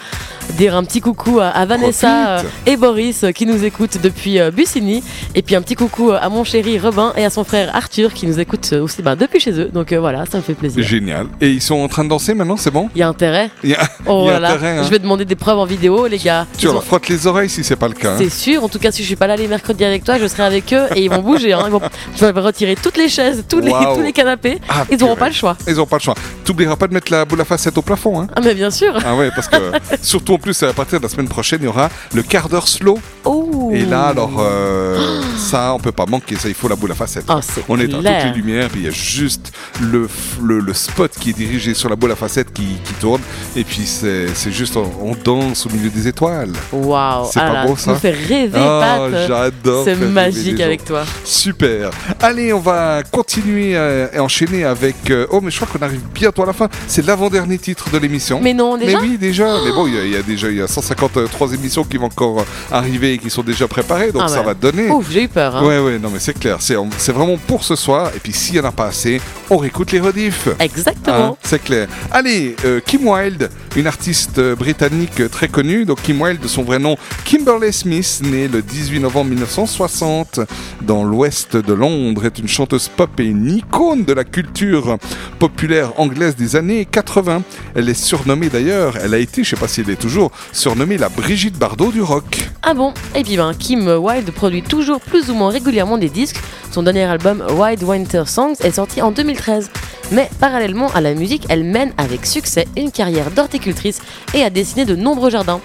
dire 0.58 0.76
un 0.76 0.84
petit 0.84 1.02
coucou 1.02 1.40
à, 1.40 1.66
Vanessa 1.66 2.38
euh, 2.40 2.44
et 2.66 2.76
Boris 2.78 3.24
euh, 3.24 3.32
qui 3.32 3.46
nous 3.46 3.64
écoutent 3.64 4.00
depuis 4.02 4.40
euh, 4.40 4.52
Bussigny. 4.52 5.04
Et 5.36 5.42
puis 5.42 5.56
un 5.56 5.62
petit 5.62 5.76
coucou 5.76 6.12
à 6.12 6.28
mon 6.30 6.44
chéri 6.44 6.78
Robin 6.80 7.14
et 7.18 7.26
à 7.26 7.30
son 7.30 7.44
frère 7.44 7.76
Arthur 7.76 8.14
qui 8.14 8.28
nous 8.28 8.40
écoutent 8.40 8.74
aussi 8.74 9.02
bah, 9.02 9.16
depuis 9.16 9.40
chez 9.40 9.52
eux. 9.60 9.70
Donc 9.74 9.92
euh, 9.92 10.00
voilà, 10.00 10.26
ça 10.26 10.38
me 10.38 10.44
fait 10.44 10.54
plaisir. 10.54 10.84
Génial. 10.84 11.28
Et 11.40 11.50
ils 11.52 11.62
sont 11.62 11.76
en 11.76 11.88
train 11.88 12.04
de 12.04 12.10
danser 12.10 12.34
maintenant, 12.34 12.58
c'est 12.58 12.72
bon? 12.72 12.90
Il 12.96 13.00
y 13.00 13.04
a 13.04 13.08
intérêt. 13.08 13.50
Il 13.64 13.70
y 13.72 13.76
a, 13.76 13.80
Oh 14.06 14.26
y 14.28 14.32
a 14.32 14.38
intérêt. 14.38 14.78
hein. 14.80 14.84
je 14.84 14.90
vais 14.90 15.00
demander 15.00 15.26
des 15.26 15.36
preuves 15.36 15.58
en 15.60 15.66
vidéo, 15.66 16.08
les 16.08 16.18
gars. 16.18 16.46
Tu 16.58 16.66
Ils 16.66 16.70
ont- 16.70 16.74
leur 16.74 16.84
frottes 16.84 17.08
les 17.10 17.28
oreilles 17.28 17.50
si 17.50 17.64
c'est 17.64 17.76
pas 17.76 17.88
le 17.88 17.94
cas. 17.94 18.14
hein. 18.14 18.18
C'est 18.18 18.30
sûr, 18.30 18.64
en 18.64 18.70
tout 18.70 18.80
cas 18.80 18.92
si 18.92 19.02
je 19.04 19.08
suis 19.08 19.16
pas 19.16 19.28
là 19.28 19.36
les 19.36 19.48
mercredis 19.48 19.86
avec 19.86 20.04
toi, 20.04 20.18
je 20.20 20.28
serai 20.28 20.44
avec 20.44 20.74
eux 20.74 20.86
et 20.96 21.04
ils 21.04 21.10
vont 21.10 21.22
bouger. 21.22 21.54
Hein. 21.54 21.64
Ils 21.66 21.72
vont... 21.72 21.82
Je 22.16 22.26
vais 22.26 22.40
retirer 22.40 22.76
toutes 22.76 22.98
les 22.98 23.10
chaises, 23.10 23.44
tous 23.48 23.60
les, 23.60 23.72
tous 23.96 24.02
les 24.02 24.12
canapés. 24.14 24.60
Ah, 24.70 24.86
ils 24.92 24.98
n'auront 24.98 25.16
pas 25.16 25.28
le 25.28 25.34
choix. 25.34 25.56
Ils 25.68 25.80
ont 25.80 25.86
pas 25.86 25.98
le 25.98 26.02
choix. 26.02 26.16
T'oublieras 26.46 26.76
pas 26.76 26.88
de 26.88 26.94
mettre 26.94 27.12
la 27.12 27.26
boule 27.26 27.42
à 27.42 27.46
facette 27.46 27.78
au 27.78 27.82
plafond, 27.82 28.20
hein 28.22 28.28
Ah 28.36 28.42
mais 28.44 28.54
bien 28.54 28.72
sûr. 28.72 28.98
Ah 29.06 29.16
ouais, 29.16 29.30
parce 29.36 29.48
que 29.48 29.56
surtout 30.02 30.31
en 30.34 30.38
plus 30.38 30.62
à 30.64 30.74
partir 30.74 31.00
de 31.00 31.04
la 31.04 31.10
semaine 31.10 31.28
prochaine, 31.28 31.60
il 31.62 31.66
y 31.66 31.68
aura 31.68 31.90
le 32.14 32.24
quart 32.24 32.50
d'heure 32.50 32.68
slow. 32.68 33.00
Oh. 33.26 33.70
Et 33.74 33.86
là, 33.86 34.08
alors 34.08 34.32
euh, 34.40 35.22
ça, 35.38 35.74
on 35.74 35.80
peut 35.80 35.92
pas 35.92 36.06
manquer. 36.06 36.36
Ça, 36.36 36.48
il 36.50 36.54
faut 36.56 36.68
la 36.68 36.76
boule 36.76 36.92
à 36.92 36.96
facette. 36.96 37.26
Ah, 37.30 37.40
c'est 37.42 37.64
on 37.70 37.80
éteint 37.80 37.98
toutes 37.98 38.06
les 38.06 38.32
lumières, 38.42 38.70
puis 38.70 38.82
il 38.82 38.86
y 38.86 38.90
a 38.90 38.92
juste 38.92 39.52
le, 39.82 40.06
f- 40.08 40.42
le, 40.44 40.60
le 40.60 40.74
spot 40.74 41.12
qui 41.20 41.30
est 41.32 41.34
dirigé 41.34 41.74
sur 41.74 41.90
la 41.90 41.96
boule 41.96 42.12
à 42.12 42.16
facette 42.16 42.52
qui, 42.54 42.64
qui 42.84 42.94
tourne. 43.00 43.22
Et 43.56 43.64
puis 43.64 43.84
c'est 43.86 44.28
juste, 44.52 44.76
on, 44.78 44.90
on 45.02 45.16
danse 45.24 45.66
au 45.66 45.70
milieu 45.70 45.90
des 45.90 46.08
étoiles. 46.08 46.52
Waouh. 46.72 47.28
C'est 47.32 47.40
Ah 47.40 47.48
pas 47.48 47.54
là, 47.54 47.66
beau 47.66 47.76
ça 47.76 47.92
nous 47.92 47.98
fais 48.00 48.12
rêver, 48.12 48.60
Oh, 48.60 48.80
Pat. 48.82 49.12
J'adore. 49.28 49.84
C'est 49.86 49.96
magique 49.96 50.60
avec 50.60 50.84
toi. 50.86 51.04
Super. 51.24 51.92
Allez, 52.20 52.54
on 52.54 52.60
va 52.60 53.04
continuer 53.10 53.76
euh, 53.76 54.08
et 54.14 54.20
enchaîner 54.20 54.64
avec. 54.66 55.10
euh, 55.10 55.28
oh, 55.32 55.40
mais 55.42 55.52
je 55.52 55.60
crois 55.60 55.68
qu'on 55.72 55.84
arrive 55.86 56.02
bientôt 56.14 56.44
à 56.44 56.46
la 56.46 56.54
fin. 56.54 56.68
C'est 56.88 57.06
l'avant-dernier 57.06 57.58
titre 57.58 57.90
de 57.90 57.98
l'émission. 57.98 58.40
Mais 58.42 58.54
non, 58.54 58.78
déjà 58.78 59.00
Mais 59.00 59.08
oui, 59.08 59.18
déjà. 59.18 59.46
Mais 59.66 59.72
bon, 59.72 59.88
il 59.88 59.96
y 59.96 59.98
a- 60.00 60.04
il 60.04 60.12
y, 60.12 60.16
a 60.18 60.21
déjà 60.22 60.50
il 60.50 60.58
y 60.58 60.62
a 60.62 60.68
153 60.68 61.54
émissions 61.54 61.84
qui 61.84 61.98
vont 61.98 62.06
encore 62.06 62.46
arriver 62.72 63.14
et 63.14 63.18
qui 63.18 63.30
sont 63.30 63.44
déjà 63.44 63.68
préparées, 63.68 64.12
donc 64.12 64.24
Ah 64.26 64.28
ça 64.28 64.40
ouais. 64.40 64.46
va 64.46 64.54
donner. 64.54 64.90
Ouf, 64.90 65.08
j'ai 65.12 65.24
eu 65.24 65.28
peur. 65.28 65.56
hein. 65.56 65.66
Ouais, 65.66 65.80
ouais, 65.80 66.00
non, 66.00 66.10
mais 66.12 66.20
c'est 66.20 66.38
clair. 66.38 66.58
C'est 66.60 66.76
vraiment 67.12 67.38
pour 67.48 67.64
ce 67.64 67.76
soir. 67.76 68.12
Et 68.16 68.20
puis, 68.20 68.34
s'il 68.34 68.54
n'y 68.56 68.60
en 68.60 68.66
a 68.66 68.72
pas 68.72 68.88
assez, 68.88 69.22
on 69.50 69.58
réécoute 69.58 69.92
les 69.92 70.00
rediffs. 70.00 70.48
Exactement. 70.60 71.18
Hein, 71.34 71.36
c'est 71.44 71.62
clair. 71.64 71.88
Allez, 72.12 72.56
euh, 72.66 72.80
Kim 72.86 73.08
Wilde, 73.08 73.50
une 73.76 73.88
artiste 73.88 74.38
euh, 74.40 74.56
britannique 74.56 75.20
euh, 75.22 75.28
très 75.30 75.48
connue. 75.48 75.86
Donc 75.86 76.02
Kim 76.02 76.22
Wilde, 76.22 76.42
de 76.42 76.48
son 76.48 76.64
vrai 76.64 76.80
nom, 76.80 76.98
Kimberly 77.26 77.72
Smith, 77.74 78.22
née 78.24 78.48
le 78.48 78.62
18 78.62 79.00
novembre 79.00 79.30
1960 79.32 80.40
dans 80.82 81.04
l'ouest 81.04 81.56
de 81.58 81.74
Londres, 81.74 82.26
est 82.26 82.40
une 82.40 82.48
chanteuse 82.48 82.88
pop 82.90 83.10
et 83.20 83.26
une 83.26 83.50
icône 83.50 84.04
de 84.06 84.14
la 84.14 84.24
culture 84.24 84.98
populaire 85.40 86.00
anglaise 86.00 86.36
des 86.36 86.56
années 86.56 86.86
80. 86.90 87.44
Elle 87.76 87.90
est 87.90 87.94
surnommée 87.94 88.50
d'ailleurs, 88.50 88.98
elle 88.98 89.14
a 89.14 89.18
été, 89.18 89.44
je 89.44 89.50
sais 89.52 89.56
pas 89.56 89.68
si 89.68 89.82
elle 89.82 89.90
est 89.90 89.96
toujours, 89.96 90.11
surnommée 90.52 90.98
la 90.98 91.10
Brigitte 91.10 91.58
Bardot 91.58 91.92
du 91.92 92.02
rock. 92.02 92.50
Ah 92.64 92.74
bon? 92.74 92.94
Et 93.16 93.24
puis 93.24 93.38
ben, 93.38 93.54
Kim 93.54 93.88
Wilde 93.88 94.32
produit 94.32 94.62
toujours 94.62 95.00
plus 95.00 95.30
ou 95.30 95.34
moins 95.34 95.50
régulièrement 95.50 95.98
des 95.98 96.10
disques. 96.10 96.38
Son 96.72 96.84
dernier 96.84 97.04
album, 97.04 97.44
Wild 97.58 97.82
Winter 97.84 98.24
Songs, 98.26 98.56
est 98.62 98.76
sorti 98.76 99.02
en 99.02 99.12
2013. 99.12 99.70
Mais 100.12 100.30
parallèlement 100.40 100.90
à 100.90 101.00
la 101.00 101.14
musique, 101.14 101.46
elle 101.50 101.64
mène 101.64 101.94
avec 101.98 102.26
succès 102.26 102.68
une 102.76 102.92
carrière 102.92 103.32
d'horticultrice 103.32 104.02
et 104.34 104.44
a 104.44 104.50
dessiné 104.50 104.84
de 104.84 104.96
nombreux 104.96 105.30
jardins. 105.30 105.62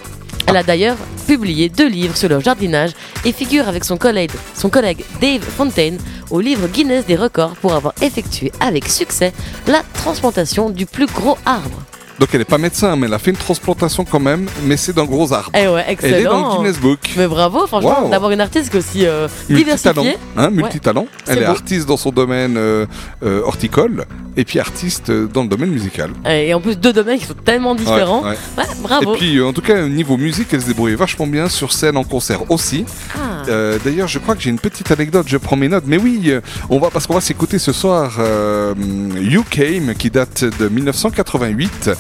Elle 0.47 0.57
a 0.57 0.63
d'ailleurs 0.63 0.99
publié 1.27 1.69
deux 1.69 1.89
livres 1.89 2.17
sur 2.17 2.29
le 2.29 2.39
jardinage 2.39 2.93
et 3.25 3.33
figure 3.33 3.67
avec 3.67 3.85
son 3.85 3.97
collègue, 3.97 4.31
son 4.55 4.71
collègue 4.71 5.05
Dave 5.21 5.43
Fontaine 5.43 5.99
au 6.31 6.41
livre 6.41 6.69
Guinness 6.69 7.05
des 7.05 7.17
records 7.17 7.57
pour 7.57 7.75
avoir 7.75 7.95
effectué 8.01 8.53
avec 8.61 8.89
succès 8.89 9.33
la 9.67 9.83
transplantation 9.95 10.71
du 10.71 10.87
plus 10.87 11.07
gros 11.07 11.37
arbre. 11.45 11.83
Donc 12.19 12.31
elle 12.33 12.39
n'est 12.39 12.45
pas 12.47 12.57
médecin, 12.59 12.97
mais 12.97 13.07
elle 13.07 13.15
a 13.15 13.19
fait 13.19 13.31
une 13.31 13.37
transplantation 13.37 14.05
quand 14.05 14.21
même, 14.21 14.47
mais 14.65 14.77
c'est 14.79 14.95
d'un 14.95 15.05
gros 15.05 15.33
arbre. 15.35 15.51
Eh 15.55 15.69
ouais, 15.69 15.85
excellent. 15.89 16.15
Elle 16.17 16.21
est 16.23 16.25
dans 16.25 16.51
le 16.53 16.57
Guinness 16.57 16.79
Book. 16.81 16.99
Mais 17.17 17.27
bravo, 17.27 17.67
franchement, 17.67 18.05
Wow. 18.05 18.11
d'avoir 18.11 18.31
une 18.31 18.41
artiste 18.41 18.75
aussi 18.75 19.05
euh, 19.07 19.29
diversifiée. 19.51 20.17
hein, 20.37 20.51
multitalent. 20.51 21.07
Elle 21.27 21.39
est 21.41 21.45
artiste 21.45 21.87
dans 21.87 21.97
son 21.99 22.11
domaine 22.11 22.57
euh, 22.57 22.87
euh, 23.23 23.43
horticole 23.45 24.07
et 24.37 24.45
puis 24.45 24.59
artiste 24.61 25.11
euh, 25.11 25.27
dans 25.27 25.43
le 25.43 25.49
domaine 25.49 25.71
musical. 25.71 26.11
Et 26.27 26.53
en 26.55 26.61
plus, 26.61 26.77
deux 26.79 26.93
domaines 26.93 27.19
qui 27.19 27.27
sont 27.27 27.35
tellement 27.35 27.75
différents. 27.75 28.23
Ouais, 28.23 28.31
Ouais, 28.57 28.65
ouais. 28.65 28.75
bravo. 28.83 29.15
Et 29.15 29.19
puis 29.19 29.43
en 29.43 29.53
tout 29.53 29.61
cas, 29.63 29.85
au 29.85 29.89
niveau 29.89 30.17
musique, 30.17 30.49
elle 30.53 30.63
se 30.63 30.67
débrouille 30.67 30.95
vachement 30.95 31.27
bien 31.27 31.49
sur 31.51 31.73
scène, 31.73 31.97
en 31.99 32.05
concert 32.05 32.51
aussi. 32.51 32.85
Ah. 33.15 33.43
D'ailleurs, 33.85 34.09
je 34.09 34.19
crois 34.19 34.35
que 34.35 34.41
j'ai 34.43 34.51
une 34.51 34.59
petite 34.59 34.91
anecdote, 34.91 35.27
je 35.29 35.37
prends 35.37 35.57
mes 35.57 35.69
notes. 35.69 35.85
Mais 35.87 35.99
oui, 35.99 36.33
on 36.71 36.79
va 36.81 36.89
parce 36.91 37.07
qu'on 37.07 37.15
va 37.15 37.21
s'écouter 37.21 37.59
ce 37.59 37.73
soir 37.73 38.19
You 39.21 39.45
Came 39.51 39.95
qui 39.99 40.11
date 40.11 40.45
de 40.59 40.69
1988. 40.69 41.91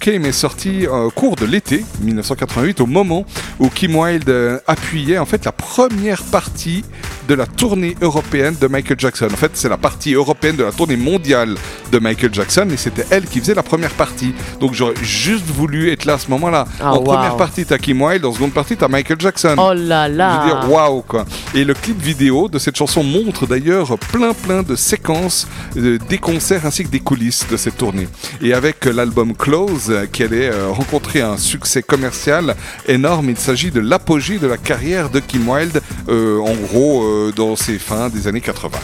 Came 0.00 0.24
est 0.24 0.32
sorti 0.32 0.86
au 0.86 1.10
cours 1.10 1.36
de 1.36 1.46
l'été 1.46 1.84
1988 2.00 2.80
au 2.80 2.86
moment 2.86 3.24
où 3.58 3.68
Kim 3.68 3.94
Wilde 3.94 4.28
euh, 4.28 4.58
appuyait 4.66 5.18
en 5.18 5.26
fait 5.26 5.44
la 5.44 5.52
première 5.52 6.22
partie 6.24 6.84
de 7.28 7.34
la 7.34 7.46
tournée 7.46 7.96
européenne 8.00 8.56
de 8.60 8.66
Michael 8.66 8.98
Jackson. 8.98 9.28
En 9.32 9.36
fait, 9.36 9.52
c'est 9.54 9.68
la 9.68 9.76
partie 9.76 10.14
européenne 10.14 10.56
de 10.56 10.64
la 10.64 10.72
tournée 10.72 10.96
mondiale 10.96 11.54
de 11.90 11.98
Michael 11.98 12.34
Jackson 12.34 12.66
et 12.72 12.76
c'était 12.76 13.06
elle 13.10 13.24
qui 13.26 13.40
faisait 13.40 13.54
la 13.54 13.62
première 13.62 13.92
partie. 13.92 14.34
Donc 14.60 14.74
j'aurais 14.74 14.94
juste 15.02 15.46
voulu 15.46 15.90
être 15.90 16.04
là 16.04 16.14
à 16.14 16.18
ce 16.18 16.28
moment-là. 16.30 16.66
Ah, 16.80 16.94
en 16.94 16.98
wow. 16.98 17.04
première 17.04 17.36
partie, 17.36 17.64
t'as 17.64 17.78
Kim 17.78 18.02
Wilde, 18.02 18.24
en 18.24 18.32
seconde 18.32 18.52
partie, 18.52 18.76
t'as 18.76 18.88
Michael 18.88 19.20
Jackson. 19.20 19.54
Oh 19.58 19.72
là 19.72 20.08
là. 20.08 20.42
Je 20.46 20.54
veux 20.54 20.60
dire, 20.60 20.70
waouh 20.70 21.02
quoi. 21.02 21.24
Et 21.54 21.64
le 21.64 21.74
clip 21.74 22.00
vidéo 22.00 22.48
de 22.48 22.58
cette 22.58 22.76
chanson 22.76 23.02
montre 23.02 23.46
d'ailleurs 23.46 23.98
plein 23.98 24.34
plein 24.34 24.62
de 24.62 24.74
séquences 24.74 25.46
euh, 25.76 25.98
des 26.08 26.18
concerts 26.18 26.66
ainsi 26.66 26.84
que 26.84 26.88
des 26.90 27.00
coulisses 27.00 27.46
de 27.48 27.56
cette 27.56 27.76
tournée. 27.76 28.08
Et 28.40 28.52
avec 28.52 28.86
euh, 28.86 28.92
l'album 28.92 29.34
Close, 29.42 29.90
euh, 29.90 30.06
qui 30.06 30.22
allait 30.22 30.52
euh, 30.52 30.68
rencontrer 30.68 31.20
un 31.20 31.36
succès 31.36 31.82
commercial 31.82 32.54
énorme, 32.86 33.28
il 33.28 33.36
s'agit 33.36 33.72
de 33.72 33.80
l'apogée 33.80 34.38
de 34.38 34.46
la 34.46 34.56
carrière 34.56 35.10
de 35.10 35.18
Kim 35.18 35.48
Wilde, 35.48 35.82
euh, 36.08 36.38
en 36.38 36.54
gros 36.54 37.32
dans 37.34 37.56
ses 37.56 37.80
fins 37.80 38.08
des 38.08 38.28
années 38.28 38.40
80. 38.40 38.78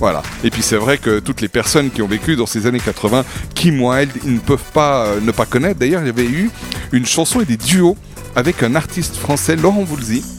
Voilà. 0.00 0.22
Et 0.44 0.50
puis 0.50 0.62
c'est 0.62 0.76
vrai 0.76 0.96
que 0.96 1.18
toutes 1.18 1.42
les 1.42 1.48
personnes 1.48 1.90
qui 1.90 2.00
ont 2.00 2.08
vécu 2.08 2.36
dans 2.36 2.46
ces 2.46 2.66
années 2.66 2.80
80, 2.80 3.22
Kim 3.54 3.82
Wilde, 3.82 4.10
ils 4.24 4.36
ne 4.36 4.38
peuvent 4.38 4.72
pas 4.72 5.08
ne 5.20 5.30
pas 5.30 5.44
connaître. 5.44 5.78
D'ailleurs, 5.78 6.00
il 6.00 6.06
y 6.06 6.10
avait 6.10 6.24
eu 6.24 6.50
une 6.92 7.04
chanson 7.04 7.42
et 7.42 7.44
des 7.44 7.58
duos 7.58 7.96
avec 8.34 8.62
un 8.62 8.76
artiste 8.76 9.16
français, 9.16 9.56
Laurent 9.56 9.84
Voulzy. 9.84 10.37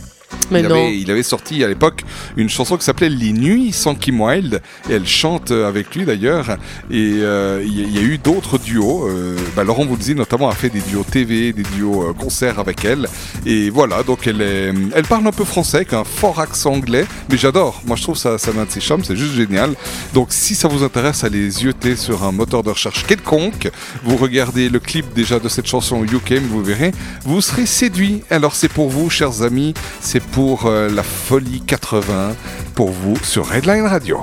Mais 0.52 0.62
il, 0.62 0.68
non. 0.68 0.76
avait, 0.76 0.98
il 1.00 1.12
avait 1.12 1.24
sorti 1.24 1.64
à 1.64 1.68
l'époque 1.68 2.04
une 2.38 2.50
chanson 2.50 2.78
qui 2.78 2.84
s'appelait 2.86 3.10
Les 3.10 3.32
Nuits 3.34 3.72
sans 3.72 3.96
Kim 3.96 4.22
Wilde. 4.22 4.62
Et 4.90 4.94
elle 4.94 5.08
chante 5.08 5.52
euh, 5.52 5.68
avec 5.68 5.96
lui 5.96 6.06
d'ailleurs. 6.06 6.58
Et 6.92 7.18
euh, 7.22 7.62
il 7.66 7.80
y, 7.80 7.84
a- 7.84 7.88
il 7.88 7.96
y 7.96 8.00
a 8.00 8.02
eu 8.02 8.18
d'autres 8.18 8.58
duos. 8.58 9.08
Euh, 9.08 9.38
bah, 9.56 9.64
Laurent 9.64 9.86
Voulzy 9.86 10.16
notamment 10.16 10.50
a 10.50 10.54
fait 10.56 10.70
des 10.70 10.82
duos 10.82 11.04
TV, 11.10 11.54
des 11.54 11.64
duos 11.64 12.10
euh, 12.10 12.14
concerts 12.14 12.60
avec 12.60 12.86
elle. 12.86 13.08
Et 13.46 13.70
voilà, 13.70 14.04
donc 14.04 14.28
elle, 14.28 14.42
est, 14.42 14.74
elle 14.96 15.04
parle 15.06 15.26
un 15.28 15.32
peu 15.32 15.46
français 15.46 15.78
avec 15.78 15.94
un 15.94 16.04
fort 16.04 16.40
accent 16.40 16.74
anglais. 16.74 17.06
Mais 17.30 17.38
j'adore. 17.38 17.82
Moi 17.86 17.96
je 17.96 18.04
trouve 18.04 18.18
ça, 18.18 18.38
ça 18.38 18.52
m'a 18.54 18.66
de 18.66 18.72
ses 18.72 18.82
charmes, 18.82 19.04
c'est 19.04 19.16
juste 19.16 19.34
génial. 19.34 19.74
Donc 20.14 20.28
si 20.32 20.56
ça 20.56 20.68
vous 20.68 20.84
intéresse, 20.84 21.24
allez 21.24 21.50
zioter 21.50 21.96
sur 21.96 22.24
un 22.24 22.32
moteur 22.32 22.64
de 22.64 22.70
recherche 22.70 23.06
quelconque. 23.06 23.70
Vous 24.04 24.18
regardez 24.18 24.70
le 24.70 24.80
clip 24.80 25.14
déjà 25.14 25.40
de 25.40 25.50
cette 25.50 25.68
chanson 25.68 26.04
UK, 26.04 26.32
mais 26.32 26.40
vous 26.40 26.64
verrez, 26.64 26.92
vous 27.24 27.42
serez 27.42 27.66
séduit. 27.66 28.22
Alors 28.30 28.56
c'est 28.56 28.68
pour 28.70 28.90
vous, 28.90 29.10
chers 29.10 29.42
amis, 29.42 29.74
c'est 30.02 30.22
pour 30.24 30.39
euh, 30.40 30.90
la 30.90 31.04
folie 31.04 31.62
80, 31.62 32.34
pour 32.74 32.92
vous 32.92 33.18
sur 33.24 33.48
Redline 33.48 33.86
Radio. 33.86 34.20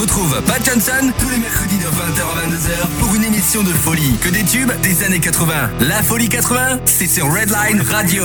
Retrouve 0.00 0.42
Pat 0.46 0.64
Johnson 0.64 0.92
tous 1.18 1.28
les 1.28 1.38
mercredis 1.38 1.76
de 1.76 1.84
20h 1.84 2.22
à 2.22 2.48
22h 2.48 2.88
pour 3.00 3.14
une 3.14 3.24
émission 3.24 3.62
de 3.62 3.68
folie 3.68 4.16
que 4.22 4.30
des 4.30 4.44
tubes 4.44 4.72
des 4.82 5.04
années 5.04 5.20
80. 5.20 5.52
La 5.80 6.02
folie 6.02 6.28
80, 6.28 6.78
c'est 6.86 7.06
sur 7.06 7.26
Redline 7.26 7.82
Radio. 7.82 8.24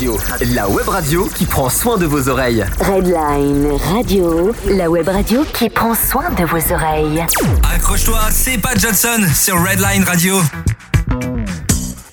Radio, 0.00 0.16
la 0.54 0.66
web 0.66 0.88
radio 0.88 1.26
qui 1.36 1.44
prend 1.44 1.68
soin 1.68 1.98
de 1.98 2.06
vos 2.06 2.26
oreilles. 2.30 2.64
Redline 2.80 3.68
Radio, 3.92 4.50
la 4.66 4.88
web 4.88 5.06
radio 5.06 5.44
qui 5.52 5.68
prend 5.68 5.92
soin 5.94 6.30
de 6.30 6.42
vos 6.46 6.72
oreilles. 6.72 7.22
Accroche-toi, 7.74 8.18
c'est 8.30 8.56
Pat 8.56 8.80
Johnson 8.80 9.20
sur 9.34 9.56
Redline 9.62 10.02
Radio. 10.04 10.36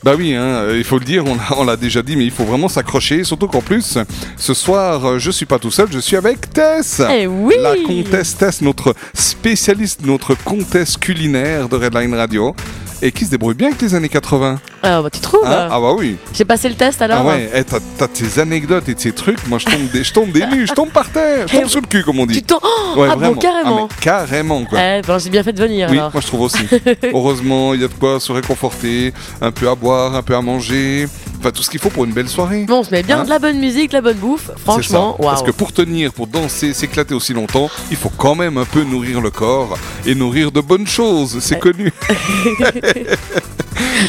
Bah 0.04 0.16
oui, 0.18 0.34
hein, 0.36 0.42
euh, 0.42 0.76
il 0.78 0.84
faut 0.84 1.00
le 1.00 1.06
dire, 1.06 1.24
on 1.26 1.36
l'a- 1.36 1.58
on 1.60 1.64
l'a 1.64 1.78
déjà 1.78 2.02
dit, 2.02 2.18
mais 2.18 2.26
il 2.26 2.32
faut 2.32 2.44
vraiment 2.44 2.68
s'accrocher. 2.68 3.24
Surtout 3.24 3.48
qu'en 3.48 3.62
plus, 3.62 3.98
ce 4.36 4.54
soir, 4.54 5.06
euh, 5.06 5.18
je 5.18 5.32
suis 5.32 5.46
pas 5.46 5.58
tout 5.58 5.72
seul, 5.72 5.88
je 5.90 6.00
suis 6.00 6.18
avec 6.18 6.50
Tess. 6.52 7.02
Eh 7.10 7.26
oui 7.26 7.56
La 7.62 7.74
comtesse 7.86 8.36
Tess, 8.36 8.62
notre 8.62 8.96
spécialiste, 9.14 10.06
notre 10.06 10.36
comtesse 10.36 10.98
culinaire 10.98 11.70
de 11.70 11.78
Redline 11.78 12.14
Radio. 12.16 12.54
Et 13.02 13.12
qui 13.12 13.26
se 13.26 13.30
débrouille 13.30 13.54
bien 13.54 13.68
avec 13.68 13.80
les 13.82 13.94
années 13.94 14.10
80. 14.10 14.60
Ah 14.84 15.02
bah 15.02 15.10
tu 15.12 15.20
trouves 15.20 15.46
Hein 15.46 15.68
ah 15.72 15.80
bah 15.80 15.94
oui. 15.98 16.18
J'ai 16.34 16.46
passé 16.46 16.70
le 16.70 16.76
test 16.76 17.02
alors 17.02 17.20
Ah 17.22 17.26
ouais, 17.26 17.50
eh, 17.54 17.64
t'as, 17.64 17.80
t'as 17.98 18.08
tes 18.08 18.40
anecdotes 18.40 18.88
et 18.90 18.96
tes 18.96 19.12
trucs, 19.12 19.46
moi 19.48 19.60
je 19.60 19.66
tombe 19.66 19.90
des, 19.92 20.04
je 20.04 20.14
tombe 20.14 20.32
des 20.32 20.46
nues, 20.52 20.68
je 20.68 20.74
tombe 20.74 20.90
par 20.90 21.10
terre, 21.10 21.48
je 21.48 21.58
tombe 21.58 21.68
sous 21.68 21.82
le 21.82 21.88
cul 21.88 22.04
comme 22.04 22.20
on 22.20 22.26
dit. 22.26 22.36
Tu 22.36 22.44
t'en... 22.44 22.60
Oh, 22.62 23.00
Ouais, 23.00 23.10
ah 23.12 23.16
bon, 23.16 23.34
carrément. 23.36 23.88
Ah, 23.90 23.94
mais 23.96 24.04
carrément 24.04 24.66
quoi. 24.66 24.80
Eh 24.82 25.02
ben 25.02 25.18
j'ai 25.20 25.30
bien 25.30 25.44
fait 25.44 25.54
de 25.54 25.62
venir 25.62 25.88
Oui, 25.92 25.98
alors. 25.98 26.12
moi 26.14 26.22
je 26.22 26.28
trouve 26.28 26.42
aussi. 26.42 26.68
Heureusement, 27.14 27.74
il 27.74 27.82
y 27.82 27.84
a 27.84 27.88
de 27.88 27.94
quoi 27.94 28.20
se 28.20 28.32
réconforter, 28.32 29.14
un 29.42 29.52
peu 29.52 29.70
à 29.70 29.76
boire, 29.76 30.16
un 30.16 30.22
peu 30.24 30.36
à 30.36 30.42
manger. 30.42 31.08
enfin 31.40 31.52
tout 31.52 31.64
ce 31.64 31.70
qu'il 31.70 31.80
faut 31.80 31.90
pour 31.90 32.06
une 32.06 32.14
belle 32.14 32.30
soirée. 32.30 32.66
Bon, 32.66 32.80
on 32.80 32.84
se 32.84 32.92
met 32.92 33.04
bien 33.04 33.20
Hein 33.20 33.24
de 33.24 33.30
la 33.30 33.40
bonne 33.40 33.60
musique, 33.60 33.90
de 33.92 33.96
la 33.96 34.02
bonne 34.02 34.18
bouffe. 34.18 34.52
Franchement. 34.64 35.18
Parce 35.22 35.44
que 35.44 35.52
pour 35.52 35.72
tenir, 35.74 36.14
pour 36.14 36.28
danser, 36.28 36.74
s'éclater 36.74 37.14
aussi 37.16 37.34
longtemps, 37.34 37.70
il 37.92 37.98
faut 37.98 38.12
quand 38.16 38.36
même 38.36 38.58
un 38.58 38.66
peu 38.66 38.84
nourrir 38.84 39.22
le 39.22 39.32
corps 39.32 39.78
et 40.06 40.14
nourrir 40.16 40.52
de 40.52 40.62
bonnes 40.62 40.88
choses, 40.88 41.40
c'est 41.42 41.60
connu. 41.60 41.92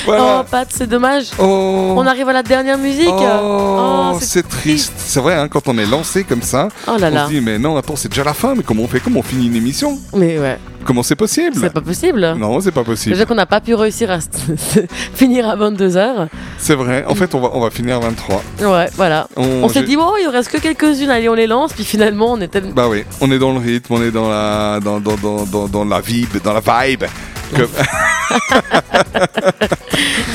voilà. 0.04 0.40
Oh, 0.40 0.44
Pat, 0.50 0.68
c'est 0.70 0.86
dommage. 0.88 1.26
Oh. 1.38 1.94
On 1.96 2.06
arrive 2.06 2.28
à 2.28 2.32
la 2.32 2.42
dernière 2.42 2.78
musique. 2.78 3.08
Oh, 3.10 4.12
Oh, 4.14 4.18
c'est 4.20 4.46
triste. 4.48 4.92
C'est 4.96 5.20
vrai, 5.20 5.34
hein, 5.34 5.48
quand 5.48 5.68
on 5.68 5.76
est 5.78 5.86
lancé 5.86 6.24
comme 6.24 6.42
ça, 6.42 6.68
Oh 6.86 6.96
là 6.98 7.08
on 7.10 7.14
là. 7.14 7.26
se 7.26 7.30
dit 7.32 7.40
mais 7.40 7.58
non, 7.58 7.76
attends, 7.76 7.96
c'est 7.96 8.08
déjà 8.08 8.24
la 8.24 8.34
fin. 8.34 8.54
Mais 8.54 8.62
comment 8.62 8.82
on 8.84 8.88
fait 8.88 9.00
Comment 9.00 9.20
on 9.20 9.22
finit 9.22 9.46
une 9.46 9.56
émission? 9.56 9.98
Mais 10.14 10.38
ouais, 10.38 10.58
Comment 10.84 11.02
c'est 11.02 11.16
possible? 11.16 11.54
C'est 11.60 11.72
pas 11.72 11.80
possible. 11.82 12.34
Non, 12.38 12.60
c'est 12.60 12.72
pas 12.72 12.84
possible. 12.84 13.12
Déjà 13.14 13.26
qu'on 13.26 13.34
n'a 13.34 13.44
pas 13.46 13.60
pu 13.60 13.74
réussir 13.74 14.10
à 14.10 14.18
finir 15.14 15.46
à 15.48 15.56
22h. 15.56 16.28
C'est 16.56 16.74
vrai. 16.74 17.04
En 17.06 17.14
fait, 17.14 17.34
on 17.34 17.40
va, 17.40 17.50
on 17.52 17.60
va 17.60 17.70
finir 17.70 17.96
à 17.96 18.00
23. 18.00 18.42
Ouais, 18.62 18.88
voilà. 18.96 19.28
On- 19.36 19.64
On, 19.64 19.68
s'est 19.68 19.82
dit, 19.82 19.96
oh, 19.98 20.14
il 20.22 20.28
reste 20.28 20.50
que 20.50 20.56
quelques-unes, 20.58 21.10
allez, 21.10 21.28
on 21.28 21.34
les 21.34 21.46
lance. 21.46 21.72
Puis 21.74 21.84
finalement, 21.84 22.32
on 22.32 22.40
était. 22.40 22.60
Bah 22.62 22.86
oui, 22.88 23.04
on 23.20 23.30
est 23.30 23.38
dans 23.38 23.52
le 23.52 23.58
rythme, 23.58 23.92
on 23.94 24.02
est 24.02 24.10
dans 24.10 24.28
la, 24.30 24.80
dans, 24.82 24.98
dans, 25.00 25.16
dans, 25.16 25.44
dans, 25.44 25.68
dans 25.68 25.84
la 25.84 26.00
vibe, 26.00 26.38
dans 26.42 26.54
la 26.54 26.60
vibe. 26.86 27.04
Comme- 27.56 27.68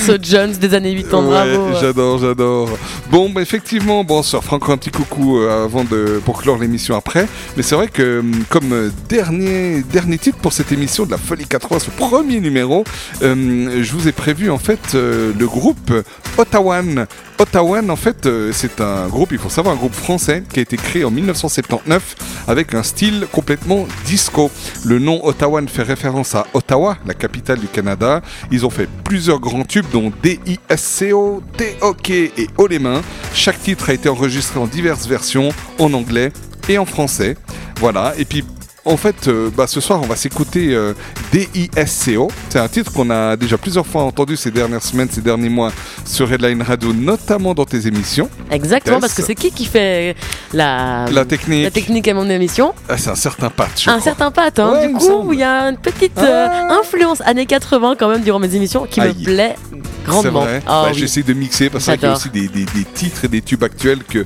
ce 0.06 0.18
Jones 0.22 0.52
des 0.54 0.74
années 0.74 0.96
80, 0.96 1.28
Ouais, 1.28 1.58
bravo. 1.58 1.78
j'adore, 1.80 2.18
j'adore. 2.20 2.70
Bon, 3.10 3.30
bah, 3.30 3.42
effectivement, 3.42 4.04
bon, 4.04 4.20
on 4.20 4.24
se 4.24 4.36
encore 4.38 4.72
un 4.72 4.78
petit 4.78 4.90
coucou 4.92 5.38
euh, 5.40 5.66
avant 5.66 5.84
de 5.84 6.22
pour 6.26 6.42
clore 6.42 6.58
l'émission 6.58 6.96
après. 6.96 7.28
Mais 7.56 7.64
c'est 7.64 7.76
vrai 7.76 7.88
que 7.88 8.20
hum, 8.20 8.44
comme 8.50 8.72
euh, 8.74 8.90
dernier 9.10 9.82
dernier 9.84 10.18
titre 10.18 10.38
pour 10.40 10.54
cette 10.54 10.72
émission 10.72 11.06
de 11.06 11.12
la 11.12 11.18
Folie 11.18 11.46
80, 11.46 11.80
ce 11.80 11.90
premier 11.92 12.40
numéro, 12.40 12.84
euh, 13.22 13.82
je 13.84 13.92
vous 13.94 14.08
ai 14.08 14.12
prévu 14.12 14.50
en 14.50 14.58
fait 14.58 14.96
euh, 14.96 15.32
le 15.38 15.48
groupe 15.48 15.92
Ottawan. 16.38 17.06
Ottawan, 17.40 17.90
en 17.90 17.96
fait, 17.96 18.26
euh, 18.26 18.52
c'est 18.54 18.82
un 18.82 19.08
groupe, 19.08 19.32
il 19.32 19.38
faut 19.38 19.50
savoir, 19.50 19.74
un 19.74 19.78
groupe 19.78 19.94
français 19.94 20.44
qui 20.52 20.60
a 20.60 20.62
été 20.62 20.78
créé 20.78 21.04
en 21.04 21.12
1979 21.12 22.16
avec 22.48 22.74
un 22.74 22.84
style 22.84 23.28
complètement 23.32 23.88
disco. 24.06 24.52
Le 24.86 25.00
nom 25.00 25.26
Ottawan 25.26 25.68
fait 25.68 25.84
référence 25.84 26.36
à 26.36 26.46
Ottawa, 26.54 26.98
la 27.06 27.14
capitale 27.14 27.60
du 27.60 27.68
Canada. 27.68 28.22
Ils 28.52 28.66
ont 28.66 28.70
fait 28.70 28.88
plusieurs 29.04 29.40
grands 29.40 29.66
tubes, 29.66 29.86
dont 29.92 30.12
D-I-S-C-O, 30.22 31.42
T-OK 31.58 32.10
et 32.10 32.48
Haut 32.58 32.68
les 32.68 32.80
mains. 32.80 33.02
Chaque 33.34 33.62
titre 33.62 33.90
a 33.90 33.94
été 33.94 34.10
enregistré 34.10 34.60
en 34.60 34.68
diverses 34.68 35.08
versions, 35.08 35.50
en 35.80 35.94
anglais 35.94 36.32
et 36.70 36.78
en 36.78 36.86
français. 36.86 37.38
Voilà, 37.80 38.14
et 38.18 38.26
puis 38.26 38.44
en 38.86 38.98
fait, 38.98 39.28
euh, 39.28 39.50
bah, 39.56 39.66
ce 39.66 39.80
soir, 39.80 40.02
on 40.04 40.06
va 40.08 40.16
s'écouter 40.18 40.74
euh, 40.74 40.94
D-I-S-C-O. 41.32 42.30
C'est 42.50 42.60
un 42.60 42.68
titre 42.68 42.92
qu'on 42.92 43.10
a 43.10 43.36
déjà 43.38 43.58
plusieurs 43.58 43.86
fois 43.88 44.04
entendu 44.04 44.36
ces 44.36 44.52
dernières 44.52 44.84
semaines, 44.84 45.08
ces 45.10 45.22
derniers 45.22 45.50
mois 45.50 45.72
sur 46.06 46.28
Redline 46.30 46.62
Radio, 46.62 46.92
notamment 46.94 47.54
dans 47.54 47.66
tes 47.66 47.88
émissions. 47.88 48.30
Exactement, 48.52 49.00
parce 49.00 49.14
que 49.14 49.22
c'est 49.22 49.36
qui 49.36 49.52
qui 49.52 49.66
fait 49.66 50.16
la, 50.54 51.06
La 51.12 51.24
technique. 51.26 51.64
la 51.64 51.72
technique 51.72 52.08
à 52.10 52.14
mon 52.14 52.30
émission 52.30 52.74
Ah, 52.90 52.98
c'est 52.98 53.10
un 53.10 53.16
certain 53.16 53.50
patch. 53.50 53.86
je 53.86 53.90
Un 53.90 53.94
crois. 53.94 54.04
certain 54.04 54.32
Pat, 54.32 54.60
hein. 54.60 54.72
Ouais, 54.74 54.88
du 54.88 54.94
coup, 54.96 55.32
il 55.34 55.40
y 55.40 55.44
a 55.44 55.70
une 55.70 55.78
petite 55.78 56.18
euh, 56.18 56.48
Ah. 56.50 56.80
influence 56.82 57.22
années 57.22 57.46
80 57.46 57.96
quand 57.98 58.10
même 58.10 58.22
durant 58.22 58.40
mes 58.40 58.54
émissions 58.54 58.86
qui 58.90 59.00
Aïe. 59.00 59.16
me 59.18 59.24
plaît 59.24 59.56
C'est 59.72 60.10
grandement. 60.12 60.42
vrai. 60.42 60.62
Ah 60.68 60.84
Bah, 60.84 60.90
oui. 60.92 61.00
J'essaie 61.00 61.24
de 61.24 61.34
mixer 61.34 61.70
parce 61.70 61.86
qu'il 61.86 62.02
y 62.02 62.06
a 62.06 62.14
aussi 62.14 62.30
des, 62.30 62.48
des- 62.50 62.66
des 62.66 62.84
titres 62.94 63.26
et 63.26 63.28
des 63.30 63.42
tubes 63.42 63.64
actuels 63.64 64.04
que, 64.04 64.26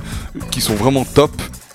qui 0.50 0.60
sont 0.60 0.74
vraiment 0.74 1.04
top. 1.04 1.30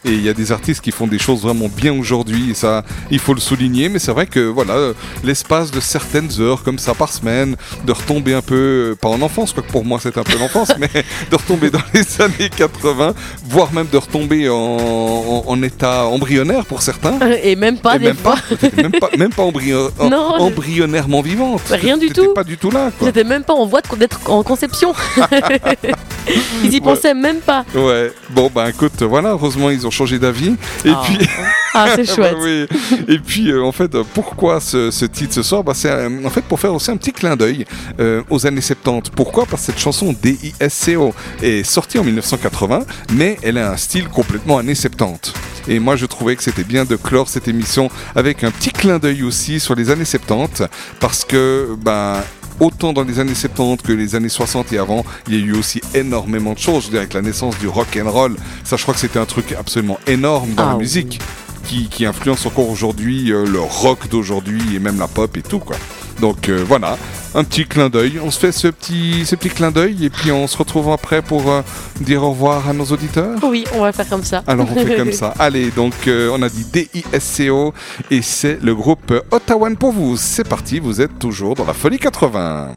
Et 0.05 0.11
il 0.11 0.21
y 0.21 0.29
a 0.29 0.33
des 0.33 0.51
artistes 0.51 0.81
qui 0.81 0.91
font 0.91 1.07
des 1.07 1.19
choses 1.19 1.41
vraiment 1.41 1.69
bien 1.69 1.93
aujourd'hui, 1.93 2.51
et 2.51 2.53
ça, 2.53 2.83
il 3.09 3.19
faut 3.19 3.33
le 3.33 3.39
souligner. 3.39 3.87
Mais 3.89 3.99
c'est 3.99 4.11
vrai 4.11 4.25
que 4.25 4.39
voilà, 4.41 4.73
euh, 4.73 4.93
l'espace 5.23 5.71
de 5.71 5.79
certaines 5.79 6.29
heures 6.41 6.63
comme 6.63 6.77
ça 6.79 6.93
par 6.93 7.11
semaine, 7.11 7.55
de 7.85 7.91
retomber 7.93 8.33
un 8.33 8.41
peu, 8.41 8.91
euh, 8.91 8.95
pas 8.95 9.07
en 9.09 9.21
enfance, 9.21 9.53
quoique 9.53 9.71
pour 9.71 9.85
moi 9.85 9.99
c'est 10.01 10.17
un 10.17 10.23
peu 10.23 10.37
l'enfance, 10.37 10.71
mais 10.79 10.89
de 11.31 11.35
retomber 11.35 11.69
dans 11.69 11.79
les 11.93 12.21
années 12.21 12.49
80, 12.55 13.13
voire 13.45 13.71
même 13.73 13.87
de 13.91 13.97
retomber 13.97 14.49
en, 14.49 14.55
en- 14.55 15.43
en 15.47 15.63
état 15.63 16.05
embryonnaire 16.05 16.65
pour 16.65 16.81
certains. 16.81 17.17
Et 17.43 17.55
même 17.55 17.77
pas 17.77 17.95
Et 17.95 17.99
des 17.99 18.05
même 18.07 18.17
fois. 18.17 18.35
pas, 18.35 18.81
même 18.81 18.91
pas, 18.91 19.09
même 19.17 19.33
pas 19.33 19.43
Non, 20.09 20.33
je- 20.37 20.41
embryonnairement 20.43 21.21
vivante. 21.21 21.61
Rien 21.69 21.97
du 21.97 22.09
tout. 22.09 22.33
pas 22.33 22.43
du 22.43 22.57
tout 22.57 22.71
là. 22.71 22.91
Quoi. 22.97 23.07
J'étais 23.07 23.23
même 23.23 23.43
pas 23.43 23.53
en 23.53 23.65
voie 23.65 23.81
d'être 23.97 24.29
en 24.29 24.43
conception. 24.43 24.93
Ils 26.63 26.73
y 26.73 26.81
pensaient 26.81 27.13
même 27.13 27.39
pas. 27.39 27.65
Ouais, 27.75 28.11
bon 28.29 28.49
bah 28.53 28.69
écoute, 28.69 29.01
voilà, 29.03 29.29
heureusement 29.31 29.69
ils 29.69 29.85
ont 29.85 29.91
changé 29.93 30.19
d'avis. 30.19 30.55
Et 30.85 30.89
Ah. 30.89 31.01
puis. 31.05 31.17
Ah, 31.75 31.87
c'est 31.95 32.05
chouette. 32.15 32.33
Bah 32.33 32.39
oui. 32.41 32.67
Et 33.07 33.19
puis 33.19 33.49
euh, 33.51 33.63
en 33.63 33.71
fait, 33.71 33.91
pourquoi 34.13 34.59
ce, 34.59 34.91
ce 34.91 35.05
titre 35.05 35.33
ce 35.33 35.41
soir? 35.43 35.63
Bah, 35.63 35.73
C'est 35.75 35.89
en 36.25 36.29
fait 36.29 36.43
pour 36.43 36.59
faire 36.59 36.73
aussi 36.73 36.91
un 36.91 36.97
petit 36.97 37.11
clin 37.13 37.35
d'œil 37.35 37.65
euh, 37.99 38.21
aux 38.29 38.45
années 38.45 38.61
70. 38.61 39.09
Pourquoi? 39.15 39.45
Parce 39.45 39.61
que 39.63 39.65
cette 39.67 39.79
chanson 39.79 40.13
D-I-S-C-O 40.21 41.13
est 41.41 41.63
sortie 41.63 41.97
en 41.99 42.03
1980, 42.03 42.83
mais 43.13 43.37
elle 43.41 43.57
a 43.57 43.71
un 43.71 43.77
style 43.77 44.07
complètement 44.09 44.57
années 44.57 44.75
70. 44.75 45.33
Et 45.69 45.79
moi 45.79 45.95
je 45.95 46.05
trouvais 46.05 46.35
que 46.35 46.43
c'était 46.43 46.63
bien 46.65 46.85
de 46.85 46.95
clore 46.95 47.29
cette 47.29 47.47
émission 47.47 47.89
avec 48.15 48.43
un 48.43 48.51
petit 48.51 48.71
clin 48.71 48.99
d'œil 48.99 49.23
aussi 49.23 49.59
sur 49.59 49.75
les 49.75 49.89
années 49.89 50.05
70, 50.05 50.63
parce 50.99 51.23
que 51.25 51.69
bah, 51.81 52.23
autant 52.59 52.93
dans 52.93 53.03
les 53.03 53.19
années 53.19 53.35
70 53.35 53.81
que 53.83 53.91
les 53.93 54.15
années 54.15 54.29
60 54.29 54.73
et 54.73 54.77
avant, 54.77 55.05
il 55.27 55.35
y 55.35 55.37
a 55.37 55.45
eu 55.45 55.53
aussi 55.53 55.81
énormément 55.93 56.53
de 56.53 56.59
choses. 56.59 56.83
Je 56.83 56.87
veux 56.87 56.91
dire, 56.91 57.01
avec 57.01 57.13
la 57.13 57.21
naissance 57.21 57.57
du 57.59 57.67
rock 57.67 57.97
and 58.01 58.09
roll, 58.09 58.35
ça 58.63 58.77
je 58.77 58.81
crois 58.83 58.93
que 58.93 58.99
c'était 58.99 59.19
un 59.19 59.25
truc 59.25 59.53
absolument 59.57 59.99
énorme 60.07 60.53
dans 60.53 60.63
Ah 60.63 60.69
la 60.71 60.75
oui. 60.77 60.85
Qui, 61.65 61.87
qui 61.87 62.05
influence 62.05 62.45
encore 62.45 62.69
aujourd'hui 62.69 63.31
euh, 63.31 63.45
le 63.45 63.59
rock 63.59 64.07
d'aujourd'hui 64.09 64.75
et 64.75 64.79
même 64.79 64.99
la 64.99 65.07
pop 65.07 65.35
et 65.37 65.41
tout 65.41 65.59
quoi. 65.59 65.75
Donc 66.19 66.49
euh, 66.49 66.63
voilà, 66.65 66.97
un 67.35 67.43
petit 67.43 67.65
clin 67.65 67.89
d'œil. 67.89 68.19
On 68.23 68.31
se 68.31 68.39
fait 68.39 68.51
ce 68.51 68.67
petit, 68.67 69.25
ce 69.25 69.35
petit 69.35 69.49
clin 69.49 69.71
d'œil 69.71 70.05
et 70.05 70.09
puis 70.09 70.31
on 70.31 70.47
se 70.47 70.57
retrouve 70.57 70.89
après 70.91 71.21
pour 71.21 71.51
euh, 71.51 71.61
dire 72.01 72.23
au 72.23 72.31
revoir 72.31 72.69
à 72.69 72.73
nos 72.73 72.85
auditeurs. 72.85 73.37
Oui, 73.43 73.65
on 73.73 73.81
va 73.81 73.91
faire 73.91 74.07
comme 74.07 74.23
ça. 74.23 74.43
Alors 74.47 74.67
on 74.71 74.75
fait 74.75 74.95
comme 74.95 75.11
ça. 75.11 75.33
Allez, 75.39 75.71
donc 75.71 75.93
euh, 76.07 76.29
on 76.33 76.41
a 76.41 76.49
dit 76.49 76.65
D-I-S-C-O 76.71 77.73
et 78.11 78.21
c'est 78.21 78.59
le 78.61 78.75
groupe 78.75 79.13
Ottawan 79.31 79.75
pour 79.75 79.91
vous. 79.91 80.17
C'est 80.17 80.47
parti, 80.47 80.79
vous 80.79 81.01
êtes 81.01 81.17
toujours 81.19 81.55
dans 81.55 81.65
la 81.65 81.73
folie 81.73 81.99
80. 81.99 82.75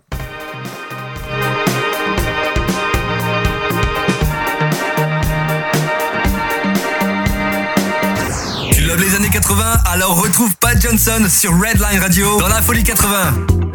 Alors 9.93 10.21
retrouve 10.21 10.55
Pat 10.57 10.81
Johnson 10.81 11.27
sur 11.29 11.53
Redline 11.53 12.01
Radio 12.01 12.39
dans 12.41 12.49
la 12.49 12.61
folie 12.61 12.83
80. 12.83 13.66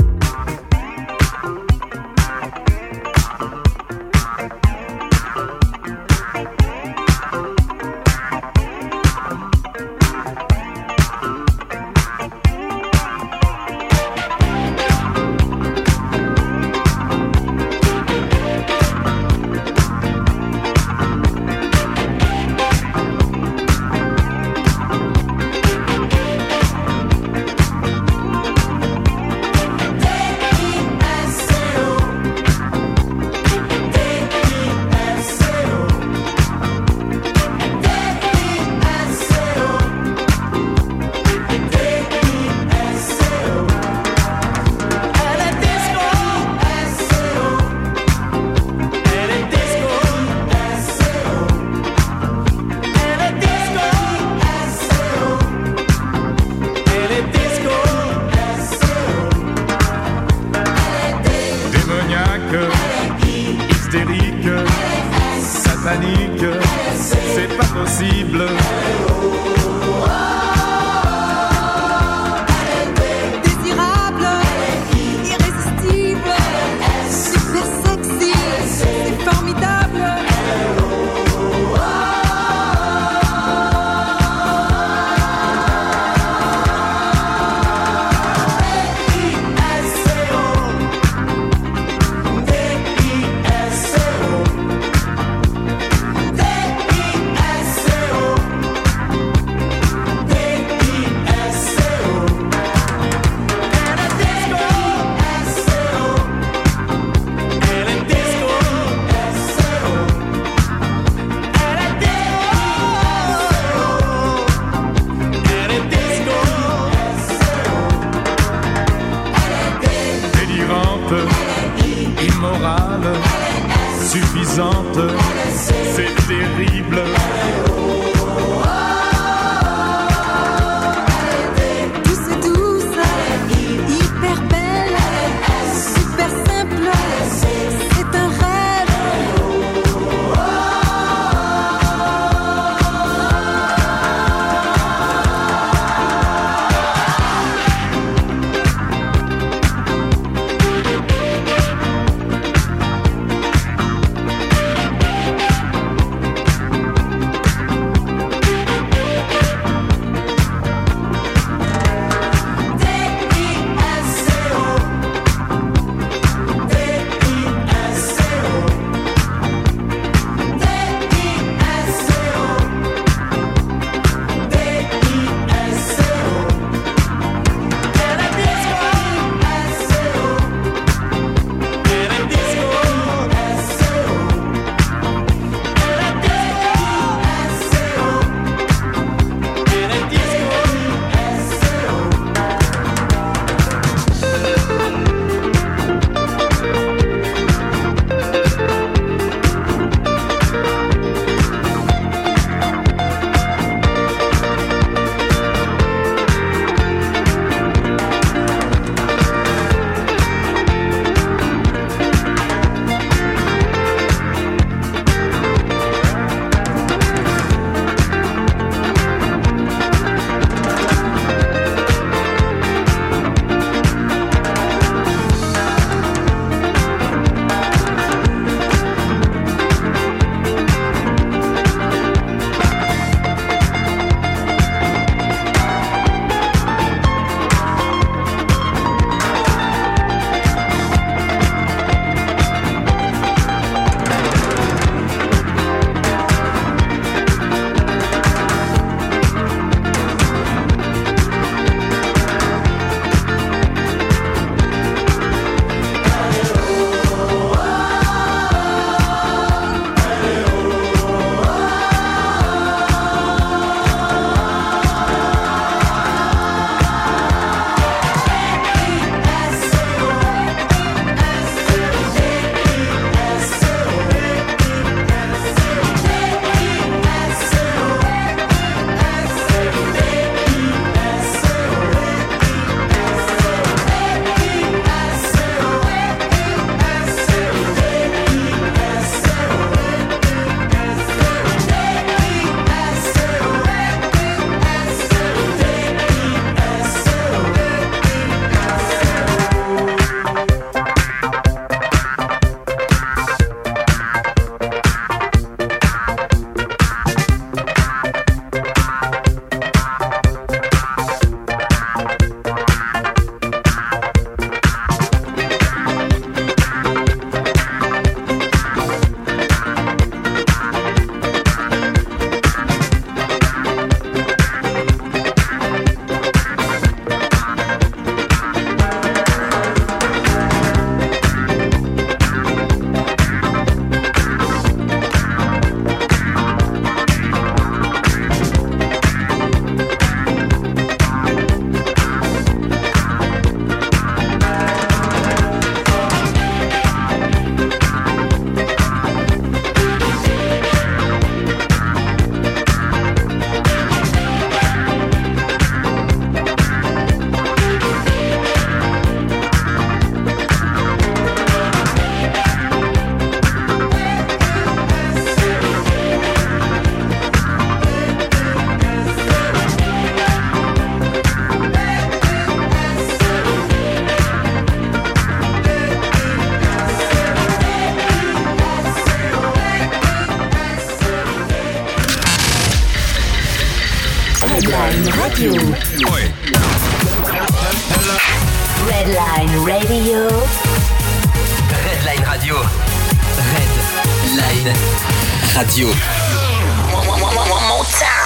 Radio. 395.81 395.97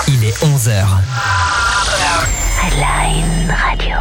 Il 0.10 0.26
est 0.26 0.44
11h. 0.44 0.86
Redline 2.62 3.50
Radio. 3.50 3.96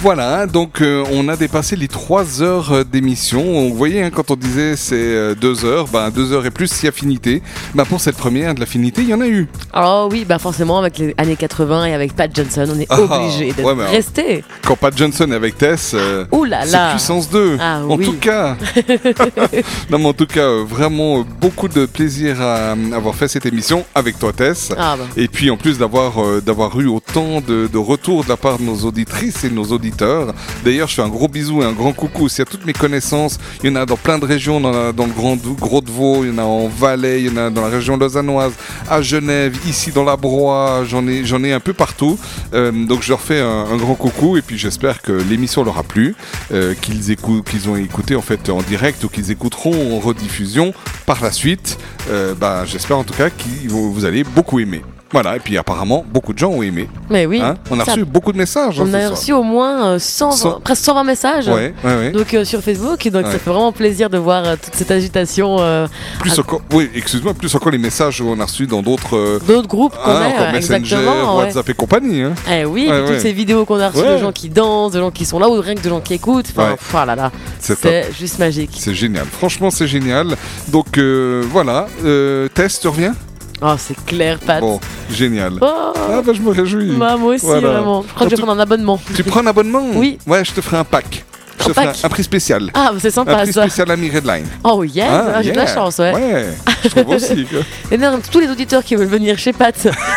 Voilà, 0.00 0.40
hein, 0.40 0.46
donc 0.46 0.80
euh, 0.80 1.04
on 1.12 1.28
a 1.28 1.36
dépassé 1.36 1.76
les 1.76 1.88
3 1.88 2.40
heures 2.40 2.72
euh, 2.72 2.84
d'émission. 2.84 3.68
Vous 3.68 3.74
voyez, 3.74 4.02
hein, 4.02 4.10
quand 4.10 4.30
on 4.30 4.36
disait 4.36 4.74
c'est 4.76 5.34
2 5.34 5.64
heures, 5.66 5.88
ben 5.88 6.10
2 6.10 6.32
heures 6.32 6.46
et 6.46 6.50
plus 6.50 6.72
si 6.72 6.88
affinité. 6.88 7.42
Ben 7.74 7.84
pour 7.84 8.00
cette 8.00 8.16
première 8.16 8.54
de 8.54 8.60
l'affinité, 8.60 9.02
il 9.02 9.08
y 9.10 9.14
en 9.14 9.20
a 9.20 9.28
eu. 9.28 9.48
Oh 9.74 10.08
oui, 10.10 10.24
bah 10.26 10.38
forcément, 10.38 10.78
avec 10.78 10.98
les 10.98 11.14
années 11.16 11.36
80 11.36 11.86
et 11.86 11.94
avec 11.94 12.14
Pat 12.14 12.30
Johnson, 12.34 12.66
on 12.74 12.78
est 12.78 12.86
Ah, 12.90 13.00
obligé 13.00 13.52
de 13.52 13.62
ouais, 13.62 13.72
alors- 13.72 13.88
rester. 13.88 14.44
Quand 14.66 14.76
Pat 14.76 14.96
Johnson 14.96 15.30
est 15.32 15.34
avec 15.34 15.56
Tess, 15.56 15.92
euh, 15.94 16.26
là 16.46 16.66
c'est 16.66 16.90
puissance 16.90 17.30
2. 17.30 17.56
Ah 17.60 17.80
en 17.88 17.96
oui. 17.96 18.04
tout 18.04 18.12
cas. 18.18 18.56
non, 19.90 19.98
mais 19.98 20.06
en 20.08 20.12
tout 20.12 20.26
cas, 20.26 20.40
euh, 20.40 20.64
vraiment 20.66 21.20
euh, 21.20 21.22
beaucoup 21.40 21.68
de 21.68 21.86
plaisir 21.86 22.40
à 22.40 22.74
euh, 22.74 22.92
avoir 22.94 23.14
fait 23.14 23.28
cette 23.28 23.46
émission 23.46 23.84
avec 23.94 24.18
toi, 24.18 24.32
Tess. 24.32 24.72
Ah 24.76 24.96
bah. 24.98 25.04
Et 25.16 25.28
puis 25.28 25.50
en 25.50 25.56
plus 25.56 25.78
d'avoir 25.78 26.22
euh, 26.22 26.40
d'avoir 26.44 26.78
eu 26.78 26.88
de, 27.12 27.66
de 27.66 27.78
retours 27.78 28.24
de 28.24 28.28
la 28.28 28.38
part 28.38 28.58
de 28.58 28.64
nos 28.64 28.84
auditrices 28.84 29.44
et 29.44 29.50
nos 29.50 29.64
auditeurs. 29.64 30.32
D'ailleurs, 30.64 30.88
je 30.88 30.94
fais 30.94 31.02
un 31.02 31.08
gros 31.08 31.28
bisou 31.28 31.62
et 31.62 31.64
un 31.64 31.72
grand 31.72 31.92
coucou 31.92 32.24
aussi 32.24 32.40
à 32.40 32.46
toutes 32.46 32.64
mes 32.64 32.72
connaissances. 32.72 33.38
Il 33.62 33.70
y 33.70 33.72
en 33.72 33.76
a 33.76 33.84
dans 33.84 33.96
plein 33.96 34.18
de 34.18 34.24
régions, 34.24 34.60
dans, 34.60 34.72
le 34.72 35.12
Grand 35.12 35.36
Gros 35.36 35.82
de 35.82 35.90
Vaud, 35.90 36.24
il 36.24 36.30
y 36.30 36.32
en 36.32 36.38
a 36.38 36.42
en 36.42 36.68
Valais, 36.68 37.20
il 37.20 37.26
y 37.26 37.30
en 37.30 37.36
a 37.36 37.50
dans 37.50 37.60
la 37.60 37.68
région 37.68 37.98
lausannoise, 37.98 38.54
à 38.88 39.02
Genève, 39.02 39.58
ici 39.68 39.90
dans 39.90 40.04
la 40.04 40.16
Broye, 40.16 40.84
j'en 40.86 41.06
ai 41.06 41.24
j'en 41.24 41.44
ai 41.44 41.52
un 41.52 41.60
peu 41.60 41.74
partout. 41.74 42.18
Euh, 42.54 42.72
donc 42.86 43.02
je 43.02 43.10
leur 43.10 43.20
fais 43.20 43.40
un, 43.40 43.76
grand 43.76 43.94
coucou 43.94 44.36
et 44.36 44.42
puis 44.42 44.56
j'espère 44.56 45.02
que 45.02 45.12
l'émission 45.12 45.64
leur 45.64 45.76
a 45.78 45.82
plu, 45.82 46.14
euh, 46.52 46.74
qu'ils 46.74 47.10
écoutent, 47.10 47.44
qu'ils 47.44 47.68
ont 47.68 47.76
écouté 47.76 48.16
en 48.16 48.22
fait 48.22 48.48
en 48.48 48.62
direct 48.62 49.04
ou 49.04 49.08
qu'ils 49.08 49.30
écouteront 49.30 49.96
en 49.96 50.00
rediffusion 50.00 50.72
par 51.04 51.22
la 51.22 51.30
suite. 51.30 51.78
Euh, 52.10 52.34
bah, 52.34 52.64
j'espère 52.64 52.96
en 52.96 53.04
tout 53.04 53.14
cas 53.14 53.28
que 53.28 53.68
vous 53.68 54.04
allez 54.04 54.24
beaucoup 54.24 54.58
aimer. 54.60 54.82
Voilà, 55.12 55.36
et 55.36 55.40
puis 55.40 55.56
apparemment, 55.58 56.04
beaucoup 56.10 56.32
de 56.32 56.38
gens 56.38 56.50
ont 56.50 56.62
aimé. 56.62 56.88
Mais 57.10 57.26
oui. 57.26 57.40
Hein 57.42 57.56
on 57.70 57.78
a 57.78 57.84
reçu 57.84 58.04
beaucoup 58.04 58.32
de 58.32 58.38
messages. 58.38 58.80
hein, 58.80 58.84
On 58.88 58.94
a 58.94 59.00
soir. 59.00 59.10
reçu 59.12 59.32
au 59.32 59.42
moins 59.42 59.86
euh, 59.94 59.98
120 59.98 60.32
Cent- 60.36 60.60
presque 60.60 60.84
120 60.84 61.04
messages. 61.04 61.48
Ouais, 61.48 61.74
ouais, 61.84 61.96
ouais. 61.96 62.10
Donc 62.12 62.32
euh, 62.34 62.44
sur 62.44 62.60
Facebook, 62.62 63.06
donc 63.08 63.26
ça 63.26 63.32
fait 63.38 63.50
vraiment 63.50 63.72
plaisir 63.72 64.08
de 64.10 64.18
voir 64.18 64.44
euh, 64.44 64.56
toute 64.62 64.74
cette 64.74 64.90
agitation. 64.90 65.56
euh, 65.60 65.86
Plus 66.20 66.36
à- 66.36 66.40
encore, 66.40 66.62
oui, 66.72 66.90
excuse-moi, 66.94 67.34
plus 67.34 67.54
encore 67.54 67.70
les 67.72 67.78
messages 67.78 68.20
qu'on 68.22 68.40
a 68.40 68.44
reçus 68.44 68.66
dans 68.66 68.82
d'autres 68.82 69.16
euh, 69.16 69.38
D'autres 69.46 69.68
groupes 69.68 69.94
qu'on 70.02 70.10
hein, 70.10 70.30
a, 70.38 70.42
euh, 70.48 70.52
Messenger. 70.52 70.98
WhatsApp 71.36 71.68
et 71.68 71.74
compagnie. 71.74 72.22
hein. 72.22 72.32
Eh 72.50 72.64
oui, 72.64 72.90
toutes 73.06 73.20
ces 73.20 73.32
vidéos 73.32 73.64
qu'on 73.64 73.80
a 73.80 73.90
reçues 73.90 74.06
de 74.06 74.18
gens 74.18 74.32
qui 74.32 74.48
dansent, 74.48 74.92
de 74.92 75.00
gens 75.00 75.10
qui 75.10 75.24
sont 75.24 75.38
là 75.38 75.48
ou 75.48 75.60
rien 75.60 75.74
que 75.74 75.82
de 75.82 75.88
gens 75.88 76.00
qui 76.00 76.14
écoutent. 76.14 76.46
Enfin, 76.56 76.72
pff, 76.76 76.94
ah 76.94 77.04
là 77.06 77.30
C'est 77.58 78.12
juste 78.18 78.38
magique. 78.38 78.70
C'est 78.78 78.94
génial, 78.94 79.26
franchement 79.26 79.70
c'est 79.70 79.86
génial. 79.86 80.36
Donc 80.68 80.96
euh, 80.98 81.42
voilà, 81.50 81.86
euh, 82.04 82.48
Tess, 82.54 82.80
tu 82.80 82.88
reviens? 82.88 83.14
Oh, 83.62 83.74
c'est 83.78 83.96
clair, 84.04 84.38
Pat. 84.44 84.60
Bon, 84.60 84.80
génial. 85.10 85.52
Oh. 85.60 85.66
Ah 85.96 86.20
bah 86.24 86.32
je 86.34 86.40
me 86.42 86.50
réjouis. 86.50 86.96
Bah, 86.96 87.16
moi 87.16 87.34
aussi, 87.34 87.46
Voilà. 87.46 87.70
vraiment. 87.72 88.02
Je 88.08 88.12
crois 88.14 88.26
que 88.26 88.30
je 88.32 88.36
vais 88.36 88.42
prendre 88.42 88.58
un 88.58 88.62
abonnement. 88.62 89.00
Tu 89.14 89.22
prends 89.22 89.40
un 89.40 89.46
abonnement 89.46 89.82
Oui. 89.94 90.18
Ouais, 90.26 90.44
je 90.44 90.52
te 90.52 90.60
ferai 90.60 90.78
un 90.78 90.84
pack. 90.84 91.24
Je 91.58 91.64
Un 91.64 91.68
te 91.68 91.72
ferai 91.74 91.86
pack 91.86 91.96
un, 92.02 92.06
un 92.06 92.08
prix 92.08 92.24
spécial. 92.24 92.70
Ah, 92.74 92.90
bah, 92.92 92.98
c'est 93.00 93.08
un 93.08 93.10
sympa 93.12 93.36
prix 93.36 93.52
ça. 93.52 93.62
spécial 93.62 93.88
ami 93.92 94.10
Redline. 94.10 94.46
Oh, 94.64 94.82
yes, 94.82 95.06
Ah, 95.08 95.26
ah, 95.36 95.42
j'ai 95.42 95.52
de 95.52 95.56
la 95.56 95.66
chance, 95.72 95.98
ouais. 95.98 96.12
Ouais, 96.12 96.46
je 96.82 96.88
trouve 96.88 97.08
aussi. 97.14 97.44
quoi. 97.46 97.60
Et 97.92 97.96
non, 97.98 98.18
tous 98.32 98.40
les 98.40 98.48
auditeurs 98.50 98.82
qui 98.82 98.96
veulent 98.96 99.06
venir 99.06 99.38
chez 99.38 99.52
Pat 99.52 99.76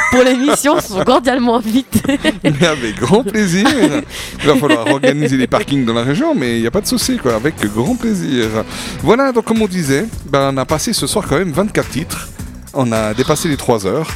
pour 0.10 0.24
l'émission 0.24 0.80
sont 0.82 1.04
cordialement 1.04 1.58
invités. 1.58 2.18
Mais 2.44 2.66
avec 2.66 2.98
grand 3.00 3.22
plaisir. 3.24 3.68
Il 4.42 4.48
va 4.48 4.56
falloir 4.56 4.88
organiser 4.88 5.38
les 5.38 5.46
parkings 5.46 5.86
dans 5.86 5.94
la 5.94 6.02
région, 6.04 6.34
mais 6.34 6.56
il 6.58 6.62
n'y 6.62 6.68
a 6.68 6.72
pas 6.72 6.82
de 6.82 6.88
souci, 6.88 7.18
quoi. 7.18 7.36
Avec 7.36 7.56
grand 7.76 7.96
plaisir. 7.96 8.46
Voilà, 9.04 9.32
donc 9.32 9.46
comme 9.46 9.62
on 9.62 9.68
disait, 9.68 10.06
ben, 10.26 10.50
on 10.52 10.58
a 10.58 10.66
passé 10.66 10.94
ce 10.94 11.06
soir 11.06 11.26
quand 11.30 11.38
même 11.38 11.52
24 11.52 11.90
titres. 11.90 12.28
On 12.76 12.92
a 12.92 13.14
dépassé 13.14 13.48
les 13.48 13.58
3 13.58 13.86
heures. 13.88 14.08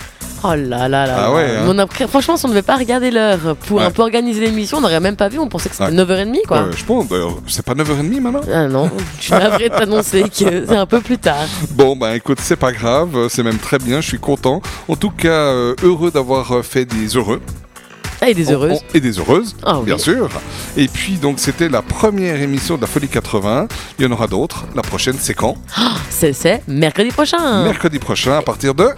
Oh 0.41 0.47
là 0.55 0.87
là 0.87 1.05
là. 1.05 1.15
Ah 1.17 1.31
là. 1.33 1.59
hein. 1.59 1.65
On 1.67 1.77
a 1.79 1.85
pris- 1.85 2.07
Franchement, 2.07 2.37
si 2.37 2.45
on 2.45 2.47
ne 2.47 2.53
devait 2.53 2.61
pas 2.61 2.77
regarder 2.77 3.11
l'heure 3.11 3.57
pour 3.67 3.77
Ouais. 3.79 3.83
un 3.83 3.91
peu 3.91 4.01
organiser 4.03 4.39
l'émission, 4.39 4.77
on 4.77 4.81
n'aurait 4.81 5.01
même 5.01 5.17
pas 5.17 5.27
vu. 5.27 5.37
On 5.37 5.49
pensait 5.49 5.67
que 5.67 5.75
c'était 5.75 5.89
Ouais. 5.89 5.95
9h30, 5.95 6.45
quoi. 6.47 6.67
Je 6.75 6.83
pense, 6.85 7.05
c'est 7.47 7.65
pas 7.65 7.73
9h30 7.73 8.21
maintenant? 8.21 8.39
Ah 8.53 8.67
non, 8.67 8.89
je 9.19 9.23
suis 9.23 9.33
navrée 9.33 9.67
de 9.67 9.75
t'annoncer 9.75 10.23
que 10.23 10.65
c'est 10.65 10.75
un 10.77 10.85
peu 10.85 11.01
plus 11.01 11.17
tard. 11.17 11.43
Bon, 11.71 11.95
bah 11.97 12.15
écoute, 12.15 12.39
c'est 12.41 12.55
pas 12.55 12.71
grave, 12.71 13.27
c'est 13.29 13.43
même 13.43 13.57
très 13.57 13.79
bien, 13.79 13.99
je 13.99 14.07
suis 14.07 14.19
content. 14.19 14.61
En 14.87 14.95
tout 14.95 15.11
cas, 15.11 15.27
euh, 15.29 15.75
heureux 15.83 16.09
d'avoir 16.11 16.51
euh, 16.53 16.61
fait 16.61 16.85
des 16.85 17.17
heureux. 17.17 17.41
Ah, 18.21 18.29
et 18.29 18.33
des 18.33 18.51
heureuses. 18.51 18.79
on- 18.93 18.97
et 18.97 18.99
des 18.99 19.17
heureuses, 19.19 19.55
Ah 19.65 19.79
oui. 19.79 19.85
bien 19.85 19.97
sûr. 19.97 20.29
Et 20.75 20.87
puis, 20.87 21.13
donc, 21.13 21.39
c'était 21.39 21.69
la 21.69 21.81
première 21.81 22.41
émission 22.41 22.75
de 22.75 22.81
la 22.81 22.87
Folie 22.87 23.07
80. 23.07 23.67
Il 23.97 24.05
y 24.05 24.07
en 24.07 24.11
aura 24.11 24.27
d'autres. 24.27 24.65
La 24.75 24.81
prochaine, 24.81 25.15
c'est 25.19 25.33
quand? 25.33 25.55
C'est, 26.09 26.33
c'est 26.33 26.61
mercredi 26.67 27.09
prochain, 27.09 27.63
Mercredi 27.63 27.97
prochain, 27.99 28.37
à 28.37 28.41
partir 28.41 28.75
de. 28.75 28.89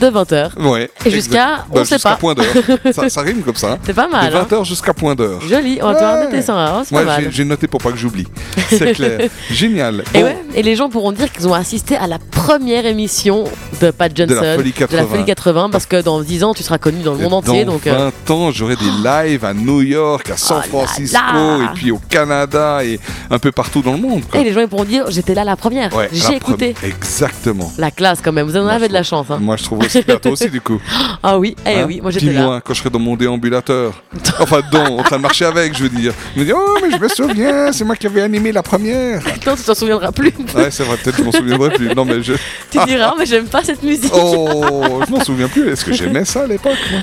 De 0.00 0.06
20h. 0.08 0.58
Ouais. 0.68 0.90
Et 1.04 1.10
jusqu'à- 1.10 1.64
on 1.70 1.74
Bah, 1.76 1.84
sait 1.84 1.98
pas. 1.98 2.16
point 2.16 2.34
d'heure. 2.34 2.46
ça, 2.92 3.08
ça 3.08 3.20
rime 3.20 3.42
comme 3.42 3.54
ça. 3.54 3.72
hein. 3.72 3.78
C'est 3.84 3.94
pas 3.94 4.08
mal. 4.08 4.32
De 4.32 4.36
hein. 4.36 4.46
20h 4.50 4.64
jusqu'à 4.64 4.92
point 4.94 5.14
d'heure. 5.14 5.40
Joli, 5.42 5.78
on 5.82 5.86
va 5.86 5.94
devoir 5.94 6.16
noter 6.24 6.42
ça, 6.42 6.54
hein, 6.54 6.82
Ouais, 6.90 7.04
pas 7.04 7.18
j'ai- 7.30 7.44
noté 7.44 7.66
pour 7.66 7.80
pas 7.80 7.90
que 7.92 7.96
j'oublie. 7.98 8.26
C'est 8.70 8.92
clair. 8.94 9.28
Génial. 9.50 10.02
Et, 10.14 10.18
Bon, 10.20 10.24
ouais, 10.26 10.38
et 10.54 10.62
les 10.62 10.76
gens 10.76 10.88
pourront 10.88 11.12
dire 11.12 11.30
qu'ils 11.32 11.46
ont 11.48 11.54
assisté 11.54 11.96
à 11.96 12.06
la 12.06 12.18
première 12.18 12.86
émission 12.86 13.44
de 13.80 13.90
Pat 13.90 14.10
Johnson, 14.14 14.34
De 14.34 14.40
la 14.40 14.54
Folie 14.56 14.72
80. 14.72 15.06
Folie 15.10 15.24
80, 15.24 15.70
parce 15.70 15.86
que 15.86 16.00
dans 16.02 16.20
10 16.20 16.44
ans, 16.44 16.54
tu 16.54 16.62
seras 16.62 16.78
connu 16.78 17.02
dans 17.02 17.14
le 17.14 17.18
monde 17.20 17.34
entier. 17.34 17.64
Dans 17.64 17.72
Donc, 17.74 17.86
euh, 17.86 18.10
20 18.26 18.34
ans, 18.34 18.50
j'aurai 18.50 18.76
des 18.76 18.84
lives 19.04 19.44
à 19.44 19.54
New 19.54 19.82
York, 19.82 20.30
à 20.30 20.36
San 20.36 20.62
Oh 20.64 20.68
Francisco, 20.68 21.16
là. 21.18 21.58
et 21.64 21.74
puis 21.74 21.90
au 21.90 22.00
Canada, 22.08 22.84
et 22.84 22.98
un 23.30 23.38
peu 23.38 23.52
partout 23.52 23.82
dans 23.82 23.92
le 23.92 23.98
monde. 23.98 24.22
quoi. 24.30 24.40
et 24.40 24.44
les 24.44 24.52
gens 24.52 24.60
ils 24.60 24.68
pourront 24.68 24.84
dire 24.84 25.04
j'étais 25.10 25.34
là 25.34 25.44
la 25.44 25.56
première, 25.56 25.94
Ouais, 25.94 26.08
j'ai 26.12 26.28
la 26.30 26.34
écouté. 26.36 26.74
Exactement. 26.82 27.72
La 27.78 27.90
classe 27.90 28.20
quand 28.22 28.32
même, 28.32 28.46
vous 28.46 28.56
en 28.56 28.62
Moi, 28.62 28.72
avez 28.72 28.88
de 28.88 28.92
la 28.92 29.02
chance. 29.02 29.26
hein. 29.30 29.38
Moi, 29.40 29.56
je 29.56 29.64
trouve 29.64 29.78
toi 30.20 30.32
aussi, 30.32 30.48
du 30.50 30.60
coup. 30.60 30.80
Ah 31.22 31.38
oui, 31.38 31.54
eh 31.66 31.80
Hein 31.80 31.84
oui, 31.86 32.00
moi 32.00 32.10
j'étais 32.10 32.32
là. 32.32 32.42
moi, 32.42 32.60
quand 32.64 32.72
je 32.72 32.78
serai 32.80 32.88
dans 32.90 32.98
mon 32.98 33.14
déambulateur. 33.14 34.02
Enfin, 34.38 34.60
dans, 34.72 34.98
en 34.98 35.02
train 35.02 35.16
de 35.18 35.22
marcher 35.22 35.44
avec, 35.44 35.76
je 35.76 35.82
veux 35.82 35.88
dire. 35.90 36.14
Je 36.34 36.40
me 36.40 36.46
dis, 36.46 36.52
oh, 36.54 36.78
mais 36.82 36.90
je 36.90 36.96
me 36.96 37.08
souviens, 37.08 37.72
c'est 37.72 37.84
moi 37.84 37.94
qui 37.94 38.06
avais 38.06 38.22
animé 38.22 38.52
la 38.52 38.62
première. 38.62 39.22
Non, 39.46 39.56
tu 39.56 39.62
t'en 39.62 39.74
souviendras 39.74 40.12
plus. 40.12 40.32
Ouais, 40.54 40.70
c'est 40.70 40.84
vrai, 40.84 40.96
peut-être 40.96 41.16
que 41.16 41.22
je 41.22 41.26
m'en 41.26 41.32
souviendrai 41.32 41.70
plus. 41.70 41.94
Non, 41.94 42.04
mais 42.04 42.22
je. 42.22 42.34
tu 42.70 42.78
diras, 42.86 43.14
mais 43.18 43.26
j'aime 43.26 43.46
pas 43.46 43.62
cette 43.64 43.82
musique. 43.82 44.12
Oh, 44.14 45.00
je 45.06 45.10
m'en 45.10 45.24
souviens 45.24 45.48
plus. 45.48 45.68
Est-ce 45.70 45.84
que 45.84 45.92
j'aimais 45.92 46.24
ça 46.24 46.42
à 46.42 46.46
l'époque 46.46 46.76
moi 46.90 47.00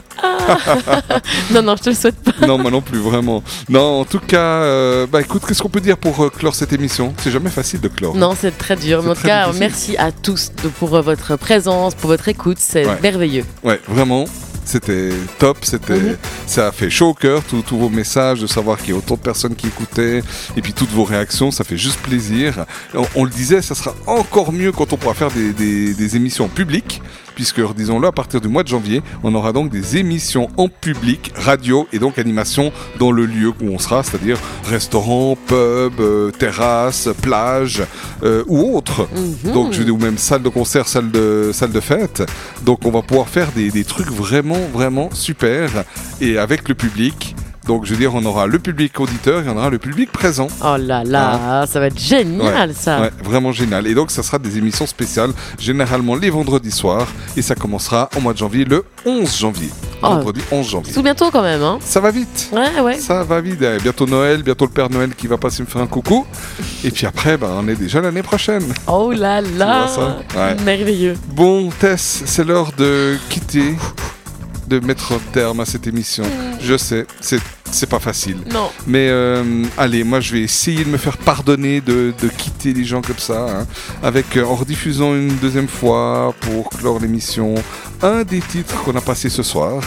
non, 1.52 1.62
non, 1.62 1.76
je 1.76 1.84
te 1.84 1.90
le 1.90 1.96
souhaite 1.96 2.16
pas. 2.16 2.46
Non, 2.46 2.58
moi 2.58 2.72
non 2.72 2.82
plus, 2.82 3.00
vraiment. 3.00 3.44
Non, 3.70 4.02
en 4.02 4.06
tout 4.06 4.20
cas, 4.20 4.38
euh, 4.64 5.08
bah 5.08 5.22
écoute, 5.22 5.44
qu'est-ce 5.48 5.62
qu'on 5.62 5.70
peut 5.70 5.82
dire 5.82 5.98
pour 5.98 6.24
euh, 6.24 6.30
clore 6.30 6.56
cette 6.56 6.74
émission? 6.74 7.14
C'est 7.18 7.32
jamais 7.32 7.50
facile 7.50 7.80
de 7.82 7.88
clore. 7.88 8.16
Non, 8.16 8.34
c'est 8.40 8.58
très 8.58 8.76
dur. 8.76 9.04
Mais 9.04 9.12
en 9.12 9.16
tout 9.16 9.22
cas, 9.24 9.46
difficile. 9.46 9.60
merci 9.60 9.98
à 9.98 10.12
tous 10.12 10.52
pour 10.80 10.96
euh, 10.96 11.02
votre 11.02 11.36
présence, 11.36 11.96
pour 11.96 12.10
votre 12.10 12.28
écoute. 12.28 12.58
C'est 12.84 12.90
Ouais. 12.90 13.00
merveilleux. 13.02 13.46
Ouais, 13.64 13.80
vraiment. 13.88 14.26
C'était 14.66 15.12
top, 15.40 15.60
c'était, 15.64 15.94
Mhm. 15.98 16.18
ça 16.46 16.68
a 16.68 16.72
fait 16.74 16.90
chaud 16.90 17.12
au 17.12 17.14
cœur, 17.14 17.42
tous 17.50 17.62
tous 17.62 17.78
vos 17.78 17.88
messages, 17.88 18.42
de 18.42 18.48
savoir 18.48 18.78
qu'il 18.78 18.90
y 18.90 18.94
a 18.94 18.98
autant 18.98 19.16
de 19.16 19.22
personnes 19.22 19.56
qui 19.56 19.68
écoutaient, 19.68 20.22
et 20.58 20.62
puis 20.62 20.74
toutes 20.74 20.90
vos 20.92 21.06
réactions, 21.06 21.52
ça 21.52 21.64
fait 21.64 21.78
juste 21.78 22.00
plaisir. 22.02 22.66
On, 22.94 23.06
on 23.16 23.24
le 23.24 23.30
disait, 23.30 23.62
ça 23.62 23.76
sera 23.76 23.96
encore 24.06 24.52
mieux 24.52 24.74
quand 24.74 24.92
on 24.92 24.98
pourra 24.98 25.14
faire 25.14 25.32
des, 25.32 25.54
des- 25.54 25.94
des 25.94 26.16
émissions 26.18 26.50
publiques, 26.50 27.02
puisque, 27.38 27.62
disons-le, 27.76 28.08
à 28.08 28.12
partir 28.12 28.42
du 28.42 28.48
mois 28.48 28.64
de 28.64 28.68
janvier, 28.68 29.04
on 29.22 29.36
aura 29.36 29.54
donc 29.54 29.70
des 29.70 29.98
émissions 29.98 30.50
en 30.58 30.70
public, 30.70 31.32
radio, 31.36 31.88
et 31.94 32.00
donc 32.00 32.18
animation 32.18 32.72
dans 32.98 33.12
le 33.12 33.28
lieu 33.28 33.50
où 33.50 33.68
on 33.70 33.78
sera, 33.78 34.02
c'est-à-dire 34.02 34.40
restaurant, 34.68 35.38
pub, 35.46 36.00
euh, 36.00 36.32
terrasse, 36.32 37.10
plage, 37.22 37.84
euh, 38.24 38.44
ou 38.48 38.76
autre. 38.76 39.08
Mhm. 39.46 39.54
Donc, 39.54 39.74
je 39.74 39.78
veux 39.78 39.86
dire, 39.86 39.94
ou 39.94 40.00
même 40.00 40.18
salle 40.18 40.42
de 40.42 40.50
concert, 40.50 40.88
salle 40.88 41.12
de, 41.12 41.52
salle 41.54 41.72
de 41.72 41.80
fête. 41.80 42.24
Donc, 42.64 42.80
on 42.86 42.90
va 42.90 43.04
pouvoir 43.04 43.30
faire 43.30 43.52
des, 43.52 43.70
des 43.70 43.84
trucs 43.84 44.10
vraiment, 44.10 44.68
vraiment 44.74 45.12
super 45.14 45.84
et 46.20 46.40
avec 46.40 46.68
le 46.68 46.74
public. 46.74 47.36
Donc, 47.68 47.86
je 47.86 47.92
veux 47.92 47.98
dire, 48.00 48.16
on 48.16 48.24
aura 48.26 48.48
le 48.48 48.60
public 48.60 48.98
auditeur 49.00 49.46
et 49.46 49.50
on 49.50 49.58
aura 49.58 49.70
le 49.70 49.78
public 49.78 50.12
présent. 50.12 50.48
Oh 50.64 50.76
là 50.80 51.04
là, 51.04 51.66
ça 51.68 51.80
va 51.80 51.88
être 51.88 52.00
génial 52.00 52.70
Ouais, 52.70 52.76
ça. 52.76 53.02
ouais, 53.02 53.12
vraiment 53.24 53.52
génial. 53.52 53.86
Et 53.88 53.94
donc, 53.94 54.10
ça 54.10 54.24
sera 54.24 54.40
des 54.40 54.58
émissions 54.58 54.88
spéciales, 54.88 55.32
généralement 55.60 56.16
les 56.16 56.30
vendredis 56.30 56.72
soirs. 56.72 57.08
Et 57.36 57.42
ça 57.42 57.56
commencera 57.56 58.10
au 58.18 58.22
mois 58.22 58.34
de 58.34 58.38
janvier, 58.38 58.64
le 58.64 58.86
11 59.06 59.38
janvier. 59.38 59.70
Oh. 60.02 60.08
Vendredi 60.08 60.42
11 60.52 60.68
janvier. 60.70 60.94
Tout 60.94 61.04
bientôt 61.04 61.30
quand 61.32 61.42
même, 61.42 61.62
hein. 61.64 61.80
Ça 61.82 62.00
va 62.00 62.12
vite. 62.12 62.50
Ouais, 62.54 62.80
ouais. 62.82 62.96
Ça 63.00 63.24
va 63.24 63.42
vite. 63.42 63.62
Eh, 63.62 63.82
Bientôt 63.82 64.06
Noël, 64.06 64.44
bientôt 64.44 64.66
le 64.66 64.72
Père 64.72 64.90
Noël 64.90 65.14
qui 65.16 65.28
va 65.28 65.38
passer 65.38 65.62
me 65.64 65.68
faire 65.68 65.82
un 65.82 65.88
coucou. 65.88 66.26
Et 66.84 66.92
puis 66.92 67.06
après, 67.06 67.36
bah, 67.38 67.50
on 67.54 67.68
est 67.68 67.76
déjà 67.76 68.00
l'année 68.00 68.22
prochaine. 68.24 68.64
Oh 68.88 69.12
là 69.12 69.42
là. 69.42 69.86
vois 69.86 69.88
ça? 69.88 70.40
Ouais. 70.40 70.56
Merveilleux. 70.64 71.16
Bon, 71.34 71.70
Tess, 71.80 72.22
c'est 72.26 72.44
l'heure 72.46 72.72
de 72.78 73.18
quitter, 73.30 73.76
de 74.68 74.80
mettre 74.80 75.14
un 75.14 75.20
terme 75.32 75.60
à 75.60 75.66
cette 75.66 75.88
émission. 75.88 76.24
Je 76.62 76.78
sais, 76.78 77.06
c'est 77.22 77.40
c'est 77.72 77.88
pas 77.88 78.00
facile. 78.00 78.38
Non. 78.52 78.70
Mais 78.86 79.10
euh, 79.10 79.64
allez, 79.78 80.04
moi 80.04 80.20
je 80.20 80.34
vais 80.34 80.42
essayer 80.42 80.86
de 80.86 80.90
me 80.90 80.98
faire 80.98 81.18
pardonner 81.18 81.82
de, 81.82 82.14
de 82.22 82.28
quitter 82.30 82.74
les 82.74 82.86
gens 82.86 83.02
comme 83.02 83.18
ça, 83.18 83.60
hein, 83.62 83.68
avec 84.02 84.38
euh, 84.38 84.46
en 84.46 84.56
rediffusant 84.56 85.14
une 85.16 85.36
deuxième 85.36 85.68
fois 85.68 86.34
pour 86.42 86.70
clore 86.70 87.00
l'émission 87.00 87.56
un 88.02 88.24
des 88.24 88.40
titres 88.40 88.82
qu'on 88.84 88.96
a 88.96 89.02
passé 89.02 89.30
ce 89.30 89.44
soir. 89.44 89.82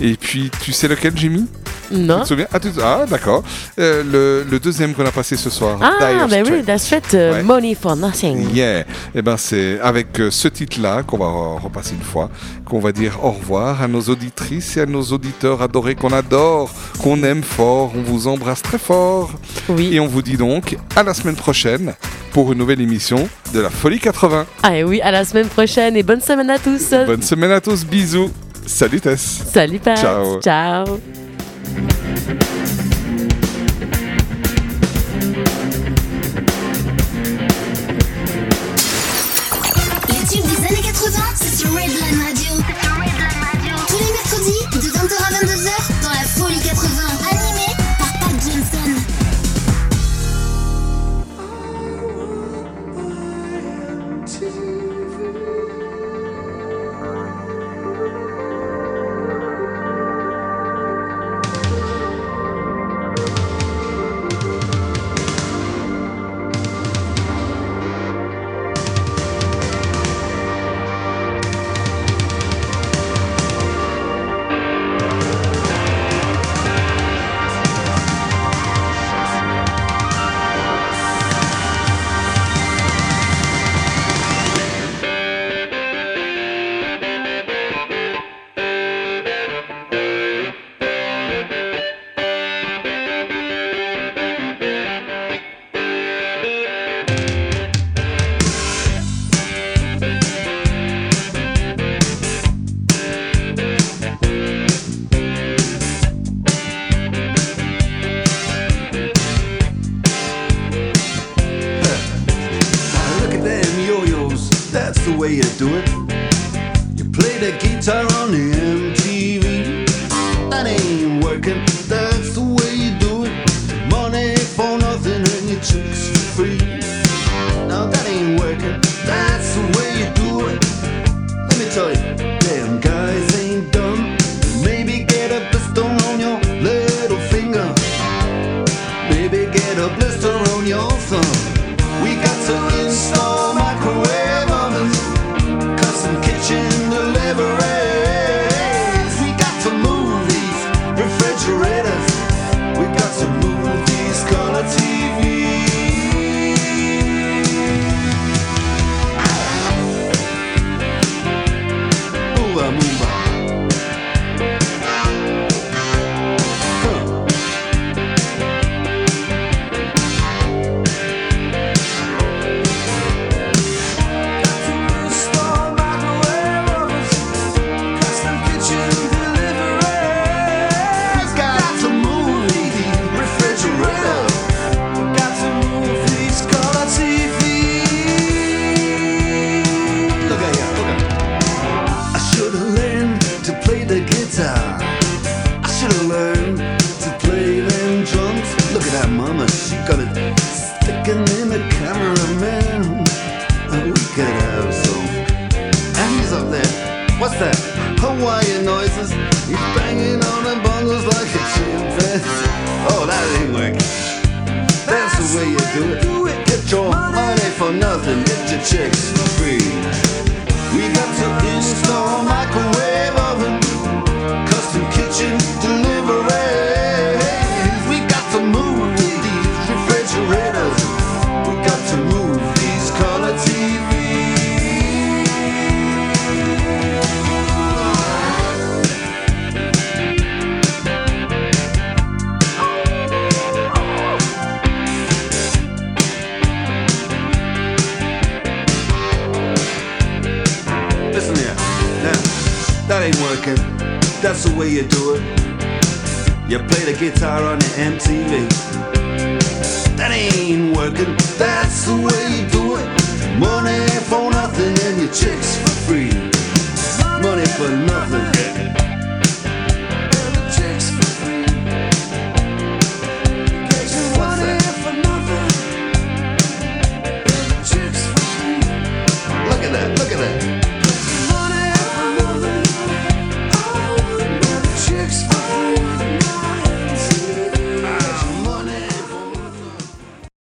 Et 0.00 0.16
puis, 0.16 0.50
tu 0.62 0.72
sais 0.72 0.88
lequel 0.88 1.16
j'ai 1.16 1.28
mis 1.28 1.46
non. 1.94 2.18
Tu 2.18 2.22
te 2.22 2.28
souviens? 2.28 2.46
Ah, 2.52 2.58
ah 2.82 3.06
d'accord. 3.06 3.42
Euh, 3.78 4.02
le, 4.04 4.50
le, 4.50 4.58
deuxième 4.58 4.94
qu'on 4.94 5.06
a 5.06 5.10
passé 5.10 5.36
ce 5.36 5.50
soir. 5.50 5.78
Ah, 5.80 6.26
ben 6.28 6.44
oui, 6.46 6.62
Dire 6.62 7.00
euh, 7.14 7.42
Money 7.42 7.74
for 7.74 7.96
Nothing. 7.96 8.54
Yeah. 8.54 8.84
Et 9.14 9.22
ben 9.22 9.36
c'est 9.36 9.80
avec 9.80 10.20
euh, 10.20 10.30
ce 10.30 10.48
titre-là 10.48 11.02
qu'on 11.02 11.18
va 11.18 11.60
repasser 11.60 11.94
une 11.94 12.02
fois, 12.02 12.30
qu'on 12.64 12.80
va 12.80 12.92
dire 12.92 13.18
au 13.22 13.30
revoir 13.30 13.82
à 13.82 13.88
nos 13.88 14.00
auditrices 14.02 14.76
et 14.76 14.82
à 14.82 14.86
nos 14.86 15.02
auditeurs 15.02 15.62
adorés 15.62 15.94
qu'on 15.94 16.12
adore, 16.12 16.70
qu'on 16.98 17.22
aime 17.22 17.42
fort. 17.42 17.92
On 17.96 18.02
vous 18.02 18.26
embrasse 18.26 18.62
très 18.62 18.78
fort. 18.78 19.32
Oui. 19.68 19.90
Et 19.92 20.00
on 20.00 20.06
vous 20.06 20.22
dit 20.22 20.36
donc 20.36 20.76
à 20.96 21.02
la 21.02 21.14
semaine 21.14 21.36
prochaine 21.36 21.94
pour 22.32 22.52
une 22.52 22.58
nouvelle 22.58 22.80
émission 22.80 23.28
de 23.52 23.60
la 23.60 23.70
Folie 23.70 24.00
80. 24.00 24.46
Ah 24.62 24.76
et 24.76 24.84
oui, 24.84 25.00
à 25.00 25.12
la 25.12 25.24
semaine 25.24 25.46
prochaine 25.46 25.96
et 25.96 26.02
bonne 26.02 26.20
semaine 26.20 26.50
à 26.50 26.58
tous. 26.58 26.90
Bonne 27.06 27.22
semaine 27.22 27.52
à 27.52 27.60
tous, 27.60 27.84
bisous. 27.84 28.30
Salut 28.66 29.00
Tess. 29.00 29.42
Salut 29.52 29.78
Pat. 29.78 29.98
Ciao. 29.98 30.40
Ciao. 30.40 31.23
Thank 31.64 32.58
you. 32.58 32.63